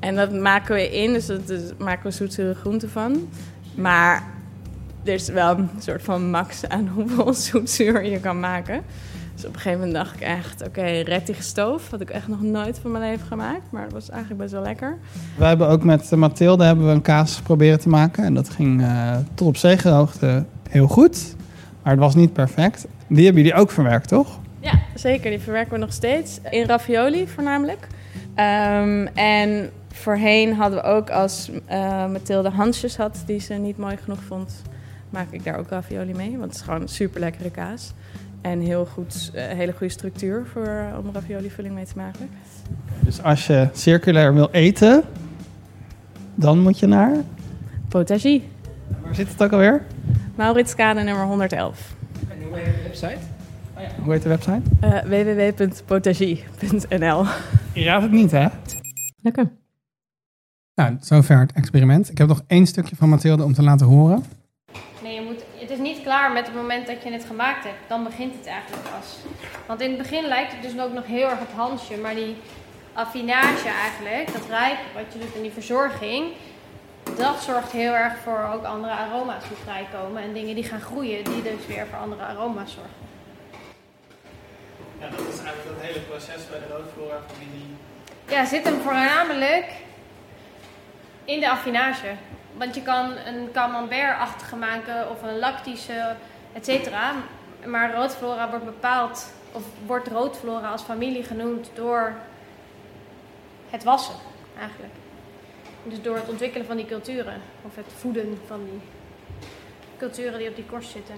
En 0.00 0.14
dat 0.14 0.32
maken 0.32 0.74
we 0.74 0.90
in, 1.02 1.12
dus 1.12 1.26
dat 1.26 1.48
is- 1.50 1.70
maken 1.78 2.02
we 2.06 2.10
zoetzure 2.10 2.54
groenten 2.54 2.90
van. 2.90 3.28
Maar 3.74 4.22
er 5.04 5.12
is 5.12 5.28
wel 5.28 5.58
een 5.58 5.68
soort 5.78 6.02
van 6.02 6.30
max 6.30 6.68
aan 6.68 6.88
hoeveel 6.94 7.34
zoetzuur 7.34 8.04
je 8.04 8.20
kan 8.20 8.40
maken. 8.40 8.80
Dus 9.34 9.44
op 9.44 9.54
een 9.54 9.60
gegeven 9.60 9.78
moment 9.86 9.96
dacht 10.04 10.14
ik 10.14 10.20
echt, 10.20 10.66
oké, 10.66 10.82
rettig 10.84 11.42
stoof. 11.42 11.90
Had 11.90 12.00
ik 12.00 12.10
echt 12.10 12.28
nog 12.28 12.42
nooit 12.42 12.78
van 12.82 12.90
mijn 12.90 13.04
leven 13.10 13.26
gemaakt. 13.26 13.70
Maar 13.70 13.82
dat 13.82 13.92
was 13.92 14.10
eigenlijk 14.10 14.40
best 14.40 14.52
wel 14.52 14.62
lekker. 14.62 14.96
Wij 15.38 15.48
hebben 15.48 15.68
ook 15.68 15.84
met 15.84 16.10
Mathilde 16.10 16.64
hebben 16.64 16.86
we 16.86 16.92
een 16.92 17.02
kaas 17.02 17.40
proberen 17.40 17.80
te 17.80 17.88
maken. 17.88 18.24
En 18.24 18.34
dat 18.34 18.48
ging 18.50 18.82
eh, 18.82 19.16
tot 19.34 19.46
op 19.48 19.56
zekere 19.56 19.90
hoogte 19.94 20.44
heel 20.70 20.88
goed. 20.88 21.36
Maar 21.82 21.92
het 21.92 22.02
was 22.02 22.14
niet 22.14 22.32
perfect. 22.32 22.86
Die 23.06 23.24
hebben 23.24 23.42
jullie 23.42 23.58
ook 23.58 23.70
verwerkt, 23.70 24.08
toch? 24.08 24.38
Ja, 24.60 24.72
zeker. 24.94 25.30
Die 25.30 25.40
verwerken 25.40 25.72
we 25.72 25.78
nog 25.78 25.92
steeds. 25.92 26.40
In 26.50 26.66
ravioli 26.66 27.28
voornamelijk. 27.28 27.86
Ehm, 28.34 29.06
en 29.14 29.70
voorheen 29.92 30.54
hadden 30.54 30.78
we 30.82 30.84
ook 30.84 31.10
als 31.10 31.50
eh 31.66 32.06
Mathilde 32.10 32.50
Hansjes 32.50 32.96
had, 32.96 33.22
die 33.26 33.40
ze 33.40 33.54
niet 33.54 33.76
mooi 33.76 33.96
genoeg 33.96 34.22
vond, 34.26 34.62
maak 35.10 35.26
ik 35.30 35.44
daar 35.44 35.58
ook 35.58 35.68
ravioli 35.68 36.14
mee. 36.14 36.30
Want 36.30 36.42
het 36.42 36.54
is 36.54 36.60
gewoon 36.60 36.80
een 36.80 36.88
super 36.88 37.20
lekkere 37.20 37.50
kaas. 37.50 37.92
En 38.40 38.60
heel 38.60 38.86
goed, 38.86 39.30
eh, 39.34 39.46
hele 39.46 39.72
goede 39.72 39.92
structuur 39.92 40.46
voor, 40.52 40.66
eh, 40.66 40.98
om 40.98 41.10
ravioli 41.12 41.50
vulling 41.50 41.74
mee 41.74 41.84
te 41.84 41.96
maken. 41.96 42.28
Dus 43.00 43.22
als 43.22 43.46
je 43.46 43.68
circulair 43.72 44.34
wil 44.34 44.48
eten, 44.50 45.02
dan 46.34 46.58
moet 46.58 46.78
je 46.78 46.86
naar... 46.86 47.12
Potagie. 47.88 48.48
Waar 49.02 49.14
zit 49.14 49.28
het 49.28 49.42
ook 49.42 49.52
alweer? 49.52 49.82
Mauritskade 50.34 51.02
nummer 51.02 51.24
111. 51.24 51.94
En 52.28 52.42
hoe 52.48 52.56
heet 52.58 52.74
de 52.74 52.82
website? 52.82 53.18
Hoe 54.02 54.12
heet 54.12 54.22
de 54.22 54.28
website? 54.28 54.60
Eh, 54.80 55.02
www.potagie.nl 55.02 57.24
Je 57.72 57.84
raadt 57.84 58.02
het 58.02 58.12
niet, 58.12 58.30
hè? 58.30 58.46
Lekker. 59.22 59.50
Nou, 60.74 60.96
zover 61.00 61.38
het 61.38 61.52
experiment. 61.52 62.10
Ik 62.10 62.18
heb 62.18 62.28
nog 62.28 62.42
één 62.46 62.66
stukje 62.66 62.96
van 62.96 63.08
Mathilde 63.08 63.44
om 63.44 63.54
te 63.54 63.62
laten 63.62 63.86
horen. 63.86 64.24
Nee, 65.02 65.14
je 65.14 65.20
moet, 65.20 65.44
het 65.54 65.70
is 65.70 65.78
niet 65.78 66.02
klaar 66.02 66.32
met 66.32 66.46
het 66.46 66.54
moment 66.54 66.86
dat 66.86 67.02
je 67.02 67.10
het 67.10 67.24
gemaakt 67.24 67.64
hebt. 67.64 67.78
Dan 67.88 68.04
begint 68.04 68.34
het 68.34 68.46
eigenlijk 68.46 68.82
pas. 68.82 69.16
Want 69.66 69.80
in 69.80 69.88
het 69.88 69.98
begin 69.98 70.28
lijkt 70.28 70.52
het 70.52 70.62
dus 70.62 70.78
ook 70.80 70.92
nog 70.92 71.06
heel 71.06 71.30
erg 71.30 71.40
op 71.40 71.52
hansje. 71.56 71.96
Maar 71.96 72.14
die 72.14 72.36
affinage 72.92 73.68
eigenlijk, 73.68 74.32
dat 74.32 74.46
rijpen 74.48 74.84
wat 74.94 75.12
je 75.12 75.18
doet 75.18 75.34
in 75.34 75.42
die 75.42 75.50
verzorging... 75.50 76.32
dat 77.16 77.42
zorgt 77.42 77.72
heel 77.72 77.92
erg 77.92 78.18
voor 78.18 78.48
ook 78.54 78.64
andere 78.64 78.92
aroma's 78.92 79.48
die 79.48 79.56
vrijkomen. 79.56 80.22
En 80.22 80.32
dingen 80.32 80.54
die 80.54 80.64
gaan 80.64 80.80
groeien, 80.80 81.24
die 81.24 81.42
dus 81.42 81.66
weer 81.66 81.86
voor 81.86 81.98
andere 81.98 82.22
aroma's 82.22 82.72
zorgen. 82.72 82.92
Ja, 85.00 85.08
dat 85.08 85.20
is 85.20 85.38
eigenlijk 85.38 85.64
dat 85.64 85.86
hele 85.86 86.00
proces 86.00 86.48
bij 86.50 86.58
de 86.58 86.74
roodflora 86.74 87.20
familie. 87.32 87.76
Ja, 88.28 88.44
zit 88.44 88.64
hem 88.64 88.80
voornamelijk 88.80 89.66
in 91.24 91.40
de 91.40 91.50
affinage. 91.50 92.14
Want 92.56 92.74
je 92.74 92.82
kan 92.82 93.16
een 93.26 93.48
camembert-achtige 93.52 94.56
maken 94.56 95.10
of 95.10 95.22
een 95.22 95.38
lactische, 95.38 96.14
et 96.52 96.64
cetera. 96.64 97.12
Maar 97.64 97.94
roodflora 97.94 98.50
wordt 98.50 98.64
bepaald, 98.64 99.32
of 99.52 99.62
wordt 99.86 100.08
roodflora 100.08 100.70
als 100.70 100.82
familie 100.82 101.24
genoemd 101.24 101.70
door 101.74 102.12
het 103.70 103.84
wassen 103.84 104.14
eigenlijk. 104.58 104.92
Dus 105.84 106.02
door 106.02 106.16
het 106.16 106.28
ontwikkelen 106.28 106.66
van 106.66 106.76
die 106.76 106.86
culturen. 106.86 107.40
Of 107.62 107.76
het 107.76 107.86
voeden 107.98 108.40
van 108.46 108.64
die 108.64 108.80
culturen 109.98 110.38
die 110.38 110.48
op 110.48 110.56
die 110.56 110.64
korst 110.64 110.90
zitten. 110.90 111.14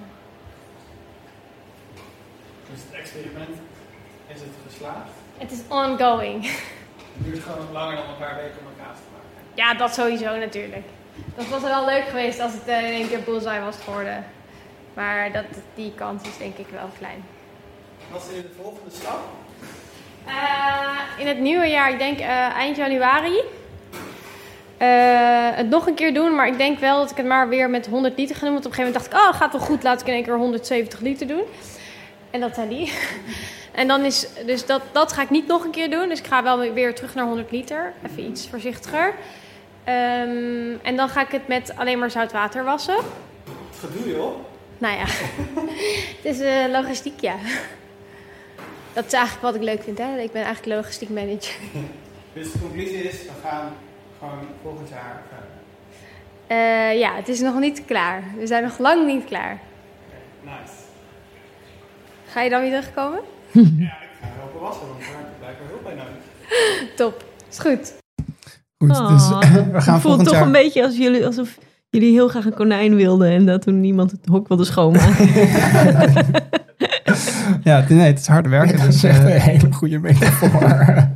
Dus 2.71 2.81
het 2.87 3.01
experiment 3.01 3.57
is 4.27 4.41
het 4.41 4.49
geslaagd. 4.69 5.11
Het 5.39 5.53
is 5.53 5.61
ongoing. 5.69 6.45
Het 7.17 7.25
duurt 7.25 7.43
gewoon 7.43 7.59
nog 7.59 7.73
langer 7.73 7.97
dan 7.97 8.09
een 8.09 8.17
paar 8.19 8.37
weken 8.37 8.59
om 8.61 8.67
elkaar 8.67 8.95
te 8.95 9.01
maken. 9.13 9.55
Ja, 9.55 9.75
dat 9.75 9.95
sowieso 9.95 10.37
natuurlijk. 10.37 10.87
Dat 11.35 11.49
was 11.49 11.63
wel 11.63 11.85
leuk 11.85 12.05
geweest 12.05 12.41
als 12.41 12.53
het 12.53 12.67
eh, 12.67 12.87
in 12.87 12.93
één 12.93 13.09
keer 13.09 13.21
bullseye 13.21 13.61
was 13.61 13.77
geworden. 13.85 14.25
Maar 14.95 15.33
dat, 15.33 15.45
die 15.75 15.93
kans 15.95 16.29
is 16.29 16.39
denk 16.39 16.57
ik 16.57 16.67
wel 16.69 16.89
klein. 16.99 17.25
Wat 18.11 18.21
is 18.21 18.43
de 18.43 18.49
volgende 18.63 18.91
stap? 18.91 19.21
Eh, 20.27 21.21
in 21.21 21.27
het 21.27 21.39
nieuwe 21.39 21.67
jaar, 21.67 21.91
ik 21.91 21.99
denk 21.99 22.19
eh, 22.19 22.29
eind 22.57 22.77
januari. 22.77 23.43
Eh, 24.79 25.57
het 25.57 25.69
nog 25.69 25.87
een 25.87 25.95
keer 25.95 26.15
doen, 26.15 26.35
maar 26.35 26.47
ik 26.47 26.59
denk 26.59 26.79
wel 26.79 26.99
dat 26.99 27.11
ik 27.11 27.17
het 27.17 27.27
maar 27.27 27.49
weer 27.49 27.71
met 27.71 27.87
100 27.87 28.19
liter 28.19 28.37
ga 28.37 28.41
doen. 28.41 28.53
Want 28.53 28.67
op 28.67 28.71
een 28.71 28.77
gegeven 28.77 29.01
moment 29.01 29.13
dacht 29.13 29.25
ik, 29.25 29.35
oh, 29.35 29.41
gaat 29.41 29.53
wel 29.53 29.61
goed, 29.61 29.83
laat 29.83 30.01
ik 30.01 30.07
in 30.07 30.15
één 30.15 30.23
keer 30.23 30.37
170 30.37 31.01
liter 31.01 31.27
doen. 31.27 31.43
En 32.31 32.41
dat 32.41 32.55
zijn 32.55 32.69
die. 32.69 32.93
en 33.81 33.89
dan 33.89 34.05
is, 34.05 34.27
dus 34.47 34.67
dat, 34.67 34.83
dat 34.93 35.13
ga 35.13 35.23
ik 35.23 35.31
niet 35.31 35.47
nog 35.47 35.65
een 35.65 35.71
keer 35.71 35.91
doen. 35.91 36.09
Dus 36.09 36.19
ik 36.19 36.27
ga 36.27 36.43
wel 36.43 36.73
weer 36.73 36.95
terug 36.95 37.15
naar 37.15 37.25
100 37.25 37.51
liter. 37.51 37.93
Even 38.07 38.31
iets 38.31 38.49
voorzichtiger. 38.49 39.15
Ehm, 39.85 40.75
en 40.83 40.97
dan 40.97 41.09
ga 41.09 41.21
ik 41.21 41.31
het 41.31 41.49
met 41.49 41.73
alleen 41.77 41.99
maar 41.99 42.11
zout 42.11 42.33
water 42.33 42.65
wassen. 42.65 42.97
Wat 43.81 43.93
doe 43.93 44.09
je 44.09 44.15
joh? 44.15 44.35
Nou 44.79 44.97
ja, 44.97 45.05
het 46.17 46.25
is 46.25 46.41
eh, 46.41 46.65
logistiek, 46.71 47.21
ja. 47.21 47.35
Dat 48.93 49.05
is 49.07 49.13
eigenlijk 49.13 49.43
wat 49.43 49.55
ik 49.55 49.63
leuk 49.63 49.83
vind, 49.83 49.99
hè. 49.99 50.19
Ik 50.19 50.33
ben 50.33 50.45
eigenlijk 50.45 50.77
logistiek 50.81 51.09
manager. 51.09 51.55
Dus 52.33 52.53
de 52.53 52.59
conclusie 52.59 53.03
is, 53.03 53.23
we 53.23 53.31
gaan 53.43 53.73
gewoon 54.31 54.45
volgend 54.63 54.89
jaar 54.89 55.23
verder. 55.29 55.49
Eh, 56.47 56.99
ja, 56.99 57.15
het 57.17 57.29
is 57.29 57.41
nog 57.41 57.59
niet 57.59 57.83
klaar. 57.87 58.23
We 58.39 58.47
zijn 58.47 58.63
nog 58.63 58.79
lang 58.79 59.07
niet 59.07 59.25
klaar. 59.25 59.59
Nice. 60.45 60.73
Ga 62.29 62.41
je 62.43 62.51
dan 62.51 62.61
weer 62.61 62.71
terugkomen? 62.71 63.21
Ja, 63.53 63.63
ik 63.63 64.09
ga 64.21 64.27
helpen 64.39 64.61
wassen, 64.61 64.87
want 64.89 65.01
daar 65.01 65.09
heb 65.09 65.27
ik 65.27 65.39
blijkbaar 65.39 65.69
hulp 65.69 65.83
bij 65.83 65.95
nodig. 65.95 66.95
Top, 66.97 67.25
is 67.51 67.59
goed. 67.59 67.95
Goed, 68.79 68.91
Oh, 68.99 69.09
dus 69.09 69.29
we 69.73 69.81
gaan 69.81 69.93
het 69.95 70.03
voelt 70.03 70.25
toch 70.25 70.33
jaar... 70.33 70.43
een 70.43 70.53
beetje 70.53 70.83
als 70.85 70.97
jullie, 70.97 71.27
alsof 71.27 71.59
jullie 71.91 72.13
heel 72.13 72.29
graag 72.29 72.45
een 72.45 72.55
konijn 72.55 72.95
wilden 72.95 73.31
en 73.31 73.47
dat 73.47 73.63
toen 73.63 73.81
niemand 73.81 74.11
het 74.11 74.27
hok 74.27 74.49
wilde 74.49 74.65
schoonmaken. 74.65 75.27
Ja, 77.63 77.85
nee, 77.89 77.99
het 78.07 78.19
is 78.19 78.27
harde 78.27 78.49
werken. 78.49 78.77
Dat 78.77 78.87
Dus, 78.87 78.95
is 78.97 79.05
echt 79.05 79.25
eh, 79.25 79.35
een 79.35 79.41
hele 79.41 79.73
goede 79.73 79.99
metafoor. 79.99 81.09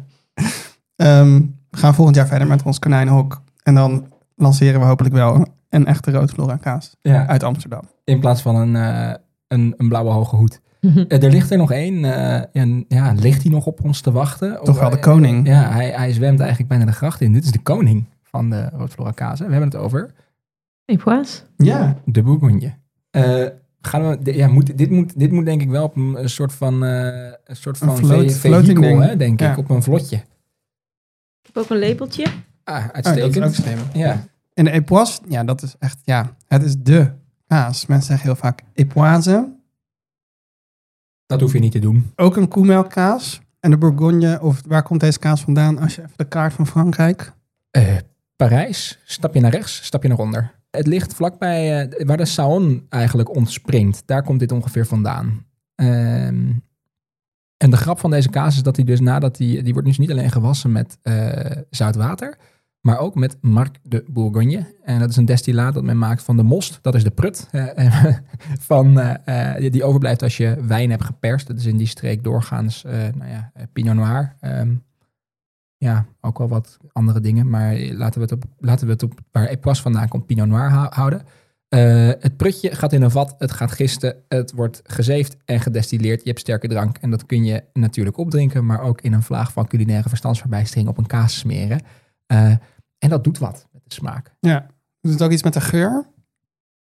ehm, 0.96 1.40
we 1.70 1.76
gaan 1.76 1.94
volgend 1.94 2.16
jaar 2.16 2.26
verder 2.26 2.46
met 2.48 2.62
ons 2.62 2.78
konijnenhok. 2.78 3.42
En 3.62 3.74
dan 3.74 4.06
lanceren 4.36 4.80
we 4.80 4.86
hopelijk 4.86 5.14
wel 5.14 5.34
een, 5.34 5.46
een 5.68 5.86
echte 5.86 6.10
roodflora 6.10 6.56
kaas 6.56 6.96
ja, 7.00 7.26
uit 7.26 7.42
Amsterdam. 7.42 7.82
in 8.04 8.20
plaats 8.20 8.42
van 8.42 8.56
een, 8.56 8.76
eh, 8.76 9.14
een, 9.48 9.74
een 9.76 9.88
blauwe 9.88 10.10
hoge 10.10 10.36
hoed. 10.36 10.60
Eh, 11.08 11.22
er 11.22 11.30
ligt 11.30 11.50
er 11.50 11.58
nog 11.58 11.72
één. 11.72 12.04
eh, 12.04 12.62
en, 12.62 12.84
ja, 12.88 13.12
ligt 13.12 13.42
hij 13.42 13.52
nog 13.52 13.66
op 13.66 13.84
ons 13.84 14.00
te 14.00 14.12
wachten? 14.12 14.60
Toch 14.64 14.80
wel 14.80 14.90
de 14.90 14.98
koning. 14.98 15.46
Ja, 15.46 15.70
hij, 15.70 15.90
hij 15.90 16.12
zwemt 16.12 16.38
eigenlijk 16.40 16.68
bijna 16.68 16.84
de 16.84 16.92
gracht 16.92 17.20
in. 17.20 17.32
Dit 17.32 17.44
is 17.44 17.50
de 17.50 17.62
koning 17.62 18.04
van 18.22 18.50
de 18.50 18.68
roodflora 18.72 19.10
kazen. 19.10 19.46
We 19.46 19.52
hebben 19.52 19.70
het 19.70 19.80
over 19.80 20.10
Epoise. 20.84 21.40
Ja. 21.56 21.96
de 22.04 22.22
Bourgogne. 22.22 22.74
Eh, 23.10 23.44
gaan 23.80 24.08
we, 24.08 24.34
ja, 24.34 24.48
moet, 24.48 24.78
dit, 24.78 24.90
moet, 24.90 25.18
dit 25.18 25.32
moet 25.32 25.44
denk 25.44 25.60
ik 25.62 25.68
wel 25.70 25.84
op 25.84 25.96
een, 25.96 26.22
een 26.22 26.30
soort 26.30 26.52
van, 26.52 26.84
eh 26.84 27.04
een 27.44 27.56
soort 27.56 27.78
van 27.78 27.96
float- 27.96 28.32
ve- 28.32 28.38
floating 28.38 28.78
vehikel, 28.78 28.98
ding. 28.98 29.10
hè, 29.10 29.16
denk 29.16 29.40
Ja. 29.40 29.50
ik. 29.50 29.58
Op 29.58 29.70
een 29.70 29.82
vlotje. 29.82 30.20
Ik 31.50 31.56
heb 31.56 31.64
ook 31.64 31.70
een 31.70 31.78
lepeltje. 31.78 32.26
Ah, 32.64 32.76
Oh, 32.76 32.82
dat 32.84 32.92
uitstekend. 32.94 33.58
is 33.58 33.58
ook 33.78 33.94
ja. 33.94 34.24
En 34.54 34.64
de 34.64 34.70
Epoise, 34.70 35.20
ja, 35.28 35.44
dat 35.44 35.62
is 35.62 35.74
echt, 35.78 35.98
ja, 36.04 36.36
het 36.48 36.62
is 36.62 36.76
de 36.78 37.12
kaas. 37.46 37.86
Mensen 37.86 38.06
zeggen 38.06 38.26
heel 38.26 38.36
vaak 38.36 38.62
Epoise. 38.72 39.52
Dat 41.26 41.40
hoef 41.40 41.52
je 41.52 41.58
niet 41.58 41.72
te 41.72 41.78
doen. 41.78 42.12
Ook 42.16 42.36
een 42.36 42.48
koemelkkaas. 42.48 43.40
En 43.60 43.70
de 43.70 43.78
Bourgogne, 43.78 44.40
of 44.40 44.62
waar 44.66 44.82
komt 44.82 45.00
deze 45.00 45.18
kaas 45.18 45.40
vandaan? 45.42 45.78
Als 45.78 45.94
je 45.94 46.00
even 46.02 46.12
de 46.16 46.28
kaart 46.28 46.52
van 46.52 46.66
Frankrijk. 46.66 47.32
Eh, 47.70 47.96
Parijs, 48.36 48.98
stap 49.04 49.34
je 49.34 49.40
naar 49.40 49.50
rechts, 49.50 49.84
stap 49.84 50.02
je 50.02 50.08
naar 50.08 50.18
onder. 50.18 50.54
Het 50.70 50.86
ligt 50.86 51.14
vlakbij 51.14 51.88
eh, 51.88 52.06
waar 52.06 52.16
de 52.16 52.28
Saône 52.28 52.88
eigenlijk 52.88 53.34
ontspringt. 53.36 54.02
Daar 54.06 54.22
komt 54.22 54.38
dit 54.40 54.52
ongeveer 54.52 54.86
vandaan. 54.86 55.46
Ehm, 55.74 56.52
en 57.60 57.70
de 57.70 57.76
grap 57.76 57.98
van 57.98 58.10
deze 58.10 58.28
kaas 58.28 58.56
is 58.56 58.62
dat 58.62 58.76
hij 58.76 58.84
dus 58.84 59.00
nadat 59.00 59.38
hij... 59.38 59.62
Die 59.62 59.72
wordt 59.72 59.88
dus 59.88 59.98
niet 59.98 60.10
alleen 60.10 60.30
gewassen 60.30 60.72
met 60.72 60.98
eh, 61.02 61.56
zout 61.70 61.94
water... 61.96 62.38
maar 62.80 62.98
ook 62.98 63.14
met 63.14 63.36
Marc 63.40 63.76
de 63.82 64.04
Bourgogne. 64.08 64.74
En 64.82 64.98
dat 64.98 65.10
is 65.10 65.16
een 65.16 65.24
destillaat 65.24 65.74
dat 65.74 65.82
men 65.82 65.98
maakt 65.98 66.22
van 66.22 66.36
de 66.36 66.42
most. 66.42 66.78
Dat 66.82 66.94
is 66.94 67.04
de 67.04 67.10
prut. 67.10 67.48
eh, 67.50 68.04
van, 68.70 69.00
eh, 69.00 69.64
eh, 69.64 69.72
die 69.72 69.84
overblijft 69.84 70.22
als 70.22 70.36
je 70.36 70.64
wijn 70.66 70.90
hebt 70.90 71.04
geperst. 71.04 71.46
Dat 71.46 71.58
is 71.58 71.66
in 71.66 71.76
die 71.76 71.86
streek 71.86 72.24
doorgaans 72.24 72.82
nou 73.14 73.30
ja, 73.30 73.52
Pinot 73.72 73.94
Noir. 73.94 74.36
Ehm, 74.40 74.74
ja, 75.76 76.06
ook 76.20 76.38
wel 76.38 76.48
wat 76.48 76.78
andere 76.92 77.20
dingen. 77.20 77.48
Maar 77.50 77.76
laten 77.76 78.20
we 78.20 78.26
het 78.26 78.32
op, 78.32 78.44
laten 78.58 78.86
we 78.86 78.92
het 78.92 79.02
op 79.02 79.20
waar 79.32 79.46
Epoisse 79.46 79.82
vandaan 79.82 80.08
komt, 80.08 80.26
Pinot 80.26 80.48
Noir 80.48 80.70
hou- 80.70 80.94
houden. 80.94 81.22
Eh, 81.70 82.10
het 82.20 82.36
prutje 82.36 82.74
gaat 82.74 82.92
in 82.92 83.02
een 83.02 83.10
vat, 83.10 83.34
het 83.38 83.52
gaat 83.52 83.72
gisten, 83.72 84.16
het 84.28 84.52
wordt 84.52 84.80
gezeefd 84.84 85.36
en 85.44 85.60
gedestilleerd. 85.60 86.22
Je 86.22 86.28
hebt 86.28 86.40
sterke 86.40 86.68
drank 86.68 86.98
en 86.98 87.10
dat 87.10 87.26
kun 87.26 87.44
je 87.44 87.62
natuurlijk 87.72 88.16
opdrinken, 88.16 88.66
maar 88.66 88.80
ook 88.80 89.00
in 89.00 89.12
een 89.12 89.22
vlaag 89.22 89.52
van 89.52 89.66
culinaire 89.66 90.08
verstandsverbijstering 90.08 90.88
op 90.88 90.98
een 90.98 91.06
kaas 91.06 91.38
smeren. 91.38 91.80
Eh, 92.26 92.50
en 92.98 93.08
dat 93.08 93.24
doet 93.24 93.38
wat 93.38 93.66
met 93.72 93.82
de 93.84 93.94
smaak. 93.94 94.32
Ja. 94.40 94.66
Doet 95.00 95.12
het 95.12 95.22
ook 95.22 95.30
iets 95.30 95.42
met 95.42 95.52
de 95.52 95.60
geur? 95.60 96.06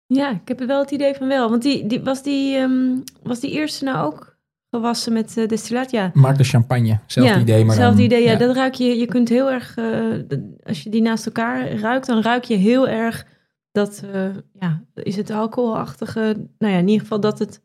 Ja, 0.07 0.31
ik 0.31 0.49
heb 0.49 0.59
wel 0.59 0.81
het 0.81 0.91
idee 0.91 1.15
van 1.15 1.29
wel. 1.29 1.51
Want 1.51 1.63
die, 1.63 1.87
die, 1.87 2.01
was, 2.01 2.23
die, 2.23 2.57
ehm, 2.57 2.99
was 3.23 3.41
die 3.41 3.51
eerste 3.51 3.85
nou 3.85 4.07
ook 4.07 4.37
gewassen 4.71 5.13
met 5.13 5.37
eh, 5.37 5.49
destillaat? 5.49 5.91
Ja. 5.91 6.11
Mark 6.15 6.37
de 6.37 6.45
champagne, 6.45 6.99
zelfde 7.07 7.35
ja, 7.35 7.41
idee, 7.41 7.65
maar 7.65 7.75
hetzelfde 7.75 7.97
dan, 7.97 8.07
idee. 8.07 8.23
Ja, 8.23 8.33
ja. 8.33 8.39
dat 8.39 8.57
ruik 8.57 8.75
je. 8.75 8.99
Je 8.99 9.07
kunt 9.07 9.29
heel 9.29 9.51
erg, 9.51 9.77
eh, 9.77 10.39
als 10.63 10.83
je 10.83 10.91
die 10.91 11.03
naast 11.03 11.27
elkaar 11.27 11.73
ruikt, 11.73 12.07
dan 12.07 12.23
ruik 12.23 12.45
je 12.45 12.57
heel 12.57 12.89
erg 12.89 13.27
dat, 13.75 14.03
eh, 14.13 14.25
ja, 14.61 14.83
is 14.95 15.17
het 15.17 15.31
alcoholachtige. 15.31 16.37
Nou 16.59 16.73
ja, 16.73 16.79
in 16.79 16.87
ieder 16.89 17.01
geval 17.03 17.21
dat 17.21 17.39
het. 17.39 17.61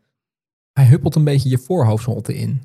Hij 0.73 0.86
huppelt 0.86 1.15
een 1.15 1.23
beetje 1.23 1.49
je 1.49 1.57
voorhoofdsholte 1.57 2.36
in. 2.38 2.61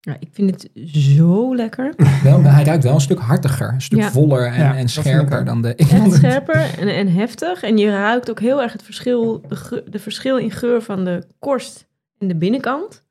Ja, 0.00 0.16
ik 0.20 0.28
vind 0.32 0.50
het 0.50 0.70
zo 0.88 1.54
lekker. 1.56 1.94
Wel, 2.22 2.42
hij 2.42 2.64
ruikt 2.64 2.84
wel 2.84 2.94
een 2.94 3.00
stuk 3.00 3.18
hartiger, 3.18 3.72
een 3.72 3.80
stuk 3.82 3.98
Ja. 3.98 4.10
voller 4.10 4.46
en, 4.46 4.58
Ja, 4.58 4.76
en 4.76 4.88
scherper 4.88 5.44
dan 5.44 5.62
de... 5.62 5.74
Echt 5.74 6.12
scherper 6.12 6.78
en, 6.78 6.88
en 6.88 7.08
heftig. 7.12 7.62
En 7.62 7.78
je 7.78 7.90
ruikt 7.90 8.30
ook 8.30 8.40
heel 8.40 8.62
erg 8.62 8.72
het 8.72 8.82
verschil, 8.82 9.40
de, 9.48 9.56
ge- 9.56 9.84
de 9.90 9.98
verschil 9.98 10.36
in 10.38 10.50
geur 10.50 10.82
van 10.82 11.04
de 11.04 11.26
korst 11.38 11.86
en 12.18 12.28
de 12.28 12.36
binnenkant. 12.36 13.06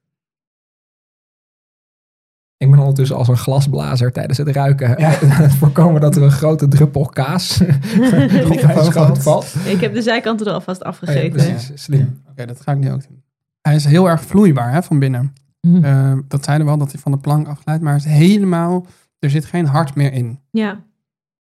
Ik 2.58 2.70
ben 2.70 2.80
ondertussen 2.80 3.16
als 3.18 3.28
een 3.28 3.38
glasblazer 3.38 4.12
tijdens 4.12 4.38
het 4.38 4.48
ruiken 4.48 4.96
het 5.44 5.54
voorkomen 5.54 6.02
dat 6.02 6.16
er 6.16 6.22
een 6.22 6.32
grote 6.32 6.68
druppel 6.68 7.06
kaas 7.06 7.62
op 9.10 9.22
valt. 9.22 9.56
Ik 9.66 9.82
heb 9.82 9.94
de 9.94 10.02
zijkanten 10.02 10.46
er 10.48 10.54
alvast 10.54 10.80
Oh 10.80 10.86
ja, 10.86 10.90
afgegeten. 10.92 11.32
precies, 11.32 11.84
slim. 11.84 12.22
Oké, 12.30 12.46
dat 12.46 12.62
ga 12.62 12.72
ik 12.72 12.78
nu 12.78 12.92
ook 12.92 13.08
doen. 13.08 13.24
Hij 13.62 13.76
is 13.76 13.86
heel 13.86 14.10
erg 14.10 14.22
vloeibaar 14.22 14.72
hè, 14.72 14.84
van 14.84 15.00
binnen. 15.00 15.34
Hm. 15.60 15.84
Eh, 15.84 16.14
dat 16.28 16.44
zeiden 16.44 16.66
we 16.66 16.72
al, 16.72 16.78
dat 16.78 16.92
hij 16.92 17.02
van 17.02 17.12
de 17.12 17.18
plank 17.18 17.48
afglijdt. 17.48 17.82
Maar 17.84 17.92
hij 18.02 18.12
is 18.12 18.18
helemaal, 18.18 18.86
er 19.20 19.30
zit 19.30 19.46
geen 19.46 19.66
hart 19.66 19.96
meer 19.96 20.14
in. 20.14 20.40
Ja. 20.52 20.84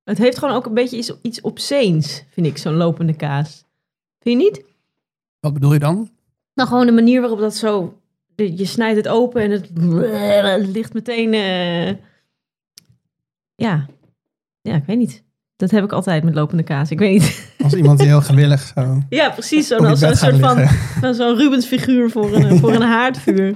Het 0.04 0.18
heeft 0.18 0.38
gewoon 0.38 0.56
ook 0.56 0.66
een 0.66 0.74
beetje 0.74 0.98
iets, 0.98 1.14
iets 1.22 1.42
obsceens, 1.42 2.24
vind 2.30 2.48
ik, 2.48 2.58
zo'n 2.58 2.74
lopende 2.74 3.14
kaas. 3.14 3.66
Vind 4.20 4.42
je 4.42 4.46
niet? 4.46 4.64
Wat 5.40 5.54
bedoel 5.54 5.74
je 5.74 5.80
dan? 5.80 6.10
Nou, 6.54 6.70
gewoon 6.70 6.86
de 6.86 6.92
manier 6.92 7.20
waarop 7.22 7.40
dat 7.40 7.56
zo 7.56 7.98
je 8.36 8.66
snijdt 8.66 8.98
het 8.98 9.08
open 9.08 9.42
en 9.42 9.52
het, 9.52 9.70
ligt 10.76 10.94
meteen... 10.94 11.34
eh, 11.34 11.88
ja. 13.56 13.86
ja, 14.62 14.76
ik 14.76 14.86
weet 14.86 14.98
niet. 14.98 15.24
Dat 15.56 15.72
heb 15.72 15.84
ik 15.84 15.92
altijd 15.92 16.24
met 16.24 16.34
lopende 16.36 16.64
kaas. 16.64 16.92
Ik 16.92 17.00
weet 17.00 17.12
niet. 17.22 17.54
Als 17.64 17.74
iemand 17.74 18.00
die 18.00 18.08
heel 18.08 18.22
gewillig 18.22 18.62
zo... 18.76 19.02
Ja, 19.10 19.30
precies. 19.30 19.68
Zo'n 19.68 19.82
je 19.82 19.88
als 19.88 20.00
gaat 20.00 20.18
soort 20.18 20.40
van, 20.40 20.58
liggen. 20.58 20.78
van 21.02 21.14
zo'n 21.14 21.36
Rubens 21.38 21.66
figuur 21.66 22.10
voor 22.10 22.34
een, 22.34 22.60
voor 22.60 22.74
een 22.74 22.82
haardvuur. 22.82 23.56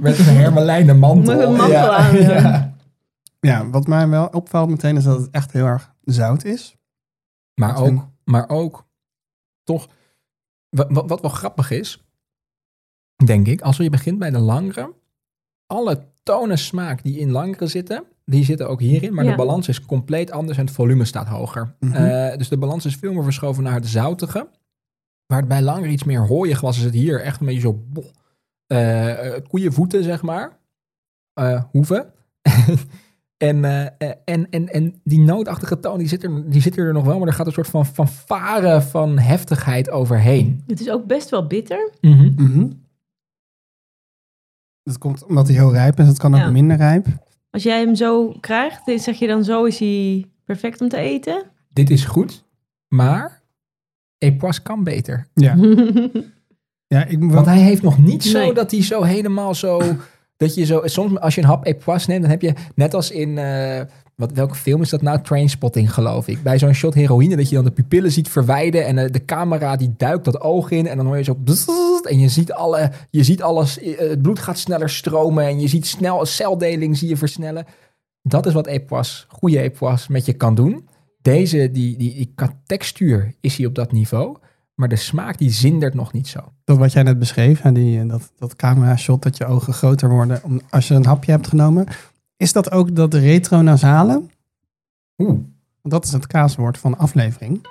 Met 0.00 0.18
een 0.18 0.24
hermelijnen 0.24 0.98
mantel. 0.98 1.36
Met 1.36 1.44
een 1.46 1.52
mantel 1.52 1.70
ja. 1.70 1.96
aan, 1.96 2.16
ja. 2.16 2.32
Ja. 2.40 2.76
Ja, 3.40 3.70
wat 3.70 3.86
mij 3.86 4.08
wel 4.08 4.26
opvalt 4.26 4.68
meteen 4.68 4.96
is 4.96 5.04
dat 5.04 5.20
het 5.20 5.30
echt 5.30 5.52
heel 5.52 5.66
erg 5.66 5.92
zout 6.02 6.44
is. 6.44 6.76
Maar 7.54 7.74
Dat 7.74 7.84
vind- 7.84 7.98
ook, 7.98 8.06
maar 8.24 8.48
ook 8.48 8.86
toch, 9.64 9.88
wat, 10.68 10.86
wat, 10.90 11.08
wat 11.08 11.20
wel 11.20 11.30
grappig 11.30 11.70
is, 11.70 12.07
denk 13.24 13.46
ik, 13.46 13.60
als 13.60 13.76
je 13.76 13.90
begint 13.90 14.18
bij 14.18 14.30
de 14.30 14.38
langere, 14.38 14.92
alle 15.66 16.06
tonen 16.22 16.58
smaak 16.58 17.02
die 17.02 17.18
in 17.18 17.30
langere 17.30 17.66
zitten, 17.66 18.04
die 18.24 18.44
zitten 18.44 18.68
ook 18.68 18.80
hierin, 18.80 19.14
maar 19.14 19.24
Ja. 19.24 19.30
de 19.30 19.36
balans 19.36 19.68
is 19.68 19.84
compleet 19.84 20.30
anders 20.30 20.58
en 20.58 20.64
het 20.64 20.74
volume 20.74 21.04
staat 21.04 21.28
hoger. 21.28 21.74
Mhm. 21.80 21.92
Eh, 21.94 22.36
dus 22.38 22.48
de 22.48 22.58
balans 22.58 22.84
is 22.84 22.94
veel 22.96 23.12
meer 23.12 23.22
verschoven 23.22 23.62
naar 23.62 23.74
het 23.74 23.86
zoutige. 23.88 24.48
Waar 25.26 25.38
het 25.38 25.48
bij 25.48 25.62
langer 25.62 25.88
iets 25.88 26.04
meer 26.04 26.26
hooiig 26.26 26.60
was, 26.60 26.76
is 26.78 26.84
het 26.84 26.94
hier 26.94 27.20
echt 27.22 27.40
een 27.40 27.46
beetje 27.46 27.60
zo 27.60 27.82
boh, 27.88 28.04
eh, 28.66 29.34
eh, 29.36 29.42
koeienvoeten, 29.48 30.02
zeg 30.04 30.22
maar. 30.22 30.58
Eh, 31.34 31.62
hoeven. 31.70 32.12
en, 33.36 33.64
en, 34.24 34.50
en, 34.50 34.68
en 34.68 35.00
die 35.04 35.20
noodachtige 35.20 35.80
toon, 35.80 35.98
die 35.98 36.08
zit, 36.08 36.22
er, 36.24 36.50
die 36.50 36.60
zit 36.60 36.76
er 36.76 36.92
nog 36.92 37.04
wel, 37.04 37.18
maar 37.18 37.28
er 37.28 37.34
gaat 37.34 37.46
een 37.46 37.52
soort 37.52 37.66
van 37.68 37.86
fanfare 37.86 38.80
van 38.82 39.18
heftigheid 39.18 39.90
overheen. 39.90 40.62
Het 40.66 40.80
is 40.80 40.90
ook 40.90 41.06
best 41.06 41.30
wel 41.30 41.46
bitter. 41.46 41.90
Mhm. 42.00 42.70
Dat 44.88 44.98
komt 44.98 45.24
omdat 45.26 45.46
hij 45.46 45.56
heel 45.56 45.72
rijp 45.72 45.98
is. 46.00 46.06
Het 46.06 46.18
kan 46.18 46.34
ook 46.34 46.40
Ja. 46.40 46.50
minder 46.50 46.76
rijp. 46.76 47.06
Als 47.50 47.62
jij 47.62 47.80
hem 47.80 47.94
zo 47.94 48.36
krijgt, 48.40 48.82
zeg 48.96 49.18
je 49.18 49.26
dan 49.26 49.44
zo 49.44 49.64
is 49.64 49.78
hij 49.78 50.24
perfect 50.44 50.80
om 50.80 50.88
te 50.88 50.96
eten? 50.96 51.42
Dit 51.68 51.90
is 51.90 52.04
goed, 52.04 52.44
maar 52.88 53.42
Epois 54.18 54.62
kan 54.62 54.84
beter. 54.84 55.28
Ja. 55.34 55.56
ja 56.94 57.04
ik, 57.04 57.18
Want 57.30 57.46
hij 57.46 57.58
heeft 57.58 57.82
nog 57.82 57.98
niet 57.98 58.24
zo 58.24 58.38
Nee. 58.38 58.54
dat 58.54 58.70
hij 58.70 58.82
zo 58.82 59.02
helemaal 59.02 59.54
zo... 59.54 59.80
Dat 60.36 60.54
je 60.54 60.64
zo... 60.64 60.80
Soms 60.84 61.18
als 61.18 61.34
je 61.34 61.40
een 61.40 61.46
hap 61.46 61.66
Epois 61.66 62.06
neemt, 62.06 62.20
dan 62.22 62.30
heb 62.30 62.42
je 62.42 62.54
net 62.74 62.94
als 62.94 63.10
in... 63.10 63.38
eh, 63.38 63.80
wat, 64.18 64.32
welke 64.32 64.54
film 64.54 64.82
is 64.82 64.88
dat 64.88 65.02
nou? 65.02 65.22
Trainspotting, 65.22 65.94
geloof 65.94 66.28
ik. 66.28 66.42
Bij 66.42 66.58
zo'n 66.58 66.72
shot 66.72 66.94
heroïne, 66.94 67.36
dat 67.36 67.48
je 67.48 67.54
dan 67.54 67.64
de 67.64 67.70
pupillen 67.70 68.12
ziet 68.12 68.28
verwijden... 68.28 68.86
en 68.86 69.12
de 69.12 69.24
camera 69.24 69.76
die 69.76 69.94
duikt 69.96 70.24
dat 70.24 70.40
oog 70.40 70.70
in... 70.70 70.86
en 70.86 70.96
dan 70.96 71.06
hoor 71.06 71.16
je 71.16 71.24
zo... 71.24 71.38
en 72.02 72.18
je 72.18 72.28
ziet, 72.28 72.52
alle, 72.52 72.90
je 73.10 73.24
ziet 73.24 73.42
alles... 73.42 73.78
eh, 73.78 73.98
het 73.98 74.22
bloed 74.22 74.38
gaat 74.38 74.58
sneller 74.58 74.90
stromen... 74.90 75.44
en 75.44 75.60
je 75.60 75.68
ziet 75.68 75.86
snel 75.86 76.26
celdeling 76.26 76.96
zie 76.96 77.08
je 77.08 77.16
versnellen. 77.16 77.66
Dat 78.22 78.46
is 78.46 78.52
wat 78.52 78.68
goede 79.28 79.60
Epois, 79.60 80.08
met 80.08 80.26
je 80.26 80.32
kan 80.32 80.54
doen. 80.54 80.88
Deze, 81.22 81.70
die, 81.70 81.96
die, 81.96 82.14
die 82.14 82.34
textuur 82.66 83.34
is 83.40 83.56
hij 83.56 83.66
op 83.66 83.74
dat 83.74 83.92
niveau... 83.92 84.36
maar 84.74 84.88
de 84.88 84.96
smaak 84.96 85.38
die 85.38 85.50
zindert 85.50 85.94
nog 85.94 86.12
niet 86.12 86.28
zo. 86.28 86.40
dat 86.64 86.78
wat 86.78 86.92
jij 86.92 87.02
net 87.02 87.18
beschreef, 87.18 87.60
die, 87.60 88.06
dat, 88.06 88.32
dat 88.38 88.56
camera 88.56 88.96
shot 88.96 89.22
dat 89.22 89.36
je 89.36 89.46
ogen 89.46 89.72
groter 89.72 90.08
worden 90.08 90.40
als 90.70 90.88
je 90.88 90.94
een 90.94 91.06
hapje 91.06 91.30
hebt 91.30 91.48
genomen. 91.48 91.86
Is 92.38 92.52
dat 92.52 92.70
ook 92.70 92.94
dat 92.94 93.14
retronasale? 93.14 94.22
Oeh. 95.18 95.38
Dat 95.82 96.04
is 96.04 96.12
het 96.12 96.26
kaaswoord 96.26 96.78
van 96.78 96.90
de 96.90 96.96
aflevering. 96.96 97.66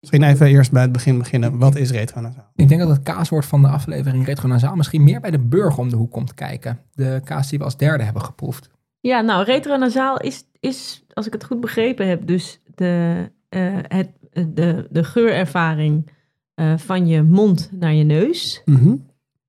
Misschien 0.00 0.22
even 0.22 0.46
eerst 0.46 0.72
bij 0.72 0.82
het 0.82 0.92
begin 0.92 1.18
beginnen. 1.18 1.58
Wat 1.58 1.76
is 1.76 1.90
retronasaal? 1.90 2.50
Ik 2.54 2.68
denk 2.68 2.80
dat 2.80 2.90
het 2.90 3.02
kaaswoord 3.02 3.46
van 3.46 3.62
de 3.62 3.68
aflevering 3.68 4.26
Retronazaal 4.26 4.76
misschien 4.76 5.04
meer 5.04 5.20
bij 5.20 5.30
de 5.30 5.38
burger 5.38 5.78
om 5.78 5.88
de 5.88 5.96
hoek 5.96 6.10
komt 6.10 6.34
kijken. 6.34 6.78
De 6.94 7.20
kaas 7.24 7.48
die 7.48 7.58
we 7.58 7.64
als 7.64 7.76
derde 7.76 8.04
hebben 8.04 8.22
geproefd. 8.22 8.70
Ja, 9.00 9.20
nou, 9.20 9.44
retronasaal 9.44 10.18
is, 10.20 10.44
is, 10.60 11.04
als 11.12 11.26
ik 11.26 11.32
het 11.32 11.44
goed 11.44 11.60
begrepen 11.60 12.08
heb, 12.08 12.26
dus 12.26 12.60
de, 12.74 13.30
eh, 13.48 13.78
het, 13.82 14.10
de, 14.30 14.86
de 14.90 15.04
geurervaring 15.04 16.10
eh, 16.54 16.76
van 16.76 17.06
je 17.06 17.22
mond 17.22 17.70
naar 17.72 17.94
je 17.94 18.04
neus. 18.04 18.62
Mhm. 18.64 18.94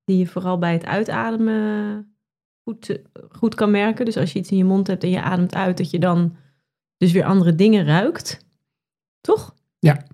Die 0.04 0.18
je 0.18 0.26
vooral 0.26 0.58
bij 0.58 0.72
het 0.72 0.84
uitademen 0.84 2.13
goed, 2.64 2.98
goed 3.30 3.54
kan 3.54 3.70
merken. 3.70 4.04
Dus 4.04 4.16
als 4.16 4.32
je 4.32 4.38
iets 4.38 4.50
in 4.50 4.56
je 4.56 4.64
mond 4.64 4.86
hebt 4.86 5.02
en 5.02 5.10
je 5.10 5.22
ademt 5.22 5.54
uit, 5.54 5.76
dat 5.76 5.90
je 5.90 5.98
dan 5.98 6.36
dus 6.96 7.12
weer 7.12 7.24
andere 7.24 7.54
dingen 7.54 7.84
ruikt. 7.84 8.46
Toch? 9.20 9.54
Ja. 9.78 10.04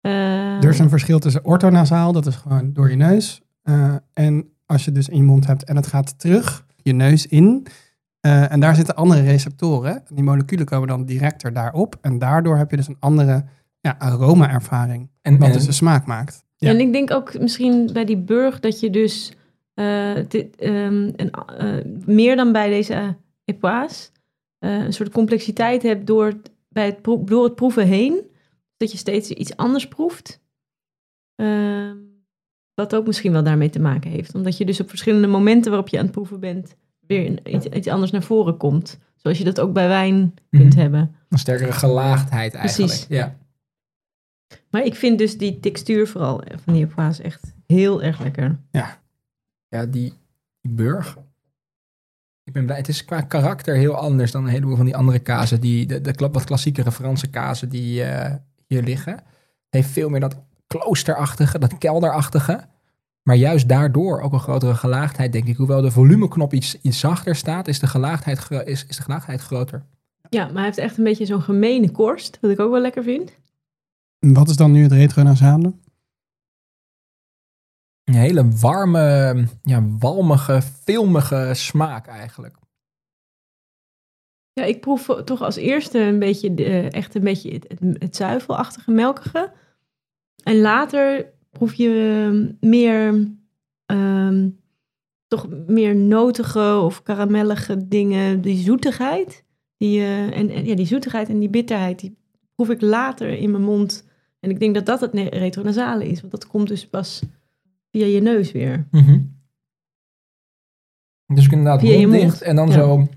Eh, 0.00 0.62
Er 0.62 0.68
is 0.68 0.78
een 0.78 0.88
verschil 0.88 1.18
tussen 1.18 1.44
orthonasaal, 1.44 2.12
dat 2.12 2.26
is 2.26 2.36
gewoon 2.36 2.72
door 2.72 2.90
je 2.90 2.96
neus. 2.96 3.40
eh, 3.62 3.94
en 4.12 4.52
als 4.66 4.84
je 4.84 4.92
dus 4.92 5.08
in 5.08 5.16
je 5.16 5.22
mond 5.22 5.46
hebt 5.46 5.64
en 5.64 5.76
het 5.76 5.86
gaat 5.86 6.18
terug 6.18 6.66
je 6.76 6.92
neus 6.92 7.26
in. 7.26 7.66
eh, 8.20 8.52
en 8.52 8.60
daar 8.60 8.74
zitten 8.74 8.94
andere 8.96 9.22
receptoren. 9.22 9.94
En 10.06 10.14
die 10.14 10.24
moleculen 10.24 10.66
komen 10.66 10.88
dan 10.88 11.04
directer 11.04 11.52
daarop. 11.52 11.98
En 12.00 12.18
daardoor 12.18 12.56
heb 12.56 12.70
je 12.70 12.76
dus 12.76 12.88
een 12.88 12.96
andere 13.00 13.44
ja, 13.80 13.94
aroma-ervaring. 13.98 15.10
En, 15.22 15.38
Wat 15.38 15.48
en- 15.48 15.54
dus 15.54 15.64
de 15.66 15.72
smaak 15.72 16.06
maakt. 16.06 16.44
Ja. 16.56 16.68
En 16.70 16.80
ik 16.80 16.92
denk 16.92 17.10
ook 17.10 17.38
misschien 17.38 17.90
bij 17.92 18.04
die 18.04 18.16
burg 18.18 18.60
dat 18.60 18.80
je 18.80 18.90
dus 18.90 19.32
dit, 20.28 20.56
ehm, 20.56 21.10
een, 21.16 21.30
eh, 21.30 21.74
meer 22.06 22.36
dan 22.36 22.52
bij 22.52 22.68
deze 22.68 23.16
epois 23.44 24.12
eh, 24.58 24.74
een 24.84 24.92
soort 24.92 25.10
complexiteit 25.12 25.82
hebt 25.82 26.06
door 26.06 26.26
het, 26.26 26.50
bij 26.68 26.86
het, 26.86 27.02
pro- 27.02 27.24
door 27.24 27.44
het 27.44 27.54
proeven 27.54 27.86
heen. 27.86 28.20
Dat 28.76 28.92
je 28.92 28.98
steeds 28.98 29.30
iets 29.30 29.56
anders 29.56 29.88
proeft. 29.88 30.40
Ehm, 31.34 31.96
wat 32.74 32.94
ook 32.94 33.06
misschien 33.06 33.32
wel 33.32 33.42
daarmee 33.42 33.70
te 33.70 33.80
maken 33.80 34.10
heeft. 34.10 34.34
Omdat 34.34 34.56
je 34.56 34.64
dus 34.64 34.80
op 34.80 34.88
verschillende 34.88 35.26
momenten 35.26 35.70
waarop 35.70 35.88
je 35.88 35.96
aan 35.98 36.02
het 36.04 36.12
proeven 36.12 36.40
bent, 36.40 36.76
weer 37.06 37.46
iets, 37.48 37.66
iets 37.66 37.88
anders 37.88 38.10
naar 38.10 38.22
voren 38.22 38.56
komt. 38.56 38.98
Zoals 39.16 39.38
je 39.38 39.44
dat 39.44 39.60
ook 39.60 39.72
bij 39.72 39.88
wijn 39.88 40.34
kunt 40.50 40.72
Mhm. 40.74 40.78
hebben. 40.80 41.14
een 41.28 41.38
sterkere 41.38 41.72
gelaagdheid 41.72 42.54
eigenlijk. 42.54 42.88
Precies. 42.90 43.06
Ja. 43.08 43.36
Maar 44.70 44.84
ik 44.84 44.94
vind 44.94 45.18
dus 45.18 45.38
die 45.38 45.60
textuur 45.60 46.08
vooral 46.08 46.42
van 46.64 46.74
die 46.74 46.84
epois 46.84 47.20
echt 47.20 47.54
heel 47.66 48.02
erg 48.02 48.20
lekker. 48.20 48.58
ja, 48.70 48.99
die, 49.70 50.12
die 50.60 50.72
burg. 50.72 51.18
Ik 52.44 52.52
ben 52.52 52.64
blij. 52.64 52.76
Het 52.76 52.88
is 52.88 53.04
qua 53.04 53.20
karakter 53.20 53.74
heel 53.74 53.94
anders 53.94 54.30
dan 54.30 54.44
een 54.44 54.50
heleboel 54.50 54.76
van 54.76 54.84
die 54.84 54.96
andere 54.96 55.18
kazen. 55.18 55.60
Die, 55.60 55.86
de, 55.86 56.00
de 56.00 56.28
wat 56.32 56.44
klassiekere 56.44 56.92
Franse 56.92 57.30
kazen 57.30 57.68
die 57.68 58.02
eh, 58.02 58.34
hier 58.66 58.82
liggen. 58.82 59.12
Het 59.12 59.22
heeft 59.70 59.88
veel 59.88 60.08
meer 60.08 60.20
dat 60.20 60.36
kloosterachtige, 60.66 61.58
dat 61.58 61.78
kelderachtige. 61.78 62.68
Maar 63.22 63.36
juist 63.36 63.68
daardoor 63.68 64.20
ook 64.20 64.32
een 64.32 64.40
grotere 64.40 64.74
gelaagdheid, 64.74 65.32
denk 65.32 65.46
ik. 65.46 65.56
Hoewel 65.56 65.80
de 65.80 65.90
volumeknop 65.90 66.52
iets, 66.52 66.80
iets 66.80 66.98
zachter 66.98 67.36
staat, 67.36 67.68
is 67.68 67.78
de 67.78 67.86
gelaagdheid, 67.86 68.50
is, 68.50 68.84
is 68.86 68.96
de 68.96 69.02
gelaagdheid 69.02 69.40
groter. 69.40 69.84
Ja, 70.28 70.44
maar 70.44 70.54
hij 70.54 70.64
heeft 70.64 70.78
echt 70.78 70.98
een 70.98 71.04
beetje 71.04 71.26
zo'n 71.26 71.42
gemene 71.42 71.90
korst, 71.90 72.38
wat 72.40 72.50
ik 72.50 72.60
ook 72.60 72.70
wel 72.70 72.80
lekker 72.80 73.02
vind. 73.02 73.38
En 74.18 74.32
Wat 74.34 74.48
is 74.48 74.56
dan 74.56 74.72
nu 74.72 74.82
het 74.82 74.92
retronasale? 74.92 75.72
Een 78.10 78.16
hele 78.16 78.48
warme, 78.48 79.46
ja, 79.62 79.86
walmige, 79.98 80.62
filmige 80.62 81.50
smaak 81.54 82.06
eigenlijk. 82.06 82.56
Ja, 84.52 84.64
ik 84.64 84.80
proef 84.80 85.06
toch 85.24 85.42
als 85.42 85.56
eerste 85.56 85.98
een 85.98 86.18
beetje, 86.18 86.54
eh, 86.54 86.92
echt 86.92 87.14
een 87.14 87.24
beetje 87.24 87.60
het, 87.98 88.16
zuivelachtige, 88.16 88.90
melkige. 88.90 89.52
En 90.42 90.60
later 90.60 91.32
proef 91.50 91.74
je 91.74 91.88
eh, 92.32 92.68
meer, 92.68 93.30
ehm, 93.86 94.48
toch 95.26 95.48
meer 95.66 95.96
notige 95.96 96.80
of 96.82 97.02
karamellige 97.02 97.88
dingen. 97.88 98.40
Die 98.40 98.62
zoetigheid, 98.62 99.44
die, 99.76 100.00
eh, 100.00 100.38
en, 100.38 100.50
en 100.50 100.64
ja, 100.64 100.74
die 100.74 100.86
zoetigheid 100.86 101.28
en 101.28 101.38
die 101.38 101.50
bitterheid, 101.50 101.98
die 101.98 102.16
proef 102.54 102.70
ik 102.70 102.80
later 102.80 103.28
in 103.28 103.50
mijn 103.50 103.62
mond. 103.62 104.08
En 104.40 104.50
ik 104.50 104.60
denk 104.60 104.74
dat 104.74 104.86
dat 104.86 105.00
het 105.00 105.14
retronasale 105.14 106.08
is, 106.08 106.20
want 106.20 106.32
dat 106.32 106.46
komt 106.46 106.68
dus 106.68 106.86
pas 106.86 107.22
via 107.90 108.06
je 108.06 108.20
neus 108.20 108.52
weer. 108.52 108.86
Dus 111.26 111.44
ik 111.44 111.52
inderdaad 111.52 111.80
Via 111.80 111.98
je 111.98 112.06
mond 112.06 112.20
dicht 112.20 112.42
en 112.42 112.56
dan 112.56 112.66
Ja. 112.66 112.72
zo 112.72 113.08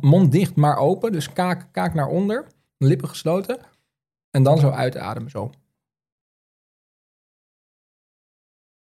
mond 0.00 0.32
dicht 0.32 0.56
maar 0.56 0.76
open. 0.76 1.12
Dus 1.12 1.32
kaak, 1.32 1.68
kaak 1.72 1.94
naar 1.94 2.06
onder, 2.08 2.46
lippen 2.78 3.08
gesloten. 3.08 3.58
En 4.30 4.42
dan 4.42 4.58
zo 4.58 4.70
uitademen, 4.70 5.30
zo. 5.30 5.50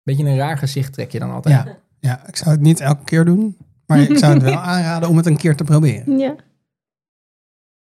Beetje 0.03 0.25
een 0.25 0.37
raar 0.37 0.57
gezicht 0.57 0.93
trek 0.93 1.11
je 1.11 1.19
dan 1.19 1.31
altijd. 1.31 1.65
Ja. 1.65 1.79
ja, 1.99 2.27
ik 2.27 2.35
zou 2.35 2.51
het 2.51 2.59
niet 2.61 2.79
elke 2.79 3.03
keer 3.03 3.25
doen. 3.25 3.57
Maar 3.85 3.99
ik 3.99 4.17
zou 4.17 4.33
het 4.33 4.43
wel 4.43 4.57
aanraden 4.73 5.09
om 5.09 5.17
het 5.17 5.25
een 5.25 5.37
keer 5.37 5.55
te 5.55 5.63
proberen. 5.63 6.17
Ja. 6.17 6.35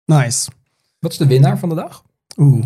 Nice. 0.06 0.52
Wat 1.00 1.12
is 1.12 1.18
de 1.18 1.28
winnaar 1.28 1.58
van 1.58 1.70
de 1.70 1.76
dag? 1.76 2.06
Oeh. 2.38 2.66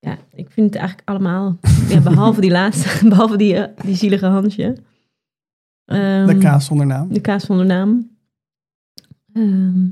Ja, 0.00 0.18
ik 0.34 0.50
vind 0.50 0.66
het 0.66 0.76
eigenlijk 0.78 1.08
allemaal, 1.08 1.58
ja, 1.88 2.00
behalve 2.00 2.40
die 2.40 2.50
laatste, 2.50 2.88
behalve 3.08 3.36
die, 3.36 3.56
eh, 3.56 3.84
die 3.84 3.94
zielige 3.96 4.26
Hansje. 4.26 4.76
Ehm, 5.84 6.26
De 6.26 6.38
kaas 6.38 6.64
zonder 6.64 6.86
naam. 6.86 7.12
De 7.12 7.20
kaas 7.20 7.44
zonder 7.44 7.66
naam. 7.66 8.10
Ehm, 9.32 9.84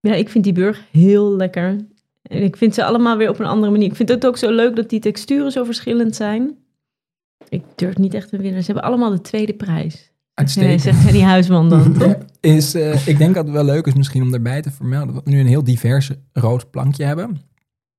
ja, 0.00 0.14
ik 0.14 0.28
vind 0.28 0.44
die 0.44 0.52
burg 0.52 0.82
heel 0.90 1.36
lekker. 1.36 1.76
En 2.22 2.42
ik 2.42 2.56
vind 2.56 2.74
ze 2.74 2.84
allemaal 2.84 3.16
weer 3.16 3.28
op 3.28 3.38
een 3.38 3.46
andere 3.46 3.72
manier. 3.72 3.88
Ik 3.88 3.96
vind 3.96 4.08
het 4.08 4.26
ook 4.26 4.36
zo 4.36 4.50
leuk 4.50 4.76
dat 4.76 4.88
die 4.90 5.00
texturen 5.00 5.52
zo 5.52 5.64
verschillend 5.64 6.16
zijn. 6.16 6.56
Ik 7.48 7.62
durf 7.74 7.96
niet 7.96 8.14
echt 8.14 8.28
te 8.28 8.36
winnen. 8.36 8.60
Ze 8.64 8.72
hebben 8.72 8.90
allemaal 8.90 9.10
de 9.10 9.20
tweede 9.20 9.54
prijs. 9.54 9.94
Nee, 9.94 10.10
Uitstekend. 10.34 10.80
zegt 10.80 11.02
Henny 11.04 11.20
Huisman 11.20 11.68
dan, 11.68 11.96
is, 12.40 12.74
eh, 12.74 13.06
ik 13.06 13.18
denk 13.18 13.34
dat 13.34 13.44
het 13.44 13.54
wel 13.54 13.64
leuk 13.64 13.86
is 13.86 13.94
misschien 13.94 14.22
om 14.22 14.34
erbij 14.34 14.62
te 14.62 14.70
vermelden 14.70 15.14
dat 15.14 15.24
we 15.24 15.30
nu 15.30 15.40
een 15.40 15.46
heel 15.46 15.64
divers 15.64 16.10
rood 16.32 16.70
plankje 16.70 17.04
hebben. 17.04 17.40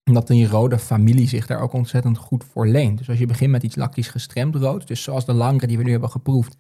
Omdat 0.07 0.27
die 0.27 0.47
rode 0.47 0.79
familie 0.79 1.27
zich 1.27 1.47
daar 1.47 1.59
ook 1.61 1.73
ontzettend 1.73 2.17
goed 2.17 2.43
voor 2.51 2.67
leent. 2.67 2.97
Dus 2.97 3.09
als 3.09 3.17
je 3.19 3.25
begint 3.25 3.51
met 3.51 3.63
iets 3.63 3.75
lactisch 3.75 4.07
gestremd 4.07 4.55
rood, 4.55 4.87
dus 4.87 5.03
zoals 5.03 5.25
de 5.25 5.33
langere 5.33 5.67
die 5.67 5.77
we 5.77 5.83
nu 5.83 5.91
hebben 5.91 6.09
geproefd, 6.09 6.57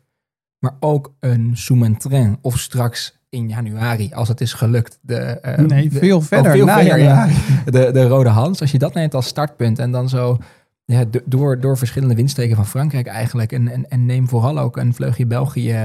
maar 0.59 0.75
ook 0.79 1.13
een 1.19 1.51
Soumentrin 1.57 2.37
of 2.41 2.59
straks 2.59 3.19
in 3.29 3.47
januari, 3.49 4.13
als 4.13 4.27
het 4.27 4.41
is 4.41 4.53
gelukt. 4.53 4.99
De, 5.01 5.15
eh, 5.17 5.65
Nee, 5.65 5.89
de- 5.89 5.99
veel 5.99 6.21
verder. 6.21 6.51
Oh, 6.51 6.57
veel 6.57 6.67
verder, 6.67 6.97
ja. 6.99 7.27
de, 7.65 7.91
de 7.91 8.07
Rode 8.07 8.29
Hans, 8.29 8.61
als 8.61 8.71
je 8.71 8.77
dat 8.79 8.93
neemt 8.93 9.13
als 9.13 9.27
startpunt 9.27 9.79
en 9.79 9.91
dan 9.91 10.09
zo 10.09 10.37
ja, 10.85 11.05
do- 11.05 11.19
door, 11.25 11.59
door 11.59 11.77
verschillende 11.77 12.15
windstreken 12.15 12.55
van 12.55 12.65
Frankrijk 12.65 13.07
eigenlijk 13.07 13.51
en, 13.51 13.67
en, 13.67 13.89
en 13.89 14.05
neem 14.05 14.27
vooral 14.27 14.59
ook 14.59 14.77
een 14.77 14.93
vleugje 14.93 15.25
België 15.25 15.71
eh, 15.71 15.83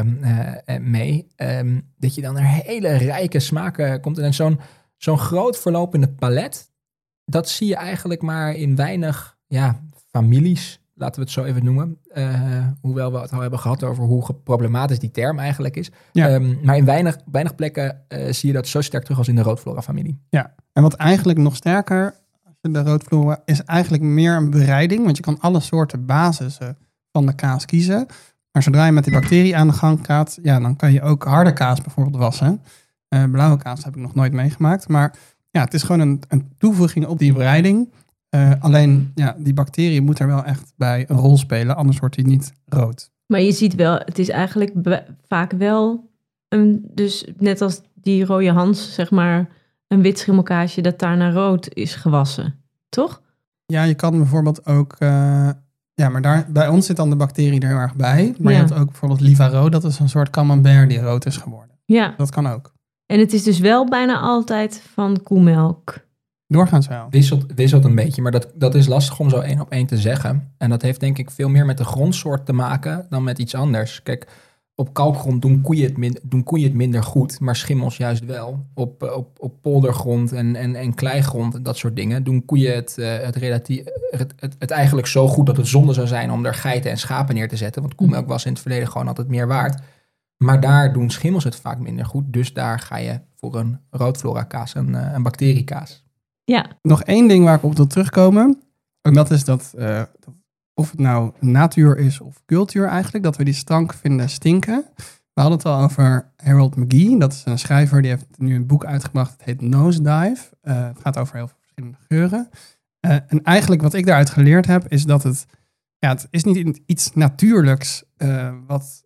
eh, 0.64 0.80
mee, 0.80 1.26
ehm, 1.36 1.80
dat 1.98 2.14
je 2.14 2.20
dan 2.20 2.36
er 2.38 2.44
hele 2.44 2.96
rijke 2.96 3.38
smaken 3.40 4.00
komt. 4.00 4.18
En 4.18 4.34
zo'n 4.34 4.60
zo'n 4.96 5.18
groot 5.18 5.58
verlopende 5.58 6.08
palet, 6.08 6.70
dat 7.24 7.48
zie 7.48 7.66
je 7.66 7.76
eigenlijk 7.76 8.22
maar 8.22 8.54
in 8.54 8.76
weinig 8.76 9.36
ja, 9.46 9.80
families, 10.10 10.80
laten 10.94 11.14
we 11.14 11.20
het 11.20 11.30
zo 11.30 11.44
even 11.44 11.64
noemen. 11.64 11.98
Eh, 12.08 12.66
hoewel 12.80 13.12
we 13.12 13.18
het 13.18 13.32
al 13.32 13.40
hebben 13.40 13.58
gehad 13.58 13.82
over 13.82 14.04
hoe 14.04 14.34
problematisch 14.44 14.98
die 14.98 15.10
term 15.10 15.38
eigenlijk 15.38 15.76
is. 15.76 15.90
Ja. 16.12 16.28
Ehm, 16.28 16.54
maar 16.62 16.76
in 16.76 16.84
weinig, 16.84 17.18
weinig 17.30 17.54
plekken 17.54 18.08
eh, 18.08 18.32
zie 18.32 18.48
je 18.48 18.54
dat 18.54 18.66
zo 18.66 18.80
sterk 18.80 19.02
terug 19.02 19.18
als 19.18 19.28
in 19.28 19.34
de 19.34 19.42
roodflora-familie. 19.42 20.20
En 20.72 20.82
wat 20.82 20.94
eigenlijk 20.94 21.38
nog 21.38 21.56
sterker, 21.56 22.14
als 22.44 22.54
je 22.60 22.70
de 22.70 22.82
roodvloer, 22.82 23.38
is 23.44 23.64
eigenlijk 23.64 24.02
meer 24.02 24.36
een 24.36 24.50
bereiding. 24.50 25.04
Want 25.04 25.16
je 25.16 25.22
kan 25.22 25.40
alle 25.40 25.60
soorten 25.60 26.06
basissen 26.06 26.78
van 27.12 27.26
de 27.26 27.34
kaas 27.34 27.64
kiezen. 27.64 28.06
Maar 28.52 28.62
zodra 28.62 28.86
je 28.86 28.92
met 28.92 29.04
die 29.04 29.12
bacterie 29.12 29.56
aan 29.56 29.66
de 29.66 29.72
gang 29.72 30.06
gaat, 30.06 30.38
ja, 30.42 30.60
dan 30.60 30.76
kan 30.76 30.92
je 30.92 31.02
ook 31.02 31.24
harde 31.24 31.52
kaas 31.52 31.80
bijvoorbeeld 31.80 32.16
wassen. 32.16 32.62
Eh, 33.08 33.24
blauwe 33.24 33.56
kaas 33.56 33.84
heb 33.84 33.96
ik 33.96 34.02
nog 34.02 34.14
nooit 34.14 34.32
meegemaakt. 34.32 34.88
Maar 34.88 35.14
ja, 35.52 35.60
het 35.64 35.74
is 35.74 35.82
gewoon 35.82 36.00
een, 36.00 36.22
een 36.28 36.52
toevoeging 36.58 37.06
op 37.06 37.18
die 37.18 37.32
bereiding. 37.32 37.92
Eh, 38.28 38.50
alleen, 38.60 39.12
ja, 39.14 39.36
die 39.38 39.54
bacterie 39.54 40.00
moet 40.00 40.18
er 40.18 40.26
wel 40.26 40.44
echt 40.44 40.72
bij 40.76 41.04
een 41.08 41.16
rol 41.16 41.36
spelen. 41.36 41.76
Anders 41.76 41.98
wordt 41.98 42.14
die 42.14 42.26
niet 42.26 42.52
rood. 42.64 43.10
Maar 43.26 43.40
je 43.40 43.52
ziet 43.52 43.74
wel, 43.74 43.94
het 43.94 44.18
is 44.18 44.28
eigenlijk 44.28 44.72
vaak 45.26 45.52
wel 45.52 46.10
een, 46.48 46.84
dus 46.94 47.26
net 47.38 47.60
als 47.60 47.80
die 47.94 48.24
rode 48.24 48.50
Hans, 48.52 48.94
zeg 48.94 49.10
maar, 49.10 49.48
een 49.88 50.02
wit 50.02 50.18
schimmelkaasje 50.18 50.80
dat 50.80 50.98
daar 50.98 51.16
naar 51.16 51.32
rood 51.32 51.74
is 51.74 51.94
gewassen. 51.94 52.54
Toch? 52.88 53.22
Ja, 53.66 53.82
je 53.82 53.94
kan 53.94 54.16
bijvoorbeeld 54.16 54.66
ook. 54.66 54.96
eh, 54.98 55.48
ja, 55.94 56.08
maar 56.08 56.22
daar, 56.22 56.46
bij 56.52 56.68
ons 56.68 56.86
zit 56.86 56.96
dan 56.96 57.10
de 57.10 57.16
bacterie 57.16 57.60
er 57.60 57.68
heel 57.68 57.76
erg 57.76 57.94
bij. 57.96 58.34
Maar 58.38 58.52
Ja. 58.52 58.58
je 58.58 58.64
hebt 58.64 58.78
ook 58.80 58.86
bijvoorbeeld 58.86 59.20
Livaro, 59.20 59.68
dat 59.68 59.84
is 59.84 59.98
een 59.98 60.08
soort 60.08 60.30
camembert 60.30 60.88
die 60.88 61.00
rood 61.00 61.26
is 61.26 61.36
geworden. 61.36 61.78
Ja. 61.84 62.14
Dat 62.16 62.30
kan 62.30 62.46
ook. 62.46 62.72
En 63.12 63.18
het 63.18 63.32
is 63.32 63.42
dus 63.42 63.58
wel 63.58 63.88
bijna 63.88 64.20
altijd 64.20 64.82
van 64.92 65.22
koemelk. 65.22 65.94
Doorgaans 66.46 66.88
wel. 66.88 67.06
Wisselt, 67.10 67.44
wisselt 67.54 67.84
een 67.84 67.94
beetje, 67.94 68.22
maar 68.22 68.32
dat, 68.32 68.48
dat 68.54 68.74
is 68.74 68.86
lastig 68.86 69.20
om 69.20 69.30
zo 69.30 69.40
één 69.40 69.60
op 69.60 69.70
één 69.70 69.86
te 69.86 69.96
zeggen. 69.96 70.52
En 70.58 70.70
dat 70.70 70.82
heeft 70.82 71.00
denk 71.00 71.18
ik 71.18 71.30
veel 71.30 71.48
meer 71.48 71.66
met 71.66 71.78
de 71.78 71.84
grondsoort 71.84 72.46
te 72.46 72.52
maken 72.52 73.06
dan 73.10 73.24
met 73.24 73.38
iets 73.38 73.54
anders. 73.54 74.02
Kijk, 74.02 74.26
op 74.74 74.94
kalkgrond 74.94 75.42
doen 75.42 75.60
koeien 75.60 75.84
het, 75.84 75.96
min, 75.96 76.18
doen 76.22 76.42
koeien 76.42 76.66
het 76.66 76.74
minder 76.74 77.02
goed, 77.02 77.40
maar 77.40 77.56
schimmels 77.56 77.96
juist 77.96 78.24
wel. 78.24 78.66
Op, 78.74 79.02
eh, 79.02 79.16
op, 79.16 79.28
op 79.38 79.62
poldergrond 79.62 80.32
en, 80.32 80.56
en, 80.56 80.74
en 80.74 80.94
kleigrond 80.94 81.54
en 81.54 81.62
dat 81.62 81.76
soort 81.76 81.96
dingen 81.96 82.24
doen 82.24 82.44
koeien 82.44 82.74
het, 82.74 82.98
eh, 82.98 83.18
het, 83.18 83.36
relatief, 83.36 83.82
het, 84.10 84.34
het, 84.36 84.56
het 84.58 84.70
eigenlijk 84.70 85.06
zo 85.06 85.28
goed 85.28 85.46
dat 85.46 85.56
het 85.56 85.66
zonde 85.66 85.92
zou 85.92 86.06
zijn 86.06 86.30
om 86.30 86.44
er 86.44 86.54
geiten 86.54 86.90
en 86.90 86.98
schapen 86.98 87.34
neer 87.34 87.48
te 87.48 87.56
zetten. 87.56 87.82
Want 87.82 87.94
koemelk 87.94 88.28
was 88.28 88.44
in 88.44 88.52
het 88.52 88.60
verleden 88.60 88.88
gewoon 88.88 89.08
altijd 89.08 89.28
meer 89.28 89.46
waard. 89.46 89.80
Maar 90.42 90.60
daar 90.60 90.92
doen 90.92 91.10
schimmels 91.10 91.44
het 91.44 91.56
vaak 91.56 91.78
minder 91.78 92.06
goed. 92.06 92.32
Dus 92.32 92.52
daar 92.52 92.78
ga 92.78 92.96
je 92.96 93.20
voor 93.36 93.54
een 93.54 93.80
roodflora 93.90 94.42
kaas, 94.42 94.74
een, 94.74 94.94
eh, 94.94 95.12
een 95.12 95.22
bacteriekaas. 95.22 96.04
Ja, 96.44 96.66
Nog 96.82 97.02
één 97.02 97.28
ding 97.28 97.44
waar 97.44 97.56
ik 97.56 97.62
op 97.62 97.76
wil 97.76 97.86
terugkomen. 97.86 98.62
En 99.00 99.14
dat 99.14 99.30
is 99.30 99.44
dat, 99.44 99.74
eh, 99.76 100.02
of 100.74 100.90
het 100.90 101.00
nou 101.00 101.32
natuur 101.40 101.98
is 101.98 102.20
of 102.20 102.42
cultuur 102.46 102.86
eigenlijk, 102.86 103.24
dat 103.24 103.36
we 103.36 103.44
die 103.44 103.54
stank 103.54 103.94
vinden 103.94 104.28
stinken. 104.28 104.84
We 105.32 105.40
hadden 105.40 105.58
het 105.58 105.66
al 105.66 105.82
over 105.82 106.32
Harold 106.36 106.76
McGee. 106.76 107.18
Dat 107.18 107.32
is 107.32 107.42
een 107.44 107.58
schrijver 107.58 108.02
die 108.02 108.10
heeft 108.10 108.26
nu 108.36 108.54
een 108.54 108.66
boek 108.66 108.84
uitgebracht. 108.84 109.32
Het 109.32 109.42
heet 109.42 109.60
Nosedive. 109.60 110.44
Eh 110.60 110.86
het 110.86 111.00
gaat 111.00 111.18
over 111.18 111.36
heel 111.36 111.46
veel 111.46 111.56
verschillende 111.60 111.98
geuren. 112.08 112.48
Eh, 113.00 113.16
en 113.26 113.42
eigenlijk 113.42 113.82
wat 113.82 113.94
ik 113.94 114.06
daaruit 114.06 114.30
geleerd 114.30 114.66
heb, 114.66 114.88
is 114.88 115.04
dat 115.04 115.22
het, 115.22 115.46
ja, 115.98 116.08
het 116.08 116.26
is 116.30 116.44
niet 116.44 116.80
iets 116.86 117.12
natuurlijks 117.14 118.04
eh, 118.16 118.54
wat 118.66 119.04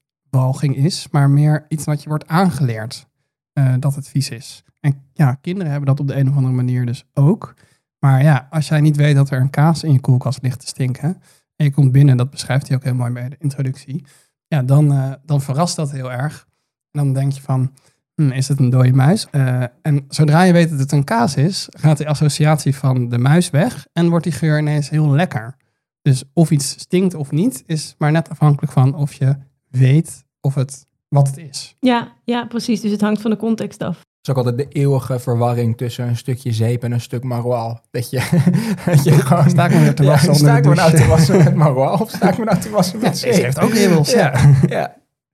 is, 0.60 1.08
maar 1.10 1.30
meer 1.30 1.64
iets 1.68 1.84
wat 1.84 2.02
je 2.02 2.08
wordt 2.08 2.26
aangeleerd 2.26 3.06
eh, 3.52 3.74
dat 3.78 3.94
het 3.94 4.08
vies 4.08 4.30
is. 4.30 4.64
En 4.80 5.02
ja, 5.12 5.34
kinderen 5.34 5.70
hebben 5.70 5.88
dat 5.88 6.00
op 6.00 6.08
de 6.08 6.14
een 6.14 6.28
of 6.28 6.36
andere 6.36 6.54
manier 6.54 6.86
dus 6.86 7.04
ook. 7.14 7.54
Maar 7.98 8.22
ja, 8.22 8.46
als 8.50 8.68
jij 8.68 8.80
niet 8.80 8.96
weet 8.96 9.14
dat 9.14 9.30
er 9.30 9.40
een 9.40 9.50
kaas 9.50 9.82
in 9.82 9.92
je 9.92 10.00
koelkast 10.00 10.42
ligt 10.42 10.60
te 10.60 10.66
stinken. 10.66 11.22
En 11.56 11.64
je 11.64 11.72
komt 11.72 11.92
binnen, 11.92 12.16
dat 12.16 12.30
beschrijft 12.30 12.68
hij 12.68 12.76
ook 12.76 12.84
heel 12.84 12.94
mooi 12.94 13.12
bij 13.12 13.28
de 13.28 13.36
introductie. 13.38 14.04
Ja, 14.46 14.62
dan, 14.62 14.92
eh, 14.92 15.12
dan 15.24 15.40
verrast 15.40 15.76
dat 15.76 15.90
heel 15.90 16.12
erg. 16.12 16.46
En 16.90 17.04
dan 17.04 17.12
denk 17.12 17.32
je 17.32 17.40
van, 17.40 17.72
hm, 18.14 18.30
is 18.30 18.48
het 18.48 18.58
een 18.58 18.70
dode 18.70 18.92
muis? 18.92 19.26
Eh, 19.30 19.62
en 19.82 20.04
zodra 20.08 20.42
je 20.42 20.52
weet 20.52 20.70
dat 20.70 20.78
het 20.78 20.92
een 20.92 21.04
kaas 21.04 21.36
is, 21.36 21.66
gaat 21.70 21.96
die 21.96 22.08
associatie 22.08 22.76
van 22.76 23.08
de 23.08 23.18
muis 23.18 23.50
weg. 23.50 23.86
En 23.92 24.08
wordt 24.08 24.24
die 24.24 24.32
geur 24.32 24.58
ineens 24.58 24.90
heel 24.90 25.10
lekker. 25.10 25.56
Dus 26.02 26.24
of 26.32 26.50
iets 26.50 26.78
stinkt 26.78 27.14
of 27.14 27.30
niet, 27.30 27.62
is 27.66 27.94
maar 27.98 28.12
net 28.12 28.28
afhankelijk 28.28 28.72
van 28.72 28.94
of 28.94 29.12
je 29.12 29.36
weet 29.68 30.24
of 30.46 30.54
het, 30.54 30.86
wat 31.08 31.26
het 31.26 31.36
is. 31.36 31.76
ja, 31.80 32.12
ja, 32.24 32.46
precies. 32.46 32.80
Dus 32.80 32.90
het 32.90 33.00
hangt 33.00 33.20
van 33.20 33.30
de 33.30 33.36
context 33.36 33.82
af. 33.82 34.00
is 34.22 34.30
ook 34.30 34.36
altijd 34.36 34.56
de 34.56 34.68
eeuwige 34.68 35.18
verwarring 35.18 35.76
tussen 35.76 36.08
een 36.08 36.16
stukje 36.16 36.52
zeep 36.52 36.82
en 36.82 36.92
een 36.92 37.00
stuk 37.00 37.22
maroilles. 37.24 37.78
Dat 37.90 38.10
je, 38.10 38.16
dat 38.86 39.04
je 39.04 39.12
gewoon... 39.12 39.50
Sta 39.50 39.66
ik 39.66 39.80
me 39.80 39.94
te 39.94 40.04
wassen 40.04 40.34
sta 40.34 40.56
ik 40.56 40.64
me 40.64 40.74
nou 40.74 40.96
te 40.96 41.06
wassen 41.06 41.36
met 41.44 41.54
maroilles 41.64 42.00
of 42.00 42.10
sta 42.10 42.28
ik 42.30 42.38
me 42.38 42.44
nou 42.44 42.58
te 42.60 42.70
wassen 42.70 42.98
met 42.98 43.08
Ja, 43.08 43.14
zeep? 43.14 43.34
ze 43.34 43.40
heeft 43.40 43.58
ook 43.60 43.72
ribbels, 43.72 44.10
ja. 44.22 44.56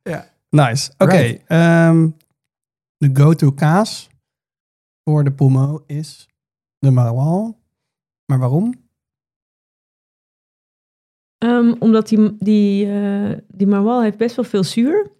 ja. 0.03 0.31
Nice. 0.51 0.91
Oké. 0.99 1.17
Right. 1.17 1.43
ehm, 1.47 2.09
de 2.97 3.11
go-to 3.13 3.51
kaas 3.53 4.09
voor 5.05 5.25
de 5.25 5.33
Pomo 5.33 5.83
is 5.87 6.29
de 6.79 6.91
Maroilles. 6.91 7.53
Maar 8.27 8.39
waarom? 8.39 8.82
Ehm, 11.43 11.75
omdat 11.79 12.09
die, 12.09 12.37
die, 12.39 12.87
eh 12.87 13.39
die 13.49 13.67
Maroilles 13.67 14.03
heeft 14.03 14.17
best 14.17 14.37
wel 14.37 14.45
veel 14.45 14.65
zuur. 14.65 15.11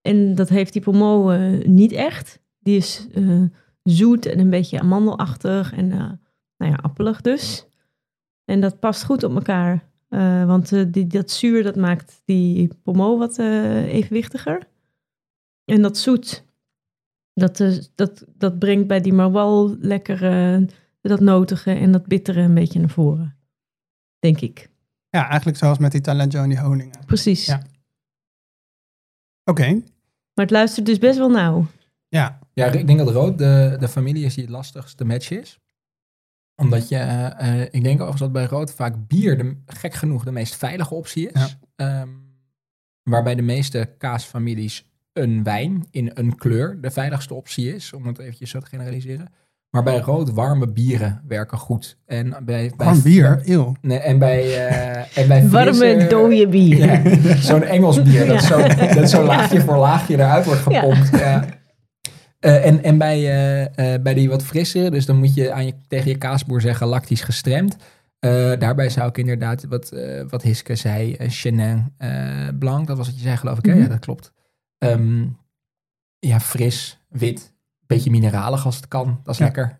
En 0.00 0.34
dat 0.34 0.48
heeft 0.48 0.72
die 0.72 0.82
Pommeau 0.82 1.34
eh, 1.34 1.66
niet 1.66 1.92
echt. 1.92 2.40
Die 2.58 2.76
is 2.76 3.06
eh, 3.12 3.42
zoet 3.82 4.26
en 4.26 4.38
een 4.38 4.50
beetje 4.50 4.80
amandelachtig 4.80 5.72
en 5.72 5.88
nou 6.56 6.72
ja, 6.72 6.78
appelig 6.82 7.20
dus. 7.20 7.66
En 8.44 8.60
dat 8.60 8.80
past 8.80 9.04
goed 9.04 9.22
op 9.22 9.34
elkaar. 9.34 9.88
Want 10.46 10.92
die, 10.92 11.06
dat 11.06 11.30
zuur 11.30 11.62
dat 11.62 11.76
maakt 11.76 12.22
die 12.24 12.70
Pommeau 12.82 13.18
wat 13.18 13.38
evenwichtiger. 13.38 14.68
En 15.64 15.82
dat 15.82 15.98
zoet, 15.98 16.44
dat, 17.32 17.56
dat, 17.94 18.24
dat 18.36 18.58
brengt 18.58 18.86
bij 18.86 19.00
die 19.00 19.12
Maroilles 19.12 19.76
lekker 19.80 20.20
dat 21.00 21.20
notige 21.20 21.70
en 21.70 21.92
dat 21.92 22.06
bittere 22.06 22.40
een 22.40 22.54
beetje 22.54 22.78
naar 22.78 22.88
voren. 22.88 23.36
Denk 24.18 24.40
ik. 24.40 24.69
Ja, 25.10 25.28
eigenlijk 25.28 25.58
zoals 25.58 25.78
met 25.78 25.92
die 25.92 26.00
Talentjo 26.00 26.42
en 26.42 26.48
die 26.48 26.60
honingen. 26.60 26.98
Precies. 27.06 27.46
Ja. 27.46 27.62
Oké. 29.44 29.72
Maar 30.34 30.44
het 30.44 30.50
luistert 30.50 30.86
dus 30.86 30.98
best 30.98 31.18
wel 31.18 31.30
nauw. 31.30 31.66
Ja. 32.08 32.38
Ja, 32.52 32.66
ik 32.66 32.86
denk 32.86 32.98
dat 32.98 33.10
rood 33.10 33.38
de, 33.38 33.76
de 33.78 33.88
familie 33.88 34.24
is 34.24 34.34
die 34.34 34.44
het 34.44 34.52
lastigste 34.52 35.04
match 35.04 35.30
is. 35.30 35.58
Omdat 36.54 36.88
je, 36.88 36.96
eh, 36.96 37.60
eh, 37.62 37.68
ik 37.70 37.82
denk 37.82 37.94
overigens 37.94 38.20
dat 38.20 38.32
bij 38.32 38.44
rood 38.44 38.72
vaak 38.72 39.06
bier, 39.06 39.38
de, 39.38 39.56
gek 39.66 39.94
genoeg, 39.94 40.24
de 40.24 40.32
meest 40.32 40.56
veilige 40.56 40.94
optie 40.94 41.30
is. 41.30 41.56
Ehm, 41.76 42.08
waarbij 43.02 43.34
de 43.34 43.42
meeste 43.42 43.94
kaasfamilies 43.98 44.90
een 45.12 45.42
wijn 45.42 45.86
in 45.90 46.10
een 46.14 46.36
kleur 46.36 46.80
de 46.80 46.90
veiligste 46.90 47.34
optie 47.34 47.74
is, 47.74 47.92
om 47.92 48.06
het 48.06 48.18
eventjes 48.18 48.50
zo 48.50 48.60
te 48.60 48.66
generaliseren. 48.66 49.32
Maar 49.70 49.82
bij 49.82 49.98
rood 49.98 50.30
warme 50.32 50.68
bieren 50.68 51.22
werken 51.28 51.58
goed. 51.58 51.98
En 52.06 52.28
bij, 52.30 52.72
bij 52.76 52.86
Warm 52.86 53.02
bier? 53.02 53.40
Eeuw. 53.44 53.72
Nee, 53.80 53.98
en 53.98 54.18
bij, 54.18 54.66
eh, 54.68 55.18
en 55.18 55.28
bij 55.28 55.48
Warme 55.48 55.74
frisse- 55.74 56.06
dode 56.08 56.48
bier. 56.48 56.78
Ja, 56.78 57.36
Zo'n 57.36 57.62
Engels 57.62 58.02
bier, 58.02 58.26
dat, 58.26 58.40
Ja. 58.42 58.46
zo, 58.46 58.84
dat 58.94 59.10
zo 59.10 59.24
laagje 59.24 59.60
voor 59.60 59.76
laagje 59.76 60.14
eruit 60.14 60.44
wordt 60.44 60.64
Ja. 60.68 60.80
gepompt. 60.80 61.10
Ja. 61.18 61.44
Eh, 62.38 62.66
en 62.66 62.82
en 62.82 62.98
bij, 62.98 63.18
eh, 63.18 63.94
eh, 63.94 64.02
bij 64.02 64.14
die 64.14 64.28
wat 64.28 64.42
frissere, 64.42 64.90
dus 64.90 65.06
dan 65.06 65.16
moet 65.16 65.34
je, 65.34 65.52
aan 65.52 65.66
je 65.66 65.74
tegen 65.88 66.08
je 66.10 66.18
kaasboer 66.18 66.60
zeggen 66.60 66.86
lactisch 66.86 67.22
gestremd. 67.22 67.76
Eh, 68.18 68.30
daarbij 68.58 68.88
zou 68.88 69.08
ik 69.08 69.18
inderdaad, 69.18 69.64
wat, 69.68 69.90
eh, 69.92 70.22
wat 70.28 70.42
Hiske 70.42 70.74
zei, 70.76 71.16
uh, 71.20 71.28
Chenin 71.28 71.92
eh, 71.96 72.48
Blanc, 72.58 72.86
dat 72.86 72.96
was 72.96 73.06
wat 73.06 73.16
je 73.16 73.22
zei 73.22 73.36
geloof 73.36 73.58
ik, 73.58 73.64
hè? 73.64 73.72
Mhm. 73.72 73.80
Ja, 73.82 73.88
dat 73.88 73.98
klopt. 73.98 74.32
Ehm, 74.78 75.24
ja, 76.18 76.40
fris, 76.40 76.98
wit, 77.08 77.52
beetje 77.94 78.10
mineralig 78.10 78.64
als 78.64 78.76
het 78.76 78.88
kan, 78.88 79.20
dat 79.24 79.32
is 79.34 79.38
Ja. 79.38 79.44
lekker. 79.44 79.78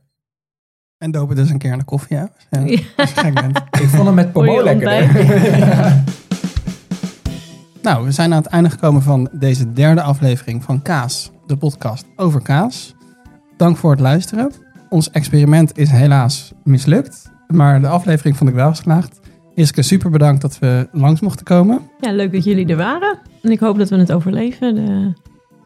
En 0.98 1.10
dopen 1.10 1.36
dus 1.36 1.50
een 1.50 1.58
de 1.58 1.84
koffie, 1.84 2.16
hè? 2.16 2.22
Ja, 2.22 2.30
Ja. 2.50 2.78
Als 2.96 3.10
je 3.10 3.20
gek 3.20 3.34
bent. 3.34 3.56
Ik 3.82 3.88
vond 3.88 4.04
hem 4.06 4.14
met 4.14 4.32
Pomo. 4.32 4.62
Ja. 4.70 5.08
Nou, 7.82 8.04
we 8.04 8.12
zijn 8.12 8.32
aan 8.32 8.42
het 8.42 8.50
einde 8.50 8.70
gekomen 8.70 9.02
van 9.02 9.28
deze 9.32 9.72
derde 9.72 10.02
aflevering 10.02 10.64
van 10.64 10.82
Kaas, 10.82 11.30
de 11.46 11.56
podcast 11.56 12.06
over 12.16 12.42
kaas. 12.42 12.94
Dank 13.56 13.76
voor 13.76 13.90
het 13.90 14.00
luisteren. 14.00 14.52
Ons 14.88 15.10
experiment 15.10 15.78
is 15.78 15.90
helaas 15.90 16.52
mislukt, 16.64 17.30
maar 17.46 17.80
de 17.80 17.88
aflevering 17.88 18.36
vond 18.36 18.50
ik 18.50 18.56
wel 18.56 18.68
geslaagd. 18.68 19.20
Iske, 19.54 19.82
super 19.82 20.10
bedankt 20.10 20.40
dat 20.42 20.58
we 20.58 20.88
langs 20.92 21.20
mochten 21.20 21.44
komen. 21.44 21.80
Ja, 22.00 22.12
leuk 22.12 22.32
dat 22.32 22.44
jullie 22.44 22.66
er 22.66 22.76
waren. 22.76 23.18
En 23.42 23.50
ik 23.50 23.60
hoop 23.60 23.78
dat 23.78 23.88
we 23.88 23.96
het 23.96 24.12
overleven. 24.12 24.74
De, 24.74 25.12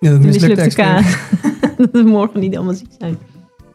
Ja, 0.05 0.11
dat 0.11 0.21
de 0.21 0.27
mislukte 0.27 0.75
kaas. 0.75 1.17
dat 1.77 1.91
we 1.93 2.03
morgen 2.03 2.41
niet 2.41 2.57
allemaal 2.57 2.75
ziek 2.75 2.93
zijn. 2.99 3.19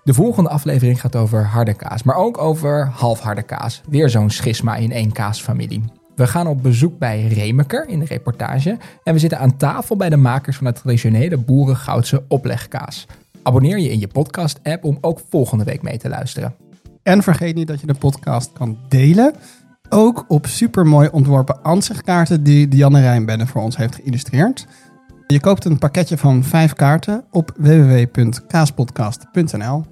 De 0.03 0.13
volgende 0.13 0.49
aflevering 0.49 1.01
gaat 1.01 1.15
over 1.15 1.45
harde 1.45 1.73
kaas, 1.73 2.03
maar 2.03 2.15
ook 2.15 2.37
over 2.37 2.87
halfharde 2.93 3.41
kaas. 3.41 3.81
Weer 3.89 4.09
zo'n 4.09 4.29
schisma 4.29 4.75
in 4.75 4.91
één 4.91 5.11
kaasfamilie. 5.11 5.83
We 6.15 6.27
gaan 6.27 6.47
op 6.47 6.63
bezoek 6.63 6.99
bij 6.99 7.27
Remeker 7.27 7.87
in 7.87 7.99
de 7.99 8.05
reportage 8.05 8.77
en 9.03 9.13
we 9.13 9.19
zitten 9.19 9.39
aan 9.39 9.57
tafel 9.57 9.95
bij 9.95 10.09
de 10.09 10.17
makers 10.17 10.57
van 10.57 10.65
de 10.65 10.73
traditionele 10.73 11.37
boerengoudse 11.37 12.23
oplegkaas. 12.27 13.05
Abonneer 13.43 13.79
je 13.79 13.91
in 13.91 13.99
je 13.99 14.07
podcast-app 14.07 14.83
om 14.83 14.97
ook 15.01 15.19
volgende 15.29 15.63
week 15.63 15.81
mee 15.81 15.97
te 15.97 16.09
luisteren. 16.09 16.55
En 17.03 17.23
vergeet 17.23 17.55
niet 17.55 17.67
dat 17.67 17.79
je 17.79 17.87
de 17.87 17.93
podcast 17.93 18.53
kan 18.53 18.77
delen. 18.87 19.33
Ook 19.89 20.25
op 20.27 20.45
supermooi 20.45 21.09
ontworpen 21.11 21.63
ansichtkaarten 21.63 22.43
die 22.43 22.67
Dianne 22.67 23.01
Rijnbenne 23.01 23.47
voor 23.47 23.61
ons 23.61 23.77
heeft 23.77 23.95
geïllustreerd. 23.95 24.67
Je 25.33 25.39
koopt 25.39 25.65
een 25.65 25.77
pakketje 25.77 26.17
van 26.17 26.43
vijf 26.43 26.73
kaarten 26.73 27.23
op 27.31 27.51
www.kaaspodcast.nl. 27.57 29.83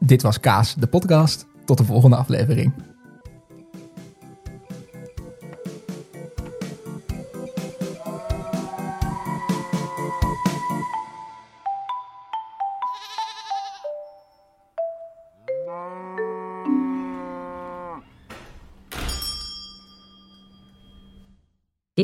Dit 0.00 0.22
was 0.22 0.40
Kaas, 0.40 0.74
de 0.74 0.86
podcast. 0.86 1.46
Tot 1.64 1.78
de 1.78 1.84
volgende 1.84 2.16
aflevering. 2.16 2.72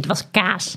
Dit 0.01 0.09
was 0.09 0.31
kaas. 0.31 0.77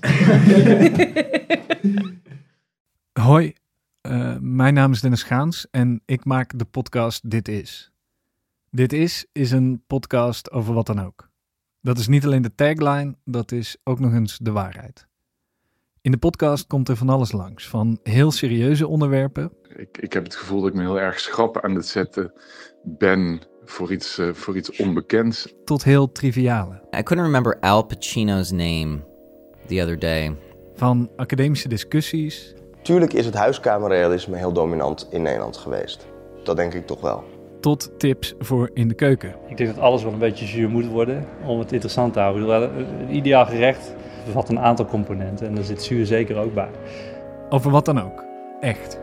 Hoi, 3.28 3.54
eh, 4.02 4.36
mijn 4.40 4.74
naam 4.74 4.91
is 4.91 5.02
Dennis 5.02 5.24
Gaans 5.24 5.68
en 5.72 6.02
ik 6.06 6.26
maak 6.26 6.60
de 6.60 6.66
podcast 6.66 7.30
Dit 7.30 7.48
Is. 7.48 7.91
Dit 8.70 8.94
Is 8.94 9.26
is 9.32 9.52
een 9.52 9.84
podcast 9.88 10.52
over 10.52 10.74
wat 10.74 10.86
dan 10.86 11.02
ook. 11.02 11.30
Dat 11.82 11.98
is 11.98 12.08
niet 12.08 12.26
alleen 12.26 12.41
de 12.41 12.56
tagline, 12.56 13.16
dat 13.26 13.52
is 13.52 13.78
ook 13.84 14.00
nog 14.00 14.14
eens 14.14 14.38
de 14.38 14.52
waarheid. 14.52 15.08
In 16.02 16.12
de 16.12 16.18
podcast 16.18 16.68
komt 16.68 16.90
er 16.90 16.98
van 16.98 17.10
alles 17.10 17.32
langs, 17.32 17.68
van 17.68 18.00
heel 18.04 18.32
serieuze 18.32 18.88
onderwerpen 18.88 19.52
Ik, 19.76 19.98
ik 19.98 20.14
heb 20.14 20.24
het 20.24 20.36
gevoel 20.36 20.62
dat 20.62 20.70
ik 20.70 20.76
me 20.76 20.82
heel 20.82 21.00
erg 21.00 21.20
schrap 21.20 21.62
aan 21.62 21.76
het 21.76 21.88
zetten 21.88 22.34
ben 22.84 23.41
voor 23.66 23.91
iets, 23.91 24.18
eh, 24.18 24.34
voor 24.34 24.58
iets 24.58 24.76
onbekends. 24.76 25.54
tot 25.64 25.84
heel 25.84 26.12
triviale. 26.12 26.76
I 26.98 27.04
couldn't 27.04 27.26
remember 27.26 27.60
Al 27.60 27.86
Pacino's 27.86 28.52
name 28.52 29.12
the 29.76 29.82
other 29.82 30.00
day. 30.00 30.36
Van 30.76 31.10
academische 31.16 31.68
discussies 31.68 32.54
Tuurlijk 32.82 33.14
is 33.14 33.26
het 33.26 33.34
huiskamerrealisme 33.34 34.38
heel 34.38 34.52
dominant 34.54 35.08
in 35.12 35.22
Nederland 35.22 35.58
geweest. 35.58 36.08
Dat 36.44 36.56
denk 36.56 36.74
ik 36.74 36.88
toch 36.88 37.02
wel. 37.02 37.24
tot 37.62 37.91
tips 37.98 38.34
voor 38.40 38.70
in 38.74 38.88
de 38.88 38.94
keuken. 38.94 39.36
Ik 39.48 39.58
denk 39.58 39.76
dat 39.76 39.84
alles 39.84 40.04
wel 40.04 40.14
een 40.14 40.20
beetje 40.20 40.45
zuur 40.45 40.70
moet 40.70 40.88
worden 40.88 41.26
om 41.45 41.60
het 41.60 41.72
interessant 41.72 42.14
te 42.14 42.20
houden. 42.20 42.41
Ik 42.41 42.48
bedoel, 42.48 42.86
Een 43.00 43.16
ideaal 43.16 43.45
gerecht 43.45 43.94
bevat 44.26 44.50
een 44.50 44.60
aantal 44.60 44.86
componenten 44.86 45.48
en 45.48 45.56
daar 45.56 45.64
zit 45.64 45.84
zuur 45.84 46.06
zeker 46.06 46.38
ook 46.38 46.54
bij. 46.54 46.70
Over 47.50 47.72
wat 47.72 47.86
dan 47.86 48.02
ook. 48.02 48.24
Echt. 48.60 49.00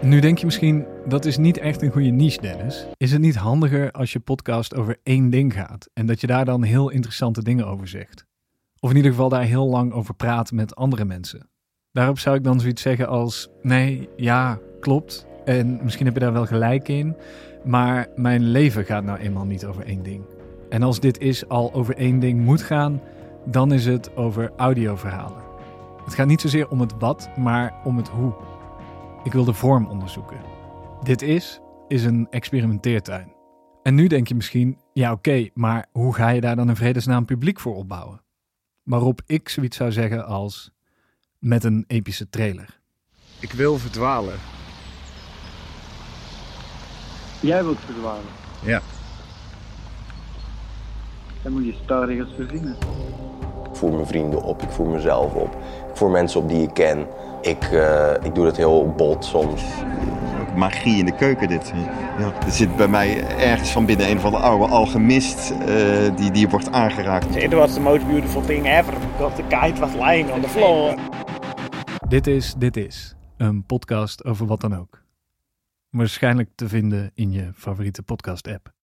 Nu 0.00 0.20
denk 0.20 0.38
je 0.38 0.44
misschien, 0.44 0.86
dat 1.06 1.24
is 1.24 1.36
niet 1.36 1.58
echt 1.58 1.82
een 1.82 1.90
goede 1.90 2.10
niche, 2.10 2.40
Dennis. 2.40 2.86
Is 2.96 3.12
het 3.12 3.20
niet 3.20 3.36
handiger 3.36 3.90
als 3.90 4.12
je 4.12 4.20
podcast 4.20 4.76
over 4.76 4.96
één 5.02 5.30
ding 5.30 5.52
gaat 5.54 5.88
en 5.94 6.06
dat 6.06 6.20
je 6.20 6.26
daar 6.26 6.44
dan 6.44 6.62
heel 6.62 6.90
interessante 6.90 7.42
dingen 7.42 7.66
over 7.66 7.88
zegt? 7.88 8.27
Of 8.80 8.90
in 8.90 8.96
ieder 8.96 9.10
geval 9.10 9.28
daar 9.28 9.42
heel 9.42 9.68
lang 9.68 9.92
over 9.92 10.14
praat 10.14 10.52
met 10.52 10.76
andere 10.76 11.04
mensen. 11.04 11.50
Daarop 11.92 12.18
zou 12.18 12.36
ik 12.36 12.44
dan 12.44 12.60
zoiets 12.60 12.82
zeggen 12.82 13.08
als: 13.08 13.48
nee, 13.62 14.08
ja, 14.16 14.58
klopt. 14.80 15.26
En 15.44 15.80
misschien 15.82 16.06
heb 16.06 16.14
je 16.14 16.20
daar 16.20 16.32
wel 16.32 16.46
gelijk 16.46 16.88
in. 16.88 17.16
Maar 17.64 18.08
mijn 18.16 18.42
leven 18.42 18.84
gaat 18.84 19.04
nou 19.04 19.18
eenmaal 19.18 19.44
niet 19.44 19.66
over 19.66 19.84
één 19.84 20.02
ding. 20.02 20.24
En 20.68 20.82
als 20.82 21.00
dit 21.00 21.18
is 21.18 21.48
al 21.48 21.72
over 21.72 21.96
één 21.96 22.18
ding 22.18 22.40
moet 22.40 22.62
gaan, 22.62 23.00
dan 23.44 23.72
is 23.72 23.86
het 23.86 24.16
over 24.16 24.52
audioverhalen. 24.56 25.42
Het 26.04 26.14
gaat 26.14 26.26
niet 26.26 26.40
zozeer 26.40 26.68
om 26.68 26.80
het 26.80 26.94
wat, 26.98 27.30
maar 27.36 27.74
om 27.84 27.96
het 27.96 28.08
hoe. 28.08 28.32
Ik 29.24 29.32
wil 29.32 29.44
de 29.44 29.52
vorm 29.52 29.86
onderzoeken. 29.86 30.40
Dit 31.02 31.22
is, 31.22 31.60
is 31.88 32.04
een 32.04 32.26
experimenteertuin. 32.30 33.32
En 33.82 33.94
nu 33.94 34.06
denk 34.06 34.28
je 34.28 34.34
misschien, 34.34 34.78
ja 34.92 35.12
oké, 35.12 35.48
maar 35.54 35.86
hoe 35.92 36.14
ga 36.14 36.28
je 36.28 36.40
daar 36.40 36.56
dan 36.56 36.68
een 36.68 36.76
vredesnaam 36.76 37.24
publiek 37.24 37.60
voor 37.60 37.74
opbouwen? 37.76 38.20
Waarop 38.88 39.20
ik 39.26 39.48
zoiets 39.48 39.76
zou 39.76 39.92
zeggen 39.92 40.26
als 40.26 40.70
met 41.38 41.64
een 41.64 41.84
epische 41.86 42.28
trailer. 42.28 42.80
Ik 43.40 43.52
wil 43.52 43.78
verdwalen. 43.78 44.34
Jij 47.40 47.64
wilt 47.64 47.78
verdwalen. 47.78 48.24
Ja. 48.64 48.82
Dan 51.42 51.52
moet 51.52 51.64
je 51.64 51.74
starregels 51.84 52.34
verzinnen. 52.34 52.76
Ik 53.70 53.76
voer 53.76 53.92
mijn 53.92 54.06
vrienden 54.06 54.42
op, 54.42 54.62
ik 54.62 54.70
voer 54.70 54.88
mezelf 54.88 55.34
op. 55.34 55.52
Ik 55.90 55.96
voer 55.96 56.10
mensen 56.10 56.40
op 56.40 56.48
die 56.48 56.62
ik 56.62 56.74
ken. 56.74 57.06
Ik, 57.42 57.62
eh, 57.62 58.14
ik 58.22 58.34
doe 58.34 58.44
dat 58.44 58.56
heel 58.56 58.92
bot 58.96 59.24
soms. 59.24 59.62
Magie 60.58 60.98
in 60.98 61.04
de 61.04 61.14
keuken 61.14 61.48
dit. 61.48 61.72
Ja, 62.18 62.32
er 62.46 62.52
zit 62.52 62.76
bij 62.76 62.88
mij 62.88 63.36
ergens 63.38 63.70
van 63.70 63.86
binnen 63.86 64.10
een 64.10 64.20
van 64.20 64.30
de 64.30 64.38
oude 64.38 64.66
alchemist 64.66 65.50
eh, 65.50 66.16
die, 66.16 66.30
die 66.30 66.48
wordt 66.48 66.72
aangeraakt. 66.72 67.36
It 67.36 67.52
was 67.52 67.72
the 67.72 67.80
most 67.80 68.06
beautiful 68.06 68.42
thing 68.42 68.66
ever. 68.66 68.94
Because 69.16 69.36
the 69.36 69.42
kite 69.42 69.80
was 69.80 69.92
lying 69.92 70.30
on 70.30 70.40
the 70.40 70.48
floor. 70.48 70.94
Dit 72.08 72.26
is 72.26 72.54
Dit 72.58 72.76
is, 72.76 73.14
een 73.36 73.64
podcast 73.64 74.24
over 74.24 74.46
wat 74.46 74.60
dan 74.60 74.76
ook. 74.76 75.02
Waarschijnlijk 75.90 76.50
te 76.54 76.68
vinden 76.68 77.10
in 77.14 77.32
je 77.32 77.50
favoriete 77.54 78.02
podcast-app. 78.02 78.76